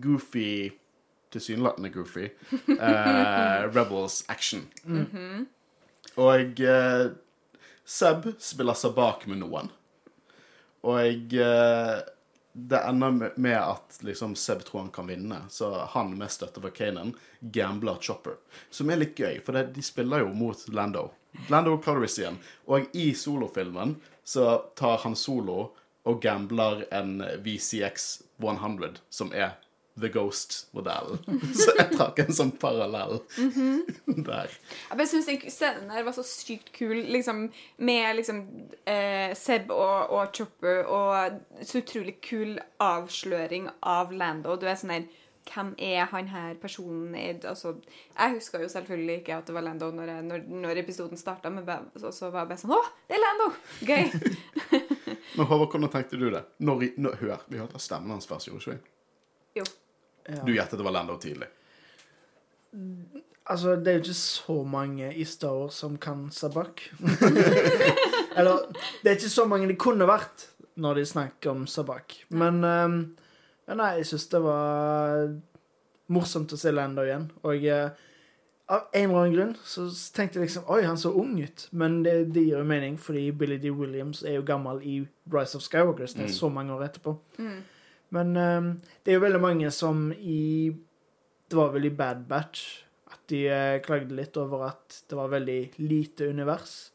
goofy 0.01 0.51
Tilsynelatende 1.29 1.89
goofy. 1.93 2.29
Uh, 2.65 3.69
Rebels 3.75 4.23
action. 4.27 4.63
Og 6.17 6.61
uh, 6.65 7.11
Seb 7.89 8.25
spiller 8.41 8.77
seg 8.77 8.95
bak 8.97 9.27
med 9.29 9.41
noen. 9.43 9.69
Og 10.89 11.33
eh, 11.35 11.95
det 12.53 12.79
ender 12.79 13.31
med- 13.35 13.57
at 13.61 13.99
liksom 14.01 14.35
Seb 14.35 14.63
tror 14.65 14.79
han 14.79 14.91
kan 14.91 15.07
vinne, 15.07 15.41
så 15.49 15.85
han 15.89 16.17
med 16.17 16.31
støtte 16.31 16.61
fra 16.61 16.69
Kanan 16.69 17.13
gambler 17.39 17.97
Chopper. 18.01 18.37
Som 18.69 18.89
er 18.89 18.95
litt 18.97 19.15
gøy, 19.15 19.39
for 19.45 19.53
det, 19.53 19.73
de 19.73 19.81
spiller 19.81 20.19
jo 20.25 20.33
mot 20.33 20.67
Lando. 20.67 21.11
Lando 21.49 21.77
Calrissian. 21.81 22.39
Og 22.67 22.89
i 22.93 23.13
solofilmen 23.13 23.95
så 24.23 24.63
tar 24.75 24.97
han 24.97 25.15
solo 25.15 25.71
og 26.05 26.21
gambler 26.21 26.85
en 26.91 27.19
VCX 27.43 28.21
100, 28.37 28.99
som 29.09 29.33
er 29.33 29.57
The 30.01 30.09
Ghost-modellen. 30.13 31.21
Så 31.61 31.73
jeg 31.77 31.91
trakk 31.93 32.21
en 32.23 32.35
sånn 32.35 32.53
parallell 32.61 33.19
der. 34.07 34.53
Jeg 34.89 35.09
syns 35.11 35.29
den 35.29 35.45
scenen 35.51 35.89
der 35.91 36.05
var 36.07 36.15
så 36.15 36.25
sykt 36.25 36.71
kul, 36.75 36.97
liksom, 37.13 37.47
med 37.77 38.19
liksom 38.19 38.43
eh, 38.89 39.35
Seb 39.37 39.71
og, 39.75 40.11
og 40.15 40.35
Chopper, 40.35 40.83
og 40.87 41.63
så 41.65 41.81
utrolig 41.83 42.19
kul 42.25 42.59
avsløring 42.83 43.69
av 43.85 44.13
Lando. 44.15 44.57
Du 44.59 44.67
er 44.69 44.79
sånn 44.79 44.95
her 44.97 45.09
Hvem 45.49 45.71
er 45.81 46.03
han 46.11 46.27
her 46.29 46.57
personen? 46.61 47.15
Er, 47.17 47.39
altså, 47.47 47.71
jeg 48.13 48.35
huska 48.35 48.59
jo 48.61 48.67
selvfølgelig 48.69 49.15
ikke 49.21 49.37
at 49.39 49.47
det 49.47 49.55
var 49.55 49.65
Lando 49.65 49.87
når, 49.95 50.11
jeg, 50.11 50.25
når, 50.27 50.43
når 50.65 50.81
episoden 50.83 51.17
starta, 51.17 51.49
men 51.49 51.65
så, 51.97 52.11
så 52.13 52.29
var 52.29 52.43
jeg 52.43 52.51
bare 52.51 52.61
sånn 52.61 52.75
Å, 52.75 52.81
det 53.09 53.17
er 53.17 53.23
Lando! 53.23 53.47
Gøy! 53.87 54.85
Men 55.39 55.45
Håvard, 55.47 55.69
hvordan 55.71 55.91
tenkte 55.93 56.17
du 56.19 56.29
det? 56.33 56.41
Når, 56.57 56.87
når, 56.97 57.19
hør, 57.21 57.43
vi 57.47 57.59
hørte 57.61 57.79
stemmen 57.79 58.11
hans 58.11 58.27
først, 58.27 58.49
gjorde 58.49 58.73
vi 58.73 58.77
ikke? 58.77 59.71
Jo. 60.29 60.43
Du 60.45 60.53
gjettet 60.53 60.77
det 60.79 60.85
var 60.85 60.95
Lando 60.95 61.17
tidlig. 61.21 61.49
Altså, 63.49 63.75
det 63.75 63.91
er 63.91 63.97
jo 63.97 64.03
ikke 64.05 64.19
så 64.19 64.55
mange 64.69 65.09
i 65.17 65.25
Star 65.25 65.55
Wars 65.57 65.79
som 65.81 65.97
kan 65.97 66.27
sabak. 66.31 66.83
Eller, 68.37 68.67
det 69.01 69.09
er 69.09 69.17
ikke 69.17 69.31
så 69.33 69.45
mange 69.49 69.67
det 69.71 69.79
kunne 69.81 70.07
vært 70.09 70.45
når 70.79 70.99
de 70.99 71.05
snakker 71.09 71.51
om 71.51 71.65
sabak. 71.67 72.19
Men 72.29 72.61
um, 72.63 72.99
nei, 73.73 73.89
jeg 73.97 74.11
syns 74.11 74.27
det 74.31 74.43
var 74.45 75.33
morsomt 76.13 76.53
å 76.53 76.59
se 76.61 76.71
Lando 76.73 77.03
igjen. 77.07 77.25
Og 77.41 77.65
uh, 77.65 77.89
av 78.69 78.85
en 78.93 79.09
eller 79.09 79.23
annen 79.23 79.33
grunn 79.33 79.55
så 79.65 79.87
tenkte 80.13 80.37
jeg 80.37 80.45
liksom 80.45 80.69
Oi, 80.69 80.83
han 80.85 81.01
så 81.01 81.09
ung 81.17 81.33
ut. 81.41 81.65
Men 81.73 82.03
det, 82.05 82.15
det 82.35 82.45
gir 82.45 82.61
jo 82.61 82.69
mening, 82.69 83.01
fordi 83.01 83.31
Billy 83.33 83.57
D. 83.57 83.73
Williams 83.73 84.21
er 84.21 84.37
jo 84.37 84.45
gammel 84.45 84.83
i 84.85 84.99
Rise 85.33 85.57
of 85.57 85.65
Skywalkers. 85.65 86.13
Det 86.13 86.27
er 86.27 86.33
så 86.37 86.51
mange 86.53 86.77
år 86.77 86.85
etterpå. 86.91 87.17
Men 88.15 88.35
ehm, 88.37 88.69
det 89.03 89.11
er 89.11 89.19
jo 89.19 89.25
veldig 89.25 89.41
mange 89.43 89.71
som 89.75 90.09
i 90.13 90.71
Det 91.49 91.57
var 91.57 91.73
vel 91.73 91.89
i 91.89 91.93
Bad 91.93 92.25
Batch 92.29 92.83
at 93.09 93.21
de 93.31 93.43
eh, 93.49 93.79
klagde 93.81 94.13
litt 94.13 94.37
over 94.37 94.67
at 94.67 94.99
det 95.09 95.17
var 95.17 95.31
veldig 95.33 95.59
lite 95.81 96.27
univers. 96.29 96.91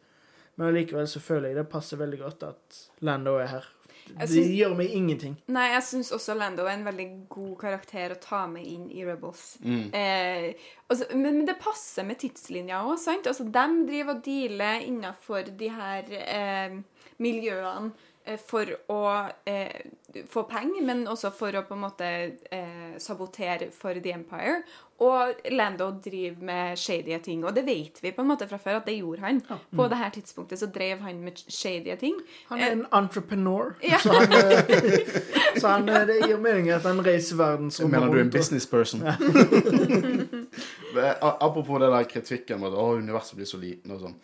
Men 0.54 0.68
allikevel 0.70 1.08
så 1.10 1.22
føler 1.22 1.50
jeg 1.50 1.58
det 1.58 1.70
passer 1.72 1.98
veldig 1.98 2.20
godt 2.20 2.44
at 2.46 2.84
Lando 3.06 3.34
er 3.42 3.50
her. 3.50 3.66
Jeg 4.04 4.28
Det 4.28 4.42
gjør 4.52 4.74
meg 4.76 4.92
ingenting. 4.94 5.34
Nei, 5.54 5.64
jeg 5.72 5.84
syns 5.88 6.12
også 6.12 6.36
Lando 6.36 6.66
er 6.68 6.76
en 6.76 6.86
veldig 6.86 7.06
god 7.32 7.54
karakter 7.62 8.12
å 8.14 8.20
ta 8.20 8.44
med 8.50 8.66
inn 8.68 8.86
i 8.92 9.04
Rebels. 9.06 9.56
Eh, 9.64 10.50
altså, 10.86 11.08
men, 11.16 11.40
men 11.40 11.46
det 11.48 11.56
passer 11.58 12.06
med 12.06 12.20
tidslinja 12.22 12.82
òg, 12.84 12.98
sant? 13.00 13.26
Altså, 13.30 13.46
de 13.48 13.86
driver 13.88 14.14
og 14.18 14.24
dealer 14.26 14.84
innafor 14.84 15.48
de 15.58 15.70
her 15.72 16.12
eh, 16.20 16.76
miljøene 17.24 17.94
for 18.40 18.64
å 18.88 18.98
eh, 19.44 19.84
få 20.30 20.42
penger, 20.48 20.80
men 20.86 21.02
også 21.10 21.30
for 21.34 21.52
å 21.58 21.64
på 21.68 21.74
en 21.76 21.82
måte 21.84 22.06
eh, 22.50 22.94
sabotere 23.02 23.70
for 23.74 23.94
The 24.00 24.14
Empire. 24.16 24.62
Og 25.04 25.40
Lando 25.50 25.88
driver 26.00 26.44
med 26.46 26.78
shady 26.78 27.16
ting, 27.18 27.42
og 27.44 27.54
det 27.56 27.64
vet 27.66 27.98
vi 28.00 28.12
på 28.14 28.22
en 28.22 28.28
måte 28.30 28.46
fra 28.48 28.60
før 28.62 28.76
at 28.78 28.86
det 28.86 28.94
gjorde 29.00 29.24
han. 29.26 29.40
På 29.74 29.88
det 29.90 29.98
her 29.98 30.12
tidspunktet 30.14 30.60
så 30.62 30.68
drev 30.70 31.02
han 31.02 31.18
med 31.26 31.40
shady 31.50 31.96
ting. 32.00 32.14
Han 32.52 32.62
er 32.62 32.76
en 32.76 32.84
entrepreneur, 32.94 33.74
Ja. 33.82 33.98
så, 33.98 34.12
han, 34.14 34.32
eh, 34.32 35.58
så 35.58 35.68
han, 35.74 35.88
eh, 35.90 36.06
det 36.06 36.20
gir 36.28 36.38
mening 36.38 36.70
at 36.70 36.86
han 36.86 37.02
reiser 37.04 37.36
verdensrommet 37.42 37.98
Mener 37.98 38.14
du 38.14 38.18
er 38.20 38.24
en 38.28 38.30
businessperson? 38.30 39.02
og- 39.02 39.18
business 39.18 39.50
person? 39.50 40.48
A- 41.20 41.36
Apropos 41.40 41.80
den 41.82 41.90
der 41.92 42.04
kritikken 42.06 42.62
om 42.62 42.70
at 42.70 42.78
universet 43.02 43.36
blir 43.36 43.46
så 43.50 43.58
liten 43.58 43.90
og 43.90 44.00
sånn. 44.06 44.14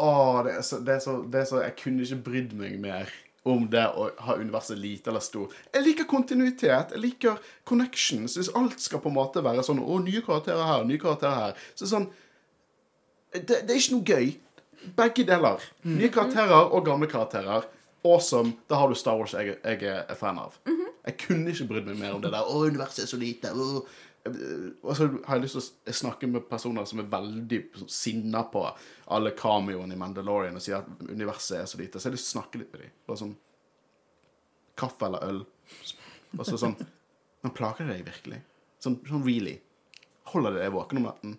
Å, 0.00 0.12
det 0.46 0.54
er, 0.58 0.62
så, 0.66 0.78
det, 0.84 0.94
er 0.96 1.02
så, 1.04 1.16
det 1.28 1.42
er 1.42 1.50
så 1.50 1.60
Jeg 1.64 1.76
kunne 1.82 2.06
ikke 2.06 2.24
brydd 2.30 2.54
meg 2.58 2.78
mer 2.82 3.10
om 3.48 3.64
det 3.72 3.86
å 3.96 4.10
ha 4.26 4.36
universet 4.36 4.76
lite 4.76 5.08
eller 5.10 5.22
stort. 5.24 5.54
Jeg 5.72 5.84
liker 5.86 6.08
kontinuitet. 6.08 6.92
Jeg 6.92 7.00
liker 7.00 7.38
connections. 7.68 8.36
Hvis 8.36 8.52
alt 8.56 8.82
skal 8.84 9.00
på 9.00 9.08
en 9.08 9.16
måte 9.16 9.44
være 9.44 9.64
sånn 9.64 9.80
Å, 9.80 10.00
nye 10.04 10.20
karakterer 10.24 10.66
her, 10.68 10.84
nye 10.88 11.00
karakterer 11.00 11.46
her. 11.46 11.66
Så 11.78 11.88
sånn 11.88 12.10
det, 13.32 13.60
det 13.62 13.70
er 13.70 13.78
ikke 13.78 13.96
noe 13.96 14.10
gøy. 14.10 14.30
Begge 14.96 15.24
deler. 15.28 15.64
Nye 15.86 16.10
karakterer 16.12 16.72
og 16.72 16.84
gamle 16.86 17.08
karakterer. 17.10 17.68
Awesome. 18.04 18.56
Da 18.68 18.80
har 18.80 18.90
du 18.90 18.96
Star 18.96 19.18
Wars 19.20 19.34
jeg, 19.36 19.58
jeg 19.60 19.84
er 19.88 20.16
fan 20.18 20.40
av. 20.40 20.56
Jeg 21.06 21.16
kunne 21.22 21.52
ikke 21.52 21.68
brydd 21.70 21.88
meg 21.88 22.00
mer 22.00 22.16
om 22.16 22.22
det 22.24 22.32
der. 22.32 22.44
Å, 22.44 22.62
universet 22.68 23.04
er 23.04 23.10
så 23.10 23.20
lite. 23.20 23.52
Å. 23.52 23.82
Og 24.24 24.90
så 24.96 25.06
har 25.24 25.38
jeg 25.38 25.46
lyst 25.46 25.56
til 25.56 25.62
å 25.92 25.94
snakke 25.96 26.28
med 26.28 26.48
personer 26.50 26.84
som 26.88 27.00
er 27.00 27.08
veldig 27.12 27.60
sinna 27.88 28.42
på 28.52 28.66
alle 29.16 29.32
cameoene 29.36 29.96
i 29.96 30.00
Mandalorian 30.00 30.58
og 30.58 30.64
sier 30.64 30.82
at 30.82 31.06
universet 31.08 31.62
er 31.62 31.70
så 31.70 31.80
lite. 31.80 31.96
Så 31.96 32.08
jeg 32.08 32.10
har 32.10 32.16
lyst 32.18 32.28
til 32.28 32.34
å 32.34 32.40
snakke 32.40 32.60
litt 32.60 32.74
med 32.74 32.84
dem. 32.84 32.98
Bare 33.08 33.22
sånn 33.22 33.38
Kaffe 34.80 35.08
eller 35.08 35.24
øl. 35.28 35.40
Og 36.38 36.44
så 36.46 36.56
sånn 36.60 36.76
Men 37.40 37.52
plager 37.56 37.88
det 37.88 37.96
deg 37.96 38.08
virkelig? 38.10 38.42
Sånn, 38.84 38.98
sånn 39.08 39.24
really? 39.24 39.56
Holder 40.32 40.56
det 40.56 40.66
deg 40.66 40.74
våken 40.74 41.00
om 41.00 41.08
natten? 41.08 41.38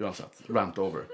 Uansett. 0.00 0.40
Rant 0.48 0.80
over. 0.80 1.04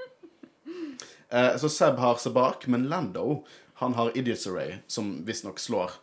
Eh, 1.29 1.57
så 1.59 1.69
Seb 1.69 1.99
har 1.99 2.19
Sabak, 2.23 2.69
men 2.71 2.87
Lando 2.91 3.43
han 3.83 3.95
har 3.99 4.17
Idiots 4.19 4.47
Array, 4.47 4.79
som 4.87 5.25
visstnok 5.27 5.59
slår 5.59 5.99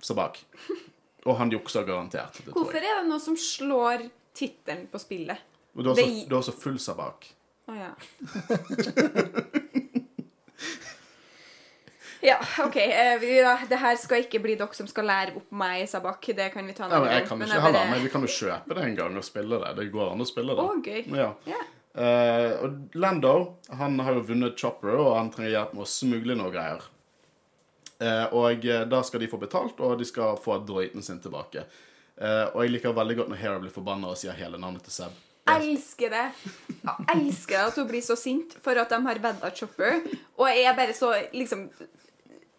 Sabak. 0.00 0.44
Og 1.26 1.36
han 1.40 1.50
juksa 1.50 1.82
garantert. 1.86 2.38
Det 2.44 2.54
Hvorfor 2.54 2.78
er 2.78 3.02
det 3.02 3.06
noe 3.10 3.22
som 3.22 3.36
slår 3.38 4.06
tittelen 4.36 4.86
på 4.92 5.00
spillet? 5.02 5.42
Og 5.76 5.82
du 5.84 5.90
har, 5.90 5.98
så, 5.98 6.06
Det- 6.06 6.38
også 6.38 6.54
full 6.56 6.78
Sabak. 6.80 7.26
Å 7.66 7.74
ja. 7.74 7.90
Ja, 12.26 12.38
OK. 12.64 12.76
eh, 12.76 13.18
vi, 13.20 13.40
da, 13.42 13.58
det 13.68 13.76
her 13.78 13.96
skal 14.00 14.24
ikke 14.24 14.40
bli 14.42 14.56
dere 14.58 14.74
som 14.74 14.88
skal 14.90 15.06
lære 15.06 15.36
opp 15.38 15.52
meg 15.54 15.84
sabak. 15.90 16.24
Det 16.34 16.48
kan 16.54 16.66
vi 16.66 16.74
ta 16.74 16.88
Ja, 16.88 16.96
en 16.98 17.04
men 17.04 17.12
jeg 17.12 17.26
kan 17.28 17.42
ikke 17.44 17.60
heller, 17.62 17.90
men 17.92 18.02
vi 18.02 18.10
kan 18.10 18.24
jo 18.24 18.30
kjøpe 18.32 18.74
det 18.74 18.84
en 18.86 18.96
gang 18.98 19.18
og 19.20 19.26
spille 19.26 19.60
det. 19.62 19.72
Det 19.78 19.86
går 19.92 20.12
an 20.14 20.24
å 20.24 20.26
spille 20.26 20.56
det. 20.56 20.64
Å, 20.64 20.74
gøy. 20.82 21.02
Ja. 21.14 21.28
Yeah. 21.46 21.68
Uh, 21.96 22.64
og 22.66 22.96
Lando 22.98 23.34
han 23.78 24.00
har 24.04 24.18
jo 24.18 24.24
vunnet 24.28 24.58
Chopper, 24.60 24.96
og 24.98 25.14
han 25.16 25.30
trenger 25.32 25.54
hjelp 25.54 25.76
med 25.76 25.86
å 25.86 25.88
smugle 25.88 26.36
noe 26.36 26.52
greier. 26.52 26.82
Eh, 27.98 28.24
og 28.36 28.64
eh, 28.64 28.84
da 28.88 29.02
skal 29.06 29.22
de 29.22 29.28
få 29.30 29.40
betalt, 29.40 29.80
og 29.80 29.98
de 29.98 30.06
skal 30.08 30.36
få 30.40 30.58
droiden 30.68 31.04
sin 31.04 31.20
tilbake. 31.22 31.64
Eh, 32.16 32.44
og 32.52 32.62
jeg 32.64 32.74
liker 32.74 32.96
veldig 32.96 33.20
godt 33.20 33.32
når 33.32 33.40
Hera 33.40 33.62
blir 33.62 33.72
forbanna 33.72 34.12
og 34.12 34.20
sier 34.20 34.36
hele 34.36 34.60
navnet 34.60 34.84
til 34.86 34.94
Seb. 34.98 35.22
Jeg 35.46 35.62
Elsker 35.62 36.10
det. 36.10 36.24
Jeg 36.82 37.06
elsker 37.14 37.68
at 37.68 37.76
hun 37.78 37.86
blir 37.86 38.02
så 38.02 38.16
sint 38.18 38.56
for 38.64 38.78
at 38.82 38.90
de 38.90 38.98
har 39.04 39.20
vedda 39.22 39.50
Chopper. 39.54 40.00
Og 40.40 40.48
jeg 40.50 40.64
er 40.66 40.74
bare 40.74 40.96
så 40.96 41.12
liksom 41.32 41.68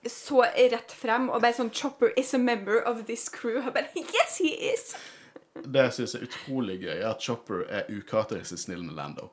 så 0.08 0.46
rett 0.56 0.94
frem 0.96 1.28
og 1.28 1.42
bare 1.44 1.58
sånn 1.58 1.74
Chopper 1.76 2.14
is 2.16 2.32
a 2.34 2.40
member 2.40 2.80
of 2.88 3.04
this 3.10 3.28
crew. 3.28 3.60
Og 3.60 3.74
bare 3.76 3.92
Yes, 3.98 4.38
he 4.40 4.54
is! 4.72 4.94
Det 5.58 5.84
jeg 5.88 5.94
syns 5.98 6.16
er 6.16 6.24
utrolig 6.28 6.78
gøy, 6.84 6.94
er 7.00 7.10
at 7.10 7.24
Chopper 7.26 7.66
er 7.66 7.90
ukarakteristisk 7.90 8.68
snill 8.68 8.86
med 8.86 8.96
Lando. 8.96 9.32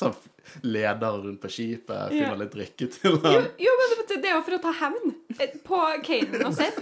Han 0.00 0.14
leder 0.62 1.18
rundt 1.24 1.40
på 1.42 1.48
skipet, 1.50 2.12
Ja. 2.12 2.24
finner 2.24 2.36
litt 2.44 2.52
drikke 2.54 2.86
til 2.92 3.10
Jo, 3.10 3.18
ham. 3.22 3.46
jo, 3.58 3.72
men 3.80 4.06
det- 4.08 4.22
det 4.22 4.30
er 4.30 4.34
jo 4.36 4.42
for 4.42 4.56
å 4.58 4.62
ta 4.62 4.72
hevn 4.72 5.14
eh, 5.40 5.50
på 5.64 5.78
Kanan 6.02 6.46
og 6.46 6.54
Seb. 6.54 6.78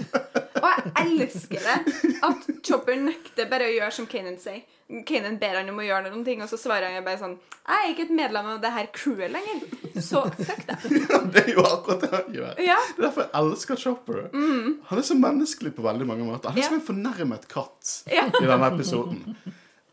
Og 0.57 0.71
jeg 0.71 1.19
elsker 1.21 1.59
det 1.61 2.21
at 2.23 2.47
Chopper 2.65 2.97
nekter 2.97 3.49
bare 3.51 3.67
å 3.67 3.73
gjøre 3.75 3.93
som 3.93 4.07
Kanan 4.07 4.39
sier. 4.39 4.63
Kanan 5.05 5.39
ber 5.39 5.57
han 5.59 5.69
om 5.69 5.77
å 5.79 5.83
gjøre 5.83 6.11
noen 6.13 6.25
ting, 6.25 6.41
og 6.43 6.49
så 6.49 6.57
svarer 6.57 6.93
han 6.95 7.03
bare 7.05 7.19
sånn 7.19 7.39
Jeg 7.67 7.77
er 7.83 7.95
ikke 7.95 8.05
et 8.07 8.15
medlem 8.15 8.47
av 8.47 8.61
det 8.63 8.71
her 8.71 8.87
crewet 8.95 9.33
lenger, 9.33 9.61
så 10.01 10.23
fuck 10.31 10.67
deg. 10.67 10.79
Det 11.35 11.43
er 11.43 11.53
jo 11.57 11.63
akkurat 11.67 12.01
det 12.01 12.11
han 12.13 12.33
gjør. 12.33 12.55
Ja. 12.63 12.77
Det 12.95 12.99
er 12.99 13.09
derfor 13.09 13.23
jeg 13.27 13.31
elsker 13.43 13.77
Chopper. 13.77 14.31
Han 14.33 14.99
er 14.99 15.03
så 15.03 15.19
menneskelig 15.19 15.75
på 15.75 15.83
veldig 15.83 16.07
mange 16.07 16.23
måter. 16.25 16.51
Han 16.51 16.59
er 16.59 16.63
Ja. 16.63 16.69
som 16.69 16.79
en 16.79 16.87
fornærmet 16.87 17.49
katt 17.49 18.05
Ja. 18.07 18.27
i 18.29 18.47
denne 18.47 18.71
episoden. 18.71 19.37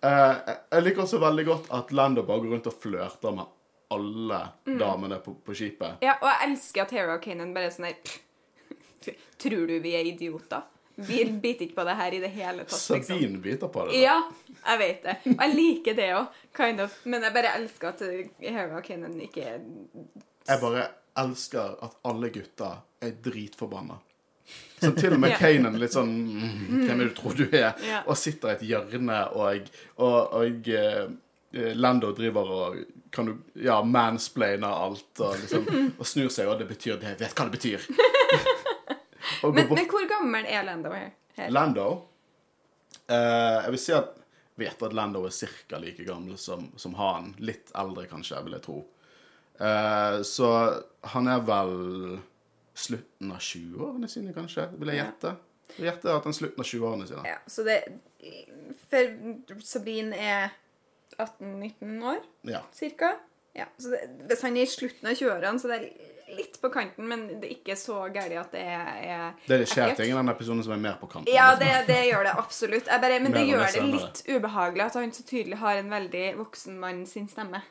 Eh, 0.03 0.53
jeg 0.75 0.83
liker 0.83 1.05
også 1.05 1.19
veldig 1.23 1.45
godt 1.47 1.69
at 1.77 1.91
Lando 1.95 2.25
bare 2.27 2.43
går 2.43 2.55
rundt 2.57 2.67
og 2.67 2.75
flørter 2.83 3.35
med 3.37 3.45
alle 3.93 4.39
damene 4.79 5.19
på, 5.23 5.35
på 5.45 5.55
skipet. 5.55 6.01
Ja, 6.03 6.17
og 6.19 6.27
jeg 6.27 6.49
elsker 6.49 6.83
at 6.83 6.93
Hera 6.95 7.17
og 7.17 7.23
Kanan 7.23 7.53
bare 7.55 7.69
er 7.69 7.75
sånn 7.75 7.87
her 7.91 7.97
Tror 9.43 9.67
du 9.69 9.75
vi 9.83 9.93
er 9.99 10.07
idioter? 10.09 10.63
Vi 10.95 11.23
biter 11.25 11.65
ikke 11.65 11.79
på 11.79 11.83
det 11.87 11.93
her 11.97 12.13
i 12.13 12.19
det 12.21 12.29
hele 12.35 12.65
tatt, 12.67 12.77
liksom. 12.77 13.17
Sabine 13.17 13.39
biter 13.41 13.69
på 13.73 13.87
det. 13.87 13.95
da. 13.95 14.01
Ja, 14.03 14.17
jeg 14.67 14.81
vet 14.83 15.07
det. 15.07 15.15
Og 15.33 15.39
jeg 15.41 15.55
liker 15.57 15.95
det 15.97 16.09
òg, 16.13 16.35
kind 16.53 16.83
of. 16.83 16.97
Men 17.09 17.25
jeg 17.25 17.33
bare 17.33 17.53
elsker 17.57 17.89
at 17.89 18.03
Hera 18.43 18.77
og 18.77 18.85
Kanan 18.85 19.15
ikke 19.25 19.45
er 19.55 19.63
Jeg 19.63 20.61
bare 20.61 20.83
elsker 21.23 21.79
at 21.87 21.97
alle 22.09 22.29
gutter 22.33 22.83
er 23.01 23.15
dritforbanna. 23.25 23.97
Så 24.83 24.91
til 24.97 25.15
og 25.15 25.21
med. 25.23 25.35
Kanan 25.39 25.77
litt 25.79 25.93
sånn 25.95 26.11
mm, 26.11 26.81
Hvem 26.83 27.01
er 27.01 27.09
du 27.09 27.13
tror 27.15 27.37
du 27.39 27.45
er? 27.47 27.77
Og 28.03 28.17
sitter 28.19 28.51
i 28.51 28.55
et 28.57 28.65
hjørne, 28.73 29.19
og, 29.39 29.69
og, 29.95 30.33
og 30.39 30.67
eh, 30.67 31.05
Lando 31.77 32.11
driver 32.17 32.51
og 32.57 32.81
kan 33.13 33.29
du, 33.29 33.35
ja, 33.61 33.77
mansplainer 33.85 34.73
alt 34.73 35.21
og, 35.21 35.35
liksom, 35.37 35.67
og 35.99 36.07
snur 36.09 36.31
seg, 36.33 36.49
og 36.49 36.57
det 36.59 36.67
betyr 36.71 36.97
det. 36.97 37.13
Jeg 37.13 37.21
vet 37.21 37.37
hva 37.37 37.45
det 37.47 37.55
betyr. 37.59 37.85
men, 39.53 39.69
men 39.69 39.85
hvor 39.91 40.09
gammel 40.09 40.49
er 40.49 40.65
Lando 40.67 40.95
her? 40.97 41.13
her? 41.37 41.53
Lando 41.53 41.87
eh, 43.07 43.59
Jeg 43.63 43.75
vil 43.75 43.81
si 43.85 43.95
at 43.95 44.19
vet 44.59 44.83
at 44.85 44.93
Lando 44.93 45.23
er 45.25 45.33
ca. 45.69 45.77
like 45.77 46.03
gammel 46.03 46.37
som, 46.37 46.71
som 46.75 46.93
han. 46.97 47.33
Litt 47.37 47.71
eldre, 47.77 48.05
kanskje, 48.09 48.41
vil 48.45 48.57
jeg 48.57 48.65
tro. 48.65 48.81
Eh, 49.59 50.21
så 50.25 50.49
han 51.13 51.29
er 51.29 51.41
vel 51.45 51.73
slutten 52.73 53.31
av 53.31 53.39
20-årene 53.43 54.09
sine, 54.09 54.33
kanskje, 54.35 54.67
vil 54.79 54.93
jeg 54.93 55.01
gjette. 55.03 55.35
Jeg 55.77 55.85
gjetter 55.87 56.15
at 56.17 56.25
han 56.27 56.33
er 56.33 56.37
slutten 56.37 56.63
av 56.63 56.69
20-årene 56.69 57.07
sine. 57.09 57.23
Ja, 57.29 57.37
så 57.49 57.63
det 57.67 57.77
For 58.89 59.59
Sabine 59.65 60.15
er 60.17 60.49
18-19 61.17 62.01
år, 62.03 62.19
Ja. 62.49 62.61
cirka. 62.73 63.15
Ja, 63.55 63.65
så 63.77 63.89
det, 63.93 63.99
hvis 64.29 64.41
han 64.41 64.57
er 64.57 64.65
i 64.65 64.69
slutten 64.69 65.09
av 65.09 65.13
20-årene, 65.13 65.59
så 65.61 65.69
det 65.69 65.77
er 65.77 66.35
litt 66.35 66.55
på 66.61 66.69
kanten, 66.73 67.05
men 67.07 67.27
det 67.27 67.45
er 67.45 67.51
ikke 67.53 67.75
så 67.77 67.99
galt 68.13 68.33
at 68.39 68.51
det 68.55 68.63
er, 68.63 68.87
er 69.03 69.33
Det, 69.45 69.59
det 69.61 69.67
skjer 69.69 69.93
ting 69.95 70.09
i 70.09 70.15
den 70.17 70.31
episoden 70.31 70.63
som 70.65 70.73
er 70.73 70.81
mer 70.81 70.95
på 71.01 71.09
kanten. 71.11 71.29
Ja, 71.33 71.51
det, 71.59 71.69
det 71.87 71.99
gjør 72.07 72.23
det 72.25 72.33
absolutt. 72.41 72.89
Bare, 72.89 73.19
men 73.21 73.35
det 73.35 73.43
gjør 73.51 73.67
det 73.75 73.83
litt 73.91 74.23
ubehagelig 74.31 74.87
at 74.87 74.97
han 74.97 75.13
så 75.13 75.25
tydelig 75.27 75.59
har 75.61 75.77
en 75.83 75.91
veldig 75.93 76.23
voksen 76.39 76.79
mann 76.81 77.03
sin 77.05 77.27
stemme. 77.29 77.61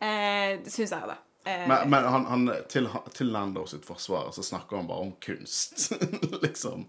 Eh, 0.00 0.60
det 0.60 0.72
syns 0.74 0.92
jeg, 0.92 1.08
da. 1.08 1.16
Eh, 1.44 1.68
Men, 1.68 1.90
men 1.90 2.04
han, 2.08 2.24
han, 2.26 2.44
til, 2.72 2.88
til 3.12 3.26
Lando 3.34 3.66
sitt 3.68 3.84
forsvar 3.84 4.30
så 4.32 4.42
snakker 4.42 4.76
han 4.80 4.86
bare 4.88 5.04
om 5.04 5.12
kunst, 5.20 5.90
liksom. 6.44 6.86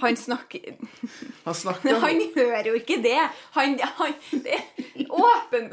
han 0.00 0.16
snakker 0.16 0.76
Han 1.44 1.54
snakker 1.54 1.98
Han 2.04 2.20
hører 2.36 2.68
jo 2.70 2.74
ikke 2.78 3.00
det. 3.02 3.18
Han, 3.56 3.78
han, 3.98 4.12
det, 4.30 4.60
er 4.60 5.10
åpen, 5.10 5.70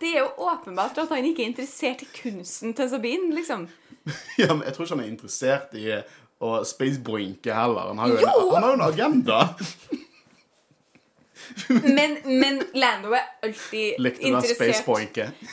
det 0.00 0.10
er 0.12 0.18
jo 0.20 0.28
åpenbart 0.44 0.98
at 1.00 1.08
han 1.14 1.24
ikke 1.30 1.42
er 1.46 1.52
interessert 1.54 2.04
i 2.04 2.10
kunsten 2.22 2.74
til 2.76 2.90
Sabine, 2.92 3.32
liksom. 3.34 3.68
Ja, 4.40 4.52
men 4.52 4.66
jeg 4.66 4.74
tror 4.74 4.84
ikke 4.84 4.96
han 4.98 5.04
er 5.06 5.12
interessert 5.12 5.74
i 5.78 5.88
å 6.42 6.56
spaceboinke 6.66 7.54
heller. 7.54 7.92
Han 7.94 8.00
har 8.02 8.12
jo 8.12 8.16
en, 8.18 8.24
Jo! 8.26 8.48
han 8.50 8.64
har 8.66 8.72
jo 8.72 8.78
en 8.80 8.88
agenda. 8.90 9.40
Men, 11.96 12.16
men 12.24 12.62
Lando 12.74 13.12
er 13.16 13.26
alltid 13.42 13.98
Likte 14.02 14.22
interessert 14.28 14.86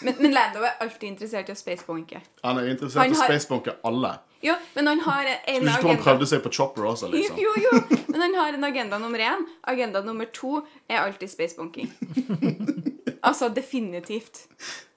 men, 0.02 0.16
men 0.20 0.32
Lando 0.32 0.64
er 0.64 0.78
alltid 0.84 1.10
interessert 1.10 1.50
i 1.50 1.54
å 1.54 1.58
spacebunke. 1.60 2.22
Han 2.44 2.60
er 2.62 2.70
interessert 2.72 3.02
Han 3.04 3.14
i 3.14 3.18
å 3.18 3.22
har- 3.22 3.32
spacebonke 3.32 3.76
alle. 3.84 4.14
Jo, 4.42 4.54
men 4.76 4.88
han 4.88 5.02
har 5.04 5.28
en 5.28 5.40
Skulle 5.44 5.72
ikke 5.74 5.82
tro 5.82 5.90
han 5.90 6.04
prøvde 6.04 6.28
seg 6.32 6.44
på 6.46 6.52
Chopper 6.56 6.86
også, 6.88 7.10
Jo, 7.12 7.18
liksom. 7.18 7.40
jo, 7.44 7.56
jo, 7.66 8.04
men 8.08 8.22
han 8.24 8.38
har 8.40 8.56
en 8.56 8.64
agenda 8.70 9.00
nummer 9.02 9.20
én. 9.20 9.44
Agenda 9.68 10.02
nummer 10.06 10.30
to 10.32 10.62
er 10.88 11.02
alltid 11.02 11.32
spacebunking. 11.34 11.92
Altså 13.20 13.50
definitivt. 13.52 14.46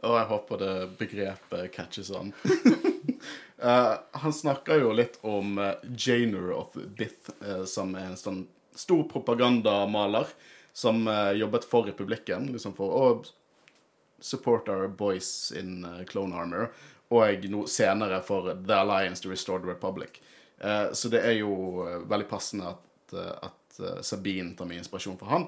Og 0.06 0.14
jeg 0.14 0.26
håper 0.30 0.60
det 0.60 0.74
begrepet 1.00 1.72
catches 1.74 2.10
on. 2.14 2.32
Uh, 3.58 3.98
han 4.22 4.34
snakker 4.34 4.78
jo 4.82 4.92
litt 4.94 5.18
om 5.26 5.58
uh, 5.58 5.72
Janer 5.98 6.52
of 6.54 6.76
Bith, 6.98 7.32
uh, 7.42 7.64
som 7.66 7.96
er 7.98 8.12
en 8.12 8.18
sånn 8.20 8.44
stor 8.78 9.02
propagandamaler 9.10 10.30
som 10.72 11.08
eh, 11.08 11.32
jobbet 11.40 11.64
for 11.68 11.88
republikken, 11.88 12.48
liksom 12.52 12.74
for 12.76 12.96
å 12.96 13.06
support 14.22 14.68
our 14.68 14.88
boys 14.88 15.52
in 15.56 15.84
eh, 15.84 16.04
Clone 16.08 16.36
Armor, 16.36 16.70
og 17.12 17.48
no, 17.52 17.66
senere 17.68 18.22
for 18.24 18.54
The 18.54 18.78
Alliance 18.80 19.22
to 19.22 19.30
Restore 19.30 19.60
the 19.60 19.68
Republic. 19.68 20.22
Uh, 20.62 20.92
så 20.94 21.10
det 21.10 21.20
er 21.26 21.34
jo 21.40 21.82
veldig 22.08 22.28
passende 22.30 22.70
at, 22.70 23.14
at 23.42 23.80
uh, 23.82 23.98
Sabine 24.06 24.54
tar 24.56 24.68
mye 24.70 24.78
inspirasjon 24.80 25.18
fra 25.20 25.32
han. 25.34 25.46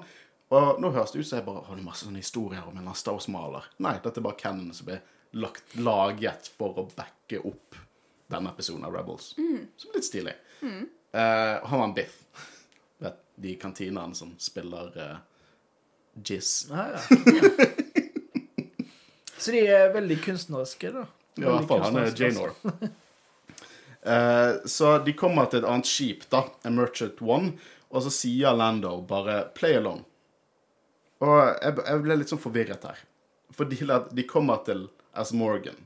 Og 0.53 0.81
nå 0.83 0.91
høres 0.93 1.13
det 1.15 1.23
ut 1.23 1.29
som 1.29 1.39
jeg 1.39 1.47
bare 1.47 1.63
har 1.65 1.79
masse 1.81 2.05
sånne 2.05 2.21
historier 2.21 2.67
om 2.67 2.77
en 2.77 2.91
Star 2.93 3.15
Wars-maler. 3.15 3.65
Nei, 3.81 3.95
dette 4.03 4.21
er 4.21 4.27
bare 4.27 4.37
canon 4.37 4.75
som 4.75 4.91
blir 4.91 4.99
lagt, 5.39 5.73
laget 5.79 6.51
for 6.59 6.77
å 6.77 6.85
backe 6.91 7.41
opp 7.41 7.79
denne 8.31 8.51
episoden 8.53 8.85
av 8.85 8.93
Rebels. 8.93 9.33
Som 9.79 9.89
er 9.91 9.97
litt 9.97 10.07
stilig. 10.07 10.35
Eh, 11.15 11.65
han 11.65 11.79
var 11.79 11.87
en 11.87 11.93
biff. 11.97 12.21
De 13.35 13.55
kantinene 13.59 14.15
som 14.15 14.31
spiller 14.39 14.95
uh, 14.95 15.17
jizz. 16.23 16.67
Ja, 16.71 16.87
ja. 16.95 16.99
Så 19.37 19.51
de 19.51 19.67
er 19.69 19.93
veldig 19.93 20.23
kunstneriske, 20.23 20.89
da. 20.89 21.05
Ja, 21.35 21.43
i 21.43 21.45
hvert 21.51 21.67
fall. 21.69 21.81
Han 21.83 21.97
er 22.01 22.13
Janor. 22.17 22.51
uh, 22.65 22.71
så 24.77 24.97
de 25.05 25.13
kommer 25.13 25.45
til 25.51 25.59
et 25.61 25.67
annet 25.69 25.87
skip, 25.89 26.29
da, 26.31 26.43
Emergent 26.65 27.21
One, 27.21 27.51
og 27.91 28.01
så 28.05 28.11
sier 28.13 28.53
Lando 28.57 29.01
bare 29.05 29.43
'play 29.53 29.75
along'. 29.77 30.05
Og 31.21 31.55
jeg, 31.61 31.77
jeg 31.85 32.01
ble 32.07 32.15
litt 32.17 32.29
sånn 32.33 32.41
forvirret 32.41 32.83
her. 32.89 32.97
Fordi 33.55 33.75
de 34.17 34.23
kommer 34.27 34.57
til 34.65 34.87
As 35.13 35.31
Morgan. 35.31 35.77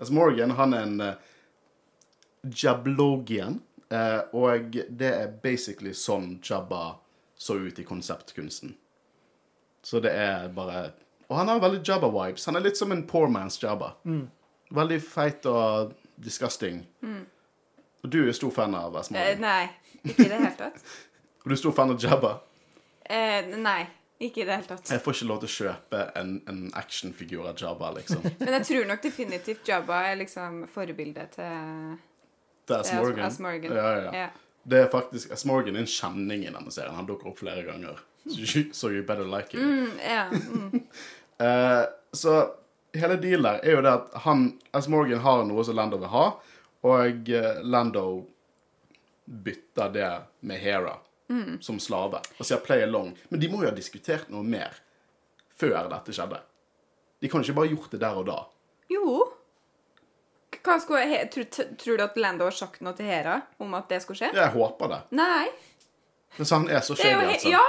As 0.00 0.10
Morgan, 0.14 0.50
han 0.56 0.74
er 0.76 0.82
en 0.86 1.00
uh, 1.02 1.14
Jablogian, 2.46 3.60
eh, 3.92 4.20
og 4.36 4.76
det 4.88 5.10
er 5.10 5.32
basically 5.42 5.92
sånn 5.96 6.38
Jabba 6.44 6.96
så 7.40 7.56
ut 7.56 7.78
i 7.78 7.84
konseptkunsten. 7.84 8.74
Så 9.82 10.00
det 10.04 10.12
er 10.12 10.48
bare 10.52 10.90
Og 11.30 11.36
han 11.38 11.48
har 11.48 11.60
veldig 11.62 11.80
Jabba-vibes. 11.86 12.44
Han 12.50 12.58
er 12.58 12.64
litt 12.64 12.76
som 12.76 12.90
en 12.92 13.06
poor 13.06 13.28
man's 13.30 13.56
Jabba. 13.62 13.94
Veldig 14.74 14.98
feit 15.02 15.46
og 15.46 15.92
disgusting. 16.18 16.82
Og 18.02 18.10
du 18.10 18.18
er 18.26 18.34
stor 18.36 18.50
fan 18.50 18.74
av 18.74 18.96
As 18.98 19.12
Eh, 19.12 19.38
nei, 19.38 19.68
ikke 20.02 20.26
i 20.26 20.28
det 20.28 20.36
hele 20.40 20.56
tatt. 20.58 20.84
Og 21.40 21.48
du 21.48 21.54
er 21.54 21.60
stor 21.60 21.72
fan 21.76 21.94
av 21.94 22.02
Jabba. 22.02 22.34
Eh, 23.04 23.46
nei, 23.56 23.86
ikke 24.20 24.42
i 24.42 24.44
det 24.48 24.56
hele 24.58 24.68
tatt. 24.68 24.90
Jeg 24.92 25.00
får 25.04 25.16
ikke 25.16 25.28
lov 25.30 25.40
til 25.40 25.48
å 25.48 25.54
kjøpe 25.54 26.02
en, 26.20 26.34
en 26.50 26.60
actionfigur 26.76 27.48
av 27.48 27.60
Jabba, 27.60 27.92
liksom. 27.96 28.26
Men 28.42 28.56
jeg 28.58 28.68
tror 28.68 28.90
nok 28.90 29.02
definitivt 29.04 29.70
Jabba 29.70 30.02
er 30.10 30.20
liksom 30.20 30.64
forbildet 30.72 31.36
til 31.38 31.94
Det 32.70 32.76
er 32.76 32.84
As 32.84 32.92
til 32.92 33.00
Morgan. 33.00 33.26
As 33.26 33.40
Morgan. 33.42 33.74
Ja, 33.76 33.90
ja. 34.14 34.28
Det 34.70 34.84
er 34.84 34.88
faktisk 34.92 35.32
As 35.34 35.44
Morgan 35.48 35.76
er 35.76 35.84
en 35.84 35.90
kjenning 35.90 36.46
i 36.46 36.52
denne 36.52 36.72
serien. 36.74 36.94
Han 36.94 37.08
dukker 37.08 37.32
opp 37.32 37.40
flere 37.42 37.64
ganger. 37.66 37.98
So 38.76 38.90
you, 38.92 39.02
better 39.02 39.26
like 39.26 39.56
him. 39.56 39.66
Mm, 39.66 39.98
yeah. 39.98 40.32
Mm. 40.50 40.82
Eh, 41.40 41.84
så 42.12 42.32
hele 42.92 43.16
dealen 43.16 43.46
der 43.46 43.62
er 43.64 43.78
jo 43.78 43.84
det 43.84 43.92
at 43.94 44.18
han, 44.26 44.42
As 44.76 44.88
Morgan 44.92 45.22
har 45.24 45.46
noe 45.48 45.64
som 45.64 45.78
Lando 45.78 45.96
vil 46.02 46.10
ha, 46.12 46.24
og 46.84 47.30
eh, 47.32 47.62
Lando 47.64 48.02
bytter 49.24 49.94
det 49.94 50.10
med 50.44 50.60
Hera 50.60 50.98
som 51.60 51.78
slave 51.78 52.18
og 52.38 52.46
sier 52.46 52.58
'play 52.58 52.82
along'. 52.82 53.14
Men 53.30 53.40
de 53.40 53.48
må 53.48 53.62
jo 53.62 53.68
ha 53.70 53.74
diskutert 53.74 54.30
noe 54.30 54.42
mer 54.42 54.74
før 55.54 55.88
dette 55.90 56.12
skjedde. 56.12 56.40
De 57.22 57.28
kan 57.28 57.44
ikke 57.44 57.54
bare 57.54 57.70
gjort 57.70 57.92
det 57.92 58.00
der 58.00 58.16
og 58.18 58.26
da. 58.26 58.38
Jo. 58.90 59.32
Hva 60.66 60.76
skulle 60.82 61.20
tror, 61.32 61.46
tror 61.80 61.96
du 61.96 62.04
at 62.04 62.16
Lando 62.20 62.44
har 62.48 62.56
sagt 62.56 62.80
noe 62.84 62.92
til 62.98 63.06
Hera 63.08 63.38
om 63.62 63.74
at 63.78 63.88
det 63.88 64.02
skulle 64.04 64.20
skje? 64.20 64.32
Jeg 64.36 64.52
håper 64.54 64.90
det. 64.92 65.00
Nei. 65.16 65.46
Men 66.36 66.46
så 66.46 66.58
han 66.60 66.68
er 66.70 66.80
så 66.86 66.94
shady, 66.98 67.32
altså. 67.34 67.48
ja, 67.50 67.64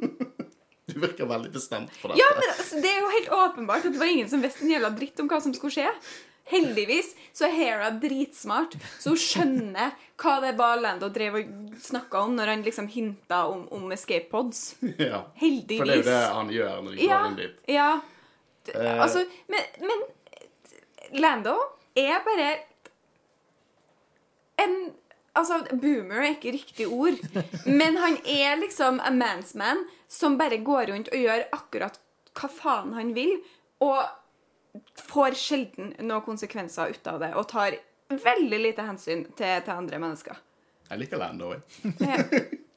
Du 0.90 0.96
virker 1.00 1.26
veldig 1.30 1.52
bestemt 1.54 1.92
på 2.02 2.08
dette. 2.10 2.18
ja, 2.18 2.26
men 2.34 2.48
altså, 2.50 2.80
det 2.82 2.90
er 2.90 2.98
jo 3.04 3.10
helt 3.14 3.28
åpenbart 3.36 3.84
at 3.86 3.92
det 3.94 4.00
var 4.02 4.10
ingen 4.10 4.28
som 4.30 4.42
visste 4.42 4.64
en 4.66 4.72
jævla 4.74 4.90
dritt 4.96 5.20
om 5.22 5.28
hva 5.30 5.38
som 5.42 5.52
skulle 5.54 5.70
skje. 5.76 5.86
Heldigvis 6.50 7.12
så 7.36 7.46
er 7.46 7.52
Hera 7.54 7.90
dritsmart, 8.02 8.72
så 8.98 9.12
hun 9.12 9.20
skjønner 9.22 9.92
hva 10.18 10.32
det 10.42 10.50
var 10.58 10.80
Lando 10.82 11.06
drev 11.14 11.36
og 11.38 11.52
snakka 11.78 12.24
om 12.26 12.34
når 12.34 12.50
han 12.56 12.64
liksom 12.66 12.88
hinta 12.90 13.44
om, 13.52 13.68
om 13.70 13.86
escape 13.94 14.26
pods. 14.32 14.64
ja. 14.98 15.22
Heldigvis. 15.38 15.78
For 15.78 15.86
det 15.86 15.94
er 15.94 16.02
jo 16.02 16.08
det 16.10 16.22
han 16.40 16.50
gjør 16.56 16.80
når 16.82 16.90
de 16.90 16.98
går 16.98 17.06
Ja, 17.14 17.20
inn 17.30 17.38
dit. 17.38 17.60
ja. 17.70 17.90
Eh, 18.74 18.98
Altså, 19.06 19.22
men, 19.48 19.70
men 19.86 20.02
Lando 21.22 21.54
er 22.06 22.24
bare 22.26 22.50
en 24.64 24.80
Altså, 25.40 25.60
boomer 25.78 26.24
er 26.24 26.32
ikke 26.34 26.50
riktig 26.56 26.88
ord, 26.90 27.14
men 27.80 27.94
han 28.02 28.16
er 28.26 28.56
liksom 28.58 28.96
a 28.98 29.12
man's 29.14 29.52
man 29.56 29.84
som 30.10 30.34
bare 30.36 30.58
går 30.66 30.90
rundt 30.90 31.10
og 31.14 31.22
gjør 31.22 31.44
akkurat 31.54 32.00
hva 32.34 32.48
faen 32.50 32.96
han 32.96 33.12
vil, 33.14 33.36
og 33.78 34.80
får 35.06 35.38
sjelden 35.38 35.92
noen 36.02 36.24
konsekvenser 36.26 36.96
ut 36.96 37.06
av 37.12 37.22
det, 37.22 37.30
og 37.38 37.46
tar 37.48 37.78
veldig 38.10 38.58
lite 38.58 38.88
hensyn 38.88 39.22
til, 39.38 39.62
til 39.62 39.70
andre 39.70 40.02
mennesker. 40.02 40.42
Jeg 40.90 41.04
liker 41.04 41.22
Lando. 41.22 41.52
jeg. 41.54 42.58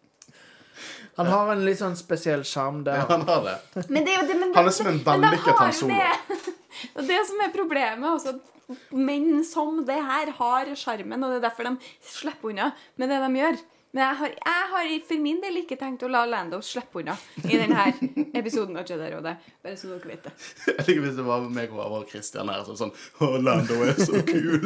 Han 1.19 1.29
har 1.29 1.51
en 1.53 1.65
litt 1.65 1.79
sånn 1.81 1.97
spesiell 1.99 2.45
sjarm 2.47 2.81
der. 2.87 3.03
Ja, 3.03 3.09
han 3.11 3.25
har 3.27 3.43
det. 3.45 3.85
Men 3.89 4.05
det 4.05 4.15
er 4.15 4.21
jo 4.21 4.27
det, 4.31 4.39
men 4.39 4.55
Han 4.55 4.69
er 4.69 4.75
som 4.75 4.89
en 4.89 5.03
vellykket 5.05 5.61
har 5.61 5.75
Han 5.81 5.93
det. 5.93 6.49
Og 6.97 7.05
det 7.07 7.19
som 7.29 7.43
er 7.45 7.53
problemet 7.53 8.09
også, 8.09 8.33
at 8.33 8.89
menn 8.95 9.43
som 9.45 9.83
det 9.85 9.99
her 10.07 10.31
har 10.39 10.73
sjarmen, 10.79 11.21
og 11.23 11.31
det 11.31 11.37
er 11.41 11.45
derfor 11.45 11.67
de 11.67 11.75
slipper 12.07 12.49
unna 12.49 12.71
med 12.99 13.11
det 13.11 13.19
de 13.21 13.39
gjør. 13.39 13.61
Men 13.93 14.01
jeg 14.07 14.17
har, 14.17 14.31
jeg 14.41 14.69
har 14.71 14.87
for 15.05 15.21
min 15.21 15.41
del 15.43 15.59
ikke 15.59 15.75
tenkt 15.77 16.01
å 16.01 16.07
la 16.09 16.23
Lando 16.25 16.57
slippe 16.65 17.03
unna 17.03 17.13
i 17.45 17.59
denne 17.59 17.83
episoden 18.39 18.79
av 18.81 18.87
Jedi-rådet. 18.89 19.35
Bare 19.61 19.77
så 19.77 19.91
dere 19.91 20.09
vet 20.09 20.25
det. 20.25 20.33
Jeg 20.65 20.87
liker 20.87 21.03
hvis 21.05 21.19
det 21.19 21.25
var 21.27 21.45
meg 21.59 21.75
og 21.77 21.99
og 21.99 22.07
Christian 22.09 22.49
her 22.49 22.65
som 22.65 22.79
sånn 22.79 22.95
Å, 23.21 23.29
Lando 23.37 23.77
er 23.85 23.99
så 24.01 24.23
kul. 24.25 24.65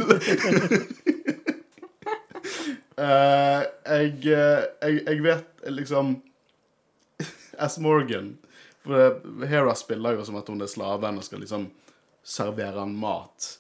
Eh, 2.97 3.63
jeg, 3.85 4.13
eh, 4.33 4.63
jeg, 4.81 5.01
jeg 5.05 5.23
vet 5.23 5.67
liksom 5.69 6.15
S. 7.67 7.77
Morgan 7.77 8.31
For 8.81 9.45
Hera 9.45 9.75
spiller 9.77 10.17
jo 10.17 10.25
som 10.25 10.39
at 10.39 10.49
hun 10.49 10.63
er 10.65 10.71
slaven 10.71 11.19
og 11.19 11.27
skal 11.27 11.43
liksom 11.43 11.69
servere 12.25 12.79
han 12.81 12.95
mat. 12.97 13.51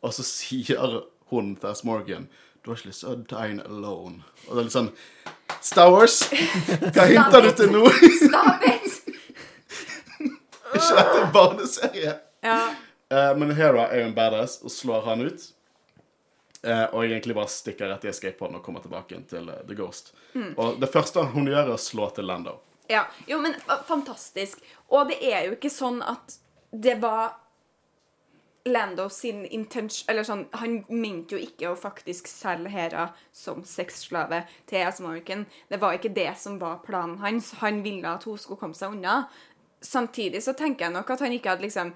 Og 0.00 0.16
så 0.16 0.24
sier 0.38 1.02
hun 1.32 1.54
til 1.60 1.74
S. 1.74 1.84
Morgan 1.84 2.28
Du 2.62 2.72
har 2.72 2.80
ikke 2.80 2.90
lyst 2.92 3.04
til 3.04 3.12
å 3.12 3.20
dine 3.20 3.66
alone. 3.68 4.24
Og 4.46 4.54
det 4.54 4.60
er 4.60 4.68
litt 4.70 4.78
sånn 4.78 4.92
Star 5.62 5.92
Wars, 5.92 6.20
hva 6.94 7.06
hinter 7.06 7.44
du 7.44 7.52
til 7.58 7.70
nå? 7.74 7.84
Stop 8.20 8.64
it! 8.66 8.76
ikke 10.76 10.96
dette 10.96 11.20
en 11.22 11.32
barneserie? 11.34 12.14
Ja. 12.44 12.58
Uh, 13.12 13.32
men 13.38 13.54
Hera 13.56 13.86
er 13.90 14.02
jo 14.02 14.08
en 14.10 14.16
badass 14.16 14.58
og 14.62 14.72
slår 14.72 15.04
han 15.06 15.24
ut. 15.26 15.46
Eh, 16.66 16.84
og 16.90 17.04
egentlig 17.04 17.36
bare 17.36 17.50
stikker 17.52 17.90
rett 17.92 18.04
i 18.04 18.10
escape-poden 18.10 18.58
og 18.58 18.64
kommer 18.64 18.82
tilbake 18.82 19.20
til 19.30 19.50
eh, 19.52 19.62
The 19.68 19.76
Ghost. 19.78 20.10
Og 20.58 20.80
det 20.82 20.90
første 20.90 21.22
hun 21.30 21.46
gjør, 21.46 21.68
er 21.68 21.74
å 21.76 21.80
slå 21.80 22.08
til 22.16 22.26
Lando. 22.26 22.56
Ja, 22.90 23.04
jo, 23.26 23.38
men 23.42 23.54
fantastisk. 23.86 24.62
Og 24.90 25.10
det 25.10 25.20
er 25.22 25.46
jo 25.46 25.56
ikke 25.56 25.70
sånn 25.70 26.00
at 26.06 26.38
det 26.70 26.98
var 27.02 27.36
Lando 28.66 29.06
sin 29.14 29.44
intention 29.46 30.10
Eller 30.10 30.26
sånn, 30.26 30.40
han 30.58 30.80
mente 30.90 31.36
jo 31.36 31.38
ikke 31.38 31.68
å 31.70 31.76
faktisk 31.78 32.26
selge 32.26 32.72
Hera 32.74 33.04
som 33.30 33.62
sexslave 33.66 34.42
til 34.66 34.82
S-Marken. 34.88 35.44
Det 35.70 35.78
var 35.82 35.94
ikke 35.94 36.14
det 36.14 36.32
som 36.40 36.58
var 36.58 36.80
planen 36.86 37.20
hans. 37.22 37.52
Han 37.62 37.84
ville 37.86 38.10
at 38.10 38.26
hun 38.26 38.38
skulle 38.42 38.58
komme 38.58 38.74
seg 38.74 38.96
unna. 38.96 39.28
Samtidig 39.86 40.42
så 40.42 40.56
tenker 40.58 40.88
jeg 40.88 40.96
nok 40.96 41.14
at 41.14 41.22
han 41.22 41.36
ikke 41.36 41.54
hadde 41.54 41.68
liksom 41.68 41.94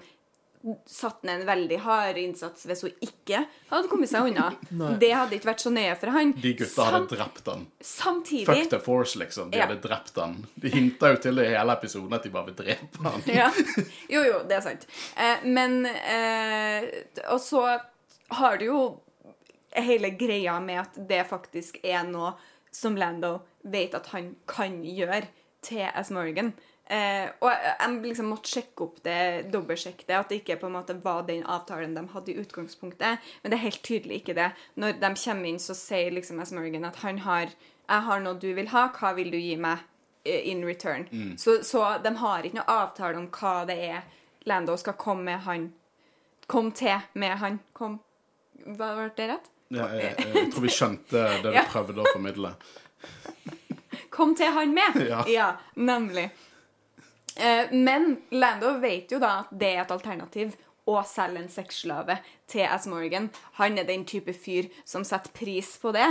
satt 0.85 1.23
ned 1.25 1.41
en 1.41 1.47
veldig 1.47 1.77
hard 1.81 2.17
innsats 2.21 2.65
hvis 2.69 2.83
hun 2.85 2.91
ikke 3.01 3.39
hadde 3.71 3.89
kommet 3.89 4.09
seg 4.11 4.27
unna. 4.29 4.49
det 5.01 5.09
hadde 5.15 5.37
ikke 5.39 5.49
vært 5.51 5.63
så 5.63 5.71
nøye 5.73 5.95
for 5.97 6.13
han. 6.13 6.33
De 6.43 6.53
gutta 6.59 6.85
hadde 6.91 7.09
drept 7.15 7.49
han. 7.49 7.63
Samtidig 7.81 8.45
Fuck 8.49 8.69
the 8.75 8.79
force, 8.85 9.17
liksom. 9.19 9.49
De 9.51 9.57
Ja. 9.57 9.65
hadde 9.65 9.79
drept 9.83 10.15
han. 10.21 10.35
De 10.61 10.69
hinta 10.73 11.13
jo 11.15 11.21
til 11.23 11.35
det 11.41 11.47
i 11.49 11.55
hele 11.55 11.73
episoden 11.79 12.13
at 12.17 12.23
de 12.27 12.33
bare 12.33 12.51
vil 12.51 12.59
drepe 12.61 13.01
han. 13.07 13.23
ja. 13.27 13.49
Jo, 14.13 14.21
jo, 14.27 14.41
det 14.49 14.59
er 14.59 14.65
sant. 14.65 14.85
Eh, 15.17 15.43
men 15.49 15.85
eh, 15.85 16.89
Og 17.31 17.39
så 17.41 17.65
har 18.37 18.57
du 18.61 18.65
jo 18.69 18.81
hele 19.75 20.09
greia 20.19 20.59
med 20.63 20.81
at 20.85 20.97
det 21.07 21.23
faktisk 21.29 21.79
er 21.83 22.03
noe 22.07 22.33
som 22.71 22.95
Lando 22.99 23.37
vet 23.63 23.93
at 23.95 24.07
han 24.13 24.33
kan 24.47 24.81
gjøre 24.83 25.25
til 25.63 25.83
S. 25.95 26.09
Morgan. 26.11 26.53
Eh, 26.91 27.29
og 27.39 27.47
jeg, 27.53 27.73
jeg 27.79 27.99
liksom 28.03 28.27
måtte 28.33 28.51
sjekke 28.51 28.83
opp 28.83 28.97
det, 29.05 29.17
dobbeltsjekke 29.53 30.07
det, 30.09 30.15
at 30.17 30.31
det 30.31 30.39
ikke 30.41 30.57
på 30.59 30.67
en 30.67 30.73
måte 30.75 30.95
var 31.03 31.21
den 31.27 31.43
avtalen 31.47 31.93
de 31.95 32.03
hadde 32.11 32.33
i 32.33 32.39
utgangspunktet. 32.41 33.29
Men 33.43 33.51
det 33.53 33.57
er 33.59 33.63
helt 33.67 33.83
tydelig 33.87 34.17
ikke 34.21 34.35
det. 34.35 34.49
Når 34.75 34.97
de 34.99 35.11
kommer 35.23 35.47
inn, 35.51 35.59
så 35.61 35.75
sier 35.77 36.11
liksom 36.11 36.41
S. 36.43 36.51
Morgan 36.57 36.85
at 36.89 36.99
han 37.05 37.21
har 37.27 37.53
Jeg 37.91 38.01
har 38.07 38.19
noe 38.23 38.39
du 38.39 38.53
vil 38.55 38.67
ha, 38.71 38.87
hva 38.95 39.13
vil 39.15 39.31
du 39.31 39.37
gi 39.37 39.55
meg 39.59 39.79
eh, 40.25 40.45
in 40.51 40.65
return? 40.67 41.07
Så, 41.37 41.61
så 41.63 41.97
de 42.03 42.11
har 42.21 42.43
ikke 42.47 42.59
noe 42.59 42.75
avtale 42.81 43.17
om 43.19 43.27
hva 43.31 43.65
det 43.67 43.77
er 43.91 44.01
Lando 44.49 44.75
skal 44.79 44.93
komme 44.97 45.23
med 45.27 45.39
han 45.45 45.71
Kom 46.47 46.71
til 46.75 46.99
med 47.13 47.37
han. 47.39 47.59
Kom 47.73 47.99
Hva 48.65 48.93
Var 48.97 49.11
det 49.15 49.27
rett? 49.31 49.49
Ja, 49.71 49.85
jeg, 49.95 50.15
jeg 50.19 50.49
tror 50.51 50.63
vi 50.65 50.71
skjønte 50.75 51.21
det 51.39 51.41
du 51.45 51.51
Ja. 51.55 51.63
prøvde 51.71 52.03
å 52.03 52.11
formidle. 52.11 52.49
Kom 54.11 54.35
til 54.35 54.51
han 54.51 54.73
med! 54.75 54.97
Ja. 55.31 55.53
nemlig. 55.75 56.29
Eh, 57.37 57.71
men 57.71 58.17
Lando 58.31 58.75
vet 58.81 59.11
jo 59.11 59.21
da 59.21 59.41
at 59.43 59.53
det 59.55 59.71
er 59.75 59.85
et 59.85 59.93
alternativ 59.93 60.57
å 60.89 60.99
selge 61.07 61.43
en 61.43 61.51
sexslave 61.51 62.17
til 62.49 62.65
S. 62.65 62.87
Morgan. 62.89 63.29
Han 63.59 63.77
er 63.79 63.87
den 63.87 64.05
type 64.09 64.33
fyr 64.33 64.71
som 64.85 65.05
setter 65.07 65.33
pris 65.35 65.75
på 65.81 65.93
det. 65.95 66.09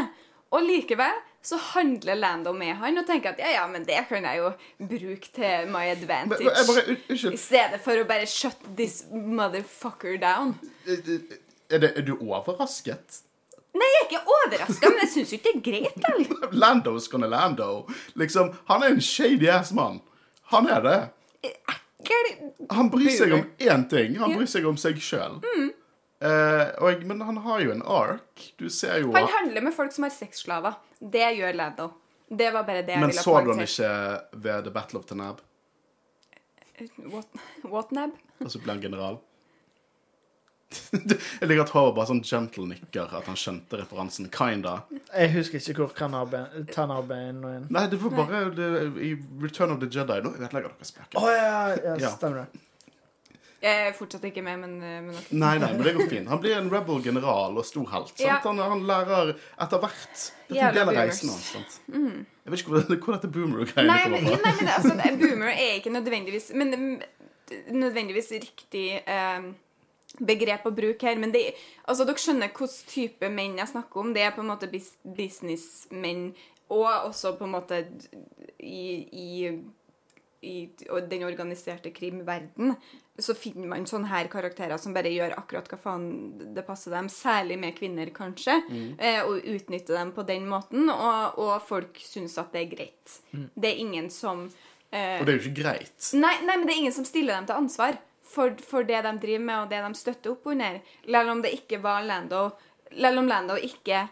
Og 0.51 0.65
likevel 0.67 1.19
så 1.43 1.57
handler 1.73 2.19
Lando 2.19 2.53
med 2.53 2.75
han 2.77 2.99
og 3.01 3.07
tenker 3.09 3.33
at 3.33 3.41
ja, 3.41 3.53
ja, 3.55 3.63
men 3.71 3.87
det 3.89 4.03
kan 4.11 4.25
jeg 4.27 4.41
jo 4.43 4.51
bruke 4.91 5.31
til 5.33 5.71
my 5.73 5.87
advantage. 5.93 6.45
men 6.45 6.69
bare, 6.69 6.97
I 7.33 7.41
stedet 7.41 7.81
for 7.85 7.97
å 7.97 8.05
bare 8.09 8.27
shut 8.29 8.59
this 8.77 9.05
motherfucker 9.11 10.19
down. 10.21 10.57
Er, 10.87 11.79
det, 11.79 11.93
er 11.95 12.05
du 12.05 12.17
overrasket? 12.19 13.23
Nei, 13.71 13.87
jeg 13.87 14.01
er 14.03 14.07
ikke 14.09 14.35
overraska, 14.35 14.91
men 14.91 15.05
jeg 15.05 15.13
syns 15.15 15.33
ikke 15.37 15.53
det 15.55 15.55
er 15.55 15.65
greit? 15.71 16.31
Lando's 16.63 17.07
gonna 17.09 17.31
Lando. 17.31 17.87
Liksom, 18.19 18.51
han 18.69 18.83
er 18.83 18.97
en 18.97 19.05
shady 19.05 19.47
ass 19.49 19.71
mann. 19.73 20.01
Han 20.51 20.67
er 20.69 20.81
det. 20.87 20.99
Ekkel 21.51 22.31
Han 22.75 22.91
bryr 22.91 23.11
seg 23.15 23.33
om 23.37 23.45
én 23.59 23.85
ting. 23.91 24.17
Han 24.19 24.31
Mm. 24.33 24.37
bryr 24.39 24.47
seg 24.51 24.67
om 24.67 24.77
seg 24.81 24.97
sjøl. 25.03 25.41
men 27.07 27.21
han 27.21 27.37
har 27.37 27.61
jo 27.61 27.71
en 27.73 27.83
ark. 27.83 28.53
Du 28.59 28.69
ser 28.69 29.01
jo 29.01 29.13
Han 29.13 29.27
handler 29.29 29.63
med 29.63 29.75
folk 29.75 29.93
som 29.93 30.05
har 30.05 30.11
sexslaver. 30.11 30.75
Det 31.01 31.37
gjør 31.39 31.55
Lando. 31.57 31.93
Det 32.31 32.53
var 32.53 32.63
bare 32.63 32.83
det 32.83 32.95
jeg 32.95 33.01
Men 33.01 33.11
ville 33.11 33.23
så 33.23 33.45
du 33.45 33.51
han 33.53 33.61
ikke 33.65 34.43
ved 34.43 34.65
The 34.65 34.71
Battle 34.71 34.99
of 35.01 35.07
Tanab? 35.07 35.41
What, 37.11 37.27
what 37.65 37.91
nab? 37.93 38.11
Og 38.41 38.51
så 38.53 38.61
ble 38.63 38.73
han 38.73 38.81
general? 38.83 39.19
Jeg 40.71 41.49
liker 41.49 41.65
at 41.65 41.73
Håvard 41.75 41.97
bare 41.97 42.07
sånn 42.13 42.23
gentle 42.23 42.67
nikker, 42.71 43.11
at 43.19 43.27
han 43.27 43.39
skjønte 43.39 43.79
referansen. 43.81 44.29
Kinda. 44.31 44.77
Jeg 45.11 45.33
husker 45.35 45.59
ikke 45.59 45.87
hvor 45.89 45.95
Tanabe 45.99 46.45
er. 47.19 47.33
nå 47.35 47.51
igjen. 47.51 47.69
Nei, 47.75 47.85
det 47.91 47.99
var 48.03 48.15
bare 48.21 48.43
det, 48.55 48.69
i 49.03 49.13
Return 49.43 49.75
of 49.75 49.81
the 49.83 49.89
Jedi. 49.91 50.21
Nå 50.23 50.35
ødelegger 50.37 50.71
dere 50.71 50.91
spøken. 50.93 51.19
Å 51.19 51.31
ja, 51.35 51.47
ja, 51.75 51.95
Ja. 52.05 52.13
stemmer 52.15 52.45
det. 52.45 52.67
Jeg 53.61 53.89
er 53.91 53.93
fortsatt 53.93 54.23
ikke 54.25 54.41
med, 54.43 54.57
men, 54.63 54.77
eh, 54.81 55.01
men. 55.05 55.17
Nei, 55.37 55.59
nei, 55.61 55.73
men 55.75 55.83
det 55.85 55.93
går 55.99 56.07
fint. 56.09 56.29
Han 56.33 56.41
blir 56.41 56.55
en 56.57 56.71
rebel 56.73 57.03
general 57.05 57.59
og 57.61 57.67
stor 57.69 57.85
helt. 57.93 58.15
Ja. 58.23 58.39
Han, 58.47 58.57
han 58.57 58.87
lærer 58.89 59.35
etter 59.61 59.83
hvert. 59.83 60.23
Det 60.49 60.57
er 60.57 60.71
en 60.71 60.79
del 60.79 60.89
av 60.89 60.97
reisen 60.97 61.29
hans. 61.29 61.51
Sant? 61.53 61.81
Jeg 61.93 62.55
vet 62.55 62.63
ikke 62.63 62.73
hvor, 62.73 62.87
hvor 63.05 63.19
dette 63.19 63.29
boomer-greiene 63.35 63.91
Nei, 63.91 64.07
men, 64.09 64.25
kommer 64.25 64.39
fra. 64.39 64.47
nei, 64.47 64.55
men 64.63 64.71
altså, 64.79 65.19
boomer 65.21 65.53
er 65.53 65.75
ikke 65.77 65.93
nødvendigvis 65.93 66.49
Men 66.57 66.73
mm, 66.73 67.03
nødvendigvis 67.83 68.31
riktig 68.47 68.87
eh, 69.05 69.51
begrep 70.21 70.69
å 70.69 70.75
bruke 70.77 71.09
her. 71.09 71.19
Men 71.21 71.35
det, 71.35 71.47
altså, 71.85 72.07
dere 72.09 72.23
skjønner 72.23 72.53
hvilken 72.53 72.89
type 72.93 73.33
menn 73.33 73.59
jeg 73.61 73.73
snakker 73.73 74.05
om. 74.05 74.15
Det 74.17 74.25
er 74.25 74.33
på 74.37 74.45
en 74.45 74.53
måte 74.53 74.71
bus 74.71 74.93
businessmenn, 75.05 76.31
og 76.71 76.89
også 77.11 77.35
på 77.39 77.49
en 77.49 77.55
måte 77.57 77.83
i, 78.63 78.83
i, 79.11 79.31
i 80.47 80.57
den 81.11 81.25
organiserte 81.27 81.91
krimverden 81.95 82.77
så 83.21 83.35
finner 83.37 83.69
man 83.71 83.87
sånne 83.89 84.09
her 84.11 84.29
karakterer 84.33 84.81
som 84.81 84.95
bare 84.97 85.13
gjør 85.13 85.35
akkurat 85.39 85.69
hva 85.71 85.79
faen 85.81 86.07
det 86.57 86.65
passer 86.67 86.95
dem. 86.95 87.11
Særlig 87.13 87.59
med 87.61 87.77
kvinner, 87.77 88.11
kanskje. 88.17 88.57
mm. 88.69 88.91
og 89.27 89.47
utnytter 89.55 89.99
dem 89.99 90.13
på 90.17 90.25
den 90.29 90.47
måten. 90.49 90.89
Og, 90.89 91.41
og 91.41 91.57
folk 91.67 92.01
syns 92.05 92.39
at 92.41 92.53
det 92.55 92.65
er 92.65 92.71
greit. 92.75 93.17
Det 93.55 93.73
er 93.73 93.83
ingen 93.83 94.11
som 94.15 94.47
eh, 94.47 95.19
Og 95.21 95.27
det 95.27 95.35
er 95.35 95.37
jo 95.37 95.45
ikke 95.45 95.63
greit. 95.63 96.13
Nei, 96.17 96.37
nei, 96.47 96.57
men 96.57 96.67
det 96.69 96.77
er 96.77 96.85
ingen 96.85 96.97
som 96.97 97.09
stiller 97.09 97.37
dem 97.37 97.51
til 97.51 97.61
ansvar 97.61 98.01
for, 98.31 98.55
for 98.63 98.87
det 98.87 99.03
de 99.07 99.17
driver 99.23 99.45
med, 99.45 99.57
og 99.65 99.73
det 99.73 99.83
de 99.85 99.99
støtter 99.99 100.35
opp 100.35 100.47
under. 100.53 100.81
Selv 101.07 101.35
om 101.35 101.43
det 101.45 101.55
ikke 101.57 101.83
var 101.83 102.07
Lando 102.07 102.51
Selv 102.91 103.23
om 103.23 103.29
Lando 103.31 103.55
ikke 103.55 104.09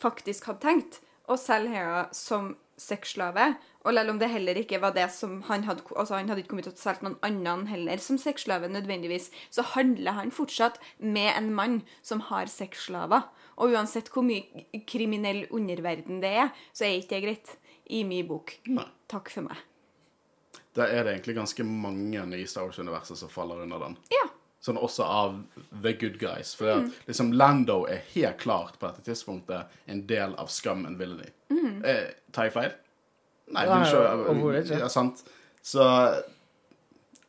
faktisk 0.00 0.48
hadde 0.48 0.64
tenkt 0.64 1.00
å 1.28 1.36
selge 1.40 1.72
Hera 1.74 2.06
som 2.16 2.54
sexslave, 2.80 3.54
og 3.84 3.94
selv 3.96 4.12
om 4.12 4.18
det 4.20 4.28
heller 4.28 4.58
ikke 4.60 4.80
var 4.82 4.92
det 4.96 5.06
som 5.14 5.38
han 5.48 5.64
hadde 5.64 5.84
Altså, 5.94 6.16
han 6.16 6.28
hadde 6.28 6.42
ikke 6.42 6.52
kommet 6.52 6.66
til 6.68 6.74
å 6.74 6.80
selge 6.80 7.06
noen 7.06 7.18
annen 7.24 7.66
heller 7.70 8.00
som 8.02 8.18
sexslave 8.20 8.68
nødvendigvis, 8.72 9.30
så 9.50 9.64
handler 9.74 10.18
han 10.18 10.32
fortsatt 10.34 10.80
med 10.98 11.32
en 11.32 11.52
mann 11.56 11.78
som 12.02 12.24
har 12.28 12.50
sexslaver. 12.52 13.28
Og 13.56 13.72
uansett 13.72 14.10
hvor 14.12 14.26
mye 14.26 14.66
kriminell 14.88 15.46
underverden 15.48 16.20
det 16.24 16.34
er, 16.44 16.52
så 16.76 16.88
er 16.88 17.00
ikke 17.00 17.16
det 17.16 17.24
greit 17.24 17.56
i 17.88 18.02
min 18.04 18.28
bok. 18.28 18.58
Nei. 18.68 18.88
Takk 19.08 19.30
for 19.30 19.46
meg. 19.46 19.60
Da 20.76 20.86
er 20.92 21.04
det 21.06 21.14
egentlig 21.16 21.36
ganske 21.38 21.64
mange 21.66 22.24
i 22.38 22.46
Star 22.46 22.66
Wars-universet 22.68 23.16
som 23.18 23.30
faller 23.32 23.62
under 23.64 23.78
den. 23.86 23.96
Ja. 24.12 24.26
Sånn 24.66 24.78
også 24.80 25.04
av 25.06 25.36
The 25.82 25.92
Good 25.96 26.18
Guys. 26.20 26.54
For 26.58 26.66
det, 26.66 26.74
at 26.90 27.06
liksom 27.10 27.32
Lando 27.36 27.84
er 27.88 28.00
helt 28.14 28.38
klart 28.42 28.78
på 28.80 28.88
dette 28.90 29.04
tidspunktet 29.06 29.66
en 29.86 30.00
del 30.10 30.34
av 30.40 30.48
Scum 30.52 30.84
and 30.88 30.98
Villainy. 30.98 31.28
Eh, 31.86 32.08
tar 32.34 32.48
jeg 32.48 32.52
feil? 32.56 32.72
Nei, 33.54 33.62
skjønner- 33.66 34.24
overhodet 34.26 34.64
ikke. 34.66 34.78
Ja, 34.80 34.88
sant. 34.90 35.22
Så 35.62 35.82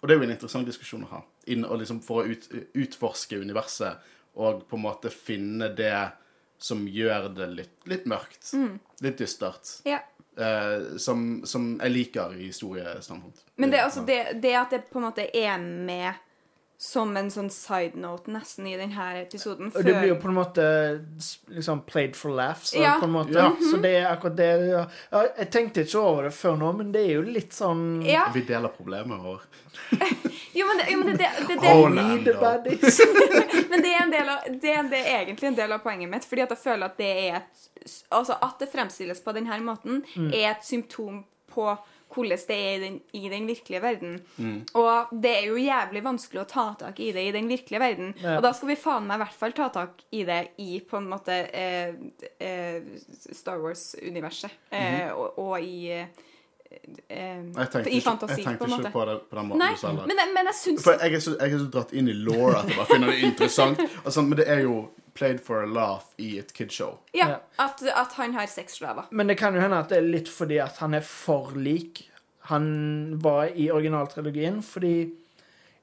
Og 0.02 0.08
det 0.08 0.14
er 0.16 0.20
jo 0.20 0.24
en 0.28 0.32
interessant 0.36 0.68
diskusjon 0.70 1.04
å 1.06 1.10
ha. 1.10 1.22
Inn, 1.48 1.64
og 1.66 1.80
liksom 1.80 2.02
for 2.06 2.24
å 2.24 2.28
ut, 2.30 2.48
utforske 2.78 3.40
universet 3.42 3.98
og 4.38 4.68
på 4.70 4.78
en 4.78 4.84
måte 4.84 5.10
finne 5.14 5.70
det 5.76 6.12
som 6.60 6.84
gjør 6.88 7.30
det 7.36 7.48
litt, 7.56 7.76
litt 7.90 8.06
mørkt. 8.06 8.52
Litt 9.02 9.18
dystert. 9.18 9.82
ja. 9.86 10.00
Eh, 10.38 10.98
som, 10.98 11.46
som 11.46 11.80
jeg 11.82 11.90
liker 11.92 12.36
i 12.38 12.46
historiestandpunkt. 12.46 13.40
Men 13.56 13.72
det, 13.72 13.80
altså, 13.82 14.04
det, 14.06 14.38
det 14.42 14.54
at 14.54 14.70
det 14.70 14.84
på 14.92 15.00
en 15.00 15.08
måte 15.08 15.26
er 15.34 15.58
med 15.58 16.14
som 16.78 17.16
en 17.18 17.30
sånn 17.34 17.50
side 17.50 17.98
note 17.98 18.30
nesten 18.30 18.68
i 18.70 18.76
denne 18.78 19.06
episoden 19.24 19.72
Og 19.72 19.82
det 19.82 19.96
blir 19.98 20.12
jo 20.12 20.18
på 20.22 20.30
en 20.30 20.36
måte 20.38 20.66
liksom 21.50 21.82
played 21.90 22.14
for 22.16 22.36
laughs. 22.38 22.76
Ja. 22.78 23.00
På 23.02 23.08
en 23.10 23.16
måte. 23.16 23.34
Ja. 23.34 23.50
Så 23.58 23.80
det 23.82 23.96
er 23.98 24.12
akkurat 24.12 24.38
det 24.38 24.50
ja. 24.70 24.84
Jeg 25.40 25.50
tenkte 25.56 25.88
ikke 25.88 26.04
over 26.04 26.28
det 26.30 26.36
før 26.38 26.60
nå, 26.62 26.70
men 26.78 26.92
det 26.94 27.02
er 27.08 27.16
jo 27.16 27.24
litt 27.26 27.58
sånn 27.58 28.04
Ja. 28.06 28.28
Vi 28.34 28.46
deler 28.46 28.74
problemet 28.74 29.24
vår. 29.26 29.48
Jo, 30.58 30.66
men 30.66 30.80
det, 30.80 30.86
jo, 30.90 30.98
men 30.98 31.08
det, 31.08 31.18
det, 31.18 31.48
det, 31.48 31.56
det, 31.62 32.34
Oh, 32.34 32.42
baddies. 32.42 33.02
Men 33.70 33.82
det 33.84 33.92
er, 33.92 34.00
en 34.04 34.14
del 34.14 34.30
av, 34.32 34.46
det 34.62 34.72
er 34.74 34.88
det 34.90 35.02
er 35.04 35.20
egentlig 35.20 35.52
en 35.52 35.58
del 35.60 35.76
av 35.76 35.84
poenget 35.84 36.10
mitt. 36.10 36.26
Fordi 36.26 36.42
at 36.48 36.54
jeg 36.56 36.62
føler 36.64 36.90
at 36.90 36.98
det 36.98 37.10
er 37.28 37.36
et 37.44 37.68
Altså 38.12 38.36
at 38.42 38.58
det 38.60 38.72
fremstilles 38.72 39.22
på 39.24 39.32
denne 39.38 39.60
måten, 39.64 40.02
er 40.34 40.50
et 40.56 40.66
symptom 40.66 41.22
på 41.54 41.70
hvordan 42.18 42.44
det 42.50 42.58
er 42.58 42.76
i 42.76 42.82
den, 42.84 42.98
i 43.22 43.30
den 43.32 43.48
virkelige 43.48 43.82
verden. 43.86 44.18
Og 44.82 45.14
det 45.24 45.34
er 45.40 45.48
jo 45.52 45.58
jævlig 45.62 46.04
vanskelig 46.06 46.42
å 46.44 46.48
ta 46.50 46.68
tak 46.82 47.00
i 47.06 47.12
det 47.16 47.28
i 47.30 47.34
den 47.36 47.48
virkelige 47.52 47.80
verden. 47.86 48.14
Ja. 48.24 48.36
Og 48.40 48.44
da 48.48 48.52
skal 48.58 48.74
vi 48.74 48.80
faen 48.82 49.06
meg 49.08 49.22
i 49.22 49.24
hvert 49.26 49.38
fall 49.40 49.54
ta 49.58 49.70
tak 49.78 50.02
i 50.12 50.24
det 50.28 50.42
i 50.66 50.80
på 50.82 50.98
en 51.00 51.08
måte 51.14 51.38
eh, 51.54 51.94
eh, 52.44 52.82
Star 53.32 53.62
Wars-universet. 53.64 54.52
eh, 54.74 55.12
og, 55.14 55.38
og 55.40 55.62
i 55.62 55.92
eh, 55.94 56.08
eh, 57.10 57.44
Jeg 57.56 57.72
tenkte, 57.72 57.90
I 57.90 57.98
ikke, 57.98 58.06
fantasi, 58.10 58.42
jeg 58.42 58.46
tenkte 58.46 58.68
ikke 58.82 58.92
på 58.94 59.06
det 59.08 59.18
på 59.30 59.40
den 59.40 59.48
måten 59.52 59.64
Nei, 59.64 59.72
du 59.78 59.82
sa 59.82 59.92
det. 59.96 60.06
men, 60.12 60.34
men 60.36 60.50
jeg 60.52 60.58
syns 60.62 60.84
For 60.86 61.00
jeg 61.02 61.14
er, 61.18 61.24
så, 61.24 61.36
jeg 61.40 61.54
er 61.54 61.62
så 61.64 61.70
dratt 61.78 61.94
inn 61.98 62.10
i 62.12 62.16
law 62.28 62.50
at 62.60 62.70
jeg 62.72 62.78
bare 62.80 62.90
finner 62.92 63.14
det 63.14 63.20
interessant. 63.32 63.84
Og 64.06 64.12
sånn, 64.14 64.30
men 64.32 64.42
det 64.42 64.48
er 64.52 64.64
jo 64.66 64.78
played 65.18 65.40
for 65.42 65.64
a 65.64 65.66
laugh 65.66 66.04
i 66.22 66.36
et 66.38 66.52
kidshow. 66.54 67.00
ja, 67.18 67.28
Ja. 67.32 67.38
at, 67.64 67.82
at 67.90 68.12
han 68.20 68.36
har 68.38 68.46
sexslaver. 68.52 69.08
Men 69.10 69.26
det 69.32 69.38
kan 69.40 69.56
jo 69.58 69.62
hende 69.64 69.80
at 69.82 69.90
det 69.90 69.98
er 69.98 70.06
litt 70.06 70.30
fordi 70.30 70.60
at 70.62 70.78
han 70.84 70.94
er 70.94 71.02
for 71.02 71.56
lik 71.58 72.04
han 72.50 72.68
var 73.24 73.52
i 73.56 73.70
originaltrilogien. 73.72 74.62
Fordi 74.64 74.98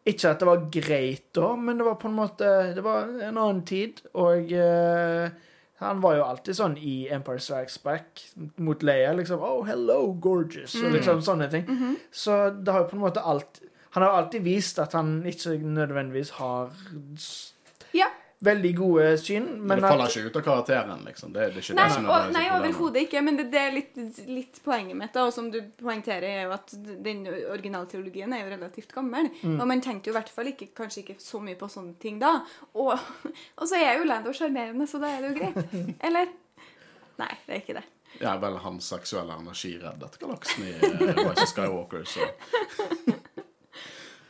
Ikke 0.04 0.28
at 0.34 0.40
det 0.42 0.46
var 0.46 0.66
greit 0.68 1.30
da, 1.32 1.54
men 1.56 1.78
det 1.80 1.84
var 1.86 1.94
på 1.96 2.10
en 2.10 2.16
måte 2.18 2.48
Det 2.76 2.82
var 2.84 3.06
en 3.24 3.38
annen 3.40 3.62
tid, 3.64 4.02
og 4.12 4.50
uh, 4.52 5.30
han 5.80 6.00
var 6.00 6.16
jo 6.18 6.26
alltid 6.26 6.56
sånn 6.58 6.74
i 6.76 7.08
Empire 7.12 7.40
Strikes 7.40 7.78
Back 7.82 8.20
mot 8.56 8.82
Leia. 8.84 9.12
Liksom 9.16 9.40
'Oh, 9.40 9.64
hello, 9.66 10.12
gorgeous', 10.20 10.76
og 10.84 10.92
liksom 10.92 11.22
sånne 11.24 11.48
ting. 11.50 11.64
Så 12.12 12.50
det 12.50 12.72
har 12.72 12.84
jo 12.84 12.90
på 12.92 12.96
en 12.96 13.06
måte 13.06 13.24
alt 13.24 13.60
Han 13.94 14.02
har 14.02 14.10
alltid 14.10 14.42
vist 14.42 14.78
at 14.78 14.92
han 14.92 15.22
ikke 15.26 15.56
nødvendigvis 15.62 16.30
har 16.30 16.70
Ja. 17.94 18.08
Veldig 18.45 18.72
gode 18.76 19.07
syn, 19.20 19.45
Men 19.45 19.66
men 19.68 19.80
det 19.80 19.88
faller 19.88 20.11
at 20.11 20.16
ikke 20.16 20.30
ut 20.30 20.38
av 20.40 20.45
karakteren, 20.49 21.05
liksom. 21.09 21.32
Det, 21.34 21.47
det 21.55 21.61
er 21.61 21.64
ikke 21.64 21.76
Nei, 21.78 21.86
det 21.88 21.97
som 21.97 22.09
er 22.09 22.12
og, 22.14 22.32
nei 22.34 22.45
er 22.45 22.57
overhodet 22.59 23.03
ikke. 23.07 23.22
Men 23.26 23.40
det, 23.40 23.47
det 23.55 23.61
er 23.61 23.74
litt, 23.74 23.99
litt 24.28 24.61
poenget 24.64 24.99
mitt, 25.01 25.12
da, 25.16 25.26
og 25.28 25.34
som 25.36 25.51
du 25.53 25.61
poengterer, 25.80 26.28
er 26.28 26.47
jo 26.49 26.55
at 26.57 26.76
den 27.09 27.24
originalteologien 27.28 28.36
er 28.36 28.45
jo 28.45 28.53
relativt 28.55 28.95
gammel. 28.95 29.30
Og 29.55 29.64
man 29.70 29.82
tenkte 29.84 30.11
jo 30.11 30.14
i 30.14 30.18
hvert 30.18 30.32
fall 30.32 30.53
ikke, 30.53 30.70
kanskje 30.76 31.05
ikke 31.05 31.18
så 31.22 31.42
mye 31.42 31.59
på 31.61 31.70
sånne 31.72 31.97
ting 32.03 32.20
da. 32.22 32.36
Og, 32.74 32.95
og 33.61 33.66
så 33.70 33.80
er 33.80 33.99
jo 33.99 34.09
Lando 34.09 34.34
sjarmerende, 34.36 34.88
så 34.90 35.03
da 35.03 35.12
er 35.14 35.24
det 35.24 35.34
jo 35.34 35.40
greit. 35.40 35.76
Eller? 36.07 36.32
Nei, 37.20 37.34
det 37.47 37.53
er 37.53 37.62
ikke 37.62 37.78
det. 37.80 37.88
Ja, 38.20 38.36
vel, 38.38 38.57
hans 38.62 38.88
seksuelle 38.88 39.34
energi 39.34 39.74
reddet 39.82 40.18
galaksen 40.20 40.68
i 40.68 40.74
uh, 40.78 41.01
Rise 41.03 41.42
of 41.42 41.49
Skywalker, 41.51 42.05
så 42.07 42.28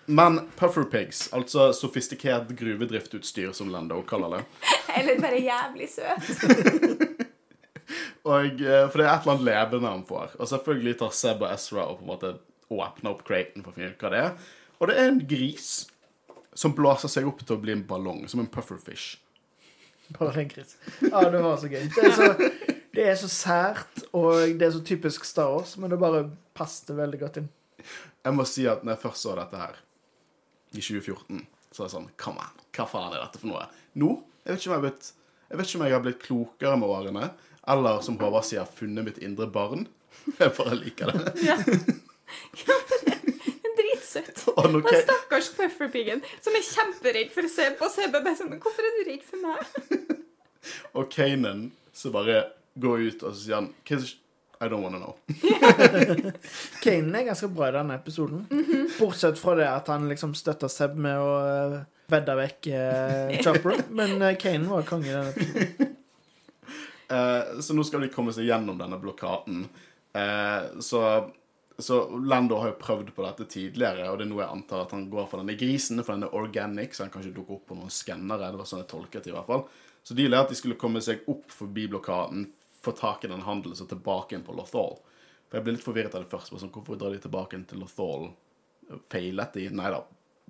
Men 0.06 0.40
Puffer 0.56 0.84
Pigs, 0.84 1.28
altså 1.32 1.70
sofistikert 1.72 2.50
gruvedriftutstyr, 2.58 3.52
som 3.56 3.70
Lando 3.72 4.02
kaller 4.08 4.36
det 4.36 4.42
Eller 4.98 5.20
bare 5.22 5.40
jævlig 5.40 5.88
søt. 5.90 7.24
Og, 8.24 8.60
eh, 8.60 8.84
For 8.88 9.00
det 9.00 9.06
er 9.06 9.10
et 9.12 9.24
eller 9.24 9.34
annet 9.34 9.46
levende 9.48 9.90
han 9.90 10.04
får. 10.08 10.36
Og 10.38 10.48
selvfølgelig 10.48 10.94
tar 11.00 11.10
Seb 11.12 11.42
og 11.44 11.50
Ezra 11.50 11.88
og 11.88 11.98
på 11.98 12.06
en 12.06 12.12
måte 12.12 12.30
åpner 12.72 13.10
opp 13.12 13.24
craten 13.26 13.64
for 13.64 13.72
å 13.72 13.76
finne 13.76 13.92
ut 13.92 14.00
hva 14.00 14.12
det 14.14 14.22
er. 14.22 14.30
Og 14.80 14.88
det 14.88 14.96
er 14.96 15.10
en 15.10 15.20
gris 15.28 15.68
som 16.56 16.72
blåser 16.76 17.12
seg 17.12 17.28
opp 17.28 17.42
til 17.44 17.56
å 17.56 17.60
bli 17.60 17.74
en 17.74 17.84
ballong, 17.86 18.24
som 18.30 18.40
en 18.40 18.48
pufferfish. 18.50 19.18
Bare 20.16 20.44
en 20.44 20.48
gris. 20.48 20.76
Ja, 21.02 21.24
det 21.32 21.42
var 21.44 21.58
så 21.60 21.68
gøy. 21.68 21.84
Det 21.92 22.06
er 22.08 22.14
så, 22.16 22.30
det 22.94 23.06
er 23.10 23.18
så 23.20 23.30
sært, 23.32 24.04
og 24.12 24.56
det 24.58 24.68
er 24.68 24.74
så 24.76 24.82
typisk 24.86 25.26
Star 25.28 25.52
Wars, 25.52 25.76
men 25.80 25.92
det 25.92 26.00
bare 26.00 26.26
passet 26.56 26.94
veldig 26.96 27.20
godt 27.20 27.40
inn. 27.42 27.50
Jeg 28.24 28.36
må 28.36 28.46
si 28.48 28.64
at 28.70 28.84
når 28.84 28.96
jeg 28.96 29.04
først 29.04 29.26
så 29.26 29.34
dette 29.36 29.60
her, 29.60 29.80
i 30.74 30.82
2014, 30.82 31.42
så 31.74 31.82
er 31.82 31.86
det 31.88 31.94
sånn 31.94 32.08
Come 32.20 32.42
on, 32.44 32.62
hva 32.76 32.86
faen 32.90 33.12
er 33.14 33.22
dette 33.24 33.40
for 33.42 33.50
noe? 33.52 33.66
Nå? 34.00 34.10
Jeg 34.44 34.52
vet 34.54 34.60
ikke 34.60 34.70
om 34.70 34.74
jeg 34.74 34.80
har 34.80 34.86
blitt, 34.88 35.12
jeg 35.48 35.58
vet 35.58 35.68
ikke 35.70 35.78
om 35.80 35.84
jeg 35.86 35.94
har 35.96 36.02
blitt 36.04 36.22
klokere 36.26 36.78
med 36.80 36.88
årene, 36.94 37.28
eller 37.74 38.00
som 38.04 38.18
Håvard 38.20 38.44
sier, 38.44 38.66
funnet 38.78 39.06
mitt 39.06 39.18
indre 39.24 39.46
barn. 39.48 39.86
Jeg 40.38 40.52
bare 40.56 40.76
liker 40.78 41.10
det. 41.10 41.94
Dritsøt. 43.78 44.44
Og 44.58 44.68
når 44.70 44.82
Den 44.84 44.90
Ka- 44.92 45.00
stakkars 45.02 45.48
pufferpiggen 45.56 46.22
som 46.44 46.54
er 46.58 46.64
kjemperedd 46.66 47.32
for 47.34 47.46
å 47.46 47.50
se 47.52 47.66
på 47.78 47.88
CBB. 47.96 48.28
sånn, 48.38 48.52
Men 48.54 48.60
hvorfor 48.62 48.86
er 48.86 48.98
du 48.98 49.02
redd 49.10 49.24
for 49.26 49.42
meg? 49.42 49.58
og 50.96 51.08
Kanan 51.12 51.66
så 51.94 52.12
bare 52.14 52.44
går 52.80 53.08
ut, 53.08 53.22
og 53.26 53.34
så 53.34 53.40
sier 53.42 53.58
han 53.58 53.68
"Kiss- 53.86 54.14
I 54.60 54.68
don't 54.68 54.82
wanna 54.82 55.00
know. 55.00 55.16
Kanen 56.84 57.14
er 57.14 57.26
ganske 57.26 57.48
bra 57.50 57.68
i 57.68 57.74
denne 57.74 57.96
episoden. 57.98 58.46
Bortsett 58.98 59.40
fra 59.40 59.56
det 59.58 59.66
at 59.68 59.90
han 59.90 60.06
liksom 60.08 60.36
støtter 60.38 60.70
Seb 60.72 60.94
med 61.00 61.18
å 61.18 61.32
uh, 61.42 61.80
vedde 62.10 62.34
vekk 62.38 62.66
eh, 62.66 63.40
Chopper. 63.42 63.80
Men 63.98 64.22
eh, 64.22 64.36
Kanen 64.40 64.68
var 64.70 64.86
konge 64.88 65.10
i 65.10 65.14
denne 65.14 65.32
episoden. 65.32 65.94
Uh, 67.10 67.60
så 67.64 67.76
nå 67.76 67.84
skal 67.86 68.04
de 68.04 68.12
komme 68.12 68.34
seg 68.34 68.48
gjennom 68.48 68.78
denne 68.80 68.98
blokaden. 69.00 69.64
Uh, 70.14 70.80
så, 70.84 71.02
så 71.78 72.00
Lando 72.24 72.60
har 72.60 72.72
jo 72.72 72.80
prøvd 72.80 73.14
på 73.16 73.24
dette 73.26 73.48
tidligere, 73.50 74.08
og 74.10 74.20
det 74.20 74.28
er 74.28 74.32
noe 74.32 74.44
jeg 74.44 74.56
antar 74.58 74.84
at 74.84 74.94
han 74.96 75.08
går 75.12 75.30
for 75.30 75.42
denne 75.42 75.58
grisen, 75.60 76.02
for 76.04 76.14
den 76.14 76.28
er 76.28 76.36
organic, 76.38 76.94
så 76.94 77.06
han 77.06 77.14
kan 77.14 77.24
ikke 77.24 77.40
dukke 77.40 77.58
opp 77.58 77.72
på 77.72 77.78
noen 77.78 77.94
skannere. 77.94 78.52
Det 78.52 78.60
var 78.60 78.70
sånn 78.70 78.84
jeg 78.84 78.92
tolket 78.92 79.26
det 79.26 79.32
i 79.32 79.36
hvert 79.36 79.50
fall. 79.50 79.66
Så 80.04 80.16
de 80.16 80.28
lærte 80.28 80.50
at 80.50 80.52
de 80.52 80.60
skulle 80.60 80.80
komme 80.80 81.00
seg 81.04 81.24
opp 81.32 81.48
forbi 81.52 81.86
blokaden, 81.88 82.50
få 82.84 82.94
tak 82.98 83.24
i 83.24 83.30
den 83.32 83.44
handelen, 83.46 83.76
så 83.78 83.86
tilbake 83.88 84.34
igjen 84.34 84.46
på 84.46 84.56
Lothal. 84.56 84.98
For 85.48 85.58
jeg 85.58 85.66
ble 85.66 85.76
litt 85.76 85.86
forvirret 85.86 86.14
av 86.16 86.24
det 86.24 86.32
først. 86.32 86.52
Sånn, 86.52 86.72
hvorfor 86.74 86.98
drar 87.00 87.14
de 87.14 87.22
tilbake 87.24 87.56
igjen 87.56 87.66
til 87.70 87.82
Lothal? 87.84 88.28
Feilet 89.12 89.56
de? 89.56 89.68
Nei 89.72 89.90
da. 89.94 90.02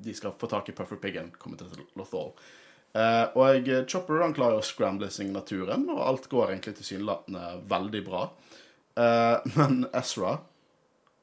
De 0.04 0.14
skal 0.16 0.34
få 0.38 0.50
tak 0.50 0.68
i 0.70 0.74
Pufferpiggen, 0.76 1.32
komme 1.38 1.58
til 1.60 1.70
Lothal. 1.98 2.32
Eh, 2.94 3.24
og 3.34 3.68
Chopper 3.90 4.22
han 4.22 4.34
klarer 4.34 4.60
å 4.60 4.66
scramble 4.66 5.10
signaturen, 5.10 5.88
og 5.90 6.02
alt 6.02 6.28
går 6.30 6.52
egentlig 6.52 6.76
tilsynelatende 6.78 7.60
veldig 7.70 8.02
bra. 8.06 8.24
Eh, 8.98 9.54
men 9.58 9.84
Ezra, 9.92 10.38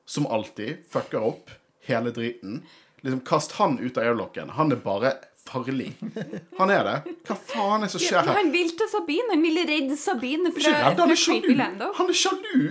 som 0.05 0.27
alltid, 0.27 0.83
fucker 0.91 1.23
opp 1.31 1.51
hele 1.87 2.11
driten. 2.15 2.61
Liksom, 3.01 3.23
Kast 3.27 3.57
han 3.59 3.79
ut 3.79 3.97
av 3.97 4.03
airlocken. 4.03 4.51
Han 4.57 4.71
er 4.71 4.83
bare 4.83 5.15
farlig. 5.51 5.89
Han 6.59 6.71
er 6.73 6.87
det. 6.87 7.15
Hva 7.27 7.37
faen 7.37 7.83
er 7.83 7.89
det 7.89 7.93
som 7.93 8.03
skjer 8.03 8.21
her? 8.21 8.31
her? 8.31 8.39
han 8.39 8.51
vil 8.53 8.71
til 8.79 8.89
Sabine. 8.91 9.35
Han 9.35 9.43
vil 9.45 9.59
redde 9.69 9.97
Sabine 9.99 10.53
fra, 10.55 10.93
creepyland. 10.95 11.83
han 11.99 12.11
er 12.13 12.19
sjalu. 12.23 12.63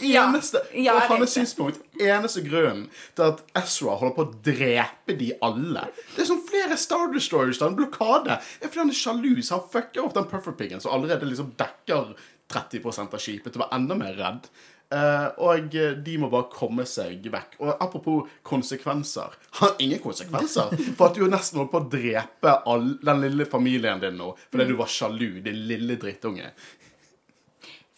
Ja. 0.00 0.24
Eneste, 0.24 0.62
Ja, 0.72 0.94
fra 1.04 1.18
hans 1.20 1.34
synspunkt, 1.36 1.82
eneste 2.00 2.40
grunnen 2.46 2.86
til 3.14 3.26
at 3.26 3.42
Ezra 3.60 3.92
holder 4.00 4.14
på 4.16 4.24
å 4.24 4.30
drepe 4.46 5.16
de 5.20 5.34
alle 5.44 5.82
Det 6.14 6.24
er 6.24 6.28
som 6.30 6.40
flere 6.48 6.78
Star 6.80 7.10
Destroyers, 7.12 7.60
da, 7.60 7.68
en 7.68 7.76
blokade. 7.76 8.38
Det 8.56 8.66
er 8.66 8.72
fordi 8.72 8.84
han 8.86 8.94
er 8.94 9.00
sjalu, 9.02 9.42
så 9.44 9.58
han 9.58 9.68
fucker 9.74 10.06
opp 10.06 10.16
den 10.16 10.28
pufferpiggen 10.32 10.80
som 10.80 10.94
allerede 10.96 11.28
liksom 11.28 11.52
dekker 11.60 12.14
30 12.50 12.88
av 13.04 13.20
skipet, 13.20 13.52
til 13.52 13.60
å 13.60 13.66
være 13.66 13.76
enda 13.78 13.98
mer 14.00 14.16
redd. 14.18 14.48
Eh, 14.90 15.26
og 15.38 15.74
eh, 15.78 15.92
de 16.02 16.16
må 16.18 16.26
bare 16.32 16.48
komme 16.50 16.82
seg 16.88 17.22
vekk. 17.30 17.54
Og 17.62 17.70
apropos 17.76 18.30
konsekvenser. 18.46 19.36
Har 19.60 19.76
ingen 19.78 20.02
konsekvenser 20.02 20.74
for 20.98 21.10
at 21.10 21.18
du 21.18 21.28
nesten 21.30 21.60
holdt 21.60 21.70
på 21.70 21.82
å 21.82 21.88
drepe 21.92 22.56
all, 22.66 22.96
den 23.04 23.22
lille 23.22 23.46
familien 23.50 24.02
din 24.02 24.18
nå 24.18 24.32
fordi 24.50 24.66
du 24.70 24.76
var 24.78 24.90
sjalu, 24.90 25.40
din 25.44 25.64
lille 25.68 25.98
drittunge. 26.00 26.50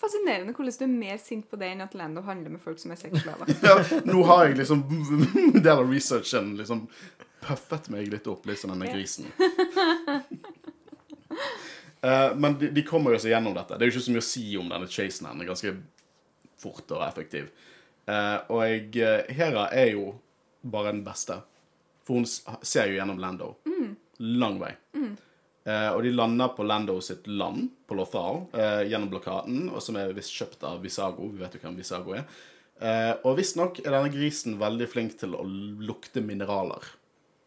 Fascinerende 0.02 0.52
hvordan 0.56 0.74
du 0.80 0.84
er 0.84 0.92
mer 0.92 1.18
sint 1.22 1.46
på 1.48 1.56
det 1.60 1.70
enn 1.72 1.84
at 1.84 1.92
Lando 1.96 2.24
handler 2.26 2.56
med 2.56 2.60
folk 2.60 2.80
som 2.82 2.92
er 2.92 3.00
sexslaver. 3.00 3.52
Ja, 3.64 3.78
nå 4.08 4.24
har 4.28 4.48
jeg 4.48 4.58
liksom 4.60 4.84
del 5.64 5.72
av 5.76 5.86
researchen 5.88 6.56
liksom 6.58 6.88
puffet 7.42 7.88
meg 7.90 8.10
litt 8.10 8.28
opp, 8.30 8.44
litt 8.46 8.60
som 8.60 8.74
denne 8.74 8.90
grisen. 8.92 9.30
Eh, 12.02 12.30
men 12.34 12.58
de, 12.58 12.68
de 12.74 12.82
kommer 12.82 13.14
jo 13.14 13.22
seg 13.22 13.30
gjennom 13.30 13.54
dette. 13.54 13.76
Det 13.78 13.86
er 13.86 13.90
jo 13.92 13.94
ikke 13.94 14.04
så 14.08 14.14
mye 14.14 14.22
å 14.24 14.26
si 14.26 14.44
om 14.58 14.70
denne 14.70 14.88
chasen. 14.90 15.28
Den 15.30 15.44
er 15.44 15.50
ganske 15.52 15.74
fort 16.62 16.94
og 16.94 17.02
effektiv. 17.06 17.50
Eh, 18.06 18.38
og 18.50 18.62
jeg, 18.66 19.26
Hera 19.34 19.68
er 19.74 19.90
jo 19.96 20.12
bare 20.62 20.94
den 20.94 21.04
beste. 21.06 21.40
For 22.06 22.18
hun 22.18 22.26
ser 22.26 22.86
jo 22.90 22.98
gjennom 22.98 23.20
Lando. 23.22 23.48
Lang 24.22 24.58
vei. 24.62 24.74
Eh, 25.62 25.90
og 25.94 26.02
de 26.02 26.10
lander 26.10 26.48
på 26.56 26.64
Lando 26.66 26.96
sitt 27.04 27.28
land, 27.30 27.68
på 27.86 27.94
Lothal, 27.94 28.40
uh, 28.50 28.82
gjennom 28.88 29.10
blokaden, 29.12 29.68
og 29.70 29.82
som 29.84 29.96
er 30.00 30.16
visst 30.16 30.34
kjøpt 30.34 30.64
av 30.66 30.82
Visago. 30.82 31.28
Vi 31.30 31.42
vet 31.42 31.54
jo 31.54 31.60
hvem 31.62 31.76
Visago 31.78 32.10
er. 32.18 32.24
Uh, 32.82 33.14
og 33.28 33.36
visstnok 33.38 33.78
er 33.84 33.90
denne 33.94 34.10
grisen 34.10 34.58
veldig 34.58 34.88
flink 34.90 35.12
til 35.20 35.30
å 35.38 35.44
lukte 35.46 36.20
mineraler. 36.24 36.82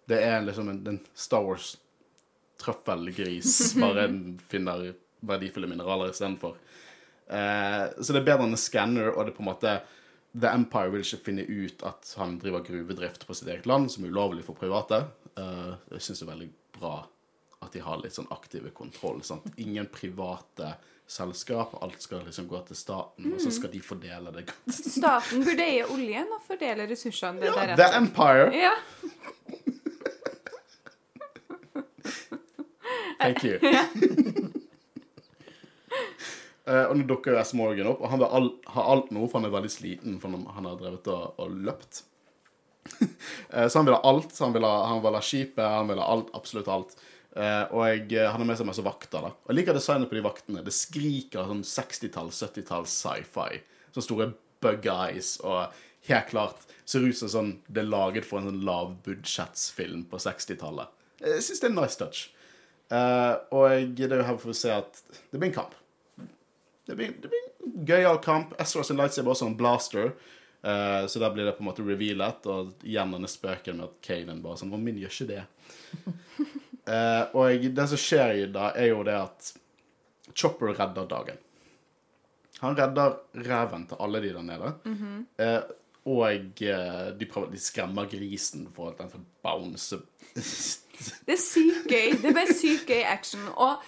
Det 0.08 0.20
er 0.24 0.46
liksom 0.46 0.70
en, 0.72 0.80
en 0.94 1.02
Star 1.18 1.44
Wars-trøffelgris, 1.44 3.52
bare 3.84 4.02
en 4.08 4.40
finner 4.52 4.94
verdifulle 5.26 5.68
mineraler 5.68 6.10
istedenfor. 6.14 6.56
Eh, 7.30 7.84
så 8.02 8.14
det 8.14 8.22
er 8.22 8.28
bedre 8.28 8.46
enn 8.46 8.56
en 8.56 8.62
scanner, 8.62 9.12
og 9.14 9.26
det 9.26 9.34
er 9.34 9.38
på 9.38 9.46
en 9.46 9.52
måte 9.52 9.76
The 10.36 10.52
Empire 10.52 10.92
vil 10.92 11.06
ikke 11.06 11.24
finne 11.30 11.46
ut 11.48 11.84
at 11.88 12.10
han 12.20 12.38
driver 12.42 12.66
gruvedrift 12.66 13.24
på 13.28 13.36
sitt 13.38 13.48
eget 13.48 13.68
land, 13.70 13.88
som 13.92 14.04
er 14.04 14.12
ulovlig 14.12 14.44
for 14.46 14.58
private. 14.60 15.06
Eh, 15.40 15.76
jeg 15.96 16.08
syns 16.08 16.22
det 16.22 16.28
er 16.28 16.34
veldig 16.34 16.50
bra 16.76 16.96
at 17.64 17.72
de 17.74 17.82
har 17.82 18.02
litt 18.02 18.14
sånn 18.18 18.28
aktive 18.36 18.70
kontroll. 18.76 19.24
Sant? 19.26 19.48
Ingen 19.58 19.88
private 19.94 20.76
selskap. 21.08 21.78
Alt 21.82 22.02
skal 22.04 22.26
liksom 22.26 22.50
gå 22.52 22.60
til 22.68 22.78
staten, 22.78 23.34
og 23.34 23.42
så 23.42 23.54
skal 23.54 23.72
de 23.74 23.82
fordele 23.82 24.34
det. 24.36 24.46
Staten 24.76 25.46
burde 25.46 25.66
eie 25.66 25.86
oljen 25.88 26.30
og 26.36 26.44
fordele 26.46 26.88
ressursene 26.90 27.42
det 27.42 27.54
Ja, 27.54 27.76
The. 27.80 27.90
Empire! 27.98 28.52
Ja. 28.54 28.76
Thank 33.18 33.44
you. 33.44 34.52
Eh, 36.66 36.86
og 36.90 36.98
nå 36.98 37.06
dukker 37.06 37.36
jo 37.36 37.42
S. 37.42 37.54
Morgan 37.58 37.92
opp, 37.92 38.02
og 38.02 38.10
han 38.10 38.24
all, 38.26 38.50
ha 38.74 38.86
alt 38.96 39.12
nå, 39.14 39.28
for 39.28 39.38
han 39.38 39.50
er 39.50 39.54
veldig 39.54 39.70
sliten, 39.70 40.18
for 40.22 40.34
han 40.34 40.70
har 40.70 40.80
drevet 40.80 41.10
og, 41.14 41.42
og 41.42 41.58
løpt. 41.68 42.02
uh, 43.02 43.66
så 43.70 43.78
han 43.78 43.86
vil 43.86 43.98
ha 43.98 44.02
alt. 44.10 44.34
Han 44.42 44.56
vil 44.56 44.66
ha, 44.66 44.74
han 44.90 45.04
vil 45.06 45.18
ha 45.18 45.22
skipet, 45.26 45.62
han 45.62 45.92
vil 45.92 46.02
ha 46.02 46.08
alt, 46.16 46.34
absolutt 46.38 46.72
alt. 46.74 46.98
Uh, 47.36 47.66
og 47.76 47.82
jeg, 47.92 48.08
han 48.18 48.40
har 48.40 48.48
med 48.48 48.58
seg 48.58 48.70
masse 48.70 48.86
vakter. 48.86 49.28
da. 49.28 49.34
Og 49.46 49.54
jeg 49.54 49.60
liker 49.60 49.78
designet 49.78 50.10
på 50.10 50.18
de 50.18 50.26
vaktene. 50.26 50.66
Det 50.66 50.74
skriker 50.74 51.52
sånn 51.52 51.64
60-talls, 51.70 52.42
70-talls 52.48 52.98
sci-fi. 53.04 53.62
Sånne 53.92 54.08
store 54.10 54.30
bug 54.66 54.90
eyes 54.90 55.36
og 55.46 55.76
helt 56.10 56.32
klart 56.32 56.64
ser 56.90 57.06
ut 57.06 57.18
som 57.18 57.30
sånn 57.30 57.56
det 57.68 57.84
er 57.84 57.90
laget 57.92 58.26
for 58.26 58.40
en 58.40 58.50
sånn 58.50 58.64
lavbudsjettsfilm 58.66 60.08
på 60.10 60.18
60-tallet. 60.22 60.90
Jeg 61.22 61.46
syns 61.46 61.62
det 61.62 61.68
er 61.68 61.74
en 61.74 61.80
nice 61.84 62.00
touch. 62.00 62.28
Og 63.54 63.64
jeg, 63.70 63.90
det 63.98 64.10
er 64.10 64.22
jo 64.22 64.28
her 64.30 64.38
for 64.42 64.54
å 64.54 64.58
se 64.58 64.74
at 64.74 65.02
det 65.12 65.38
blir 65.38 65.50
en 65.52 65.60
kamp. 65.62 65.76
Det 66.86 66.96
blir, 66.98 67.14
det 67.22 67.32
blir 67.32 67.44
en 67.46 67.86
gøyal 67.90 68.20
kamp. 68.24 68.56
Ezra 68.62 68.84
sin 68.86 69.00
lightsaber 69.00 69.32
er 69.32 69.36
også 69.36 69.50
en 69.50 69.58
blaster. 69.60 70.14
Uh, 70.66 71.06
så 71.10 71.22
der 71.22 71.34
blir 71.34 71.46
det 71.46 71.56
på 71.58 71.62
en 71.62 71.70
måte 71.70 71.86
revealet, 71.86 72.48
og 72.50 72.86
igjen 72.86 73.12
denne 73.14 73.30
spøken 73.30 73.78
med 73.78 73.90
at 73.90 74.00
Kanan 74.06 74.42
bare 74.42 74.58
sånn 74.58 74.74
Å, 74.74 74.80
min 74.82 74.98
gjør 74.98 75.14
ikke 75.14 75.28
det. 75.30 75.44
uh, 76.90 77.24
og 77.38 77.68
det 77.78 77.88
som 77.92 78.02
skjer 78.02 78.40
i 78.40 78.48
da, 78.54 78.72
er 78.74 78.90
jo 78.94 79.04
det 79.06 79.18
at 79.20 79.52
Chopper 80.34 80.74
redder 80.74 81.06
dagen. 81.10 81.42
Han 82.60 82.78
redder 82.78 83.18
reven 83.46 83.84
til 83.90 84.00
alle 84.00 84.22
de 84.24 84.32
der 84.34 84.46
nede. 84.46 84.72
Eh, 85.38 85.60
og 86.06 86.62
eh, 86.64 87.12
de, 87.20 87.28
prøver, 87.28 87.52
de 87.52 87.60
skremmer 87.60 88.08
grisen 88.10 88.68
for 88.74 88.92
at 88.92 89.02
den 89.02 89.12
skal 89.12 89.26
bounce. 89.44 90.00
Det 90.36 91.36
er 91.36 91.42
sykt 91.42 91.90
gøy. 91.92 92.16
Det 92.22 92.32
er 92.32 92.38
bare 92.38 92.56
sykt 92.56 92.88
gøy 92.90 93.04
action. 93.10 93.48
Og 93.56 93.84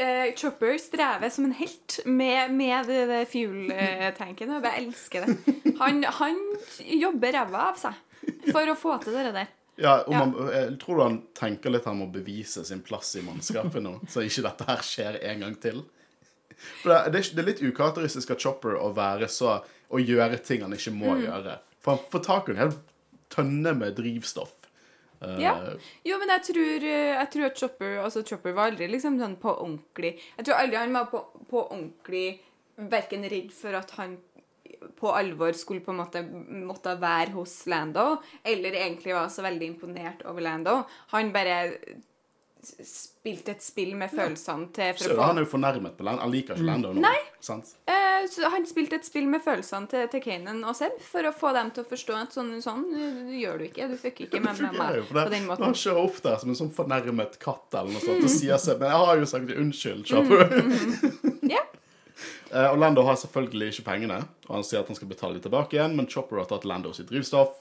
eh, 0.00 0.32
Chopper 0.38 0.78
strever 0.80 1.30
som 1.32 1.46
en 1.48 1.54
helt 1.58 2.00
med, 2.04 2.52
med 2.56 2.88
det, 2.88 3.00
det 3.10 3.20
fuel-tanken. 3.32 4.54
Jeg 4.56 4.64
bare 4.64 4.82
elsker 4.82 5.26
det. 5.26 5.56
Han, 5.80 6.02
han 6.04 6.42
jobber 6.80 7.36
ræva 7.36 7.70
av 7.70 7.80
seg 7.80 8.50
for 8.50 8.68
å 8.68 8.76
få 8.78 8.98
til 9.04 9.16
det 9.16 9.30
der. 9.36 9.56
Ja, 9.80 9.94
Man, 10.12 10.34
jeg 10.52 10.74
tror 10.82 11.00
han 11.06 11.16
tenker 11.36 11.72
litt 11.72 11.86
han 11.88 12.02
må 12.02 12.10
bevise 12.12 12.66
sin 12.68 12.82
plass 12.84 13.14
i 13.16 13.24
mannskapet 13.24 13.80
nå, 13.80 13.94
så 14.12 14.20
ikke 14.26 14.44
dette 14.44 14.66
her 14.68 14.82
skjer 14.84 15.16
en 15.30 15.46
gang 15.46 15.56
til. 15.62 15.80
For 16.82 16.92
det, 16.92 17.14
det, 17.14 17.22
er, 17.32 17.46
litt 17.46 17.62
ukarakteristisk 17.64 18.34
av 18.34 18.40
Chopper 18.42 18.76
å 18.76 18.90
være 18.92 19.30
så 19.32 19.62
Å 19.90 19.98
gjøre 19.98 20.36
ting 20.44 20.60
han 20.62 20.74
ikke 20.76 20.92
må 20.94 21.16
gjøre. 21.18 21.56
For 21.82 21.96
han 21.96 22.10
får 22.12 22.20
tak 22.26 22.50
i 22.50 22.52
en 22.52 22.60
hel 22.60 22.74
tønne 23.32 23.72
med 23.74 23.96
drivstoff. 23.96 24.52
Eh, 25.22 25.36
Ja. 25.42 25.54
Jo, 26.04 26.18
men 26.18 26.28
jeg 26.28 26.42
tror, 26.48 26.84
eh, 26.88 27.12
jeg 27.18 27.30
tror 27.30 27.44
at 27.50 27.58
Chopper 27.58 27.98
altså 28.04 28.22
Chopper 28.26 28.52
var 28.56 28.70
aldri 28.70 28.88
liksom 28.88 29.18
sånn 29.20 29.36
på 29.36 29.52
ordentlig 29.52 30.14
Jeg 30.38 30.46
tror 30.46 30.54
aldri 30.56 30.76
han 30.80 30.92
var 30.96 31.10
på, 31.12 31.20
på 31.50 31.64
ordentlig 31.70 32.40
verken 32.76 33.24
redd 33.28 33.52
for 33.52 33.74
at 33.76 33.90
han 33.98 34.16
på 34.96 35.10
alvor 35.12 35.52
skulle 35.52 35.82
på 35.84 35.92
en 35.92 35.98
måte 36.00 36.22
måtte 36.24 36.94
være 37.00 37.32
hos 37.34 37.66
Lando, 37.66 38.22
eller 38.44 38.72
egentlig 38.72 39.12
var 39.12 39.28
så 39.28 39.42
veldig 39.44 39.66
imponert 39.74 40.22
over 40.24 40.40
Lando. 40.40 40.84
Han 41.12 41.32
bare 41.32 41.56
s- 42.62 43.08
spilte 43.20 43.50
et 43.54 43.62
spill 43.64 43.94
med 43.96 44.10
følelsene 44.12 44.68
til 44.76 44.92
for 44.94 45.04
Så 45.04 45.14
å 45.14 45.16
få 45.18 45.26
han 45.28 45.38
er 45.40 45.44
jo 45.44 45.50
fornærmet 45.50 45.96
på 45.98 46.04
Lando. 46.06 46.22
Han 46.24 46.32
liker 46.34 46.54
ikke 46.58 46.66
Lando 46.68 46.92
nå. 46.94 47.00
Nei. 47.04 47.16
Sant? 47.40 47.72
Eh, 47.88 48.26
så 48.28 48.50
han 48.52 48.66
spilte 48.68 48.98
et 49.00 49.04
spill 49.08 49.26
med 49.32 49.40
følelsene 49.44 49.88
til, 49.88 50.06
til 50.12 50.20
Kanan 50.24 50.62
og 50.68 50.76
Seb 50.76 50.98
for 51.00 51.24
å 51.28 51.32
få 51.32 51.52
dem 51.56 51.70
til 51.76 51.84
å 51.84 51.88
forstå 51.90 52.18
at 52.20 52.36
sånn, 52.36 52.52
sånn 52.64 52.84
gjør 53.40 53.58
du 53.58 53.64
ikke. 53.70 53.88
Du 53.92 53.96
fikk 54.00 54.20
ikke 54.26 54.40
med, 54.44 54.60
med 54.60 54.76
meg 54.78 55.00
det, 55.00 55.06
på 55.10 55.24
den 55.32 55.46
Når 55.46 55.50
måten. 55.54 55.64
han 55.70 55.78
kjører 55.82 56.02
opp 56.04 56.22
der 56.28 56.36
som 56.44 56.52
en 56.54 56.60
sånn 56.60 56.72
fornærmet 56.76 57.38
katt 57.42 57.74
eller 57.80 57.96
noe 57.96 58.04
sånt 58.04 58.24
og 58.28 58.32
sier 58.36 58.60
seg 58.60 58.78
Men 58.82 58.92
jeg 58.92 59.06
har 59.06 59.22
jo 59.24 59.30
sagt 59.34 59.56
unnskyld, 59.56 60.06
Chopper. 60.06 61.50
Ja. 61.50 61.64
Eh, 62.50 62.66
og 62.72 62.80
Lando 62.82 63.04
har 63.06 63.14
selvfølgelig 63.14 63.68
ikke 63.76 63.84
pengene, 63.86 64.16
og 64.48 64.56
han 64.56 64.64
sier 64.66 64.80
at 64.82 64.88
han 64.90 64.96
skal 64.98 65.06
betale 65.08 65.36
de 65.38 65.44
tilbake 65.44 65.76
igjen, 65.76 65.92
men 65.94 66.08
Chopper 66.10 66.40
har 66.40 66.48
tatt 66.50 66.64
Lando 66.66 66.90
sitt 66.96 67.06
drivstoff, 67.06 67.60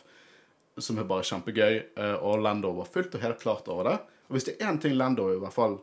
som 0.81 0.97
er 0.97 1.05
bare 1.05 1.21
kjempegøy, 1.29 1.75
eh, 1.93 2.15
og 2.25 2.41
Lando 2.41 2.71
var 2.73 2.89
fullt 2.89 3.13
og 3.13 3.21
helt 3.21 3.37
klart 3.43 3.69
over 3.69 3.85
det. 3.91 3.93
Og 4.29 4.37
hvis 4.37 4.45
det 4.47 4.55
er 4.59 4.69
én 4.69 4.79
ting 4.81 4.93
Lando 4.97 5.27
er 5.27 5.39
i 5.39 5.41
hvert 5.41 5.55
fall 5.55 5.79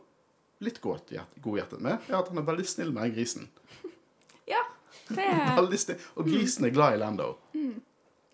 litt 0.63 0.79
godhjertet 0.81 1.81
med, 1.83 2.07
er 2.07 2.17
at 2.17 2.31
han 2.31 2.39
er 2.41 2.47
veldig 2.47 2.65
snill 2.65 2.93
med 2.95 3.13
grisen. 3.13 3.49
ja. 4.53 4.63
Det 5.07 5.23
er 5.23 5.53
Veldig 5.61 5.79
snill. 5.79 6.09
Og 6.15 6.31
grisen 6.31 6.65
er 6.65 6.73
glad 6.75 6.97
i 6.97 7.01
Lando. 7.03 7.35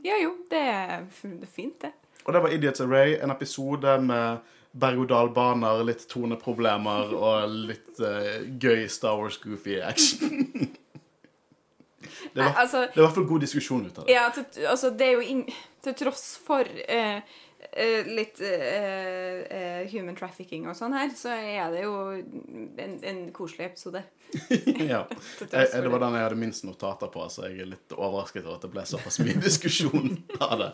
Ja 0.04 0.18
jo, 0.20 0.36
det 0.52 0.62
er 0.62 1.06
fint, 1.12 1.82
det. 1.82 1.94
Og 2.24 2.34
det 2.36 2.42
var 2.44 2.54
Idiots 2.56 2.82
Array, 2.84 3.18
en 3.24 3.32
episode 3.32 3.98
med 4.04 4.44
berg-og-dal-baner, 4.74 5.84
litt 5.86 6.06
toneproblemer 6.10 7.12
og 7.14 7.58
litt 7.70 8.00
uh, 8.02 8.42
gøy 8.60 8.88
Star 8.90 9.20
Wars-goofy 9.20 9.78
action. 9.86 10.48
det, 12.34 12.42
var, 12.42 12.56
altså, 12.64 12.86
det 12.88 12.96
er 12.96 13.02
i 13.02 13.06
hvert 13.06 13.18
fall 13.20 13.30
god 13.30 13.46
diskusjon 13.46 13.86
ut 13.86 14.00
av 14.00 14.08
det. 14.08 14.16
ja, 14.16 14.26
til, 14.34 14.48
altså, 14.72 14.92
det 14.98 15.10
er 15.10 15.18
jo 15.20 15.28
in, 15.36 15.44
Til 15.84 15.98
tross 16.00 16.26
for 16.40 16.64
eh, 16.88 17.20
eh, 17.72 18.08
litt 18.12 18.40
eh, 18.44 19.44
eh, 19.48 19.88
human 19.92 20.16
trafficking 20.18 20.68
og 20.70 20.76
sånn 20.78 20.94
her, 20.98 21.10
så 21.18 21.32
er 21.36 21.72
det 21.74 21.84
jo 21.86 21.94
en, 22.84 22.98
en 23.04 23.22
koselig 23.36 23.70
episode. 23.72 24.04
ja. 24.92 25.04
Jeg, 25.54 25.70
det 25.72 25.90
var 25.94 26.02
den 26.02 26.16
jeg 26.18 26.26
hadde 26.26 26.40
minst 26.42 26.66
notater 26.66 27.12
på, 27.14 27.26
så 27.30 27.48
jeg 27.48 27.62
er 27.64 27.72
litt 27.76 27.94
overrasket 27.96 28.46
over 28.48 28.58
at 28.58 28.66
det 28.66 28.72
ble 28.74 28.86
såpass 28.90 29.20
mye 29.24 29.38
diskusjon 29.44 30.16
av 30.48 30.56
det. 30.62 30.72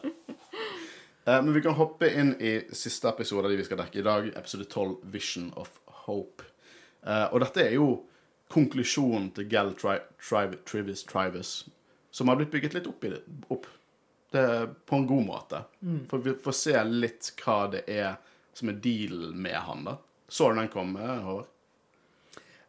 Eh, 1.26 1.42
Men 1.44 1.54
vi 1.54 1.62
kan 1.66 1.76
hoppe 1.78 2.08
inn 2.16 2.36
i 2.40 2.54
siste 2.76 3.10
episode 3.12 3.46
av 3.46 3.52
de 3.54 3.60
vi 3.60 3.66
skal 3.68 3.82
dekke 3.84 4.00
i 4.00 4.06
dag, 4.08 4.30
episode 4.40 4.66
12, 4.72 4.96
Vision 5.14 5.50
of 5.60 5.74
Hope. 6.06 6.46
Eh, 7.06 7.26
Og 7.34 7.44
dette 7.44 7.66
er 7.68 7.76
jo 7.76 7.90
konklusjonen 8.50 9.28
til 9.36 9.46
Gal 9.52 9.76
Tri 9.78 10.00
Tri 10.18 10.48
Trivis 10.66 11.04
Trivis, 11.06 11.52
som 12.12 12.32
har 12.32 12.40
blitt 12.40 12.50
bygget 12.56 12.74
litt 12.80 12.88
opp, 12.90 13.04
i 13.06 13.12
det, 13.14 13.20
opp. 13.54 13.68
Det, 14.30 14.46
på 14.86 14.96
en 14.96 15.08
god 15.10 15.26
måte. 15.26 15.64
For 16.10 16.22
vi 16.22 16.36
får 16.38 16.54
se 16.54 16.76
litt 16.86 17.32
hva 17.42 17.64
det 17.74 17.88
er 17.90 18.20
som 18.54 18.70
er 18.70 18.78
dealen 18.84 19.40
med 19.42 19.56
han, 19.66 19.88
da. 19.88 19.96
Så 20.30 20.52
du 20.52 20.60
den 20.60 20.70
komme, 20.70 21.02
Håvard? 21.26 21.48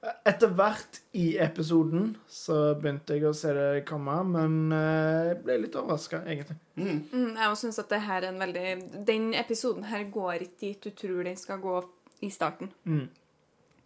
Etter 0.00 0.48
hvert 0.56 1.02
i 1.12 1.34
episoden 1.44 2.14
så 2.24 2.54
begynte 2.80 3.18
jeg 3.18 3.26
å 3.28 3.34
se 3.36 3.50
det 3.52 3.82
komme, 3.88 4.14
men 4.32 4.54
eh, 4.72 5.26
jeg 5.28 5.40
ble 5.44 5.56
litt 5.66 5.76
overraska, 5.76 6.22
egentlig. 6.24 6.56
Mm, 6.80 7.34
jeg 7.36 7.58
syns 7.60 7.82
at 7.82 7.90
det 7.92 7.98
her 8.06 8.24
er 8.24 8.30
en 8.30 8.40
veldig 8.40 9.02
Den 9.04 9.26
episoden 9.36 9.84
her 9.90 10.06
går 10.08 10.46
ikke 10.46 10.60
dit 10.62 10.88
du 10.88 10.94
tror 10.96 11.20
den 11.28 11.36
skal 11.36 11.60
gå 11.60 11.76
i 12.24 12.30
starten. 12.32 12.72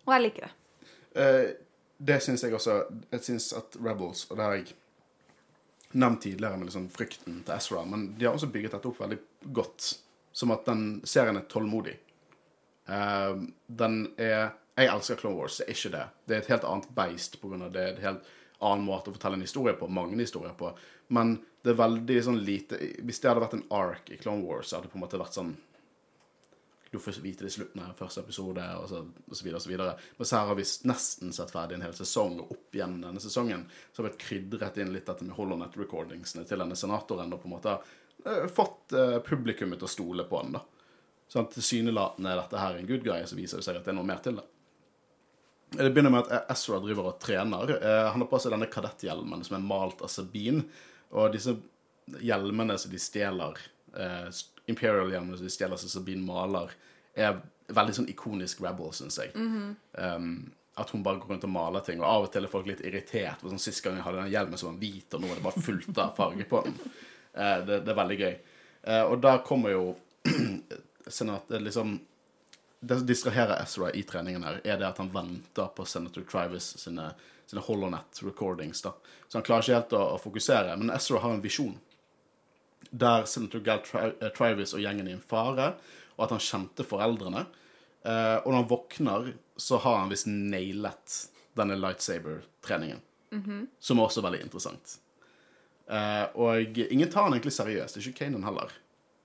Og 0.04 0.14
jeg 0.14 0.26
liker 0.28 0.46
det. 0.46 0.54
Uh, 1.18 1.50
det 1.98 2.20
syns 2.22 2.46
jeg 2.46 2.54
også. 2.54 2.78
Jeg 3.10 3.26
syns 3.26 3.50
at 3.58 3.76
Rebels, 3.80 4.26
og 4.30 4.38
det 4.38 4.46
har 4.46 4.56
jeg 4.60 4.74
nevnt 5.94 6.24
tidligere 6.24 6.58
med 6.58 6.68
liksom 6.68 6.88
frykten 6.92 7.42
til 7.46 7.54
Ezra, 7.56 7.84
men 7.88 8.08
de 8.18 8.26
har 8.26 8.36
også 8.36 8.50
bygget 8.52 8.76
dette 8.76 8.90
opp 8.90 9.00
veldig 9.02 9.18
godt. 9.56 9.92
Som 10.34 10.50
at 10.50 10.66
den 10.66 11.00
serien 11.06 11.38
er 11.38 11.46
tålmodig. 11.50 11.94
Uh, 12.90 13.46
den 13.66 14.00
er 14.18 14.56
Jeg 14.74 14.90
elsker 14.90 15.16
Clone 15.20 15.38
Wars, 15.38 15.60
det 15.60 15.68
er 15.68 15.76
ikke 15.76 15.90
det. 15.92 16.06
Det 16.26 16.34
er 16.34 16.40
et 16.42 16.48
helt 16.50 16.64
annet 16.66 16.88
beist 16.96 17.36
av 17.38 17.52
det. 17.70 17.82
er 17.82 17.92
et 17.92 18.02
helt 18.02 18.32
annen 18.58 18.86
måte 18.88 19.12
å 19.12 19.14
fortelle 19.14 19.38
en 19.38 19.46
historie 19.46 19.76
på. 19.78 19.86
Mange 19.86 20.18
historier 20.18 20.56
på. 20.58 20.72
Men 21.14 21.36
det 21.62 21.70
er 21.70 21.78
veldig 21.78 22.16
sånn 22.24 22.40
lite 22.42 22.78
Hvis 23.04 23.20
det 23.20 23.28
hadde 23.28 23.44
vært 23.44 23.54
en 23.58 23.66
ark 23.70 24.10
i 24.10 24.18
Clone 24.18 24.42
Wars, 24.42 24.72
hadde 24.72 24.88
det 24.88 24.92
på 24.92 24.98
en 24.98 25.04
måte 25.04 25.20
vært 25.20 25.38
sånn 25.38 25.54
du 26.94 27.00
får 27.02 27.20
vite 27.24 27.44
det 27.44 27.50
i 27.50 27.54
slutten 27.56 27.82
av 27.82 27.96
første 27.98 28.22
episode, 28.22 28.64
og 28.78 28.84
så, 28.86 29.00
og 29.02 29.40
videre 29.42 29.58
og 29.58 29.64
så 29.64 29.70
videre. 29.70 29.94
Mens 30.18 30.32
her 30.36 30.46
har 30.46 30.58
vi 30.58 30.66
nesten 30.86 31.34
sett 31.34 31.50
ferdig 31.50 31.78
en 31.78 31.86
hel 31.88 31.96
sesong, 31.96 32.36
og 32.38 32.52
opp 32.54 32.78
igjen 32.78 33.00
denne 33.02 33.22
sesongen 33.22 33.66
så 33.90 34.02
har 34.02 34.08
vi 34.10 34.20
krydret 34.22 34.78
inn 34.78 34.94
litt 34.94 35.10
dette 35.10 35.26
med 35.26 35.34
Holonet-recordingsene 35.34 36.46
til 36.46 36.62
denne 36.62 36.78
senatoren, 36.78 37.34
og 37.34 37.42
på 37.42 37.50
en 37.50 37.56
måte 37.56 37.74
eh, 37.74 38.46
fått 38.46 38.94
uh, 38.94 39.18
publikummet 39.26 39.82
til 39.82 39.90
å 39.90 39.94
stole 39.96 40.28
på 40.30 40.44
den, 40.44 40.54
da. 40.54 40.62
Sånn 41.34 41.48
at 41.48 41.56
tilsynelatende 41.56 42.30
er 42.30 42.42
dette 42.44 42.62
her 42.62 42.78
en 42.78 42.88
good 42.88 43.02
guy, 43.02 43.26
så 43.26 43.38
viser 43.38 43.58
det 43.58 43.66
seg 43.66 43.80
at 43.80 43.88
det 43.88 43.94
er 43.94 43.98
noe 43.98 44.06
mer 44.06 44.22
til 44.22 44.38
det. 44.38 44.46
Det 45.74 45.90
begynner 45.90 46.12
med 46.14 46.30
at 46.30 46.50
Ezra 46.54 46.78
driver 46.78 47.10
og 47.10 47.20
trener. 47.22 47.74
Eh, 47.80 48.08
han 48.12 48.22
har 48.22 48.30
på 48.30 48.38
seg 48.38 48.54
denne 48.54 48.70
kadetthjelmen 48.70 49.42
som 49.46 49.58
er 49.58 49.64
malt 49.66 50.04
av 50.06 50.12
Sabine. 50.12 50.68
Og 51.14 51.32
disse 51.34 51.56
hjelmene 52.22 52.76
som 52.78 52.92
de 52.92 53.00
stjeler, 53.02 53.58
eh, 53.98 54.28
Imperial-hjelmene 54.70 55.38
som 55.38 55.46
de 55.46 55.52
stjeler 55.52 55.80
som 55.80 55.92
Sabine 55.92 56.24
maler, 56.24 56.72
er 57.14 57.38
veldig 57.74 57.96
sånn 57.96 58.10
ikonisk 58.12 58.62
Rebel, 58.64 58.92
syns 58.96 59.18
jeg. 59.20 59.34
um, 59.36 60.52
at 60.74 60.90
hun 60.90 61.04
bare 61.06 61.20
går 61.22 61.30
rundt 61.30 61.44
og 61.46 61.52
maler 61.54 61.84
ting. 61.86 62.00
Og 62.02 62.08
av 62.08 62.24
og 62.26 62.32
til 62.34 62.46
er 62.46 62.50
folk 62.50 62.66
litt 62.66 62.82
irritert. 62.82 63.38
For 63.40 63.52
sånn, 63.52 63.62
Sist 63.62 63.84
gang 63.84 63.98
jeg 63.98 64.06
hadde 64.06 64.24
den 64.24 64.32
hjelmen 64.32 64.58
som 64.58 64.72
var 64.72 64.80
hvit, 64.80 65.06
og 65.14 65.22
nå 65.22 65.30
er 65.30 65.38
det 65.38 65.44
bare 65.44 65.62
fullt 65.62 66.00
av 66.02 66.16
farge 66.16 66.46
på 66.50 66.64
den. 66.66 66.74
Uh, 67.36 67.60
det, 67.66 67.78
det 67.86 67.92
er 67.92 68.00
veldig 68.00 68.18
gøy. 68.18 68.34
Uh, 68.88 69.04
og 69.04 69.14
da 69.22 69.36
kommer 69.46 69.74
jo 69.74 69.84
senat, 71.06 71.46
det 71.48 71.60
er 71.60 71.68
liksom 71.68 71.94
det 72.84 72.98
som 72.98 73.06
distraherer 73.06 73.62
Ezra 73.62 73.90
i 73.92 74.02
treningen 74.02 74.42
her, 74.44 74.60
er 74.64 74.76
det 74.80 74.88
at 74.88 74.98
han 75.00 75.12
venter 75.12 75.70
på 75.76 75.86
Senator 75.88 76.26
Travis 76.28 76.74
sine, 76.82 77.06
sine 77.46 77.62
Holonet 77.64 78.20
recordings. 78.22 78.82
da. 78.82 78.92
Så 79.28 79.38
han 79.38 79.46
klarer 79.46 79.64
ikke 79.64 79.78
helt 79.78 79.94
å, 79.96 80.02
å 80.16 80.18
fokusere. 80.20 80.74
Men 80.76 80.92
Ezra 80.92 81.22
har 81.22 81.32
en 81.32 81.44
visjon 81.44 81.78
der 82.90 83.26
Senator 83.30 83.62
Gal 83.64 83.82
eh, 84.00 84.30
Travis 84.36 84.74
og 84.74 84.82
gjengen 84.82 85.08
er 85.08 85.14
i 85.14 85.18
en 85.18 85.24
fare, 85.24 85.74
og 86.16 86.26
at 86.26 86.34
han 86.34 86.42
kjente 86.42 86.86
foreldrene. 86.86 87.46
Uh, 88.04 88.36
og 88.44 88.50
når 88.50 88.58
han 88.58 88.68
våkner, 88.68 89.30
så 89.56 89.78
har 89.80 90.02
han 90.02 90.10
visst 90.12 90.28
nailet 90.28 91.14
denne 91.56 91.78
lightsaber-treningen. 91.80 93.00
Som 93.80 93.98
er 93.98 94.06
også 94.06 94.22
veldig 94.22 94.42
interessant. 94.44 94.98
Uh, 95.88 96.28
og 96.38 96.78
ingen 96.84 97.10
tar 97.10 97.26
han 97.26 97.34
egentlig 97.34 97.54
seriøst. 97.56 97.98
Ikke 97.98 98.24
Kanan 98.24 98.44
heller. 98.46 98.72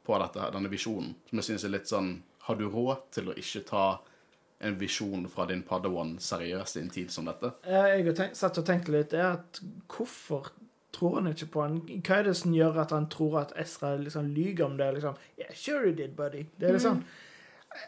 På 0.07 0.17
dette, 0.17 0.47
denne 0.55 0.71
visjonen. 0.71 1.11
Som 1.29 1.41
jeg 1.41 1.49
synes 1.51 1.65
er 1.67 1.73
litt 1.75 1.91
sånn 1.91 2.07
Har 2.47 2.57
du 2.57 2.65
råd 2.71 3.03
til 3.13 3.29
å 3.29 3.35
ikke 3.37 3.61
ta 3.67 3.83
en 4.65 4.77
visjon 4.79 5.27
fra 5.31 5.45
din 5.47 5.61
Padawan 5.63 6.15
seriøst 6.23 6.79
i 6.79 6.81
en 6.81 6.89
tid 6.91 7.11
som 7.13 7.27
dette? 7.29 7.51
Jeg 7.67 8.07
har 8.07 8.15
tenkt, 8.17 8.39
satt 8.39 8.57
og 8.59 8.65
tenkt 8.67 8.89
litt, 8.91 9.13
er 9.13 9.37
at 9.37 9.61
hvorfor 9.91 10.49
tror 10.95 11.15
han 11.15 11.31
ikke 11.31 11.49
på 11.53 11.63
han? 11.63 11.79
Hva 11.87 12.19
er 12.19 12.29
det 12.29 12.35
som 12.39 12.53
gjør 12.53 12.79
at 12.83 12.93
han 12.95 13.09
tror 13.11 13.41
at 13.43 13.55
Ezra 13.59 13.95
liksom 13.99 14.31
lyver 14.35 14.65
om 14.65 14.77
det? 14.77 14.91
liksom, 14.97 15.17
yeah, 15.37 15.51
sure 15.55 15.87
you 15.87 15.95
did, 15.95 16.15
buddy. 16.17 16.45
Det 16.57 16.69
er 16.69 16.77
liksom, 16.77 17.03
mm. 17.03 17.27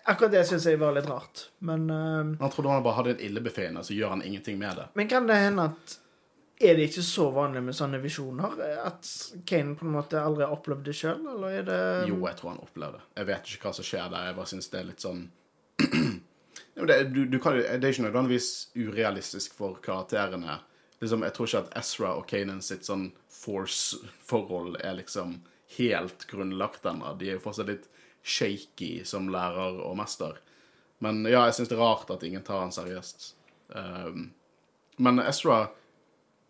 Akkurat 0.05 0.31
det 0.31 0.43
syns 0.45 0.65
jeg 0.69 0.77
var 0.77 0.93
litt 0.93 1.07
rart. 1.09 1.47
Men, 1.65 1.89
uh, 1.89 2.37
Han 2.39 2.53
trodde 2.53 2.69
han 2.69 2.83
bare 2.85 2.99
hadde 2.99 3.15
et 3.15 3.25
illebefinnende, 3.25 3.83
så 3.83 3.97
gjør 3.97 4.13
han 4.13 4.21
ingenting 4.23 4.59
med 4.61 4.77
det. 4.77 4.87
men 4.93 5.09
kan 5.09 5.27
det 5.27 5.41
hende 5.41 5.71
at 5.71 5.97
Er 6.61 6.75
det 6.77 6.91
ikke 6.91 7.01
så 7.01 7.31
vanlig 7.33 7.63
med 7.65 7.73
sånne 7.73 7.97
visjoner? 7.97 8.51
At 8.85 9.07
Kane 9.49 9.73
på 9.75 9.85
en 9.87 9.95
måte 9.95 10.19
aldri 10.21 10.45
har 10.45 10.53
opplevd 10.53 10.83
det 10.85 10.93
sjøl, 10.93 11.23
eller 11.33 11.55
er 11.57 11.63
det 11.65 11.79
Jo, 12.11 12.19
jeg 12.27 12.37
tror 12.37 12.51
han 12.51 12.61
opplevde 12.61 12.99
det. 12.99 13.07
Jeg 13.17 13.27
vet 13.31 13.49
ikke 13.49 13.65
hva 13.65 13.71
som 13.73 13.87
skjer 13.87 14.11
der. 14.13 14.27
Jeg 14.27 14.35
bare 14.37 14.51
syns 14.51 14.69
det 14.69 14.79
er 14.79 14.85
litt 14.91 15.01
sånn 15.01 15.23
det, 16.91 17.03
du, 17.15 17.25
du 17.25 17.39
kan, 17.41 17.57
det 17.57 17.81
er 17.81 17.89
ikke 17.89 18.05
nødvendigvis 18.05 18.51
urealistisk 18.77 19.57
for 19.57 19.81
karakterene. 19.81 20.59
Liksom, 21.01 21.23
jeg 21.25 21.33
tror 21.33 21.49
ikke 21.49 21.61
at 21.65 21.73
Ezra 21.81 22.11
og 22.19 22.27
Kanan 22.29 22.61
sitt 22.61 22.85
sånn 22.85 23.07
force-forhold 23.33 24.77
er 24.85 24.99
liksom 24.99 25.39
helt 25.77 26.27
grunnlagt 26.29 26.85
ennå. 26.85 27.15
De 27.17 27.31
er 27.31 27.39
jo 27.39 27.43
fortsatt 27.45 27.71
litt 27.71 27.87
shaky 28.21 29.01
som 29.07 29.31
lærer 29.33 29.79
og 29.81 29.95
mester. 29.97 30.37
Men 31.01 31.23
ja, 31.25 31.47
jeg 31.47 31.57
syns 31.57 31.71
det 31.71 31.77
er 31.79 31.81
rart 31.81 32.11
at 32.13 32.23
ingen 32.27 32.43
tar 32.45 32.61
han 32.61 32.73
seriøst. 32.75 33.31
Um, 33.73 34.27
men 35.01 35.21
Ezra 35.23 35.63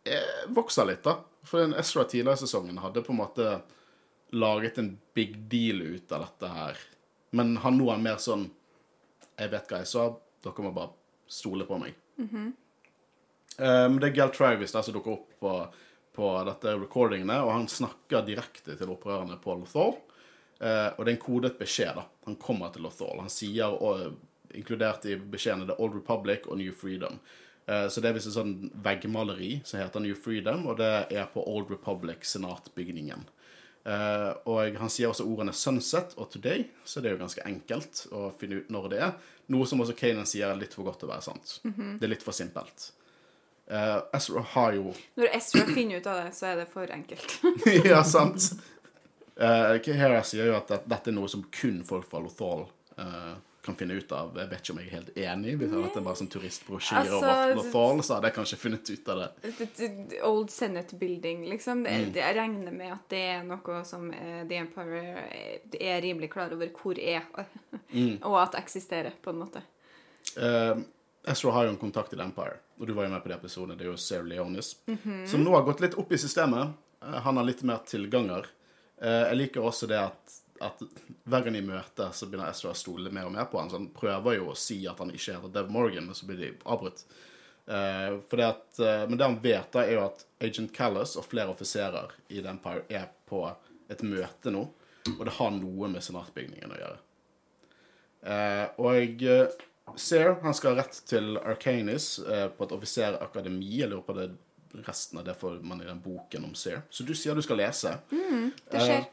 eh, 0.04 0.42
vokser 0.52 0.90
litt, 0.90 1.06
da. 1.06 1.22
For 1.48 1.64
den 1.64 1.78
Ezra 1.80 2.04
tidligere 2.04 2.42
i 2.42 2.44
sesongen 2.44 2.82
hadde 2.84 3.04
på 3.06 3.14
en 3.16 3.22
måte 3.22 3.54
laget 4.36 4.82
en 4.82 4.98
big 5.16 5.38
deal 5.52 5.80
ut 5.82 6.12
av 6.12 6.26
dette 6.26 6.50
her. 6.52 6.82
Men 7.32 7.56
han 7.64 7.80
nå 7.80 7.88
er 7.94 8.04
mer 8.04 8.20
sånn 8.20 8.50
Jeg 9.40 9.50
vet 9.54 9.72
hva 9.72 9.80
jeg 9.80 9.88
sa, 9.90 10.10
dere 10.44 10.64
må 10.66 10.74
bare 10.76 10.92
stole 11.32 11.66
på 11.66 11.80
meg. 11.82 11.96
Um, 13.58 14.00
det 14.00 14.12
er 14.12 14.16
Gal 14.16 14.32
Travis 14.34 14.74
der 14.74 14.86
som 14.86 14.96
dukker 14.96 15.18
opp 15.18 15.34
på, 15.40 15.54
på 16.16 16.32
dette 16.48 16.76
recordingene, 16.80 17.42
og 17.44 17.54
han 17.54 17.68
snakker 17.70 18.26
direkte 18.26 18.78
til 18.80 18.94
opprørerne 18.94 19.38
på 19.44 19.58
Lothal. 19.60 19.98
Uh, 20.62 20.90
og 20.96 21.04
det 21.04 21.10
er 21.10 21.16
en 21.16 21.24
kodet 21.24 21.56
beskjed. 21.60 21.96
da. 21.98 22.06
Han 22.30 22.40
kommer 22.42 22.74
til 22.74 22.86
Lothal. 22.86 23.20
Han 23.22 23.34
sier, 23.34 23.74
og, 23.74 24.18
inkludert 24.58 25.06
i 25.08 25.16
beskjedene, 25.16 25.70
The 25.70 25.78
Old 25.80 25.96
Republic 26.00 26.48
og 26.48 26.60
New 26.62 26.74
Freedom. 26.76 27.20
Uh, 27.68 27.88
så 27.92 28.02
det 28.02 28.12
er 28.12 28.18
visst 28.18 28.32
et 28.32 28.38
sånn 28.38 28.56
veggmaleri 28.84 29.60
som 29.68 29.82
heter 29.82 30.04
New 30.04 30.18
Freedom, 30.18 30.66
og 30.72 30.80
det 30.82 30.92
er 31.12 31.30
på 31.34 31.44
Old 31.48 31.72
Republic 31.74 32.26
senatbygningen. 32.30 33.28
Uh, 33.82 34.38
og 34.46 34.78
han 34.78 34.92
sier 34.94 35.10
også 35.10 35.26
ordene 35.26 35.54
'sunset' 35.58 36.14
og 36.18 36.30
'today', 36.30 36.68
så 36.86 37.02
det 37.02 37.10
er 37.10 37.16
jo 37.16 37.24
ganske 37.24 37.46
enkelt 37.46 38.08
å 38.14 38.30
finne 38.38 38.62
ut 38.62 38.70
når 38.70 38.90
det 38.90 39.00
er. 39.02 39.14
Noe 39.50 39.66
som 39.66 39.82
også 39.82 39.98
Kanan 39.98 40.30
sier 40.30 40.52
er 40.52 40.60
litt 40.60 40.76
for 40.78 40.86
godt 40.86 41.02
til 41.02 41.10
å 41.10 41.14
være 41.14 41.26
sant. 41.26 41.60
Det 41.98 42.06
er 42.06 42.14
litt 42.14 42.26
for 42.26 42.38
simpelt. 42.38 42.92
Uh, 43.72 44.02
Ezra 44.18 44.42
har 44.52 44.74
jo 44.76 44.90
Når 45.16 45.30
Ezra 45.38 45.62
finner 45.70 46.02
ut 46.02 46.08
av 46.12 46.18
det, 46.26 46.32
så 46.36 46.50
er 46.52 46.56
det 46.64 46.68
for 46.74 46.92
enkelt. 46.92 47.38
Ja, 47.88 48.02
sant. 48.04 48.50
Uh, 49.40 49.78
Hera 49.96 50.20
sier 50.28 50.52
jo 50.52 50.58
at 50.58 50.68
det- 50.68 50.84
dette 50.92 51.10
er 51.10 51.16
noe 51.16 51.30
som 51.32 51.46
kun 51.56 51.80
folk 51.88 52.10
fra 52.10 52.20
Lothal 52.20 52.66
uh, 53.00 53.32
kan 53.64 53.76
finne 53.78 53.94
ut 53.96 54.12
av. 54.12 54.34
Jeg 54.38 54.50
vet 54.50 54.62
ikke 54.64 54.74
om 54.74 54.80
jeg 54.82 54.88
er 54.90 54.96
helt 54.98 55.18
enig. 55.22 55.52
Hvis 55.62 55.70
det 55.72 55.98
er 56.02 56.06
bare 56.06 56.18
sånn 56.20 56.30
turistbrosjyre 56.34 57.02
Altså, 57.06 57.20
over 57.22 57.56
Lothal, 57.62 58.00
så 58.04 58.16
hadde 58.18 58.28
jeg 58.32 58.36
kanskje 58.40 58.58
funnet 58.58 58.90
ut 58.92 59.12
av 59.14 59.20
det. 59.22 60.20
Old 60.28 60.50
Senate 60.52 60.98
Building, 60.98 61.44
liksom. 61.50 61.84
Det, 61.86 61.92
Mm. 62.02 62.12
det, 62.16 62.24
jeg 62.26 62.36
regner 62.42 62.72
med 62.74 62.92
at 62.96 63.06
det 63.14 63.20
er 63.38 63.44
noe 63.48 63.84
som 63.88 64.08
uh, 64.12 64.42
The 64.50 64.58
Empire 64.66 65.04
er, 65.78 66.02
rimelig 66.02 66.32
klar 66.34 66.52
over 66.58 66.74
hvor 66.82 66.98
er, 67.00 67.22
Mm. 67.94 68.18
og 68.24 68.36
at 68.42 68.56
eksisterer, 68.60 69.14
på 69.22 69.30
en 69.32 69.40
måte. 69.46 69.62
Eh, 70.38 70.76
Ezra 71.24 71.52
har 71.52 71.64
jo 71.64 71.70
en 71.70 71.78
kontakt 71.78 72.12
The 72.12 72.22
Empire, 72.24 72.58
og 72.80 72.88
du 72.88 72.94
var 72.94 73.06
jo 73.06 73.14
med 73.14 73.22
på 73.24 73.30
de 73.30 73.36
episodene. 73.36 73.78
Det 73.78 73.86
er 73.86 73.92
jo 73.92 73.98
Sarah 74.00 74.26
Leonis, 74.26 74.74
som 75.30 75.44
nå 75.44 75.54
har 75.54 75.66
gått 75.68 75.84
litt 75.84 75.98
opp 76.02 76.12
i 76.12 76.18
systemet. 76.18 76.74
Eh, 77.04 77.20
han 77.26 77.38
har 77.38 77.46
litt 77.46 77.62
mer 77.68 77.84
tilganger. 77.86 78.48
Eh, 79.02 79.28
jeg 79.30 79.38
liker 79.38 79.68
også 79.70 79.90
det 79.92 80.00
at, 80.02 80.38
at 80.66 80.82
hver 81.30 81.46
gang 81.46 81.60
de 81.60 81.62
møter, 81.68 82.10
så 82.18 82.26
begynner 82.26 82.50
Ezra 82.50 82.74
å 82.74 82.78
stole 82.78 83.14
mer 83.14 83.30
og 83.30 83.36
mer 83.38 83.46
på 83.52 83.62
han. 83.62 83.70
Så 83.70 83.78
han 83.78 83.92
prøver 83.94 84.40
jo 84.40 84.50
å 84.50 84.58
si 84.58 84.82
at 84.90 85.02
han 85.04 85.14
ikke 85.14 85.38
heter 85.38 85.54
Dev 85.60 85.70
Morgan, 85.74 86.10
men 86.10 86.18
så 86.18 86.30
blir 86.30 86.42
de 86.42 86.52
avbrutt. 86.66 87.06
Eh, 87.70 88.18
det 88.18 88.50
at, 88.50 88.68
men 88.82 89.18
det 89.18 89.30
han 89.30 89.42
vet, 89.46 89.72
da, 89.78 89.86
er 89.86 90.00
jo 90.00 90.06
at 90.10 90.26
Agent 90.42 90.74
Callas 90.74 91.18
og 91.22 91.30
flere 91.30 91.54
offiserer 91.54 92.18
i 92.34 92.42
The 92.42 92.56
Empire 92.58 92.88
er 92.90 93.10
på 93.30 93.46
et 93.92 94.02
møte 94.02 94.50
nå, 94.50 94.66
og 95.20 95.26
det 95.28 95.38
har 95.38 95.54
noe 95.54 95.90
med 95.92 96.02
senatbygningen 96.02 96.74
å 96.74 96.82
gjøre. 96.82 97.00
Og 98.78 98.86
og 98.86 99.62
eh, 99.92 100.00
Sear 100.02 100.38
han 100.44 100.56
skal 100.58 100.78
rett 100.80 101.02
til 101.10 101.38
Arcanis 101.38 102.20
eh, 102.20 102.48
på 102.56 102.68
et 102.68 102.74
offiserakademi. 102.78 103.78
Jeg 103.82 103.92
lurer 103.92 104.08
på 104.08 104.18
det 104.18 104.32
resten 104.88 105.20
av 105.20 105.26
det 105.28 105.34
får 105.34 105.60
man 105.68 105.82
i 105.82 105.86
den 105.86 106.02
boken 106.02 106.46
om 106.46 106.56
Sear. 106.56 106.82
Så 106.90 107.04
du 107.04 107.14
sier 107.16 107.36
du 107.36 107.44
skal 107.44 107.60
lese. 107.60 107.98
Det 108.10 108.82
skjer. 108.82 109.08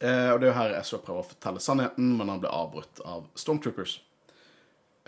Eh, 0.00 0.30
og 0.32 0.40
det 0.40 0.48
er 0.48 0.50
jo 0.50 0.56
her 0.58 0.74
Ezra 0.78 0.98
prøver 1.04 1.22
å 1.22 1.28
fortelle 1.28 1.62
sannheten, 1.62 2.14
men 2.18 2.32
han 2.32 2.40
blir 2.42 2.52
avbrutt 2.52 3.02
av 3.08 3.28
Stormtroopers. 3.38 3.98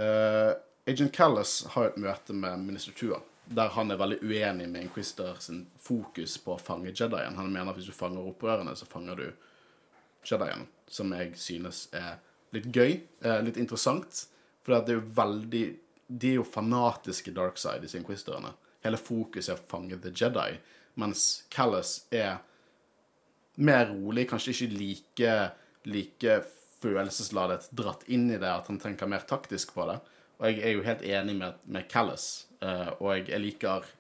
Eh, 0.01 0.53
Agent 0.87 1.13
Callas 1.13 1.65
har 1.75 1.91
et 1.91 1.99
møte 2.01 2.37
med 2.37 2.63
Minister 2.63 2.95
Tua, 2.97 3.19
der 3.47 3.73
han 3.75 3.91
er 3.91 3.99
veldig 4.01 4.21
uenig 4.23 4.69
med 4.71 4.87
Inquisitor 4.87 5.41
sin 5.43 5.65
fokus 5.83 6.37
på 6.43 6.55
å 6.55 6.63
fange 6.63 6.93
Jedien. 6.93 7.37
Han 7.37 7.51
mener 7.51 7.73
at 7.73 7.81
hvis 7.81 7.91
du 7.91 7.97
fanger 7.97 8.29
opprørerne, 8.31 8.77
så 8.79 8.87
fanger 8.89 9.19
du 9.19 9.27
Jedien, 10.27 10.67
som 10.87 11.13
jeg 11.17 11.35
synes 11.41 11.87
er 11.97 12.21
litt 12.57 12.69
gøy, 12.73 13.01
eh, 13.23 13.41
litt 13.47 13.61
interessant. 13.61 14.27
For 14.65 14.81
det 14.81 14.95
er 14.95 15.01
jo 15.01 15.11
veldig 15.17 15.67
De 16.07 16.29
er 16.31 16.37
jo 16.37 16.45
fanatiske 16.47 17.33
dark 17.35 17.57
side, 17.59 17.81
disse 17.83 17.99
inquisitorene. 17.99 18.53
Hele 18.85 18.99
fokuset 19.01 19.51
er 19.51 19.59
å 19.59 19.67
fange 19.67 19.97
the 19.99 20.13
Jedi, 20.15 20.61
mens 21.03 21.43
Callas 21.51 22.05
er 22.15 22.37
mer 23.57 23.89
rolig, 23.91 24.29
kanskje 24.31 24.53
ikke 24.55 24.77
like, 24.79 25.33
like 25.91 26.37
følelsesladet 26.79 27.73
dratt 27.75 28.05
inn 28.07 28.29
i 28.31 28.39
det, 28.39 28.53
at 28.53 28.71
han 28.71 28.79
tenker 28.79 29.11
mer 29.11 29.27
taktisk 29.27 29.75
på 29.75 29.89
det. 29.91 29.99
Og 30.39 30.47
jeg 30.47 30.63
er 30.63 30.77
jo 30.77 30.85
helt 30.87 31.03
enig 31.03 31.35
med, 31.41 31.61
med 31.65 31.89
Callas, 31.91 32.47
eh, 32.61 32.91
og 33.01 33.09
jeg, 33.17 33.29
jeg 33.33 33.45
liker 33.49 33.95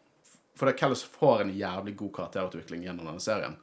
For 0.56 0.72
Callas 0.72 1.02
får 1.04 1.42
en 1.42 1.52
jævlig 1.52 1.96
god 2.00 2.12
karakterutvikling 2.16 2.86
gjennom 2.86 3.10
denne 3.10 3.20
serien. 3.20 3.58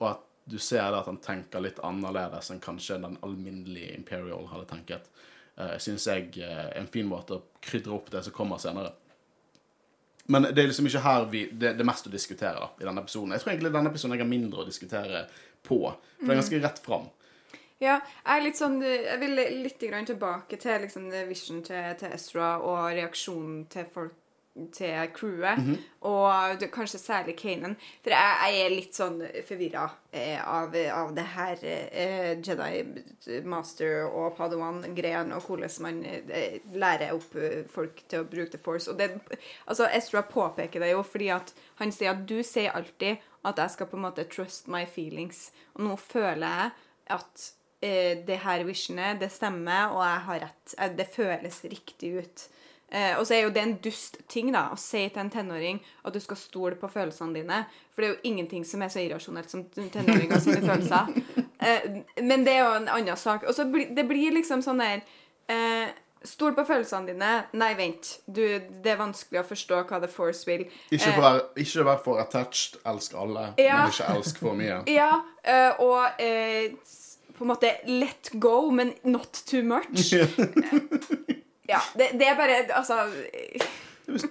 Og 0.00 0.10
at 0.10 0.27
du 0.48 0.58
ser 0.58 0.94
at 0.96 1.06
han 1.06 1.20
tenker 1.22 1.62
litt 1.62 1.80
annerledes 1.84 2.50
enn 2.52 2.62
kanskje 2.64 3.00
den 3.02 3.18
alminnelige 3.26 3.96
Imperial 3.96 4.48
hadde 4.52 4.68
tenket. 4.70 5.10
Uh, 5.58 5.74
Syns 5.82 6.06
jeg 6.06 6.38
eh, 6.38 6.68
er 6.68 6.76
en 6.78 6.88
fin 6.90 7.06
måte 7.08 7.34
å 7.34 7.44
krydre 7.64 7.96
opp 7.96 8.12
det 8.14 8.22
som 8.24 8.34
kommer 8.34 8.60
senere. 8.62 8.92
Men 10.30 10.46
det 10.52 10.62
er 10.62 10.68
liksom 10.70 10.86
ikke 10.86 11.02
her 11.02 11.26
vi, 11.32 11.46
det, 11.50 11.74
det 11.78 11.82
er 11.82 11.88
mest 11.88 12.06
å 12.06 12.12
diskutere 12.12 12.60
da, 12.60 12.68
i 12.78 12.86
denne 12.86 13.02
episoden. 13.02 13.32
Jeg 13.34 13.42
tror 13.42 13.52
egentlig 13.54 13.72
denne 13.74 13.90
episoden 13.90 14.14
jeg 14.14 14.22
har 14.22 14.30
mindre 14.30 14.62
å 14.62 14.68
diskutere 14.68 15.22
på. 15.66 15.80
For 15.88 16.28
det 16.28 16.34
er 16.34 16.40
ganske 16.42 16.60
rett 16.62 16.82
fram. 16.84 17.08
Ja, 17.78 18.00
jeg 18.26 18.54
sånn 18.58 18.80
Jeg 18.82 19.18
vil 19.20 19.38
litt 19.62 19.82
grann 19.82 20.06
tilbake 20.06 20.58
til 20.58 20.82
liksom 20.82 21.10
vision 21.28 21.62
til, 21.66 21.92
til 21.98 22.14
Ezra 22.14 22.56
og 22.58 22.88
reaksjonen 22.98 23.66
til 23.72 23.86
folk 23.94 24.16
til 24.74 25.10
crewet, 25.14 25.60
og 26.08 26.58
det, 26.60 26.70
kanskje 26.74 26.98
særlig 27.00 27.34
Kanan. 27.40 27.76
For 28.02 28.10
jeg, 28.14 28.36
jeg 28.44 28.64
er 28.64 28.74
litt 28.74 28.94
sånn 28.98 29.18
forvirra 29.48 29.84
eh, 30.12 30.38
av, 30.42 30.74
av 30.94 31.12
det 31.16 31.26
her 31.34 31.62
eh, 31.62 32.32
Jedi 32.44 33.42
Master 33.44 34.06
og 34.08 34.36
Padawan-greiene, 34.38 35.36
og 35.36 35.42
hvordan 35.48 35.70
man 35.86 36.00
eh, 36.06 36.58
lærer 36.74 37.14
opp 37.16 37.36
eh, 37.36 37.62
folk 37.70 38.02
til 38.08 38.24
å 38.24 38.28
bruke 38.28 38.52
The 38.54 38.62
Force. 38.62 38.90
Og 38.90 38.98
det, 39.00 39.10
altså, 39.66 39.88
Ezra 39.92 40.22
påpeker 40.22 40.80
det 40.84 40.92
jo 40.92 41.02
fordi 41.06 41.30
at 41.34 41.54
han 41.82 41.92
sier 41.94 42.14
at 42.16 42.26
du 42.28 42.38
sier 42.42 42.74
alltid 42.74 43.18
at 43.46 43.58
jeg 43.62 43.70
skal 43.76 43.86
på 43.88 43.96
en 43.96 44.06
måte 44.08 44.26
trust 44.28 44.66
my 44.68 44.84
feelings. 44.86 45.48
Og 45.76 45.86
nå 45.86 45.96
føler 46.00 46.46
jeg 46.46 46.72
at 47.14 47.44
eh, 47.80 48.18
det 48.26 48.40
her 48.44 48.64
visionet, 48.68 49.20
det 49.22 49.30
stemmer, 49.32 49.94
og 49.94 50.02
jeg 50.04 50.24
har 50.26 50.40
rett. 50.48 50.74
Eh, 50.78 50.90
Det 50.98 51.06
føles 51.14 51.60
riktig 51.70 52.10
ut. 52.18 52.48
Eh, 52.90 53.18
og 53.18 53.26
så 53.28 53.34
er 53.36 53.42
jo 53.44 53.50
det 53.52 53.62
en 53.62 53.74
dust 53.84 54.16
ting 54.32 54.48
da, 54.54 54.70
å 54.72 54.78
si 54.80 55.02
til 55.12 55.20
en 55.20 55.28
tenåring 55.30 55.80
at 56.08 56.14
du 56.14 56.20
skal 56.24 56.38
stole 56.40 56.78
på 56.80 56.88
følelsene 56.88 57.36
dine. 57.36 57.58
For 57.92 58.00
det 58.00 58.08
er 58.08 58.14
jo 58.14 58.30
ingenting 58.30 58.64
som 58.64 58.80
er 58.82 58.88
så 58.94 59.02
irrasjonelt 59.04 59.50
som 59.52 59.66
tenåringer 59.74 60.40
sine 60.44 60.62
følelser. 60.64 61.12
Eh, 61.58 61.82
men 62.22 62.44
det 62.46 62.52
er 62.54 62.60
jo 62.62 62.74
en 62.78 62.84
annen 62.86 63.16
sak. 63.18 63.42
Og 63.50 63.50
så 63.56 63.64
bli, 63.66 63.88
det 63.90 64.04
blir 64.06 64.30
liksom 64.36 64.60
sånn 64.62 64.78
der 64.78 65.00
eh, 65.50 65.88
Stol 66.22 66.54
på 66.54 66.62
følelsene 66.66 67.10
dine. 67.10 67.30
Nei, 67.58 67.72
vent. 67.78 68.12
Du, 68.26 68.40
det 68.82 68.92
er 68.92 68.98
vanskelig 69.00 69.40
å 69.40 69.44
forstå 69.46 69.80
hva 69.90 69.98
The 70.02 70.08
Force 70.10 70.46
vil. 70.46 70.64
Ikke 70.94 71.10
for, 71.16 71.24
vær, 71.24 71.40
ikke 71.58 71.84
vær 71.86 71.98
for 72.04 72.22
attached. 72.22 72.78
Elsk 72.86 73.14
alle, 73.18 73.48
Ja. 73.58 73.80
men 73.84 73.90
ikke 73.90 74.08
elsk 74.14 74.38
for 74.42 74.54
mye. 74.58 74.78
Ja, 75.00 75.10
eh, 75.42 75.82
og 75.82 76.22
eh, 76.22 76.78
på 77.34 77.42
en 77.46 77.50
måte 77.52 77.74
let 77.90 78.30
go, 78.38 78.70
men 78.70 78.94
not 79.02 79.42
too 79.50 79.62
much. 79.66 80.14
Ja, 81.68 81.80
det, 81.98 82.12
det 82.16 82.28
er 82.28 82.36
bare 82.38 82.62
Altså 82.78 82.96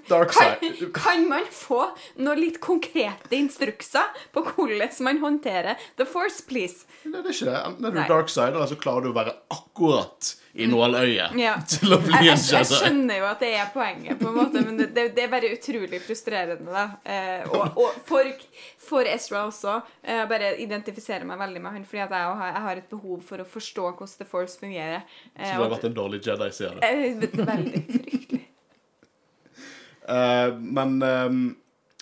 Dark 0.09 0.31
kan, 0.33 0.55
side. 0.61 0.87
kan 0.95 1.27
man 1.29 1.45
få 1.53 1.83
noen 2.17 2.39
litt 2.41 2.57
konkrete 2.63 3.35
instrukser 3.37 4.07
på 4.33 4.41
hvordan 4.47 4.89
man 5.05 5.19
håndterer 5.21 5.77
The 5.99 6.05
Force, 6.09 6.41
please? 6.47 6.87
Nei, 7.05 7.21
det 7.21 7.29
er 7.29 7.35
ikke 7.35 7.49
det. 7.51 7.59
Enten 7.67 7.85
er 7.85 7.93
du 7.93 8.01
dark 8.09 8.31
side, 8.33 8.55
eller 8.55 8.65
så 8.71 8.77
klarer 8.81 9.05
du 9.05 9.11
å 9.11 9.15
være 9.17 9.35
akkurat 9.53 10.31
i 10.57 10.65
nåløyet 10.65 11.35
Ja. 11.37 11.51
til 11.69 11.93
å 11.93 11.99
bli 12.01 12.15
en 12.17 12.25
jeg, 12.25 12.41
jeg 12.55 12.65
skjønner 12.71 13.19
jo 13.21 13.27
at 13.29 13.43
det 13.45 13.51
er 13.59 13.69
poenget, 13.75 14.17
på 14.17 14.31
en 14.31 14.39
måte, 14.39 14.63
men 14.65 14.79
det, 14.81 14.87
det, 14.95 15.03
det 15.13 15.27
er 15.27 15.29
bare 15.35 15.51
utrolig 15.53 15.99
frustrerende. 16.01 16.73
da. 16.73 16.87
Eh, 17.05 17.45
og 17.53 17.77
og 17.77 17.99
for, 18.09 18.31
for 18.81 19.05
Ezra 19.11 19.43
også. 19.51 19.77
eh, 20.01 20.17
Jeg 20.23 20.29
bare 20.33 20.49
identifiserer 20.63 21.27
meg 21.29 21.37
veldig 21.43 21.61
med 21.67 21.77
han, 21.77 21.85
fordi 21.85 22.01
at 22.07 22.17
jeg, 22.17 22.33
har, 22.41 22.51
jeg 22.55 22.65
har 22.65 22.81
et 22.81 22.89
behov 22.89 23.21
for 23.29 23.45
å 23.45 23.47
forstå 23.53 23.85
hvordan 23.91 24.17
The 24.17 24.25
Force 24.33 24.57
fungerer. 24.57 25.05
Eh, 25.37 25.45
Så 25.51 25.53
du 25.61 25.63
har 25.67 25.73
vært 25.77 25.85
en 25.91 25.97
dårlig 26.01 26.23
Jedi, 26.25 26.49
sier 26.57 26.73
du. 26.73 26.81
Eh, 26.81 27.21
Veldig 27.37 27.83
fryktelig. 27.85 28.36
Eh, 30.07 30.53
men 30.57 31.01
ehm, 31.01 31.47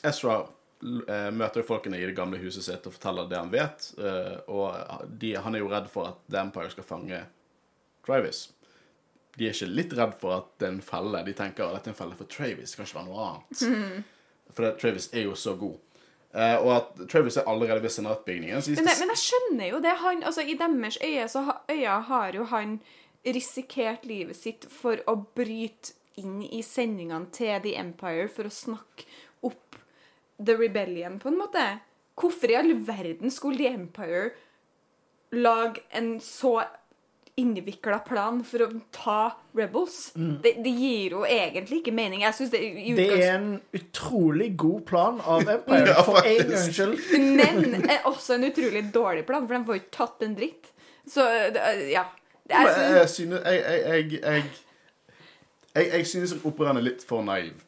Ezra 0.04 0.40
eh, 0.42 1.32
møter 1.34 1.62
jo 1.62 1.68
folkene 1.68 1.98
i 1.98 2.06
det 2.06 2.18
gamle 2.18 2.40
huset 2.42 2.68
sitt 2.68 2.86
og 2.86 2.94
forteller 2.98 3.30
det 3.30 3.40
han 3.40 3.54
vet. 3.54 3.88
eh, 3.98 4.36
og 4.54 5.08
de, 5.22 5.36
han 5.42 5.56
er 5.56 5.64
jo 5.64 5.72
redd 5.72 5.90
for 5.92 6.12
at 6.12 6.20
The 6.30 6.44
Empire 6.44 6.74
skal 6.74 6.88
fange 6.88 7.24
Travis. 8.06 8.44
De 9.36 9.48
er 9.48 9.56
ikke 9.56 9.72
litt 9.72 9.96
redd 9.98 10.14
for 10.20 10.38
at 10.38 10.52
det 10.62 10.70
er 10.70 10.76
en 10.76 10.86
felle. 10.86 11.24
De 11.26 11.34
tenker 11.36 11.66
at 11.66 11.80
dette 11.80 11.92
er 11.92 11.96
en 11.96 12.02
felle 12.04 12.20
for 12.20 12.30
Travis. 12.32 12.76
Kan 12.78 12.88
ikke 12.88 13.02
være 13.02 13.10
noe 13.10 13.32
annet. 13.32 14.06
For 14.56 14.62
det, 14.62 14.76
Travis 14.78 15.08
er 15.10 15.24
jo 15.26 15.34
så 15.36 15.56
god. 15.58 15.80
Uh, 16.30 16.58
og 16.62 16.70
at 16.76 17.00
Travis 17.10 17.40
er 17.42 17.48
allerede 17.50 17.82
ved 17.82 17.90
senatbygningen. 17.90 18.62
Men, 18.78 18.86
men 18.86 19.12
jeg 19.16 19.20
skjønner 19.24 19.72
jo 19.72 19.80
det. 19.82 19.96
Han, 20.04 20.22
altså, 20.30 20.46
I 20.46 20.54
deres 20.60 21.00
øye 21.02 21.26
så 21.34 21.42
ha, 21.48 21.56
har 22.12 22.38
jo 22.38 22.46
han 22.52 22.78
risikert 23.26 24.06
livet 24.06 24.38
sitt 24.38 24.68
for 24.70 25.02
å 25.10 25.18
bryte 25.36 25.98
inn 26.22 26.40
i 26.48 26.62
sendingene 26.66 27.28
til 27.36 27.60
The 27.66 27.76
Empire 27.82 28.28
for 28.32 28.48
å 28.50 28.54
snakke 28.54 29.08
opp 29.46 29.78
The 30.40 30.56
Rebellion, 30.60 31.20
på 31.22 31.30
en 31.32 31.38
måte. 31.40 31.66
Hvorfor 32.20 32.52
i 32.52 32.58
all 32.60 32.74
verden 32.88 33.32
skulle 33.32 33.60
The 33.60 33.74
Empire 33.76 34.30
lage 35.36 35.82
en 35.92 36.20
så 36.24 36.62
innvikla 37.36 37.98
plan 38.08 38.38
for 38.48 38.64
å 38.64 38.68
ta 38.96 39.18
Rebels? 39.58 40.14
Det, 40.16 40.54
det 40.64 40.72
gir 40.72 41.18
jo 41.18 41.24
egentlig 41.28 41.82
ikke 41.82 41.92
mening. 41.96 42.24
Jeg 42.24 42.38
synes 42.38 42.54
det, 42.54 42.62
i 42.64 42.94
Det 42.96 43.08
er 43.18 43.34
en 43.34 43.50
utrolig 43.76 44.54
god 44.60 44.86
plan 44.88 45.20
av 45.20 45.44
Empire, 45.58 45.90
Ja, 45.92 46.04
for 46.08 46.22
en 46.22 46.30
faktisk. 46.30 46.54
gangs 46.54 46.78
skyld. 46.78 47.26
Men 47.36 47.90
er 47.92 48.08
også 48.08 48.38
en 48.38 48.48
utrolig 48.48 48.86
dårlig 48.96 49.26
plan, 49.28 49.48
for 49.50 49.58
de 49.58 49.68
får 49.68 49.82
ikke 49.82 49.96
tatt 49.98 50.24
en 50.30 50.38
dritt. 50.40 50.72
Så 51.12 51.26
ja. 51.92 52.06
Det 52.46 52.54
Men 52.62 52.68
er, 52.70 52.96
jeg, 53.02 53.10
jeg 53.10 53.30
jeg, 53.42 53.62
jeg, 53.66 54.20
jeg, 54.22 54.50
jeg, 55.76 55.90
jeg, 55.92 56.08
synes 56.08 56.36
operaen 56.48 56.80
er 56.80 56.86
litt 56.86 57.04
for 57.04 57.26
naiv. 57.26 57.64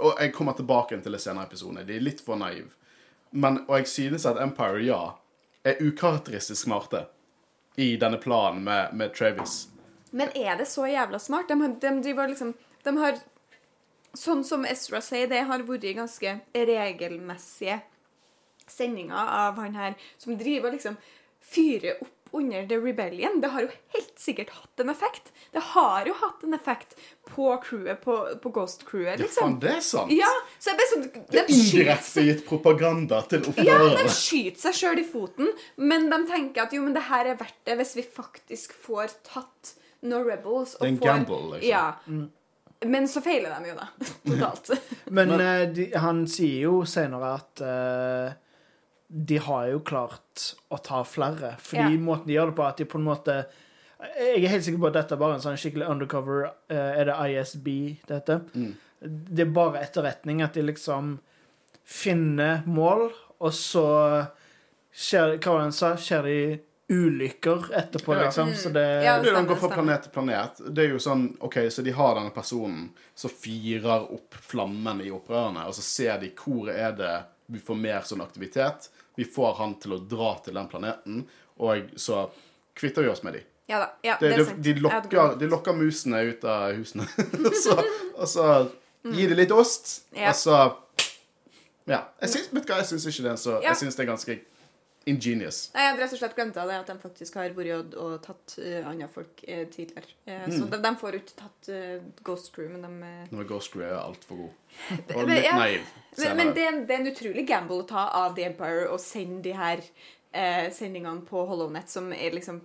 Og 0.00 0.14
jeg 0.20 0.32
kommer 0.34 0.54
tilbake 0.56 0.96
til 1.02 1.12
det 1.12 1.20
senere 1.20 1.46
i 1.46 1.50
episoden. 1.50 1.82
De 1.86 1.96
er 1.96 2.04
litt 2.04 2.22
for 2.24 2.38
naiv. 2.40 2.70
Men, 3.32 3.62
og 3.66 3.80
jeg 3.80 3.90
synes 3.90 4.26
at 4.28 4.40
Empire, 4.40 4.82
ja, 4.84 5.00
er 5.64 5.82
ukarakteristisk 5.82 6.64
smarte 6.64 7.06
i 7.76 7.96
denne 7.96 8.18
planen 8.20 8.64
med, 8.64 8.94
med 8.94 9.14
Travis. 9.14 9.68
men 10.10 10.28
er 10.34 10.56
det 10.56 10.66
så 10.68 10.86
jævla 10.86 11.18
smart? 11.18 11.48
De, 11.48 11.76
de 11.80 12.02
driver 12.02 12.28
liksom 12.28 12.54
De 12.84 12.96
har 12.98 13.20
Sånn 14.12 14.42
som 14.44 14.66
Ezra 14.68 15.00
sier, 15.00 15.24
det 15.24 15.38
har 15.48 15.62
vært 15.64 15.86
ganske 15.96 16.34
regelmessige 16.52 17.78
sendinger 18.68 19.16
av 19.16 19.56
han 19.56 19.72
her 19.72 19.94
som 20.20 20.36
driver 20.36 20.74
liksom 20.74 20.98
fyrer 21.40 21.96
opp 21.96 22.21
under 22.32 22.66
The 22.66 22.78
Rebellion. 22.80 23.40
Det 23.40 23.50
har 23.52 23.66
jo 23.66 23.68
helt 23.94 24.12
sikkert 24.20 24.50
hatt 24.56 24.80
en 24.80 24.92
effekt. 24.92 25.32
Det 25.52 25.62
har 25.72 26.08
jo 26.08 26.14
hatt 26.20 26.44
en 26.46 26.56
effekt 26.56 26.96
på 27.28 27.50
crewet, 27.64 28.00
på, 28.04 28.16
på 28.42 28.52
Ghost-crewet, 28.56 29.20
liksom. 29.20 29.22
Ja, 29.22 29.24
liksom. 29.24 29.48
faen, 29.48 29.58
det 29.60 29.72
er 29.76 29.84
sant. 29.86 30.14
Ja, 30.16 30.32
så 30.58 30.72
jeg 30.72 30.90
sånn 30.92 31.06
Det 31.32 31.42
er 31.42 31.52
indirekte 31.52 32.26
gitt 32.28 32.44
propaganda 32.48 33.22
til 33.28 33.48
Ja, 33.66 33.78
de 33.98 34.08
skyter 34.08 34.60
seg 34.66 34.78
sjøl 34.80 35.02
i 35.02 35.06
foten, 35.06 35.52
men 35.76 36.08
de 36.12 36.22
tenker 36.30 36.66
at 36.66 36.76
jo, 36.76 36.82
men 36.86 36.96
det 36.96 37.06
her 37.10 37.34
er 37.34 37.40
verdt 37.40 37.60
det 37.68 37.78
hvis 37.80 37.96
vi 38.00 38.06
faktisk 38.06 38.76
får 38.86 39.18
tatt 39.28 39.74
noen 40.02 40.26
rebels. 40.26 40.76
Det 40.78 40.88
er 40.88 40.94
en 40.94 41.02
får, 41.02 41.10
gamble, 41.12 41.42
liksom. 41.56 41.68
Ja. 41.68 42.30
Men 42.84 43.08
så 43.08 43.20
feiler 43.22 43.52
de 43.54 43.70
jo, 43.70 43.76
da. 43.78 43.90
Totalt. 44.30 44.72
Men 45.14 45.36
eh, 45.36 45.66
de, 45.70 45.90
han 46.02 46.24
sier 46.30 46.64
jo 46.66 46.80
senere 46.88 47.36
at 47.38 47.62
eh, 47.66 48.40
de 49.14 49.36
har 49.44 49.66
jo 49.68 49.80
klart 49.80 50.54
å 50.72 50.78
ta 50.82 51.02
flere. 51.04 51.56
Fordi 51.60 51.92
Ja. 51.92 51.98
måten 52.00 52.26
de 52.26 52.32
gjør 52.38 52.46
det 52.50 52.56
på, 52.56 52.64
at 52.68 52.76
de 52.78 52.84
på 52.84 52.98
en 52.98 53.04
måte 53.04 53.46
Jeg 54.18 54.42
er 54.44 54.48
helt 54.48 54.64
sikker 54.64 54.80
på 54.80 54.86
at 54.88 54.94
dette 54.94 55.12
er 55.14 55.16
bare 55.20 55.34
en 55.34 55.40
sånn 55.40 55.54
skikkelig 55.56 55.86
undercover 55.88 56.46
eh, 56.68 57.00
Er 57.00 57.04
det 57.04 57.14
ISB 57.30 57.98
det 58.08 58.16
heter? 58.26 58.40
Det 59.02 59.40
er 59.46 59.52
bare 59.52 59.78
etterretning. 59.82 60.42
At 60.42 60.54
de 60.54 60.62
liksom 60.62 61.20
finner 61.84 62.62
mål, 62.66 63.10
og 63.40 63.52
så 63.52 63.84
skjer 64.92 65.36
Hva 65.38 65.52
var 65.52 65.58
det 65.62 65.68
han 65.68 65.72
sa? 65.76 65.92
Skjer 65.96 66.22
de 66.28 66.60
ulykker 66.92 67.70
etterpå, 67.78 68.14
Ja. 68.16 68.24
liksom? 68.26 68.50
Så 68.54 68.72
det 68.72 69.04
Ja, 69.04 69.18
Det 69.20 69.28
er 69.28 69.32
jo 69.32 69.36
stemmer, 69.36 69.48
å 69.48 69.54
gå 69.54 69.58
fra 69.60 69.68
planet 69.76 70.02
til 70.02 70.12
planet. 70.12 70.74
Det 70.74 70.84
er 70.84 70.88
jo 70.90 70.98
sånn, 70.98 71.36
ok, 71.40 71.54
Så 71.70 71.82
de 71.84 71.90
har 71.92 72.14
denne 72.14 72.30
personen 72.34 72.90
som 73.14 73.30
firer 73.30 74.12
opp 74.12 74.34
flammen 74.34 75.00
i 75.00 75.10
opprørerne, 75.10 75.66
og 75.66 75.72
så 75.74 75.80
ser 75.82 76.18
de 76.20 76.30
hvor 76.30 76.68
er 76.68 76.92
det 76.92 77.24
vi 77.48 77.58
får 77.58 77.76
mer 77.76 78.00
sånn 78.00 78.20
aktivitet. 78.20 78.88
Vi 79.16 79.24
får 79.28 79.54
han 79.58 79.74
til 79.82 79.96
å 79.96 79.98
dra 80.08 80.34
til 80.44 80.54
den 80.56 80.68
planeten, 80.70 81.24
og 81.60 81.90
så 82.00 82.26
kvitter 82.78 83.02
vi 83.04 83.10
oss 83.12 83.22
med 83.26 83.34
de. 83.36 83.42
Ja 83.70 83.78
da. 83.82 83.88
Ja, 84.02 84.16
Det, 84.20 84.28
det, 84.32 84.36
de, 84.38 84.44
sant. 84.44 84.62
de, 84.64 84.72
lokker, 84.84 85.34
de 85.40 85.48
lokker 85.52 85.76
musene 85.76 86.22
ut 86.30 86.44
av 86.44 86.72
husene. 86.76 87.04
så, 87.64 87.76
og 88.16 88.28
så 88.28 88.46
gir 89.12 89.28
de 89.32 89.36
litt 89.38 89.52
ost, 89.54 90.02
Ja. 90.16 90.30
og 90.32 90.36
så 90.40 90.56
Ja. 91.86 92.04
Jeg 92.22 92.30
syns, 92.30 92.48
vet 92.54 92.66
du 92.66 92.72
hva, 92.72 92.78
jeg 92.78 92.86
syns 92.92 93.06
ikke 93.10 93.24
det 93.26 93.30
er 93.32 93.40
så. 93.42 93.56
Jeg 93.64 93.76
syns 93.80 93.96
det 93.98 94.04
er 94.04 94.10
ganske 94.12 94.36
ingenious. 95.06 95.70
Nei, 95.74 95.82
Jeg 95.82 95.90
hadde 95.92 96.02
rett 96.02 96.14
og 96.14 96.20
slett 96.20 96.34
glemt 96.36 96.54
det 96.54 96.76
at 96.76 96.90
de 96.90 96.96
faktisk 97.02 97.38
har 97.40 97.54
vært 97.56 97.94
og, 97.98 98.14
tatt 98.24 98.54
uh, 98.58 98.88
andre 98.90 99.08
folk 99.12 99.42
uh, 99.48 99.64
tidligere. 99.72 100.12
Uh, 100.26 100.32
Mm. 100.42 100.52
Så 100.58 100.66
de, 100.70 100.78
de 100.82 100.92
får 100.98 101.16
ikke 101.18 101.36
tatt 101.38 101.68
Ghost 102.26 102.52
Crew, 102.54 102.68
men 102.72 102.82
de 102.82 103.08
eh, 103.08 103.28
Når 103.30 103.48
Ghost 103.48 103.72
Crew 103.72 103.84
er 103.86 103.94
altfor 103.98 104.36
god. 104.42 104.52
Og 105.16 105.28
litt 105.28 105.44
ja. 105.46 105.56
naiv. 105.58 105.90
Men, 106.18 106.36
men 106.36 106.52
det, 106.56 106.64
er 106.64 106.72
en- 106.72 106.84
det 106.86 106.94
er 106.96 107.00
en 107.04 107.10
utrolig 107.12 107.44
gamble 107.48 107.82
å 107.82 107.86
ta 107.88 108.06
av 108.22 108.34
The 108.36 108.46
Empire 108.50 108.88
og 108.90 109.00
sende 109.00 109.42
de 109.44 109.52
her 109.56 109.82
sendingene 110.72 111.26
på 111.28 111.42
HollowNet 111.44 111.90
som 111.92 112.06
er 112.16 112.32
liksom 112.32 112.62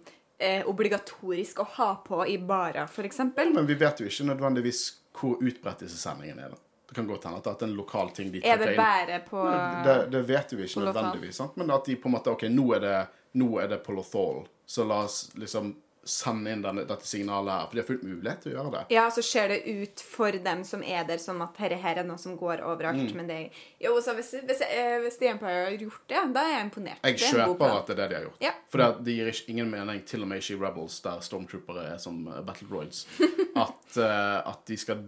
obligatorisk 0.71 1.59
å 1.59 1.65
ha 1.77 1.89
på 2.05 2.21
i 2.31 2.37
barer, 2.39 2.87
f.eks. 2.87 3.19
Men 3.35 3.67
vi 3.67 3.75
vet 3.75 3.99
jo 3.99 4.07
ikke 4.07 4.27
nødvendigvis 4.29 4.81
hvor 5.17 5.41
utbredt 5.41 5.83
disse 5.83 5.97
sendingene 5.99 6.45
er. 6.47 6.53
da. 6.55 6.66
Det 6.87 6.95
kan 6.95 7.07
godt 7.07 7.25
hende 7.27 7.41
at 7.41 7.47
det 7.47 7.65
er 7.65 7.67
en 7.67 7.75
lokal 7.75 8.13
ting 8.15 8.29
de 8.31 8.41
Er 8.47 8.59
det 8.61 8.77
bare 8.77 9.19
på 9.27 9.41
Det, 9.83 9.97
det 10.11 10.21
vet 10.27 10.53
vi 10.53 10.63
ikke 10.63 10.85
nødvendigvis, 10.85 11.35
sant? 11.41 11.57
men 11.59 11.71
at 11.75 11.85
de 11.85 11.97
på 11.99 12.07
en 12.07 12.15
måte 12.15 12.31
OK, 12.31 12.47
nå 12.51 12.69
er 12.77 12.85
det, 12.85 12.95
nå 13.41 13.49
er 13.59 13.73
det 13.73 13.81
på 13.83 13.95
Lothal, 13.97 14.45
så 14.65 14.87
la 14.87 15.03
oss 15.03 15.25
liksom 15.35 15.75
sende 16.07 16.51
inn 16.51 16.61
denne, 16.63 16.83
dette 16.87 17.07
signalet 17.07 17.53
her. 17.53 17.65
For 17.67 17.75
de 17.75 17.81
har 17.81 17.87
fullt 17.87 18.03
mulighet 18.07 18.43
til 18.43 18.53
å 18.53 18.55
gjøre 18.55 18.71
det. 18.75 18.83
Ja, 18.95 19.05
så 19.11 19.23
ser 19.25 19.51
det 19.51 19.57
ut 19.67 20.03
for 20.03 20.37
dem 20.47 20.63
som 20.67 20.83
er 20.83 21.03
der, 21.07 21.19
som 21.21 21.41
at 21.43 21.59
herre 21.61 21.79
her 21.81 22.01
er 22.01 22.07
noe 22.07 22.19
som 22.21 22.37
går 22.39 22.63
overalt. 22.65 23.03
Mm. 23.09 23.19
Men 23.19 23.29
det 23.31 23.39
Jo, 23.83 23.95
så 24.03 24.15
hvis, 24.17 24.33
hvis, 24.47 24.63
eh, 24.63 24.97
hvis 25.03 25.19
The 25.19 25.33
Empire 25.33 25.65
har 25.67 25.75
gjort 25.75 26.03
det, 26.07 26.23
da 26.35 26.45
er 26.47 26.53
jeg 26.55 26.65
imponert. 26.69 27.03
Jeg 27.03 27.17
er 27.17 27.35
kjøper 27.35 27.75
at 27.75 27.91
det 27.91 27.97
er 27.97 28.01
det 28.01 28.09
de 28.09 28.19
har 28.19 28.27
gjort. 28.29 28.41
Ja. 28.47 28.53
For 28.71 28.83
det, 28.83 28.89
det 29.07 29.17
gir 29.17 29.31
ikke, 29.33 29.47
ingen 29.55 29.71
mening, 29.73 30.03
til 30.07 30.23
og 30.23 30.31
med 30.31 30.43
ikke 30.43 30.55
i 30.55 30.61
Rebels, 30.63 30.99
der 31.05 31.23
stormtroopere 31.27 31.87
er 31.93 32.01
som 32.01 32.23
eh, 32.31 32.43
battle 32.47 32.69
droids, 32.71 33.05
at, 33.65 33.97
eh, 33.99 34.37
at 34.53 34.63
de 34.67 34.79
skal 34.79 35.07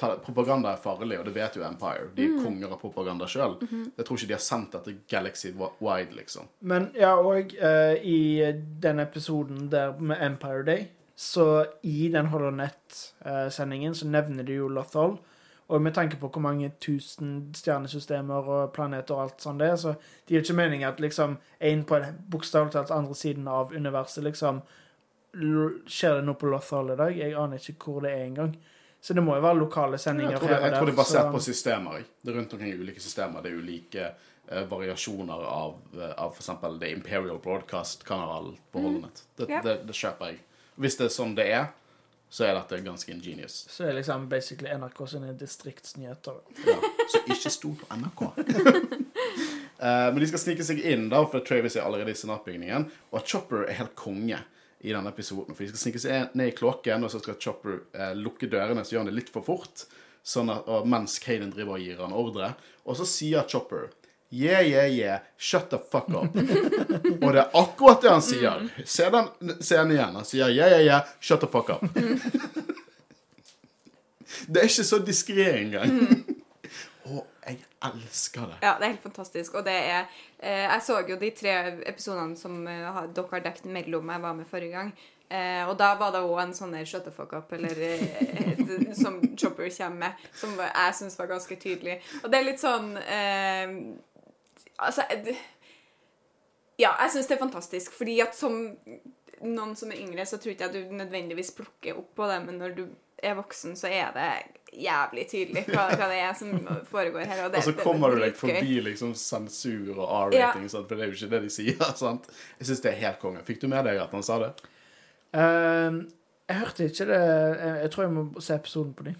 Propaganda 0.00 0.72
er 0.72 0.76
farlig, 0.82 1.18
og 1.18 1.24
det 1.26 1.34
vet 1.34 1.56
jo 1.56 1.62
Empire. 1.66 2.08
De 2.16 2.26
Mm. 2.28 2.38
er 2.38 2.44
konger 2.44 2.72
av 2.72 2.80
propaganda 2.80 3.26
sjøl. 3.26 3.56
Mhm. 3.62 3.92
Jeg 3.96 4.04
tror 4.06 4.16
ikke 4.16 4.26
de 4.28 4.32
har 4.32 4.40
sendt 4.40 4.72
dette 4.72 4.96
Galaxy 5.08 5.52
Wide, 5.80 6.14
liksom. 6.16 6.48
Men 6.60 6.90
ja, 6.94 7.14
og 7.16 7.52
uh, 7.62 7.94
i 8.02 8.52
den 8.82 9.00
episoden 9.00 9.68
der 9.70 9.92
med 9.98 10.16
Empire 10.20 10.62
Day, 10.64 10.86
så 11.16 11.66
i 11.82 12.08
den 12.12 12.26
Holonet-sendingen 12.26 13.94
så 13.94 14.06
nevner 14.08 14.42
de 14.42 14.54
jo 14.54 14.68
Lothal. 14.68 15.18
Og 15.68 15.82
med 15.82 15.94
tanke 15.94 16.16
på 16.18 16.28
hvor 16.28 16.40
mange 16.42 16.72
tusen 16.80 17.52
stjernesystemer 17.54 18.34
og 18.48 18.72
planeter 18.72 19.14
og 19.14 19.22
alt 19.22 19.42
sånt 19.42 19.60
det 19.60 19.68
er, 19.70 19.76
så 19.76 19.92
det 20.26 20.34
gir 20.34 20.40
ikke 20.42 20.56
mening 20.56 20.82
at 20.84 20.98
liksom 21.00 21.36
en 21.60 21.84
på 21.84 22.00
bokstavelig 22.30 22.72
talt 22.72 22.90
andre 22.90 23.14
siden 23.14 23.46
av 23.48 23.70
universet 23.72 24.24
liksom 24.24 24.62
Skjer 25.86 26.16
det 26.16 26.24
noe 26.26 26.34
på 26.34 26.48
Lothal 26.50 26.90
i 26.90 26.96
dag? 26.98 27.16
Jeg 27.16 27.36
aner 27.38 27.56
ikke 27.62 27.84
hvor 27.92 28.00
det 28.02 28.10
er 28.10 28.24
engang. 28.24 28.56
Så 29.00 29.14
det 29.16 29.24
må 29.24 29.36
jo 29.38 29.42
være 29.44 29.56
lokale 29.56 29.98
sendinger 29.98 30.36
Jeg 30.36 30.42
tror, 30.42 30.52
det, 30.52 30.60
jeg 30.62 30.72
tror 30.74 30.90
det 30.90 30.92
er 30.92 30.98
basert 30.98 31.26
så- 31.26 31.32
på 31.32 31.40
systemer. 31.40 32.04
Det 32.22 32.32
er 32.32 32.36
rundt 32.38 32.52
omkring 32.52 32.74
ulike 32.80 33.00
systemer. 33.00 33.42
Det 33.42 33.50
er 33.50 33.56
ulike 33.56 34.10
uh, 34.52 34.64
variasjoner 34.70 35.44
av, 35.48 35.76
uh, 35.96 36.12
av 36.20 36.34
f.eks. 36.36 36.50
The 36.80 36.90
Imperial 36.92 37.38
Broadcast-kanal 37.38 38.56
på 38.72 38.84
Holonet. 38.84 39.24
Det, 39.36 39.48
yeah. 39.48 39.64
det, 39.64 39.78
det 39.88 39.96
kjøper 39.96 40.34
jeg. 40.34 40.42
Hvis 40.76 40.96
det 41.00 41.08
er 41.08 41.14
sånn 41.16 41.34
det 41.36 41.48
er, 41.48 41.70
så 42.30 42.44
er 42.46 42.54
dette 42.54 42.78
ganske 42.84 43.10
ingenious. 43.12 43.64
Så 43.72 43.88
er 43.88 43.96
liksom 43.96 44.28
basically 44.30 44.70
NRK 44.78 45.00
sine 45.10 45.32
distriktsnyheter. 45.34 46.36
Ja, 46.66 46.76
så 47.10 47.24
ikke 47.26 47.50
stol 47.50 47.78
på 47.80 48.00
NRK. 48.00 48.26
Eh, 49.80 50.06
men 50.12 50.18
de 50.20 50.26
skal 50.28 50.40
snike 50.42 50.64
seg 50.66 50.82
inn, 50.84 51.06
da, 51.08 51.22
for 51.24 51.40
Travis 51.40 51.72
er 51.78 51.86
allerede 51.86 52.12
i 52.12 52.18
senatbygningen. 52.18 52.82
Og 53.16 53.22
Chopper 53.24 53.62
er 53.64 53.78
helt 53.78 53.94
konge 53.96 54.36
i 54.80 54.94
denne 54.94 55.12
episoden. 55.12 55.54
For 55.54 55.64
de 55.64 55.72
skal 55.72 55.84
snike 55.84 56.02
seg 56.02 56.36
ned 56.38 56.52
i 56.52 56.56
kloakken, 56.56 57.04
og 57.04 57.12
så 57.12 57.20
skal 57.22 57.38
Chopper 57.40 57.82
eh, 57.92 58.12
lukke 58.16 58.48
dørene, 58.50 58.84
så 58.84 58.96
gjør 58.96 59.04
han 59.04 59.12
det 59.12 59.18
litt 59.18 59.32
for 59.32 59.46
fort. 59.46 59.86
Sånn 60.26 60.52
at, 60.52 60.68
mens 60.88 61.18
Kaden 61.22 61.52
driver 61.54 61.78
og 61.78 61.84
gir 61.84 62.00
han 62.00 62.16
ordre. 62.16 62.54
Og 62.84 62.98
så 62.98 63.08
sier 63.08 63.48
Chopper 63.48 63.90
Yeah, 64.32 64.62
yeah, 64.62 64.86
yeah. 64.86 65.18
Shut 65.36 65.70
the 65.70 65.78
fuck 65.78 66.08
up. 66.08 66.36
og 67.22 67.32
det 67.32 67.40
er 67.40 67.56
akkurat 67.58 68.02
det 68.02 68.10
han 68.12 68.22
sier. 68.22 68.68
Se 68.86 69.08
den 69.10 69.26
scenen 69.58 69.96
igjen. 69.96 70.14
Han 70.20 70.28
sier 70.28 70.52
yeah, 70.54 70.70
yeah, 70.70 70.84
yeah. 70.84 71.08
Shut 71.18 71.42
the 71.42 71.48
fuck 71.50 71.72
up. 71.74 71.82
det 74.46 74.62
er 74.62 74.70
ikke 74.70 74.86
så 74.86 75.02
diskré 75.02 75.48
engang. 75.64 76.22
Og 77.10 77.26
jeg 77.46 77.58
elsker 77.90 78.50
det. 78.52 78.58
Ja, 78.62 78.74
det 78.78 78.86
er 78.86 78.92
helt 78.94 79.06
fantastisk. 79.06 79.54
Og 79.58 79.64
det 79.66 79.76
er 79.76 80.04
eh, 80.38 80.66
Jeg 80.66 80.82
så 80.86 81.00
jo 81.08 81.16
de 81.20 81.30
tre 81.36 81.54
episodene 81.90 82.36
som 82.38 82.60
eh, 82.68 83.00
dere 83.14 83.32
har 83.32 83.46
dekket 83.46 83.70
mellom 83.72 84.12
jeg 84.14 84.22
var 84.22 84.36
med 84.38 84.48
forrige 84.50 84.76
gang. 84.76 84.92
Eh, 85.30 85.62
og 85.68 85.76
da 85.78 85.92
var 85.94 86.10
det 86.10 86.24
òg 86.26 86.40
en 86.42 86.54
sånn 86.56 86.72
der 86.74 86.86
shut 86.90 87.04
the 87.06 87.12
fuck 87.14 87.32
up, 87.38 87.52
eller 87.54 87.78
eh, 87.86 88.94
som 88.98 89.20
Chopper 89.38 89.70
kommer 89.76 90.08
med, 90.08 90.24
som 90.34 90.56
jeg 90.58 90.96
syns 90.98 91.18
var 91.20 91.30
ganske 91.30 91.58
tydelig. 91.60 92.00
Og 92.24 92.32
det 92.32 92.40
er 92.40 92.48
litt 92.48 92.62
sånn 92.62 92.96
eh, 92.98 93.76
Altså 94.80 95.04
Ja, 96.80 96.94
jeg 97.04 97.12
syns 97.12 97.28
det 97.28 97.36
er 97.36 97.44
fantastisk, 97.44 97.92
fordi 97.94 98.18
at 98.24 98.34
som 98.34 98.56
noen 99.40 99.76
som 99.76 99.92
er 99.92 100.00
yngre, 100.02 100.24
så 100.26 100.40
tror 100.40 100.54
ikke 100.54 100.66
jeg 100.68 100.88
du 100.88 100.96
nødvendigvis 100.98 101.52
plukker 101.56 102.00
opp 102.00 102.10
på 102.16 102.26
det, 102.28 102.40
men 102.46 102.58
når 102.60 102.74
du 102.76 102.82
er 103.22 103.36
voksen, 103.38 103.76
så 103.76 103.88
er 103.92 104.10
det 104.16 104.28
jævlig 104.76 105.24
tydelig 105.30 105.64
hva, 105.66 105.88
hva 105.96 106.06
det 106.12 106.18
er 106.22 106.34
som 106.38 106.52
foregår 106.90 107.24
her. 107.26 107.44
Og, 107.46 107.52
det, 107.52 107.58
Og 107.58 107.64
så 107.64 107.70
det- 107.72 107.76
det 107.76 107.80
er 107.80 107.88
kommer 107.90 108.14
du 108.14 108.20
deg 108.22 108.36
forbi 108.38 108.80
liksom 108.86 109.14
sensur 109.14 109.98
og 109.98 110.06
R-rating, 110.30 110.68
ja. 110.68 110.68
for 110.68 110.94
det 110.96 111.00
er 111.00 111.10
jo 111.10 111.18
ikke 111.18 111.30
det 111.30 111.42
de 111.42 111.50
sier. 111.50 111.84
sant? 112.04 112.30
Jeg 112.60 112.66
syns 112.70 112.80
det 112.86 112.92
er 112.94 113.00
helt 113.06 113.20
konge. 113.20 113.42
Fikk 113.44 113.60
du 113.60 113.68
med 113.68 113.84
deg 113.84 113.98
at 114.02 114.10
han 114.14 114.22
sa 114.22 114.38
det? 114.44 114.52
Eh, 115.32 116.00
jeg 116.50 116.58
hørte 116.58 116.86
ikke 116.90 117.06
det. 117.06 117.18
Jeg, 117.20 117.74
jeg 117.84 117.90
tror 117.94 118.04
jeg 118.06 118.12
må 118.16 118.40
se 118.42 118.54
episoden 118.58 118.94
på 118.98 119.04
de. 119.06 119.12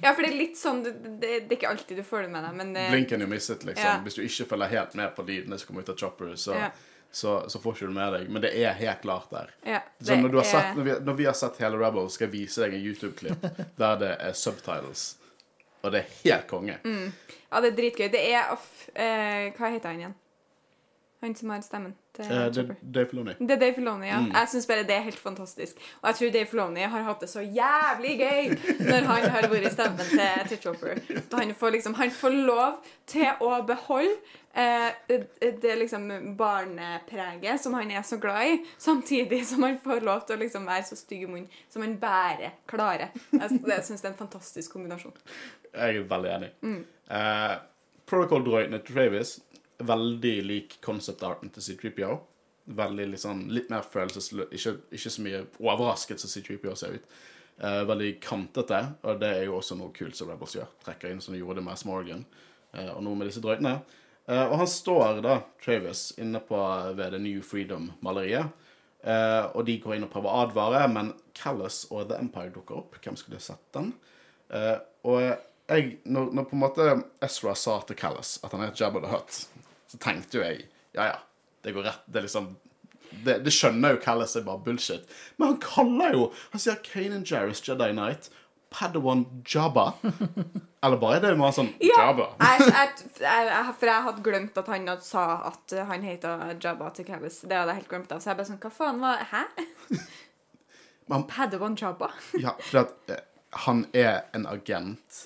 Ja, 0.00 0.14
for 0.14 0.22
det 0.24 0.30
er 0.32 0.38
litt 0.38 0.56
sånn 0.56 0.78
Det, 0.86 0.94
det, 1.20 1.32
det 1.44 1.52
er 1.52 1.58
ikke 1.58 1.68
alltid 1.74 1.98
du 2.00 2.02
får 2.08 2.22
det 2.24 2.30
med 2.32 2.46
deg, 2.46 2.54
men 2.62 2.72
Blinken 2.94 3.20
you 3.20 3.28
miss 3.28 3.50
it, 3.52 3.64
liksom. 3.68 3.84
Ja. 3.84 3.98
Hvis 4.06 4.16
du 4.16 4.22
ikke 4.24 4.46
følger 4.54 4.72
helt 4.72 4.94
med 4.96 5.12
på 5.16 5.26
lydene 5.28 5.58
som 5.60 5.68
kommer 5.68 5.84
ut 5.84 5.92
av 5.92 5.98
Chopper, 6.00 6.32
så, 6.40 6.56
Ja. 6.56 6.70
Så, 7.14 7.34
så 7.48 7.60
får 7.62 7.76
ikke 7.76 7.86
du 7.90 7.94
med 7.96 8.12
deg. 8.16 8.28
Men 8.34 8.42
det 8.42 8.50
er 8.58 8.74
helt 8.78 9.02
klart 9.04 9.30
der. 9.30 9.52
ja, 9.64 9.80
Så 10.02 10.16
når, 10.18 10.32
du 10.32 10.38
har 10.40 10.44
er- 10.46 10.50
sett, 10.50 10.72
når, 10.78 10.86
vi, 10.88 10.94
når 11.06 11.18
vi 11.20 11.26
har 11.28 11.36
sett 11.38 11.60
hele 11.62 11.78
Rebels, 11.78 12.16
skal 12.18 12.26
jeg 12.28 12.32
vise 12.34 12.64
deg 12.64 12.74
en 12.74 12.86
YouTube-klipp 12.88 13.46
der 13.78 14.00
det 14.02 14.10
er 14.18 14.32
subtitles. 14.38 15.04
Og 15.84 15.92
det 15.92 16.00
er 16.00 16.12
helt 16.24 16.46
konge. 16.50 16.78
Mm. 16.84 17.12
Ja, 17.52 17.60
det 17.60 17.70
er 17.72 17.76
dritgøy. 17.78 18.06
Det 18.12 18.20
er 18.32 18.50
off, 18.54 18.68
uh, 18.96 19.50
Hva 19.54 19.70
heter 19.74 19.90
han 19.92 19.98
igjen? 20.00 20.14
Han 21.24 21.34
som 21.38 21.50
har 21.54 21.62
stemmen 21.64 21.94
til 22.14 22.28
Eh, 22.30 22.44
Chopper. 22.54 22.76
Dave 22.94 23.08
Filoni. 23.10 23.32
Det 23.40 23.56
er 23.56 23.60
Dave 23.64 23.74
Filoni, 23.74 24.06
ja. 24.06 24.20
Mm. 24.22 24.30
Jeg 24.36 24.50
syns 24.52 24.68
bare 24.70 24.84
det 24.86 24.94
er 24.94 25.02
helt 25.08 25.18
fantastisk. 25.18 25.80
Og 26.02 26.08
jeg 26.10 26.18
tror 26.20 26.32
Dave 26.36 26.46
Filoni 26.52 26.84
har 26.92 27.08
hatt 27.08 27.24
det 27.24 27.30
så 27.32 27.42
jævlig 27.42 28.12
gøy 28.20 28.52
når 28.86 29.08
han 29.08 29.26
har 29.34 29.48
vært 29.50 29.72
stemmen 29.74 30.06
til, 30.12 30.46
til 30.52 30.62
Chopper. 30.62 31.00
Han 31.34 31.54
får 31.58 31.74
liksom 31.78 31.96
Han 31.98 32.14
får 32.14 32.38
lov 32.46 32.78
til 33.10 33.42
å 33.42 33.50
beholde 33.66 34.14
eh, 34.54 34.90
det, 35.08 35.50
det 35.62 35.74
liksom 35.80 36.06
barnepreget 36.38 37.60
som 37.60 37.74
han 37.74 37.90
er 37.90 38.02
så 38.06 38.18
glad 38.22 38.52
i, 38.52 38.58
samtidig 38.78 39.42
som 39.46 39.62
han 39.66 39.78
får 39.82 40.04
lov 40.06 40.22
til 40.28 40.36
å 40.36 40.42
liksom 40.44 40.66
være 40.68 40.86
så 40.90 40.98
stygg 40.98 41.26
i 41.26 41.30
munnen 41.30 41.48
som 41.72 41.82
han 41.82 41.96
bare 42.02 42.52
klarer. 42.70 43.10
Jeg, 43.32 43.60
jeg 43.66 43.86
syns 43.88 44.04
det 44.04 44.10
er 44.10 44.12
en 44.14 44.20
fantastisk 44.22 44.76
kombinasjon. 44.76 45.16
Jeg 45.74 45.96
er 45.98 46.06
veldig 46.10 46.30
enig. 46.36 46.52
Mm. 46.62 46.82
Eh, 47.10 47.54
Protocol-droidene 48.06 48.78
til 48.84 48.94
Travis 48.94 49.38
veldig 49.78 50.34
lik 50.46 50.78
concept-arten 50.84 51.52
til 51.54 51.66
C3PO. 51.66 52.16
Veldig 52.64 53.06
liksom, 53.12 53.44
Litt 53.52 53.70
mer 53.72 53.84
følelsesløs, 53.86 54.52
ikke, 54.54 54.74
ikke 54.96 55.12
så 55.12 55.24
mye 55.24 55.42
overrasket 55.60 56.22
som 56.22 56.32
C3PO 56.32 56.74
ser 56.78 56.98
ut. 56.98 57.18
Eh, 57.58 57.82
veldig 57.86 58.14
kantete, 58.24 58.80
og 59.06 59.20
det 59.20 59.30
er 59.30 59.44
jo 59.48 59.58
også 59.60 59.76
noe 59.78 59.92
kult 59.94 60.16
som 60.18 60.30
Rebels 60.30 60.56
gjør. 60.56 60.70
Trekker 60.84 61.12
inn 61.12 61.22
som 61.22 61.34
de 61.34 61.42
gjorde 61.42 61.60
det 61.60 61.68
med 61.68 61.78
Smorgan, 61.78 62.24
eh, 62.72 62.90
og 62.94 63.04
noe 63.06 63.18
med 63.18 63.30
disse 63.30 63.42
drøytene. 63.44 63.76
Eh, 64.26 64.44
og 64.44 64.56
han 64.62 64.70
står 64.70 65.20
da, 65.24 65.38
Travis, 65.62 66.08
inne 66.18 66.40
på 66.42 66.58
ved 66.96 67.14
The 67.14 67.20
New 67.22 67.42
Freedom-maleriet. 67.44 68.62
Eh, 69.04 69.44
og 69.52 69.66
de 69.68 69.76
går 69.82 69.98
inn 69.98 70.06
og 70.06 70.12
prøver 70.14 70.32
å 70.32 70.44
advare, 70.46 70.84
men 70.88 71.12
Callus 71.36 71.82
og 71.90 72.08
The 72.08 72.18
Empire 72.24 72.54
dukker 72.54 72.80
opp. 72.80 72.96
Hvem 73.04 73.18
skulle 73.20 73.42
sett 73.44 73.66
den? 73.76 73.92
Eh, 74.48 74.78
og 75.04 75.20
jeg, 75.68 75.98
når, 76.04 76.30
når 76.32 76.48
på 76.48 76.56
en 76.56 76.62
måte 76.62 76.88
Ezra 77.24 77.54
sa 77.56 77.78
til 77.84 77.98
Callas 78.00 78.38
at 78.44 78.52
han 78.56 78.64
er 78.64 78.72
Jabba 78.76 79.02
the 79.04 79.12
Hutt, 79.12 79.38
så 79.94 80.00
tenkte 80.02 80.40
jo 80.40 80.44
jeg 80.44 80.64
ja, 80.94 81.08
ja, 81.12 81.18
det 81.66 81.72
går 81.74 81.86
rett. 81.88 82.04
Det 82.06 82.20
er 82.20 82.26
liksom 82.28 82.52
det, 83.24 83.38
det 83.46 83.52
skjønner 83.54 83.94
jo 83.94 83.98
Callis 84.02 84.32
er 84.38 84.44
bare 84.46 84.58
bullshit. 84.64 85.04
Men 85.38 85.52
han 85.52 85.58
kaller 85.62 86.14
jo 86.16 86.22
Han 86.52 86.62
sier 86.62 86.78
Kanan 86.82 87.22
Jarris 87.26 87.60
Jedi 87.66 87.88
Knight, 87.94 88.28
Padawan 88.74 89.24
Jabba. 89.46 89.92
Eller 90.84 90.98
bare 91.00 91.20
det 91.22 91.32
med 91.38 91.54
sånn 91.56 91.70
Jabba? 91.82 92.26
jeg, 92.42 92.66
jeg, 92.68 93.04
jeg, 93.22 93.46
jeg, 93.50 93.74
for 93.80 93.90
jeg 93.92 94.06
hadde 94.08 94.24
glemt 94.26 94.58
at 94.60 94.70
han 94.72 94.88
hadde 94.90 95.06
sa 95.06 95.24
at 95.50 95.74
han 95.90 96.02
heter 96.06 96.56
Jabba 96.62 96.90
til 96.96 97.06
Callis. 97.08 97.40
Det 97.46 97.54
hadde 97.58 97.74
jeg 97.74 97.82
helt 97.84 97.92
glemt 97.92 98.14
av. 98.14 98.22
Så 98.22 98.32
jeg 98.32 98.40
bare 98.40 98.50
sånn 98.50 98.62
Hva 98.64 98.72
faen 98.74 99.02
var 99.04 99.22
Hæ? 99.30 99.44
Men- 101.12 101.26
Padawan 101.30 101.76
Jabba? 101.78 102.10
Ja, 102.44 102.56
for 102.60 102.84
at 102.86 103.14
eh, 103.14 103.22
han 103.66 103.86
er 103.94 104.24
en 104.34 104.46
agent 104.50 105.24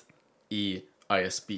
i 0.53 0.81
ISB. 1.09 1.51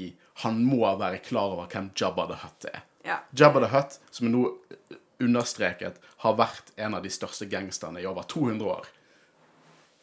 Han 0.45 0.63
må 0.63 0.85
være 0.99 1.19
klar 1.25 1.51
over 1.57 1.67
hvem 1.71 1.91
Jabba 1.97 2.27
the 2.31 2.39
Hutt 2.43 2.67
er. 2.71 2.83
Ja. 3.03 3.21
Jabba 3.31 3.63
the 3.63 3.69
Hutt, 3.71 3.99
som 4.11 4.27
er 4.27 4.33
nå 4.35 4.43
understreket, 5.21 5.99
har 6.23 6.35
vært 6.37 6.73
en 6.75 6.97
av 6.97 7.05
de 7.05 7.11
største 7.13 7.47
gangsterne 7.49 8.01
i 8.01 8.07
over 8.09 8.25
200 8.29 8.67
år. 8.73 8.89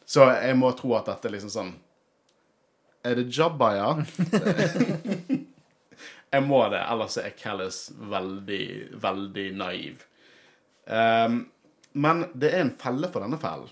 Så 0.09 0.25
jeg 0.33 0.57
må 0.57 0.71
tro 0.77 0.95
at 0.97 1.09
dette 1.11 1.29
er 1.29 1.35
liksom 1.35 1.51
sånn 1.53 1.71
Er 3.05 3.19
det 3.19 3.29
Jabba, 3.35 3.67
ja? 3.77 3.89
jeg 6.33 6.45
må 6.47 6.63
det, 6.73 6.81
ellers 6.81 7.17
er 7.21 7.35
Callis 7.37 7.83
veldig, 7.95 8.65
veldig 8.99 9.45
naiv. 9.59 10.03
Um, 10.85 11.43
men 11.93 12.25
det 12.33 12.51
er 12.51 12.65
en 12.65 12.73
felle 12.81 13.07
for 13.13 13.23
denne 13.23 13.39
fellen. 13.41 13.69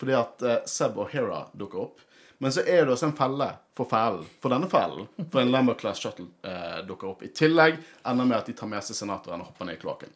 Fordi 0.00 0.16
at 0.16 0.42
uh, 0.42 0.56
Seb 0.68 0.98
og 0.98 1.12
Hera 1.12 1.44
dukker 1.52 1.84
opp. 1.84 2.02
Men 2.42 2.52
så 2.52 2.62
er 2.64 2.86
det 2.86 2.94
også 2.94 3.10
en 3.10 3.16
felle 3.16 3.46
for 3.76 3.88
fellen, 3.88 4.24
for 4.40 4.52
denne 4.52 4.68
fellen. 4.72 5.08
For 5.28 5.42
en 5.42 5.50
Lambert 5.52 5.82
Class 5.82 6.00
Shuttle 6.00 6.24
eh, 6.48 6.78
dukker 6.88 7.10
opp. 7.10 7.24
I 7.26 7.28
tillegg 7.36 7.76
ender 8.08 8.24
med 8.24 8.38
at 8.38 8.46
de 8.48 8.54
tar 8.56 8.70
med 8.70 8.80
seg 8.86 8.96
senatoren 8.96 9.42
og 9.44 9.50
hopper 9.50 9.68
ned 9.68 9.76
i 9.76 9.80
kloakken. 9.82 10.14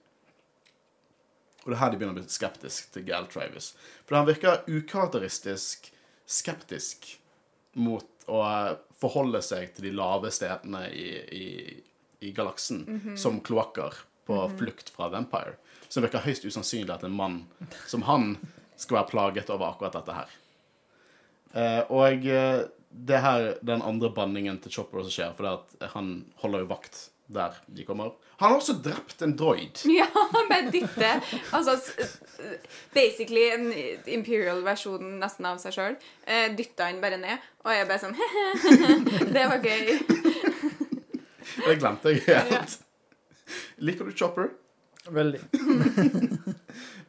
Og 1.64 1.66
det 1.68 1.76
er 1.76 1.82
her 1.82 1.92
de 1.92 1.98
begynner 2.00 2.16
å 2.16 2.22
bli 2.22 2.32
skeptisk 2.32 2.94
til 2.94 3.04
Gal 3.10 3.28
Travis. 3.28 3.74
For 4.08 4.16
han 4.16 4.28
virker 4.28 4.64
ukarakteristisk 4.64 5.90
skeptisk 6.24 7.10
mot 7.76 8.08
å 8.32 8.40
eh, 8.46 8.70
forholde 9.04 9.42
seg 9.44 9.74
til 9.76 9.90
de 9.90 9.92
lave 9.98 10.32
stedene 10.32 10.86
i, 10.96 11.08
i, 11.28 11.48
i 12.24 12.32
galaksen 12.32 12.86
som 13.20 13.42
kloakker 13.44 14.00
på 14.24 14.38
flukt 14.56 14.88
fra 14.96 15.10
Vampire. 15.12 15.58
Så 15.90 16.00
det 16.00 16.08
virker 16.08 16.24
høyst 16.24 16.48
usannsynlig 16.48 16.94
at 16.96 17.04
en 17.04 17.20
mann 17.20 17.42
som 17.84 18.08
han 18.08 18.38
skal 18.80 19.02
være 19.02 19.10
plaget 19.12 19.52
over 19.52 19.74
akkurat 19.74 20.00
dette 20.00 20.16
her. 20.16 20.32
Eh, 21.54 21.80
og 21.94 22.26
eh, 22.26 22.64
det 22.90 23.16
er 23.18 23.24
her 23.24 23.48
den 23.62 23.82
andre 23.82 24.10
banningen 24.14 24.58
til 24.62 24.72
Chopper 24.78 25.02
også 25.02 25.12
skjer, 25.14 25.34
for 25.36 25.46
det 25.46 25.56
at 25.58 25.94
han 25.96 26.14
holder 26.42 26.64
jo 26.64 26.70
vakt 26.74 27.08
der 27.34 27.54
de 27.66 27.84
kommer. 27.88 28.12
Han 28.36 28.50
har 28.50 28.58
også 28.58 28.74
drept 28.84 29.22
en 29.22 29.36
droid. 29.38 29.80
Ja, 29.98 30.06
med 30.50 30.72
dytte. 30.72 31.12
Altså 31.52 31.76
basically 32.94 33.46
en 33.54 33.70
imperial-versjon 34.06 35.16
nesten 35.22 35.48
av 35.48 35.60
seg 35.62 35.76
sjøl. 35.76 35.96
Eh, 36.26 36.50
dytta 36.56 36.90
han 36.90 37.00
bare 37.02 37.18
ned, 37.22 37.46
og 37.64 37.72
jeg 37.72 37.88
bare 37.88 38.02
sånn 38.02 38.16
Det 39.34 39.46
var 39.50 39.64
gøy. 39.64 39.94
Det 41.64 41.78
glemte 41.78 42.12
jeg 42.12 42.24
helt. 42.26 42.78
Liker 43.78 44.08
du 44.08 44.14
Chopper? 44.16 44.50
Veldig. 45.14 45.40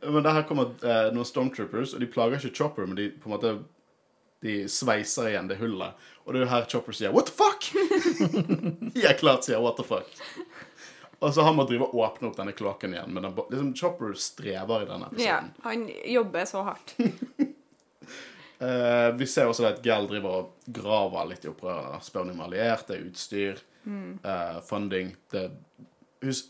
Men 0.06 0.26
der 0.26 0.36
her 0.36 0.44
kommer 0.48 0.74
eh, 0.84 1.08
noen 1.16 1.28
Stormtroopers, 1.28 1.96
og 1.96 2.04
de 2.04 2.10
plager 2.12 2.38
ikke 2.38 2.56
Chopper, 2.60 2.86
men 2.86 3.00
de 3.00 3.10
på 3.16 3.30
en 3.30 3.36
måte 3.36 3.54
de 4.46 4.56
sveiser 4.72 5.32
igjen 5.32 5.50
det 5.50 5.60
hullet. 5.60 6.06
Og 6.26 6.34
det 6.34 6.42
er 6.42 6.46
jo 6.46 6.52
her 6.54 6.70
Chopper 6.70 6.96
sier 6.98 7.14
'what 7.14 7.30
the 7.30 7.36
fuck'? 7.38 7.72
de 8.96 9.06
er 9.06 9.18
klart 9.18 9.46
sier 9.46 9.62
'what 9.62 9.78
the 9.78 9.84
fuck'. 9.84 10.24
Og 11.20 11.34
så 11.34 11.42
han 11.42 11.56
må 11.56 11.64
drive 11.66 11.88
og 11.88 11.96
åpne 11.96 12.30
opp 12.30 12.38
denne 12.38 12.54
kloakken 12.54 12.94
igjen, 12.94 13.14
men 13.14 13.24
den, 13.24 13.36
liksom, 13.50 13.76
Chopper 13.76 14.14
strever 14.20 14.84
i 14.84 14.90
denne 14.90 15.08
episoden. 15.08 15.24
Ja, 15.26 15.40
han 15.64 15.86
jobber 16.06 16.46
så 16.46 16.64
hardt. 16.68 16.96
uh, 18.60 19.10
vi 19.20 19.28
ser 19.28 19.48
også 19.50 19.66
at 19.70 19.82
Gell 19.86 20.10
driver 20.12 20.42
og 20.42 20.72
graver 20.76 21.32
litt 21.32 21.48
i 21.48 21.52
opprørerne. 21.52 22.02
Spør 22.04 22.28
om 22.28 22.40
er 22.40 22.48
allierte, 22.50 23.00
utstyr, 23.08 23.64
uh, 23.88 24.60
funding. 24.68 25.16
Det, 25.32 25.48
hus, 26.26 26.44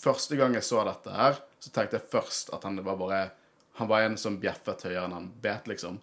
første 0.00 0.38
gang 0.38 0.54
jeg 0.58 0.68
så 0.68 0.84
dette 0.86 1.16
her, 1.16 1.40
så 1.60 1.72
tenkte 1.72 1.98
jeg 1.98 2.10
først 2.12 2.54
at 2.56 2.64
han 2.68 2.80
var 2.84 2.98
bare 3.00 3.28
Han 3.80 3.88
var 3.88 4.02
en 4.04 4.16
som 4.18 4.34
bjeffet 4.36 4.82
høyere 4.84 5.06
enn 5.06 5.14
han 5.14 5.28
bet, 5.40 5.68
liksom. 5.70 6.00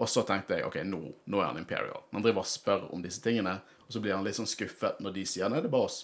Og 0.00 0.08
så 0.08 0.24
tenkte 0.24 0.56
jeg 0.56 0.64
OK, 0.64 0.78
nå, 0.88 1.00
nå 1.28 1.40
er 1.42 1.50
han 1.50 1.60
Imperial. 1.60 2.02
Han 2.14 2.24
driver 2.24 2.40
og 2.40 2.48
spør 2.48 2.86
om 2.94 3.02
disse 3.04 3.20
tingene, 3.24 3.58
og 3.84 3.92
så 3.92 4.00
blir 4.00 4.16
han 4.16 4.24
litt 4.24 4.38
sånn 4.38 4.48
skuffet 4.48 5.00
når 5.04 5.16
de 5.18 5.24
sier 5.28 5.50
nei, 5.52 5.60
det 5.60 5.68
er 5.68 5.74
bare 5.74 5.90
oss. 5.90 5.98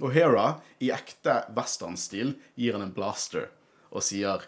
Og 0.00 0.12
Hera, 0.12 0.46
i 0.80 0.90
ekte 0.94 1.42
westernstil, 1.56 2.34
gir 2.56 2.76
han 2.76 2.86
en 2.86 2.94
blaster 2.96 3.50
og 3.90 4.04
sier 4.04 4.44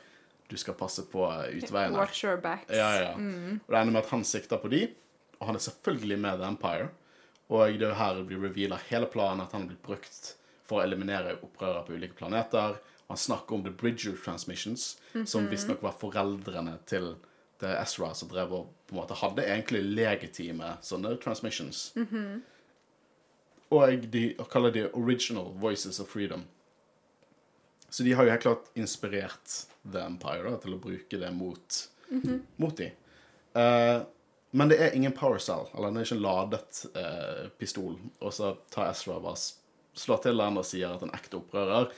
du 0.49 0.57
skal 0.57 0.77
passe 0.81 1.05
på 1.13 1.27
utveiene. 1.29 1.97
Watch 1.97 2.25
your 2.25 2.41
backs. 2.41 2.73
Ja, 2.73 2.89
ja. 2.97 3.13
Og 3.13 3.69
det 3.69 3.81
ender 3.83 3.93
med 3.93 4.01
at 4.01 4.13
han 4.15 4.25
sikter 4.25 4.61
på 4.63 4.71
de, 4.73 4.87
og 5.39 5.51
han 5.51 5.59
er 5.59 5.65
selvfølgelig 5.65 6.19
med 6.25 6.41
The 6.41 6.49
Empire. 6.49 6.89
Og 7.53 7.77
det 7.81 7.89
er 7.89 7.97
her 8.01 8.23
vi 8.29 8.37
revealer 8.41 8.81
hele 8.89 9.09
planen, 9.13 9.45
at 9.45 9.53
han 9.53 9.65
har 9.67 9.75
blitt 9.75 9.85
brukt 9.85 10.35
for 10.69 10.81
å 10.81 10.85
eliminere 10.85 11.37
opprørere 11.45 11.85
på 11.85 11.97
ulike 11.97 12.17
planeter. 12.17 12.81
Han 13.09 13.21
snakker 13.21 13.57
om 13.57 13.65
The 13.65 13.73
Bridger 13.73 14.17
Transmissions, 14.25 14.95
som 15.25 15.49
visstnok 15.49 15.85
var 15.85 15.97
foreldrene 16.01 16.79
til 16.89 17.15
det 17.59 17.71
er 17.71 17.81
Ezra 17.83 18.13
som 18.15 18.31
drev 18.31 18.53
og 18.55 18.69
på 18.87 18.95
en 18.95 19.01
måte 19.01 19.17
hadde 19.19 19.47
egentlig 19.47 19.83
legitime 19.83 20.77
sånne 20.85 21.17
transmissions. 21.23 21.89
Og 23.75 24.07
de 24.13 24.23
kaller 24.53 24.73
de 24.73 24.87
Original 24.97 25.51
Voices 25.61 25.99
of 26.01 26.09
Freedom. 26.09 26.45
Så 27.91 28.05
de 28.05 28.13
har 28.13 28.25
jo 28.25 28.31
helt 28.31 28.45
klart 28.45 28.71
inspirert 28.79 29.65
The 29.93 30.05
Empire 30.05 30.51
da, 30.51 30.57
til 30.61 30.77
å 30.77 30.81
bruke 30.81 31.21
det 31.21 31.31
mot, 31.35 31.81
mot 32.57 32.77
de. 32.77 32.91
Uh, 33.57 34.05
men 34.51 34.71
det 34.71 34.79
er 34.81 34.97
ingen 34.97 35.13
power 35.13 35.41
cell, 35.41 35.67
eller 35.75 35.93
det 35.93 36.03
er 36.03 36.09
ikke 36.09 36.17
en 36.17 36.25
ladet 36.25 36.83
uh, 36.97 37.49
pistol. 37.61 37.97
Og 38.21 38.33
så 38.33 38.55
tar 38.73 38.93
Ezra 38.93 39.19
bare 39.21 39.41
slår 39.99 40.23
til 40.25 40.41
den 40.41 40.61
og 40.61 40.69
sier 40.69 40.95
at 40.95 41.05
en 41.05 41.15
ekte 41.17 41.41
opprører 41.41 41.91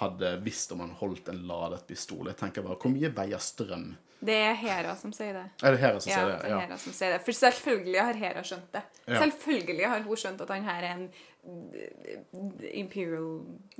hadde 0.00 0.34
visst 0.44 0.74
om 0.74 0.82
han 0.84 0.94
holdt 0.98 1.30
en 1.32 1.46
ladet 1.48 1.86
pistol. 1.88 2.26
Jeg 2.28 2.38
tenker 2.42 2.66
bare, 2.66 2.78
Hvor 2.82 2.92
mye 2.92 3.10
veier 3.16 3.42
strøm? 3.42 3.94
Det 4.20 4.32
er 4.32 4.54
Hera 4.56 4.94
som 4.96 5.12
sier 5.12 5.34
det. 5.36 5.44
Er 5.62 5.74
det 5.74 5.80
Hera 5.82 6.00
som 6.00 6.10
Ja, 6.10 6.16
sier 6.16 6.26
det 6.30 6.36
det? 6.42 6.50
Ja. 6.50 6.58
Hera 6.64 6.76
som 6.80 6.92
sier 6.96 7.10
det. 7.12 7.18
For 7.26 7.32
selvfølgelig 7.36 8.00
har 8.00 8.14
Hera 8.14 8.42
skjønt 8.48 8.70
det. 8.72 8.82
Ja. 9.06 9.18
Selvfølgelig 9.20 9.88
har 9.92 10.00
hun 10.06 10.16
skjønt 10.16 10.40
at 10.40 10.48
han 10.54 10.64
her 10.64 10.82
er 10.88 10.94
en 10.94 11.08
eh, 11.44 12.78
imperial 12.80 13.26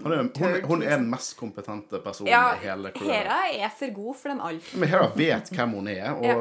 Hun 0.03 0.13
er, 0.13 0.17
hun, 0.23 0.33
hun 0.39 0.53
er 0.53 0.61
liksom. 0.61 0.81
den 0.91 1.11
mest 1.11 1.37
kompetente 1.41 2.01
personen 2.05 2.31
Ja, 2.31 2.43
i 2.55 2.67
hele 2.67 2.93
crewet. 2.95 3.15
Hera 3.17 3.39
er 3.67 3.73
for 3.79 3.95
god 3.97 4.15
for 4.21 4.29
den 4.35 4.41
alle. 4.41 4.61
Men 4.75 4.89
Hera 4.93 5.09
vet 5.17 5.51
hvem 5.57 5.71
hun 5.81 5.89
er, 5.89 6.11
og, 6.13 6.25
Ja. 6.25 6.37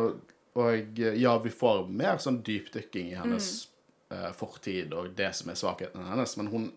og 0.56 1.00
ja, 1.22 1.38
vi 1.44 1.50
får 1.52 1.88
mer 1.90 2.18
sånn 2.24 2.42
dypdykking 2.46 3.12
i 3.14 3.16
hennes 3.20 3.68
eh, 4.12 4.32
fortid 4.38 4.94
og 4.94 5.14
det 5.18 5.32
som 5.36 5.50
er 5.52 5.56
svakheten 5.60 6.04
hennes, 6.12 6.36
men 6.38 6.48
hun, 6.52 6.68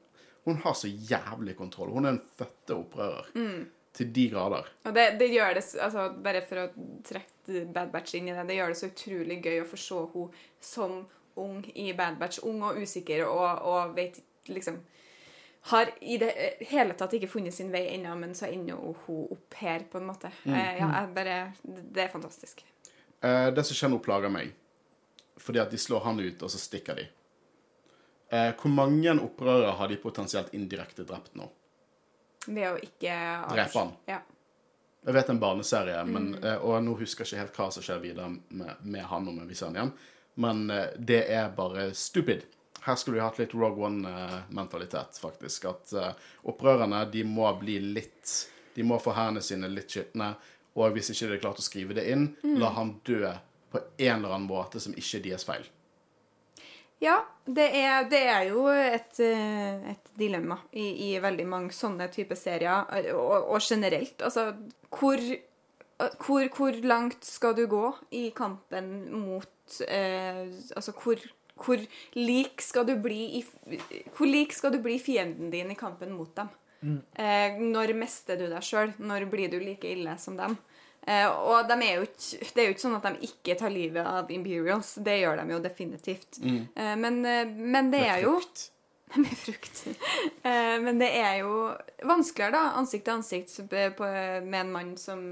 hun 0.48 0.56
har 0.64 0.74
så 0.78 0.88
jævlig 0.88 1.56
kontroll. 1.58 1.90
Hun 1.92 2.06
er 2.08 2.16
en 2.16 2.22
fødte 2.38 2.74
opprører. 2.78 3.28
Til 3.98 4.10
de 4.14 4.28
grader. 4.30 4.68
Og 4.86 4.94
det, 4.94 5.06
det 5.18 5.26
gjør 5.32 5.56
det, 5.58 5.64
altså 5.82 6.04
Bare 6.22 6.42
for 6.46 6.62
å 6.62 6.66
trekke 7.06 7.64
Bad 7.74 7.90
Batch 7.90 8.14
inn 8.14 8.28
i 8.30 8.36
det, 8.36 8.44
det 8.46 8.58
gjør 8.58 8.70
det 8.70 8.78
så 8.78 8.90
utrolig 8.92 9.40
gøy 9.42 9.62
å 9.62 9.66
få 9.66 9.80
se 9.80 10.02
henne 10.12 10.44
som 10.62 11.00
ung 11.38 11.64
i 11.74 11.90
Bad 11.98 12.18
Batch. 12.20 12.42
Ung 12.46 12.62
og 12.66 12.78
usikker 12.78 13.24
og, 13.26 13.64
og 13.66 13.96
vet 13.96 14.20
liksom 14.50 14.78
Har 15.72 15.90
i 16.00 16.16
det 16.20 16.30
hele 16.70 16.94
tatt 16.96 17.16
ikke 17.18 17.28
funnet 17.28 17.54
sin 17.54 17.72
vei 17.74 17.88
ennå, 17.96 18.14
men 18.16 18.34
så 18.38 18.46
ender 18.46 18.78
hun 18.78 19.26
opp 19.34 19.56
her, 19.58 19.82
på 19.90 19.98
en 19.98 20.06
måte. 20.06 20.30
Eh, 20.46 20.78
ja, 20.78 21.02
bare, 21.12 21.34
det 21.66 22.04
er 22.06 22.12
fantastisk. 22.12 22.62
Eh, 23.20 23.48
det 23.52 23.64
som 23.66 23.76
skjer 23.76 23.92
nå, 23.92 23.98
plager 24.00 24.32
meg. 24.32 24.54
Fordi 25.42 25.60
at 25.60 25.74
de 25.74 25.80
slår 25.82 26.06
han 26.06 26.22
ut, 26.22 26.42
og 26.46 26.54
så 26.54 26.62
stikker 26.62 27.02
de. 27.02 27.08
Eh, 28.30 28.52
hvor 28.54 28.72
mange 28.72 29.12
opprørere 29.18 29.74
har 29.80 29.90
de 29.90 30.00
potensielt 30.00 30.54
indirekte 30.56 31.04
drept 31.08 31.34
nå? 31.38 31.50
Ved 32.48 32.68
å 32.68 32.76
ikke 32.80 33.14
Drepe 33.52 33.78
han. 33.78 33.94
Ja. 34.08 34.18
Jeg 35.08 35.14
vet 35.14 35.30
en 35.32 35.40
barneserie, 35.40 35.98
men, 36.04 36.32
mm. 36.36 36.46
og 36.66 36.82
nå 36.84 36.94
husker 36.98 37.24
jeg 37.24 37.30
ikke 37.30 37.42
helt 37.44 37.58
hva 37.60 37.66
som 37.72 37.84
skjer 37.84 38.00
videre 38.02 38.28
med, 38.32 38.72
med 38.82 39.04
han 39.08 39.28
og 39.30 39.36
med 39.38 39.52
igjen. 39.52 39.92
Men 40.38 40.70
eh, 40.70 40.90
det 40.98 41.22
er 41.32 41.52
bare 41.56 41.90
stupid. 41.96 42.44
Her 42.84 42.98
skulle 42.98 43.18
vi 43.18 43.24
hatt 43.24 43.38
litt 43.40 43.54
Rogue 43.56 43.86
One-mentalitet, 43.86 45.18
faktisk. 45.20 45.64
At 45.70 45.94
uh, 45.96 46.12
opprørerne 46.48 47.02
de 47.12 47.24
må 47.26 47.48
bli 47.58 47.78
litt 47.82 48.34
De 48.74 48.84
må 48.86 49.00
få 49.02 49.12
hendene 49.16 49.42
sine 49.42 49.68
litt 49.72 49.90
skitne. 49.90 50.30
Og 50.78 50.94
hvis 50.94 51.10
ikke 51.10 51.26
de 51.26 51.36
er 51.36 51.42
klart 51.42 51.58
å 51.58 51.64
skrive 51.66 51.96
det 51.98 52.04
inn, 52.12 52.28
la 52.60 52.70
han 52.76 52.94
dø 53.04 53.32
på 53.72 53.80
en 53.82 54.20
eller 54.20 54.36
annen 54.36 54.46
måte 54.48 54.80
som 54.80 54.94
ikke 54.94 55.18
er 55.18 55.24
deres 55.24 55.44
feil. 55.48 55.66
Ja, 57.00 57.20
det 57.46 57.68
er, 57.78 58.08
det 58.10 58.20
er 58.26 58.48
jo 58.50 58.64
et, 58.72 59.20
eh, 59.22 59.92
et 59.92 60.10
dilemma 60.18 60.56
i, 60.74 60.88
i 61.06 61.10
veldig 61.22 61.46
mange 61.46 61.74
sånne 61.76 62.08
typer 62.10 62.38
serier, 62.38 62.88
og, 63.14 63.52
og 63.54 63.62
generelt. 63.62 64.18
Altså, 64.26 64.48
hvor, 64.90 65.22
hvor, 66.24 66.48
hvor 66.56 66.80
langt 66.82 67.22
skal 67.26 67.54
du 67.54 67.64
gå 67.70 67.84
i 68.18 68.28
kampen 68.34 68.90
mot 69.14 69.80
eh, 69.86 70.42
Altså, 70.74 70.94
hvor, 70.98 71.22
hvor 71.58 71.82
lik 72.18 72.62
skal 72.64 72.86
du 72.88 72.94
bli 73.02 73.20
i 73.40 73.44
Hvor 74.16 74.26
lik 74.26 74.54
skal 74.56 74.72
du 74.74 74.78
bli 74.82 74.98
fienden 75.02 75.50
din 75.54 75.70
i 75.70 75.78
kampen 75.78 76.14
mot 76.16 76.34
dem? 76.38 76.50
Eh, 77.18 77.58
når 77.58 77.94
mister 77.98 78.38
du 78.38 78.46
deg 78.50 78.62
sjøl? 78.64 78.92
Når 78.98 79.26
blir 79.30 79.50
du 79.50 79.58
like 79.62 79.86
ille 79.90 80.14
som 80.18 80.36
dem? 80.38 80.58
Eh, 81.06 81.26
og 81.28 81.68
de 81.68 81.76
er 81.86 82.02
ikke, 82.04 82.48
det 82.54 82.62
er 82.62 82.66
jo 82.66 82.74
ikke 82.74 82.84
sånn 82.84 82.96
at 82.98 83.06
de 83.08 83.28
ikke 83.30 83.54
tar 83.60 83.72
livet 83.72 84.04
av 84.06 84.32
Imperials. 84.34 84.96
Det 85.04 85.14
gjør 85.22 85.40
de 85.40 85.54
jo 85.54 85.60
definitivt. 85.64 86.40
Eh, 86.42 86.96
men, 87.00 87.22
eh, 87.24 87.46
men 87.48 87.88
det 87.94 88.02
er 88.08 88.26
jo 88.26 88.40
Med 89.16 89.32
frukt. 89.40 89.86
Men 90.44 90.98
det 91.00 91.06
er 91.16 91.38
jo 91.38 91.70
vanskeligere, 92.04 92.52
da, 92.52 92.74
ansikt 92.76 93.06
til 93.06 93.14
ansikt 93.14 93.54
med 93.72 94.58
en 94.58 94.72
mann 94.74 94.90
som, 95.00 95.22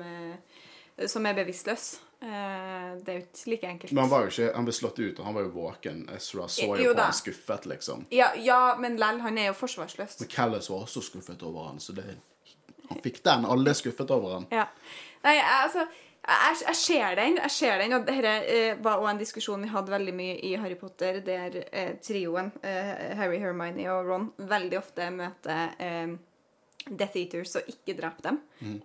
som 1.04 1.28
er 1.28 1.36
bevisstløs. 1.36 1.84
Det 2.16 3.12
er 3.12 3.18
jo 3.18 3.24
ikke 3.26 3.50
like 3.52 3.68
enkelt. 3.74 3.92
Men 3.92 4.06
han 4.06 4.12
var 4.14 4.24
jo 4.24 4.32
ikke 4.32 4.48
Han 4.56 4.64
ble 4.64 4.74
slått 4.78 5.02
ut, 5.02 5.20
og 5.20 5.28
han 5.28 5.36
var 5.36 5.44
jo 5.44 5.52
våken. 5.58 6.00
Ezra 6.16 6.48
så 6.48 6.70
jo, 6.70 6.78
Jo 6.86 6.94
på 6.94 7.02
da. 7.02 7.10
han 7.10 7.18
skuffet, 7.20 7.68
liksom. 7.68 8.06
Ja, 8.16 8.30
ja, 8.40 8.62
men 8.80 8.96
lell, 8.96 9.20
han 9.20 9.36
er 9.36 9.50
jo 9.50 9.58
forsvarsløs. 9.60 10.16
Men 10.22 10.32
Callis 10.32 10.70
var 10.72 10.86
også 10.88 11.04
skuffet 11.10 11.44
over 11.44 11.68
han, 11.68 11.76
så 11.84 11.92
det 12.00 12.06
Han 12.88 13.04
fikk 13.04 13.20
den. 13.28 13.44
Alle 13.44 13.76
er 13.76 13.76
skuffet 13.76 14.10
over 14.14 14.38
han. 14.38 14.48
Ja. 14.54 14.70
Nei, 15.26 15.36
jeg, 15.38 15.46
altså 15.64 15.86
jeg, 16.26 16.60
jeg 16.66 16.78
ser 16.80 17.18
den, 17.18 17.36
jeg 17.38 17.54
ser 17.54 17.82
den, 17.82 17.94
og 17.94 18.06
dette 18.06 18.32
eh, 18.50 18.78
var 18.82 18.98
også 18.98 19.12
en 19.12 19.20
diskusjon 19.20 19.66
vi 19.66 19.70
hadde 19.70 19.94
veldig 19.94 20.14
mye 20.16 20.38
i 20.46 20.54
Harry 20.58 20.78
Potter, 20.78 21.20
der 21.26 21.60
eh, 21.70 21.92
trioen, 22.02 22.50
eh, 22.66 23.12
Harry, 23.18 23.38
Hermione 23.42 23.86
og 23.94 24.10
Ron, 24.10 24.32
veldig 24.50 24.80
ofte 24.80 25.06
møter 25.14 25.76
eh, 25.82 26.16
Death 26.86 27.18
Eaters 27.18 27.56
og 27.58 27.70
ikke 27.70 27.96
dreper 27.98 28.28
dem. 28.28 28.40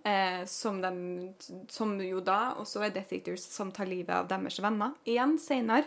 Eh, 0.06 0.40
som, 0.50 0.80
de, 0.82 1.52
som 1.70 1.92
jo 2.02 2.20
da 2.24 2.54
Og 2.58 2.66
så 2.66 2.82
er 2.82 2.94
Death 2.94 3.14
Eaters 3.14 3.44
som 3.46 3.70
tar 3.74 3.86
livet 3.90 4.10
av 4.14 4.26
deres 4.30 4.58
venner 4.62 4.96
igjen 5.06 5.36
senere. 5.40 5.86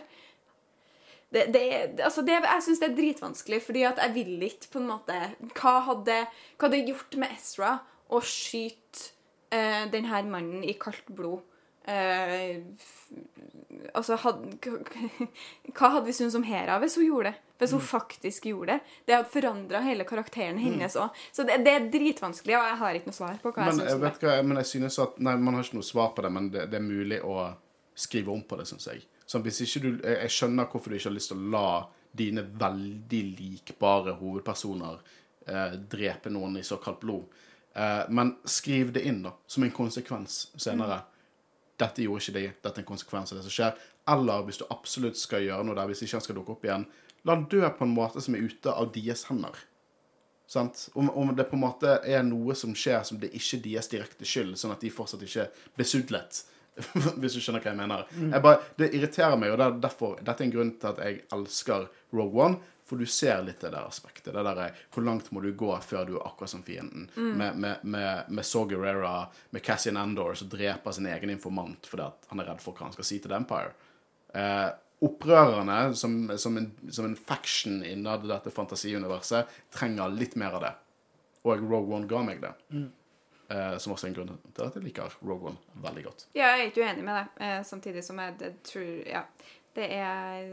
Det, 1.32 1.48
det, 1.52 1.64
altså 2.06 2.22
det, 2.24 2.38
jeg 2.38 2.64
syns 2.64 2.80
det 2.80 2.88
er 2.88 2.96
dritvanskelig, 2.96 3.60
fordi 3.64 3.82
at 3.88 4.00
jeg 4.00 4.14
vil 4.14 4.46
ikke 4.46 4.70
på 4.76 4.80
en 4.80 4.88
måte 4.92 5.16
Hva 5.58 5.74
hadde, 5.90 6.22
hva 6.56 6.68
hadde 6.68 6.84
gjort 6.86 7.18
med 7.20 7.34
Ezra 7.34 7.72
å 8.06 8.22
skyte 8.22 9.15
eh, 9.50 9.86
den 9.92 10.04
her 10.10 10.22
mannen 10.24 10.64
i 10.64 10.72
kaldt 10.80 11.06
blod? 11.14 11.42
Eh, 11.86 12.62
Altså, 13.94 14.16
had, 14.16 14.40
hva 15.76 15.88
hadde 15.92 16.06
vi 16.08 16.14
syntes 16.16 16.34
om 16.38 16.44
Hera 16.46 16.78
hvis 16.82 16.96
hun 16.98 17.04
gjorde 17.06 17.30
det? 17.32 17.40
Hvis 17.60 17.72
Mm. 17.72 17.78
hun 17.78 17.86
faktisk 17.86 18.44
gjorde 18.50 18.66
det? 18.74 18.80
Det 19.06 19.14
hadde 19.16 19.30
forandra 19.32 19.80
hele 19.84 20.04
karakteren 20.04 20.58
hennes 20.60 20.96
òg. 20.96 21.10
Så 21.32 21.44
det, 21.46 21.58
det 21.64 21.72
er 21.72 21.86
dritvanskelig, 21.92 22.56
og 22.56 22.64
jeg 22.68 22.76
har 22.80 22.94
ikke 22.98 23.06
noe 23.10 23.16
svar 23.16 23.38
på 23.42 23.52
hva 23.52 23.64
Men 23.68 23.78
syns 23.78 23.86
jeg 23.88 23.94
om 23.96 24.00
det. 24.02 24.10
vet 24.10 24.26
hva, 24.26 24.34
men 24.44 24.56
jeg 24.60 24.66
synes 24.72 24.98
at 25.04 25.18
Nei, 25.24 25.36
man 25.36 25.54
har 25.54 25.62
ikke 25.64 25.78
noe 25.78 25.88
svar 25.88 26.10
på 26.16 26.22
det, 26.26 26.32
men 26.32 26.50
det, 26.52 26.66
det 26.72 26.80
er 26.80 26.84
mulig 26.84 27.20
å 27.24 27.36
skrive 27.96 28.32
om 28.34 28.42
på 28.44 28.58
det, 28.60 28.66
syns 28.68 28.88
jeg. 28.90 29.04
Så 29.26 29.40
hvis 29.42 29.60
ikke 29.64 29.82
du 29.86 29.90
jeg 30.08 30.30
skjønner 30.36 30.68
hvorfor 30.72 30.90
du 30.92 30.96
ikke 30.98 31.08
har 31.10 31.16
lyst 31.16 31.32
til 31.32 31.40
å 31.40 31.50
la 31.56 31.66
dine 32.16 32.44
veldig 32.60 33.22
likbare 33.40 34.16
hovedpersoner 34.20 35.00
eh, 35.48 35.72
drepe 35.96 36.30
noen 36.32 36.56
i 36.60 36.62
såkalt 36.64 37.00
blod. 37.00 37.24
Eh, 37.76 38.04
men 38.08 38.36
skriv 38.44 38.92
det 38.92 39.04
inn, 39.04 39.22
da, 39.22 39.34
som 39.46 39.62
en 39.62 39.74
konsekvens 39.74 40.46
senere. 40.56 41.02
Dette 41.76 42.06
gjorde 42.06 42.24
ikke 42.24 42.36
de, 42.38 42.44
dette 42.64 42.80
er 42.80 42.84
en 42.84 42.88
konsekvens 42.88 43.32
av 43.32 43.38
det 43.38 43.44
som 43.44 43.52
skjer. 43.52 43.86
Eller 44.08 44.44
hvis 44.46 44.62
du 44.62 44.68
absolutt 44.72 45.18
skal 45.20 45.44
gjøre 45.44 45.66
noe 45.66 45.76
der, 45.76 45.90
hvis 45.90 46.06
ikke 46.06 46.16
han 46.16 46.24
skal 46.24 46.38
dukke 46.38 46.54
opp 46.56 46.64
igjen, 46.64 46.86
la 47.26 47.36
han 47.36 47.48
dø 47.52 47.60
på 47.68 47.84
en 47.84 47.96
måte 47.96 48.22
som 48.24 48.36
er 48.38 48.46
ute 48.46 48.72
av 48.72 48.88
deres 48.94 49.26
hender. 49.28 49.58
Sant? 50.48 50.86
Om, 50.94 51.10
om 51.10 51.32
det 51.36 51.48
på 51.50 51.58
en 51.58 51.64
måte 51.66 51.98
er 52.06 52.22
noe 52.24 52.54
som 52.56 52.72
skjer 52.78 53.02
som 53.04 53.18
det 53.20 53.32
ikke 53.34 53.58
er 53.58 53.64
deres 53.64 53.90
direkte 53.92 54.28
skyld, 54.28 54.54
sånn 54.56 54.72
at 54.72 54.84
de 54.84 54.92
fortsatt 54.94 55.24
ikke 55.26 55.48
blir 55.76 55.90
sudlet. 55.90 56.44
Hvis 57.20 57.36
du 57.36 57.42
skjønner 57.42 57.64
hva 57.64 57.72
jeg 57.72 57.80
mener. 57.80 58.06
Jeg 58.14 58.44
bare, 58.44 58.62
det 58.78 58.92
irriterer 58.94 59.36
meg, 59.40 59.52
og 59.52 59.60
det 59.60 59.66
er 59.66 59.78
derfor, 59.84 60.16
dette 60.22 60.44
er 60.44 60.48
en 60.48 60.54
grunn 60.54 60.72
til 60.80 60.92
at 60.94 61.02
jeg 61.02 61.20
elsker 61.34 61.90
Rogue 62.14 62.46
One. 62.46 62.72
For 62.86 63.00
du 63.02 63.06
ser 63.10 63.42
litt 63.42 63.60
det 63.64 63.72
der 63.74 63.82
aspektet. 63.88 64.30
Det 64.30 64.42
der, 64.46 64.76
hvor 64.94 65.02
langt 65.02 65.32
må 65.34 65.42
du 65.42 65.50
gå 65.58 65.72
før 65.82 66.06
du 66.06 66.14
er 66.16 66.26
akkurat 66.28 66.52
som 66.52 66.62
fienden? 66.62 67.08
Med, 67.16 67.58
med, 67.58 67.82
med, 67.82 68.30
med 68.30 68.46
Saw 68.46 68.68
Gerrera, 68.70 69.26
med 69.50 69.64
Cassian 69.66 69.98
Andor, 69.98 70.36
som 70.38 70.50
dreper 70.52 70.94
sin 70.94 71.08
egen 71.10 71.32
informant 71.34 71.88
fordi 71.90 72.06
han 72.30 72.42
er 72.42 72.52
redd 72.52 72.62
for 72.62 72.78
hva 72.78 72.86
han 72.86 72.94
skal 72.94 73.08
si 73.08 73.18
til 73.18 73.32
The 73.32 73.40
Empire. 73.40 73.72
Eh, 74.38 74.68
opprørerne, 75.06 75.94
som, 75.98 76.14
som, 76.38 76.56
en, 76.56 76.70
som 76.90 77.04
en 77.08 77.16
faction 77.18 77.82
innad 77.84 78.28
dette 78.28 78.54
fantasiuniverset, 78.54 79.50
trenger 79.74 80.14
litt 80.14 80.38
mer 80.40 80.56
av 80.56 80.64
det. 80.64 80.72
Og 81.46 81.66
Rogue 81.66 81.98
One 81.98 82.08
ga 82.10 82.22
meg 82.26 82.40
det. 82.42 82.54
Eh, 83.48 83.76
som 83.78 83.92
også 83.94 84.08
er 84.08 84.10
en 84.10 84.16
grunn 84.16 84.32
til 84.56 84.64
at 84.64 84.74
jeg 84.78 84.86
liker 84.88 85.18
Rogue 85.22 85.52
One 85.52 85.82
veldig 85.84 86.06
godt. 86.08 86.26
Ja, 86.34 86.54
jeg 86.56 86.64
er 86.64 86.72
ikke 86.72 86.86
uenig 86.86 87.04
med 87.06 87.18
deg, 87.18 87.36
eh, 87.46 87.60
samtidig 87.66 88.02
som 88.06 88.18
jeg 88.22 88.38
det, 88.40 88.52
tror 88.66 88.88
Ja, 89.06 89.22
det 89.76 89.90
er 89.94 90.48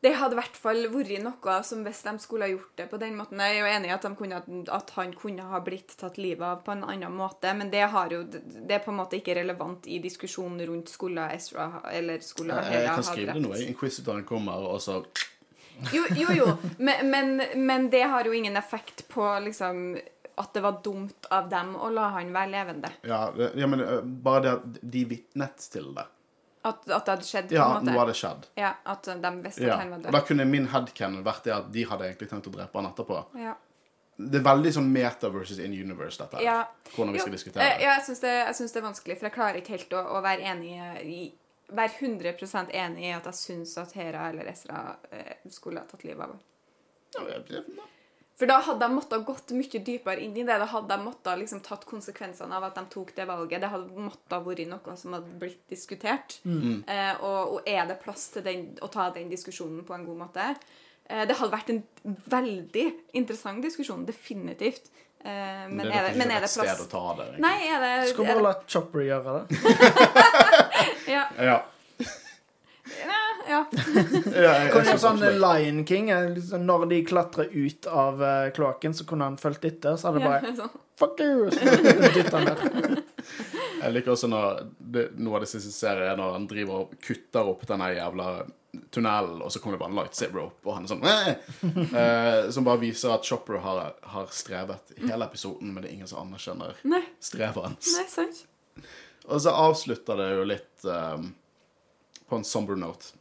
Det 0.00 0.12
hadde 0.12 0.36
i 0.36 0.38
hvert 0.38 0.58
fall 0.60 0.82
vært 0.92 1.22
noe 1.24 1.54
som 1.64 1.84
hvis 1.86 2.02
de 2.04 2.12
skulle 2.20 2.46
ha 2.46 2.52
gjort 2.52 2.72
det 2.78 2.84
på 2.90 2.98
den 3.00 3.14
måten 3.16 3.40
Jeg 3.40 3.56
er 3.56 3.62
jo 3.62 3.68
enig 3.70 3.88
i 3.88 3.94
at, 3.94 4.04
kunne, 4.18 4.40
at 4.76 4.90
han 4.98 5.14
kunne 5.16 5.46
ha 5.50 5.60
blitt 5.64 5.94
tatt 5.98 6.18
livet 6.20 6.44
av 6.44 6.60
på 6.66 6.74
en 6.74 6.84
annen 6.84 7.14
måte, 7.16 7.52
men 7.56 7.72
det, 7.72 7.86
har 7.94 8.12
jo, 8.12 8.22
det 8.28 8.76
er 8.76 8.84
på 8.84 8.92
en 8.92 9.00
måte 9.00 9.18
ikke 9.20 9.38
relevant 9.38 9.88
i 9.88 10.00
diskusjonen 10.04 10.60
rundt 10.68 10.92
skulle 10.92 11.30
Ezra 11.34 11.70
eller 11.92 12.20
skulle 12.24 12.58
Jeg, 12.60 12.82
jeg 12.84 12.92
kan 12.92 13.08
skrive 13.08 13.32
det 13.32 13.38
drept. 13.38 13.46
nå. 13.48 13.54
jeg. 13.56 13.70
Inquisitoren 13.72 14.28
kommer, 14.28 14.68
og 14.68 14.82
så 14.84 15.00
Jo, 15.92 16.04
jo, 16.16 16.28
jo. 16.32 16.52
Men, 16.78 17.08
men, 17.10 17.42
men 17.66 17.88
det 17.92 18.04
har 18.08 18.24
jo 18.24 18.36
ingen 18.36 18.56
effekt 18.56 19.08
på 19.12 19.24
liksom 19.44 19.96
at 20.36 20.52
det 20.52 20.60
var 20.60 20.80
dumt 20.84 21.26
av 21.32 21.48
dem 21.48 21.72
å 21.80 21.88
la 21.92 22.10
han 22.16 22.32
være 22.34 22.52
levende. 22.52 22.90
Ja, 23.08 23.30
ja 23.56 23.68
men 23.68 23.80
eh, 23.80 24.02
bare 24.04 24.42
det 24.44 24.52
at 24.52 24.80
de 24.82 25.04
vitnet 25.08 25.68
til 25.72 25.94
det. 25.96 26.04
At, 26.66 26.82
at 26.88 27.06
det 27.06 27.12
hadde 27.14 27.26
skjedd. 27.28 27.48
på 27.50 27.56
Ja, 27.56 27.66
nå 27.80 27.94
hadde 27.94 28.12
det 28.12 28.18
skjedd. 28.18 28.48
Ja, 28.58 28.72
At 28.84 29.06
de 29.06 29.30
visste 29.44 29.62
Ja. 29.66 29.74
at 29.76 29.84
han 29.84 29.92
var 29.94 30.06
Og 30.10 30.16
da 30.18 30.20
kunne 30.26 30.46
min 30.50 30.66
headcanon 30.72 31.24
vært 31.26 31.44
det 31.46 31.54
at 31.54 31.70
de 31.72 31.84
hadde 31.86 32.08
egentlig 32.08 32.28
tenkt 32.32 32.50
å 32.50 32.54
drepe 32.56 32.80
han 32.80 32.90
etterpå. 32.90 33.22
Ja. 33.42 33.54
Det 34.16 34.40
er 34.40 34.44
veldig 34.46 34.72
sånn 34.72 34.86
meta 34.92 35.28
versus 35.28 35.58
in 35.60 35.74
universe, 35.76 36.16
dette 36.22 36.38
her. 36.38 36.44
Ja. 36.44 36.58
Hvordan 36.94 37.12
vi 37.12 37.18
Jo, 37.20 37.24
skal 37.26 37.34
diskutere 37.36 37.62
eh, 37.66 37.74
det. 37.76 37.84
Ja, 37.84 37.96
jeg 37.98 38.04
syns 38.06 38.20
det, 38.20 38.72
det 38.72 38.80
er 38.80 38.86
vanskelig, 38.86 39.18
for 39.18 39.28
jeg 39.28 39.34
klarer 39.34 39.58
ikke 39.60 39.74
helt 39.76 39.92
å, 39.92 40.04
å 40.16 40.22
være 40.24 40.42
enig 40.54 40.78
i 41.04 41.26
Være 41.66 41.98
100 41.98 42.70
enig 42.78 43.08
i 43.08 43.10
at 43.10 43.24
jeg 43.26 43.34
syns 43.34 43.72
at 43.82 43.90
Hera 43.98 44.28
eller 44.30 44.46
Ezra 44.52 44.96
eh, 45.10 45.32
skulle 45.50 45.80
ha 45.82 45.88
tatt 45.90 46.04
livet 46.06 46.22
av 46.22 46.36
henne. 46.36 46.44
Ja, 47.50 47.82
For 48.36 48.48
da 48.50 48.58
hadde 48.60 48.84
de 48.84 48.92
måttet 48.92 49.22
gått 49.24 49.52
mye 49.56 49.80
dypere 49.80 50.20
inn 50.20 50.34
i 50.36 50.44
det. 50.44 50.58
Da 50.60 50.66
hadde 50.68 50.92
de 50.92 51.04
måttet 51.06 51.38
liksom 51.40 51.62
tatt 51.64 51.86
konsekvensene 51.88 52.52
av 52.58 52.66
at 52.68 52.76
de 52.76 52.84
tok 52.92 53.14
det 53.16 53.24
valget. 53.30 53.62
Det 53.62 53.70
hadde 53.72 54.02
måttet 54.08 54.34
vært 54.44 54.68
noe 54.68 54.96
som 55.00 55.16
hadde 55.16 55.38
blitt 55.40 55.62
diskutert. 55.72 56.36
Eh, 56.44 57.14
og, 57.24 57.56
og 57.56 57.70
er 57.70 57.88
det 57.88 57.96
plass 58.02 58.28
til 58.34 58.44
den, 58.44 58.66
å 58.84 58.90
ta 58.92 59.08
den 59.14 59.32
diskusjonen 59.32 59.86
på 59.88 59.96
en 59.96 60.04
god 60.04 60.20
måte? 60.26 60.50
Eh, 61.08 61.24
det 61.24 61.38
hadde 61.38 61.54
vært 61.54 61.72
en 61.72 61.82
veldig 62.36 62.86
interessant 63.16 63.64
diskusjon. 63.64 64.04
Definitivt. 64.04 64.92
Eh, 65.24 65.64
men, 65.72 65.86
det 65.86 65.94
er 65.96 66.10
det, 66.10 66.12
men 66.20 66.34
er 66.36 66.44
det 66.44 66.52
plass 66.52 66.84
å 66.84 66.90
ta 66.92 67.06
det. 67.22 67.30
Nei, 67.40 67.56
er 67.70 67.80
det, 67.80 67.94
Skal 68.12 68.28
er 68.28 68.34
bare 68.34 68.44
la 68.50 68.54
Chopper 68.68 69.06
gjøre 69.06 69.38
det. 69.38 69.62
ja, 71.14 71.24
Ja. 71.40 71.56
ja, 73.00 73.15
ja. 73.48 73.60
kanskje 73.72 74.70
Kunne 74.72 74.96
sånn 75.02 75.22
Lion 75.40 75.84
King. 75.86 76.10
eh, 76.10 76.30
liksom, 76.34 76.66
Når 76.66 76.86
de 76.92 77.00
klatrer 77.08 77.52
ut 77.52 77.86
av 77.86 78.22
uh, 78.22 78.50
kloakken, 78.56 78.94
så 78.94 79.06
kunne 79.08 79.30
han 79.30 79.38
fulgt 79.40 79.64
etter. 79.68 79.96
Så 79.96 80.10
hadde 80.10 80.22
det 80.22 80.30
bare 80.30 80.54
sånn. 80.58 80.82
Fuck 80.96 81.20
you! 81.20 81.50
Jeg 83.82 83.92
liker 83.92 84.14
også 84.14 84.28
når 84.32 84.62
det, 84.78 85.08
noe 85.20 85.36
av 85.36 85.44
det 85.44 85.50
siste 85.50 85.72
serien 85.74 86.08
er 86.14 86.20
når 86.20 86.38
han 86.38 86.46
driver 86.48 86.86
og 86.86 86.94
kutter 87.04 87.50
opp 87.50 87.66
denne 87.68 87.90
jævla 87.92 88.28
tunnelen, 88.92 89.42
og 89.42 89.52
så 89.52 89.60
kommer 89.60 89.76
det 89.76 89.82
bare 89.82 89.92
en 89.92 89.98
lightsaber 90.00 90.42
opp, 90.42 90.58
og 90.66 90.74
han 90.76 90.84
er 90.84 90.90
sånn 90.90 91.04
eh, 91.96 92.50
Som 92.52 92.66
bare 92.66 92.80
viser 92.82 93.14
at 93.14 93.24
Chopper 93.24 93.60
har, 93.64 93.94
har 94.12 94.28
strevet 94.34 94.92
i 94.96 95.06
hele 95.06 95.28
episoden, 95.28 95.72
men 95.72 95.84
det 95.84 95.90
er 95.90 95.96
ingen 95.98 96.10
som 96.10 96.22
anerkjenner 96.24 96.76
Nei, 96.88 97.02
strevet 97.24 97.68
hans. 97.70 97.92
nei, 97.96 98.06
sant. 98.12 98.42
Og 99.26 99.40
så 99.42 99.54
avslutter 99.56 100.20
det 100.20 100.28
jo 100.36 100.44
litt 100.46 100.84
um, 100.86 101.30
på 102.28 102.38
en 102.38 102.44
somber 102.46 102.78
note. 102.78 103.14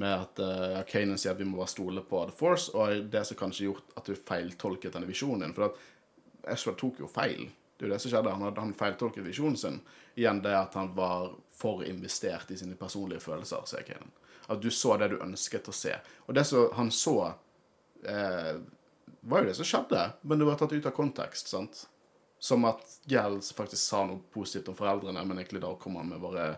Med 0.00 0.14
at 0.16 0.40
uh, 0.40 0.80
Kanan 0.88 1.18
sier 1.20 1.34
at 1.34 1.40
vi 1.40 1.46
må 1.48 1.58
bare 1.60 1.72
stole 1.72 2.02
på 2.06 2.22
The 2.30 2.36
Force, 2.36 2.72
og 2.72 3.10
det 3.12 3.24
som 3.28 3.36
kanskje 3.36 3.66
gjort 3.66 3.96
at 4.00 4.08
du 4.08 4.16
feiltolket 4.16 4.94
denne 4.96 5.08
visjonen 5.10 5.44
din. 5.44 5.56
For 5.56 5.68
at 5.68 6.54
Ashford 6.54 6.78
tok 6.80 7.02
jo 7.02 7.10
feil. 7.10 7.50
Det 7.76 7.84
er 7.84 7.90
jo 7.90 7.94
det 7.94 8.00
som 8.02 8.12
skjedde. 8.12 8.32
Han, 8.32 8.46
hadde, 8.48 8.64
han 8.64 8.76
feiltolket 8.76 9.26
visjonen 9.26 9.58
sin. 9.60 9.78
Igjen 10.16 10.42
det 10.44 10.56
at 10.56 10.74
han 10.76 10.92
var 10.96 11.34
for 11.56 11.84
investert 11.84 12.50
i 12.52 12.58
sine 12.60 12.76
personlige 12.80 13.22
følelser, 13.24 13.64
sier 13.68 13.84
Kanan. 13.88 14.12
At 14.50 14.62
du 14.62 14.70
så 14.74 14.96
det 14.98 15.12
du 15.12 15.20
ønsket 15.22 15.68
å 15.70 15.76
se. 15.76 15.94
Og 16.26 16.34
det 16.34 16.44
som 16.48 16.72
han 16.76 16.90
så, 16.92 17.16
eh, 18.02 18.56
var 19.20 19.42
jo 19.42 19.50
det 19.50 19.56
som 19.58 19.68
skjedde, 19.68 20.02
men 20.22 20.40
det 20.40 20.48
var 20.48 20.58
tatt 20.58 20.72
ut 20.72 20.86
av 20.88 20.96
kontekst, 20.96 21.52
sant? 21.52 21.84
Som 22.40 22.64
at 22.64 22.82
Gels 23.04 23.52
faktisk 23.52 23.82
sa 23.82 24.06
noe 24.08 24.24
positivt 24.32 24.72
om 24.72 24.76
foreldrene, 24.78 25.24
men 25.24 25.38
egentlig 25.38 25.60
da 25.60 25.74
kom 25.76 26.00
han 26.00 26.08
med 26.08 26.22
bare 26.24 26.54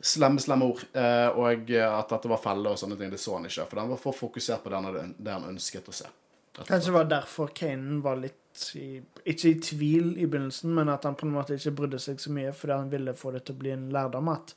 slemme, 0.00 0.40
slemme 0.40 0.68
ord. 0.68 0.84
Eh, 0.92 1.28
og 1.38 1.72
at 1.72 2.14
dette 2.14 2.30
var 2.30 2.42
felle 2.42 2.72
og 2.72 2.78
sånne 2.80 2.98
ting, 3.00 3.10
det 3.12 3.20
så 3.22 3.38
han 3.38 3.48
ikke. 3.48 3.66
For 3.70 3.82
han 3.82 3.92
var 3.94 4.00
for 4.02 4.16
fokusert 4.16 4.64
på 4.64 4.72
det 4.72 4.82
han, 4.82 5.14
det 5.18 5.34
han 5.34 5.50
ønsket 5.50 5.90
å 5.90 5.96
se. 5.96 6.12
Kanskje 6.56 6.88
det 6.88 6.94
var 6.94 7.04
derfor 7.04 7.50
Kanan 7.52 8.00
var 8.00 8.16
litt 8.16 8.70
i, 8.74 9.02
Ikke 9.28 9.50
i 9.50 9.58
tvil 9.60 10.14
i 10.16 10.26
begynnelsen, 10.26 10.72
men 10.74 10.88
at 10.88 11.04
han 11.04 11.16
på 11.18 11.26
en 11.26 11.34
måte 11.34 11.58
ikke 11.58 11.74
brydde 11.82 12.00
seg 12.00 12.22
så 12.22 12.32
mye 12.32 12.54
fordi 12.56 12.78
han 12.78 12.88
ville 12.92 13.12
få 13.16 13.34
det 13.34 13.42
til 13.44 13.56
å 13.56 13.60
bli 13.60 13.74
en 13.74 13.90
lærdom 13.92 14.30
at 14.32 14.54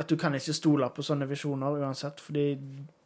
At 0.00 0.08
du 0.10 0.16
kan 0.18 0.34
ikke 0.34 0.56
stole 0.56 0.88
på 0.90 1.04
sånne 1.06 1.28
visjoner 1.30 1.78
uansett, 1.78 2.20
fordi 2.20 2.46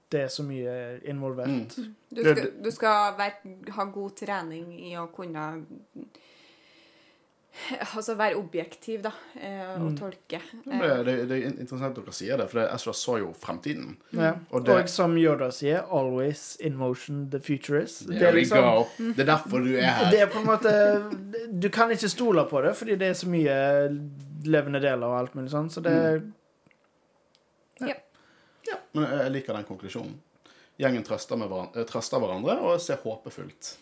det 0.08 0.20
er 0.22 0.28
så 0.30 0.44
mye 0.46 0.72
involvert. 1.10 1.74
Du 2.08 2.20
skal, 2.22 2.44
du 2.62 2.68
skal 2.70 3.16
være, 3.18 3.56
ha 3.74 3.86
god 3.90 4.12
trening 4.16 4.68
i 4.78 4.92
å 4.96 5.08
kunne 5.10 5.48
Altså 7.96 8.14
være 8.14 8.36
objektiv, 8.36 9.02
da, 9.04 9.12
og 9.76 9.84
og 9.86 9.96
tolke. 9.98 10.40
Det, 10.64 10.90
det, 11.06 11.14
det 11.30 11.36
er 11.38 11.46
interessant 11.54 11.98
at 11.98 12.04
dere 12.04 12.14
sier 12.14 12.40
det, 12.40 12.48
for 12.50 12.60
det, 12.60 12.66
Ezra 12.74 12.94
så 12.96 13.16
jo 13.22 13.32
fremtiden. 13.40 13.96
Mm. 14.12 14.44
Og 14.50 14.68
Og, 14.68 14.88
som 14.88 15.16
Yoda 15.18 15.50
sier, 15.50 15.82
'always 15.82 16.56
in 16.60 16.76
motion 16.76 17.30
the 17.30 17.40
future 17.40 17.82
is'. 17.82 18.06
Det 18.06 18.22
er, 18.22 18.32
liksom. 18.32 18.84
Det 19.16 19.20
er 19.20 19.30
derfor 19.32 19.58
du 19.58 19.76
er 19.76 19.90
her. 19.90 20.10
det 20.10 20.20
er 20.20 20.26
på 20.26 20.38
en 20.38 20.46
måte 20.46 21.60
Du 21.62 21.68
kan 21.68 21.90
ikke 21.90 22.08
stole 22.08 22.44
på 22.50 22.60
det, 22.62 22.76
fordi 22.76 22.96
det 22.96 23.08
er 23.08 23.12
så 23.12 23.28
mye 23.28 23.56
levende 24.44 24.80
deler 24.80 25.06
og 25.06 25.18
alt 25.18 25.34
mulig 25.34 25.50
sånn, 25.50 25.70
så 25.70 25.80
det 25.80 26.22
Ja, 28.66 28.76
men 28.92 29.04
jeg 29.04 29.30
liker 29.30 29.54
den 29.54 29.64
konklusjonen. 29.64 30.14
Gjengen 30.76 31.04
trøster, 31.06 31.36
med 31.36 31.48
hverandre, 31.48 31.84
trøster 31.88 32.18
hverandre 32.18 32.56
og 32.66 32.80
ser 32.80 32.98
håpefullt 33.00 33.76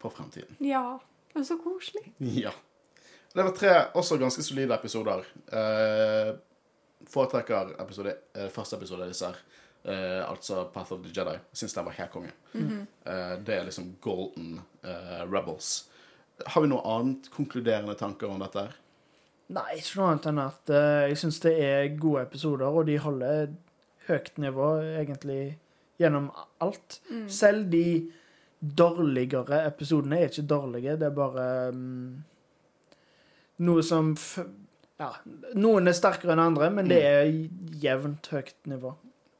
på 0.00 0.10
fremtiden. 0.10 0.56
Ja. 0.64 0.98
Men 1.34 1.44
så 1.44 1.56
koselig. 1.58 2.12
Ja. 2.18 2.52
Det 3.34 3.42
var 3.42 3.54
tre 3.58 3.72
også 3.98 4.18
ganske 4.20 4.42
solide 4.46 4.74
episoder. 4.76 5.24
Eh, 5.50 6.34
foretrekker 7.10 7.74
episode, 7.82 8.14
eh, 8.34 8.48
første 8.54 8.76
episode 8.78 9.02
av 9.02 9.10
disse 9.10 9.26
her. 9.26 9.40
Eh, 9.84 10.20
altså 10.30 10.64
Path 10.72 10.92
of 10.94 11.02
the 11.02 11.10
Jedi. 11.10 11.34
Syns 11.52 11.74
den 11.74 11.84
var 11.84 11.96
helt 11.98 12.12
konge. 12.12 12.30
eh, 12.54 13.34
det 13.44 13.56
er 13.56 13.66
liksom 13.66 13.96
Golden 14.00 14.60
eh, 14.84 15.24
Rebels. 15.26 15.88
Har 16.46 16.62
vi 16.62 16.70
noe 16.70 16.82
annet 16.86 17.26
konkluderende 17.34 17.94
tanker 17.98 18.30
om 18.30 18.38
dette? 18.42 18.68
her? 18.68 18.78
Nei, 19.54 19.76
ikke 19.76 19.98
noe 19.98 20.12
annet 20.12 20.28
enn 20.30 20.40
at 20.40 20.70
jeg 21.10 21.18
syns 21.20 21.40
det 21.44 21.52
er 21.60 21.90
gode 22.00 22.22
episoder, 22.24 22.70
og 22.70 22.86
de 22.88 22.96
holder 22.98 23.50
høyt 24.08 24.38
nivå 24.40 24.70
egentlig 25.02 25.58
gjennom 26.00 26.30
alt. 26.64 27.00
Selv 27.28 27.68
de 27.70 28.10
dårligere 28.64 29.60
episodene 29.68 30.22
er 30.22 30.30
ikke 30.30 30.46
dårlige, 30.48 30.96
det 30.96 31.10
er 31.10 31.16
bare 31.18 31.46
mm, 31.76 32.24
noe 33.62 33.82
som 33.86 34.14
Ja, 34.96 35.10
noen 35.58 35.90
er 35.90 35.96
sterkere 35.96 36.36
enn 36.36 36.42
andre, 36.42 36.68
men 36.70 36.88
det 36.90 37.00
er 37.02 37.30
jevnt 37.82 38.28
høyt 38.30 38.54
nivå. 38.70 38.92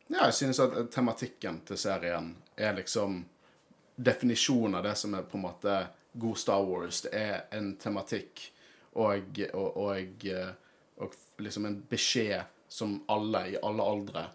Ja, 0.08 0.26
jeg 0.26 0.34
synes 0.34 0.58
at 0.60 0.74
tematikken 0.92 1.60
til 1.68 1.78
serien 1.78 2.32
er 2.56 2.74
liksom 2.74 3.22
definisjonen 3.94 4.80
av 4.80 4.88
det 4.88 4.96
som 4.98 5.14
er 5.14 5.22
på 5.30 5.38
en 5.38 5.44
måte 5.46 5.76
god 6.12 6.38
Star 6.38 6.64
Wars. 6.66 7.04
Det 7.06 7.14
er 7.14 7.44
en 7.54 7.76
tematikk 7.80 8.42
og, 8.92 9.40
og, 9.54 9.78
og, 9.78 10.26
og 10.98 11.14
liksom 11.42 11.70
en 11.70 11.78
beskjed 11.90 12.50
som 12.68 12.98
alle 13.10 13.46
i 13.54 13.56
alle 13.62 13.86
aldre 13.86 14.26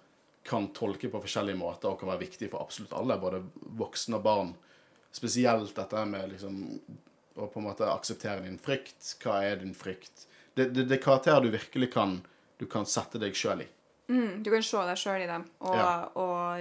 kan 0.47 0.71
tolke 0.73 1.11
på 1.11 1.21
forskjellige 1.21 1.59
måter 1.59 1.91
og 1.91 1.99
kan 1.99 2.09
være 2.13 2.23
viktig 2.23 2.49
for 2.49 2.63
absolutt 2.63 2.95
alle, 2.97 3.19
både 3.21 3.43
voksne 3.77 4.17
og 4.17 4.25
barn. 4.25 4.53
Spesielt 5.13 5.75
dette 5.75 6.05
med 6.09 6.31
liksom 6.33 6.63
å 7.35 7.47
på 7.51 7.59
en 7.61 7.67
måte 7.69 7.87
akseptere 7.89 8.41
din 8.45 8.57
frykt. 8.61 9.15
Hva 9.23 9.33
er 9.45 9.55
din 9.61 9.73
frykt? 9.77 10.25
Det, 10.55 10.69
det, 10.73 10.83
det 10.89 10.95
er 10.97 11.03
karakterer 11.03 11.41
du 11.45 11.49
virkelig 11.53 11.91
kan, 11.93 12.17
du 12.59 12.65
kan 12.71 12.85
sette 12.89 13.17
deg 13.21 13.35
sjøl 13.37 13.61
i. 13.63 13.67
Mm, 14.09 14.41
du 14.43 14.49
kan 14.51 14.63
se 14.65 14.77
deg 14.89 14.97
sjøl 14.97 15.21
i 15.23 15.29
dem, 15.29 15.43
og, 15.61 15.75
Ja. 15.77 15.91
og 16.17 16.57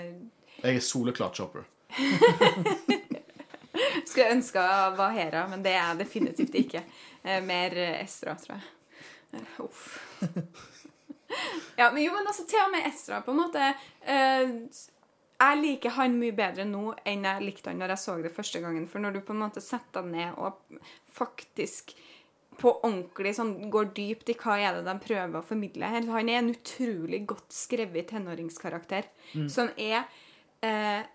Jeg 0.62 0.76
er 0.76 0.80
soleklart 0.84 1.36
chopper. 1.40 1.64
skulle 4.08 4.32
ønske 4.34 4.62
jeg 4.62 4.96
var 4.98 5.14
Hera, 5.14 5.44
men 5.50 5.62
det 5.64 5.72
er 5.74 5.82
jeg 5.92 6.00
definitivt 6.02 6.54
ikke. 6.60 6.82
Eh, 7.22 7.40
mer 7.44 7.74
Estra, 8.02 8.34
tror 8.40 8.58
jeg. 8.58 8.64
Eh, 9.38 9.62
Uff. 9.64 9.88
Ja, 11.76 11.90
men 11.92 12.00
jo, 12.02 12.12
men 12.14 12.24
altså, 12.26 12.46
til 12.48 12.58
og 12.62 12.70
med 12.72 12.86
Estra, 12.88 13.18
på 13.22 13.30
en 13.34 13.40
måte 13.42 13.60
eh, 14.08 14.48
Jeg 15.38 15.58
liker 15.60 15.94
han 15.94 16.16
mye 16.18 16.34
bedre 16.34 16.64
nå 16.66 16.92
enn 17.06 17.26
jeg 17.28 17.44
likte 17.44 17.70
han 17.70 17.78
når 17.78 17.94
jeg 17.94 18.02
så 18.02 18.16
det 18.24 18.34
første 18.34 18.62
gangen. 18.62 18.88
For 18.90 19.02
når 19.02 19.18
du 19.18 19.20
på 19.26 19.36
en 19.36 19.44
måte 19.44 19.62
setter 19.62 20.02
deg 20.02 20.14
ned 20.16 20.40
og 20.42 20.80
faktisk 21.14 21.94
på 22.58 22.72
ordentlig 22.82 23.36
sånn, 23.36 23.52
går 23.70 23.92
dypt 23.94 24.32
i 24.32 24.38
hva 24.38 24.56
er 24.58 24.78
det 24.78 24.86
de 24.88 24.96
prøver 25.04 25.38
å 25.38 25.46
formidle 25.46 25.90
her 25.92 26.08
Han 26.10 26.30
er 26.32 26.40
en 26.40 26.50
utrolig 26.50 27.20
godt 27.30 27.54
skrevet 27.54 28.10
tenåringskarakter 28.10 29.06
som 29.46 29.70
er 29.78 30.00
eh, 30.66 31.06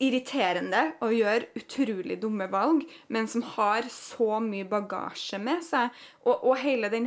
irriterende 0.00 0.80
og 1.04 1.14
gjør 1.14 1.46
utrolig 1.60 2.16
dumme 2.22 2.48
valg, 2.50 2.82
men 3.08 3.28
som 3.28 3.44
har 3.54 3.86
så 3.92 4.40
mye 4.42 4.66
bagasje 4.68 5.38
med 5.38 5.62
seg. 5.66 5.92
Og, 6.24 6.34
og 6.34 6.56
hele 6.64 6.90
den 6.92 7.06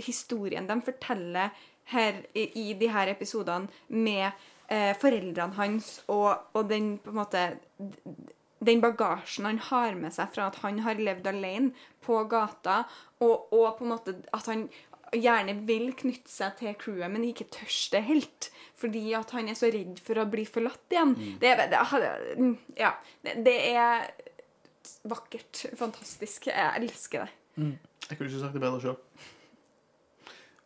historien 0.00 0.66
de 0.66 0.78
forteller 0.82 1.52
her 1.92 2.22
i, 2.34 2.48
i 2.56 2.72
de 2.78 2.88
her 2.90 3.10
episodene 3.12 3.68
med 3.88 4.32
eh, 4.68 4.92
foreldrene 4.98 5.56
hans 5.58 6.02
og, 6.12 6.48
og 6.54 6.68
den 6.70 6.96
på 7.02 7.10
en 7.14 7.18
måte 7.22 7.42
den 8.62 8.80
bagasjen 8.82 9.48
han 9.48 9.58
har 9.72 9.96
med 9.98 10.14
seg 10.14 10.30
fra 10.34 10.46
at 10.52 10.60
han 10.62 10.78
har 10.84 10.94
levd 11.02 11.26
alene 11.26 11.72
på 12.06 12.20
gata, 12.30 12.84
og, 13.18 13.48
og 13.54 13.78
på 13.78 13.84
en 13.86 13.90
måte 13.96 14.14
at 14.32 14.46
han 14.46 14.68
gjerne 15.12 15.56
vil 15.66 15.90
knytte 15.98 16.30
seg 16.30 16.54
til 16.60 16.76
crewet, 16.80 17.10
men 17.12 17.24
ikke 17.26 17.48
tør 17.52 17.72
det 17.92 18.00
helt. 18.06 18.46
Fordi 18.80 19.02
at 19.18 19.34
han 19.36 19.50
er 19.50 19.58
så 19.58 19.68
redd 19.74 19.98
for 20.00 20.22
å 20.22 20.24
bli 20.30 20.46
forlatt 20.48 20.94
igjen. 20.94 21.12
Det, 21.42 21.50
er- 21.52 21.68
det, 21.74 22.12
mm, 22.38 22.54
ja, 22.78 22.94
det, 23.26 23.34
det 23.44 23.56
er 23.74 24.06
vakkert. 25.10 25.66
Fantastisk. 25.78 26.46
Jeg 26.48 26.72
elsker 26.80 27.26
det. 27.26 27.34
Jeg 28.08 28.16
kunne 28.18 28.30
ikke 28.30 28.40
sagt 28.46 28.56
det 28.56 28.62
bedre 28.64 28.80
sjøl. 28.82 28.96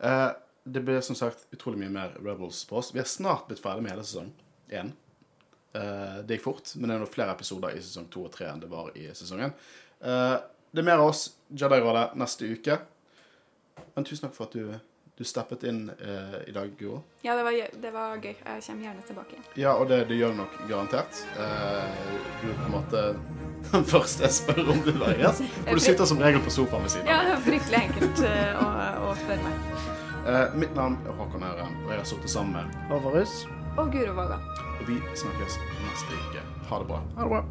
Eh, 0.05 0.31
det 0.67 0.83
blir 0.83 1.01
som 1.07 1.17
sagt 1.19 1.47
utrolig 1.55 1.79
mye 1.85 1.93
mer 1.95 2.17
Rebels 2.19 2.65
på 2.67 2.81
oss. 2.81 2.91
Vi 2.95 3.01
er 3.03 3.07
snart 3.09 3.47
blitt 3.47 3.63
ferdig 3.63 3.85
med 3.87 3.95
hele 3.95 4.05
sesong 4.07 4.33
én. 4.75 4.91
Uh, 5.77 6.23
det 6.27 6.39
gikk 6.39 6.47
fort, 6.49 6.73
men 6.75 6.89
det 6.91 6.97
er 6.97 7.03
nå 7.05 7.07
flere 7.11 7.35
episoder 7.37 7.77
i 7.77 7.83
sesong 7.85 8.09
to 8.11 8.25
og 8.27 8.33
tre 8.35 8.49
enn 8.51 8.63
det 8.63 8.71
var 8.73 8.91
i 8.99 9.07
sesongen. 9.15 9.53
Uh, 10.01 10.37
det 10.73 10.83
er 10.83 10.89
mer 10.89 11.01
av 11.05 11.13
oss, 11.13 11.29
Jedi-rådet, 11.55 12.11
neste 12.19 12.49
uke. 12.51 12.79
Men 13.95 14.05
tusen 14.09 14.27
takk 14.27 14.35
for 14.37 14.49
at 14.49 14.57
du, 14.57 14.73
du 15.17 15.25
steppet 15.25 15.63
inn 15.69 15.85
uh, 15.89 16.39
i 16.49 16.53
dag, 16.57 16.73
Guro. 16.81 17.03
Ja, 17.23 17.37
det 17.39 17.45
var, 17.47 17.61
det 17.85 17.93
var 17.95 18.17
gøy. 18.19 18.33
Jeg 18.35 18.65
kommer 18.67 18.89
gjerne 18.89 19.07
tilbake. 19.09 19.39
Ja, 19.61 19.77
og 19.77 19.87
det, 19.93 20.03
det 20.11 20.19
gjør 20.19 20.35
du 20.35 20.41
nok 20.43 20.57
garantert. 20.69 21.21
Eh, 21.41 22.01
du 22.43 22.49
på 22.51 22.67
en 22.67 22.75
måte 22.75 23.05
den 23.73 23.87
første 23.89 24.27
jeg 24.27 24.37
spør 24.41 24.73
om 24.75 24.83
du 24.85 24.93
være 24.99 25.21
gjest. 25.23 25.47
For 25.69 25.79
du 25.81 25.85
sitter 25.87 26.11
som 26.13 26.21
regel 26.25 26.43
på 26.45 26.53
sofaen 26.59 26.85
ved 26.89 26.97
siden 26.97 27.13
Ja, 27.13 27.23
av. 27.23 27.31
var 27.37 27.47
fryktelig 27.49 27.85
enkelt 27.87 28.25
eh, 28.29 28.61
å, 28.61 28.69
å 29.09 29.15
spørre 29.23 29.47
meg. 29.47 30.05
Eh, 30.27 30.55
mitt 30.55 30.75
navn 30.75 30.97
er 31.07 31.13
Håkon 31.13 31.43
Øren, 31.43 31.75
og 31.85 31.91
jeg 31.91 31.99
har 32.01 32.05
sittet 32.05 32.31
sammen 32.31 32.53
med 32.57 32.95
Overhus. 32.97 33.47
Og 33.79 33.93
Guro 33.93 34.13
Våga. 34.17 34.39
Og 34.81 34.89
vi 34.89 34.97
snakkes 35.15 35.59
neste 35.85 36.19
uke. 36.19 36.43
Ha 36.69 36.79
det 36.83 36.89
bra. 36.89 36.99
Ha 37.17 37.23
det 37.23 37.31
bra. 37.31 37.43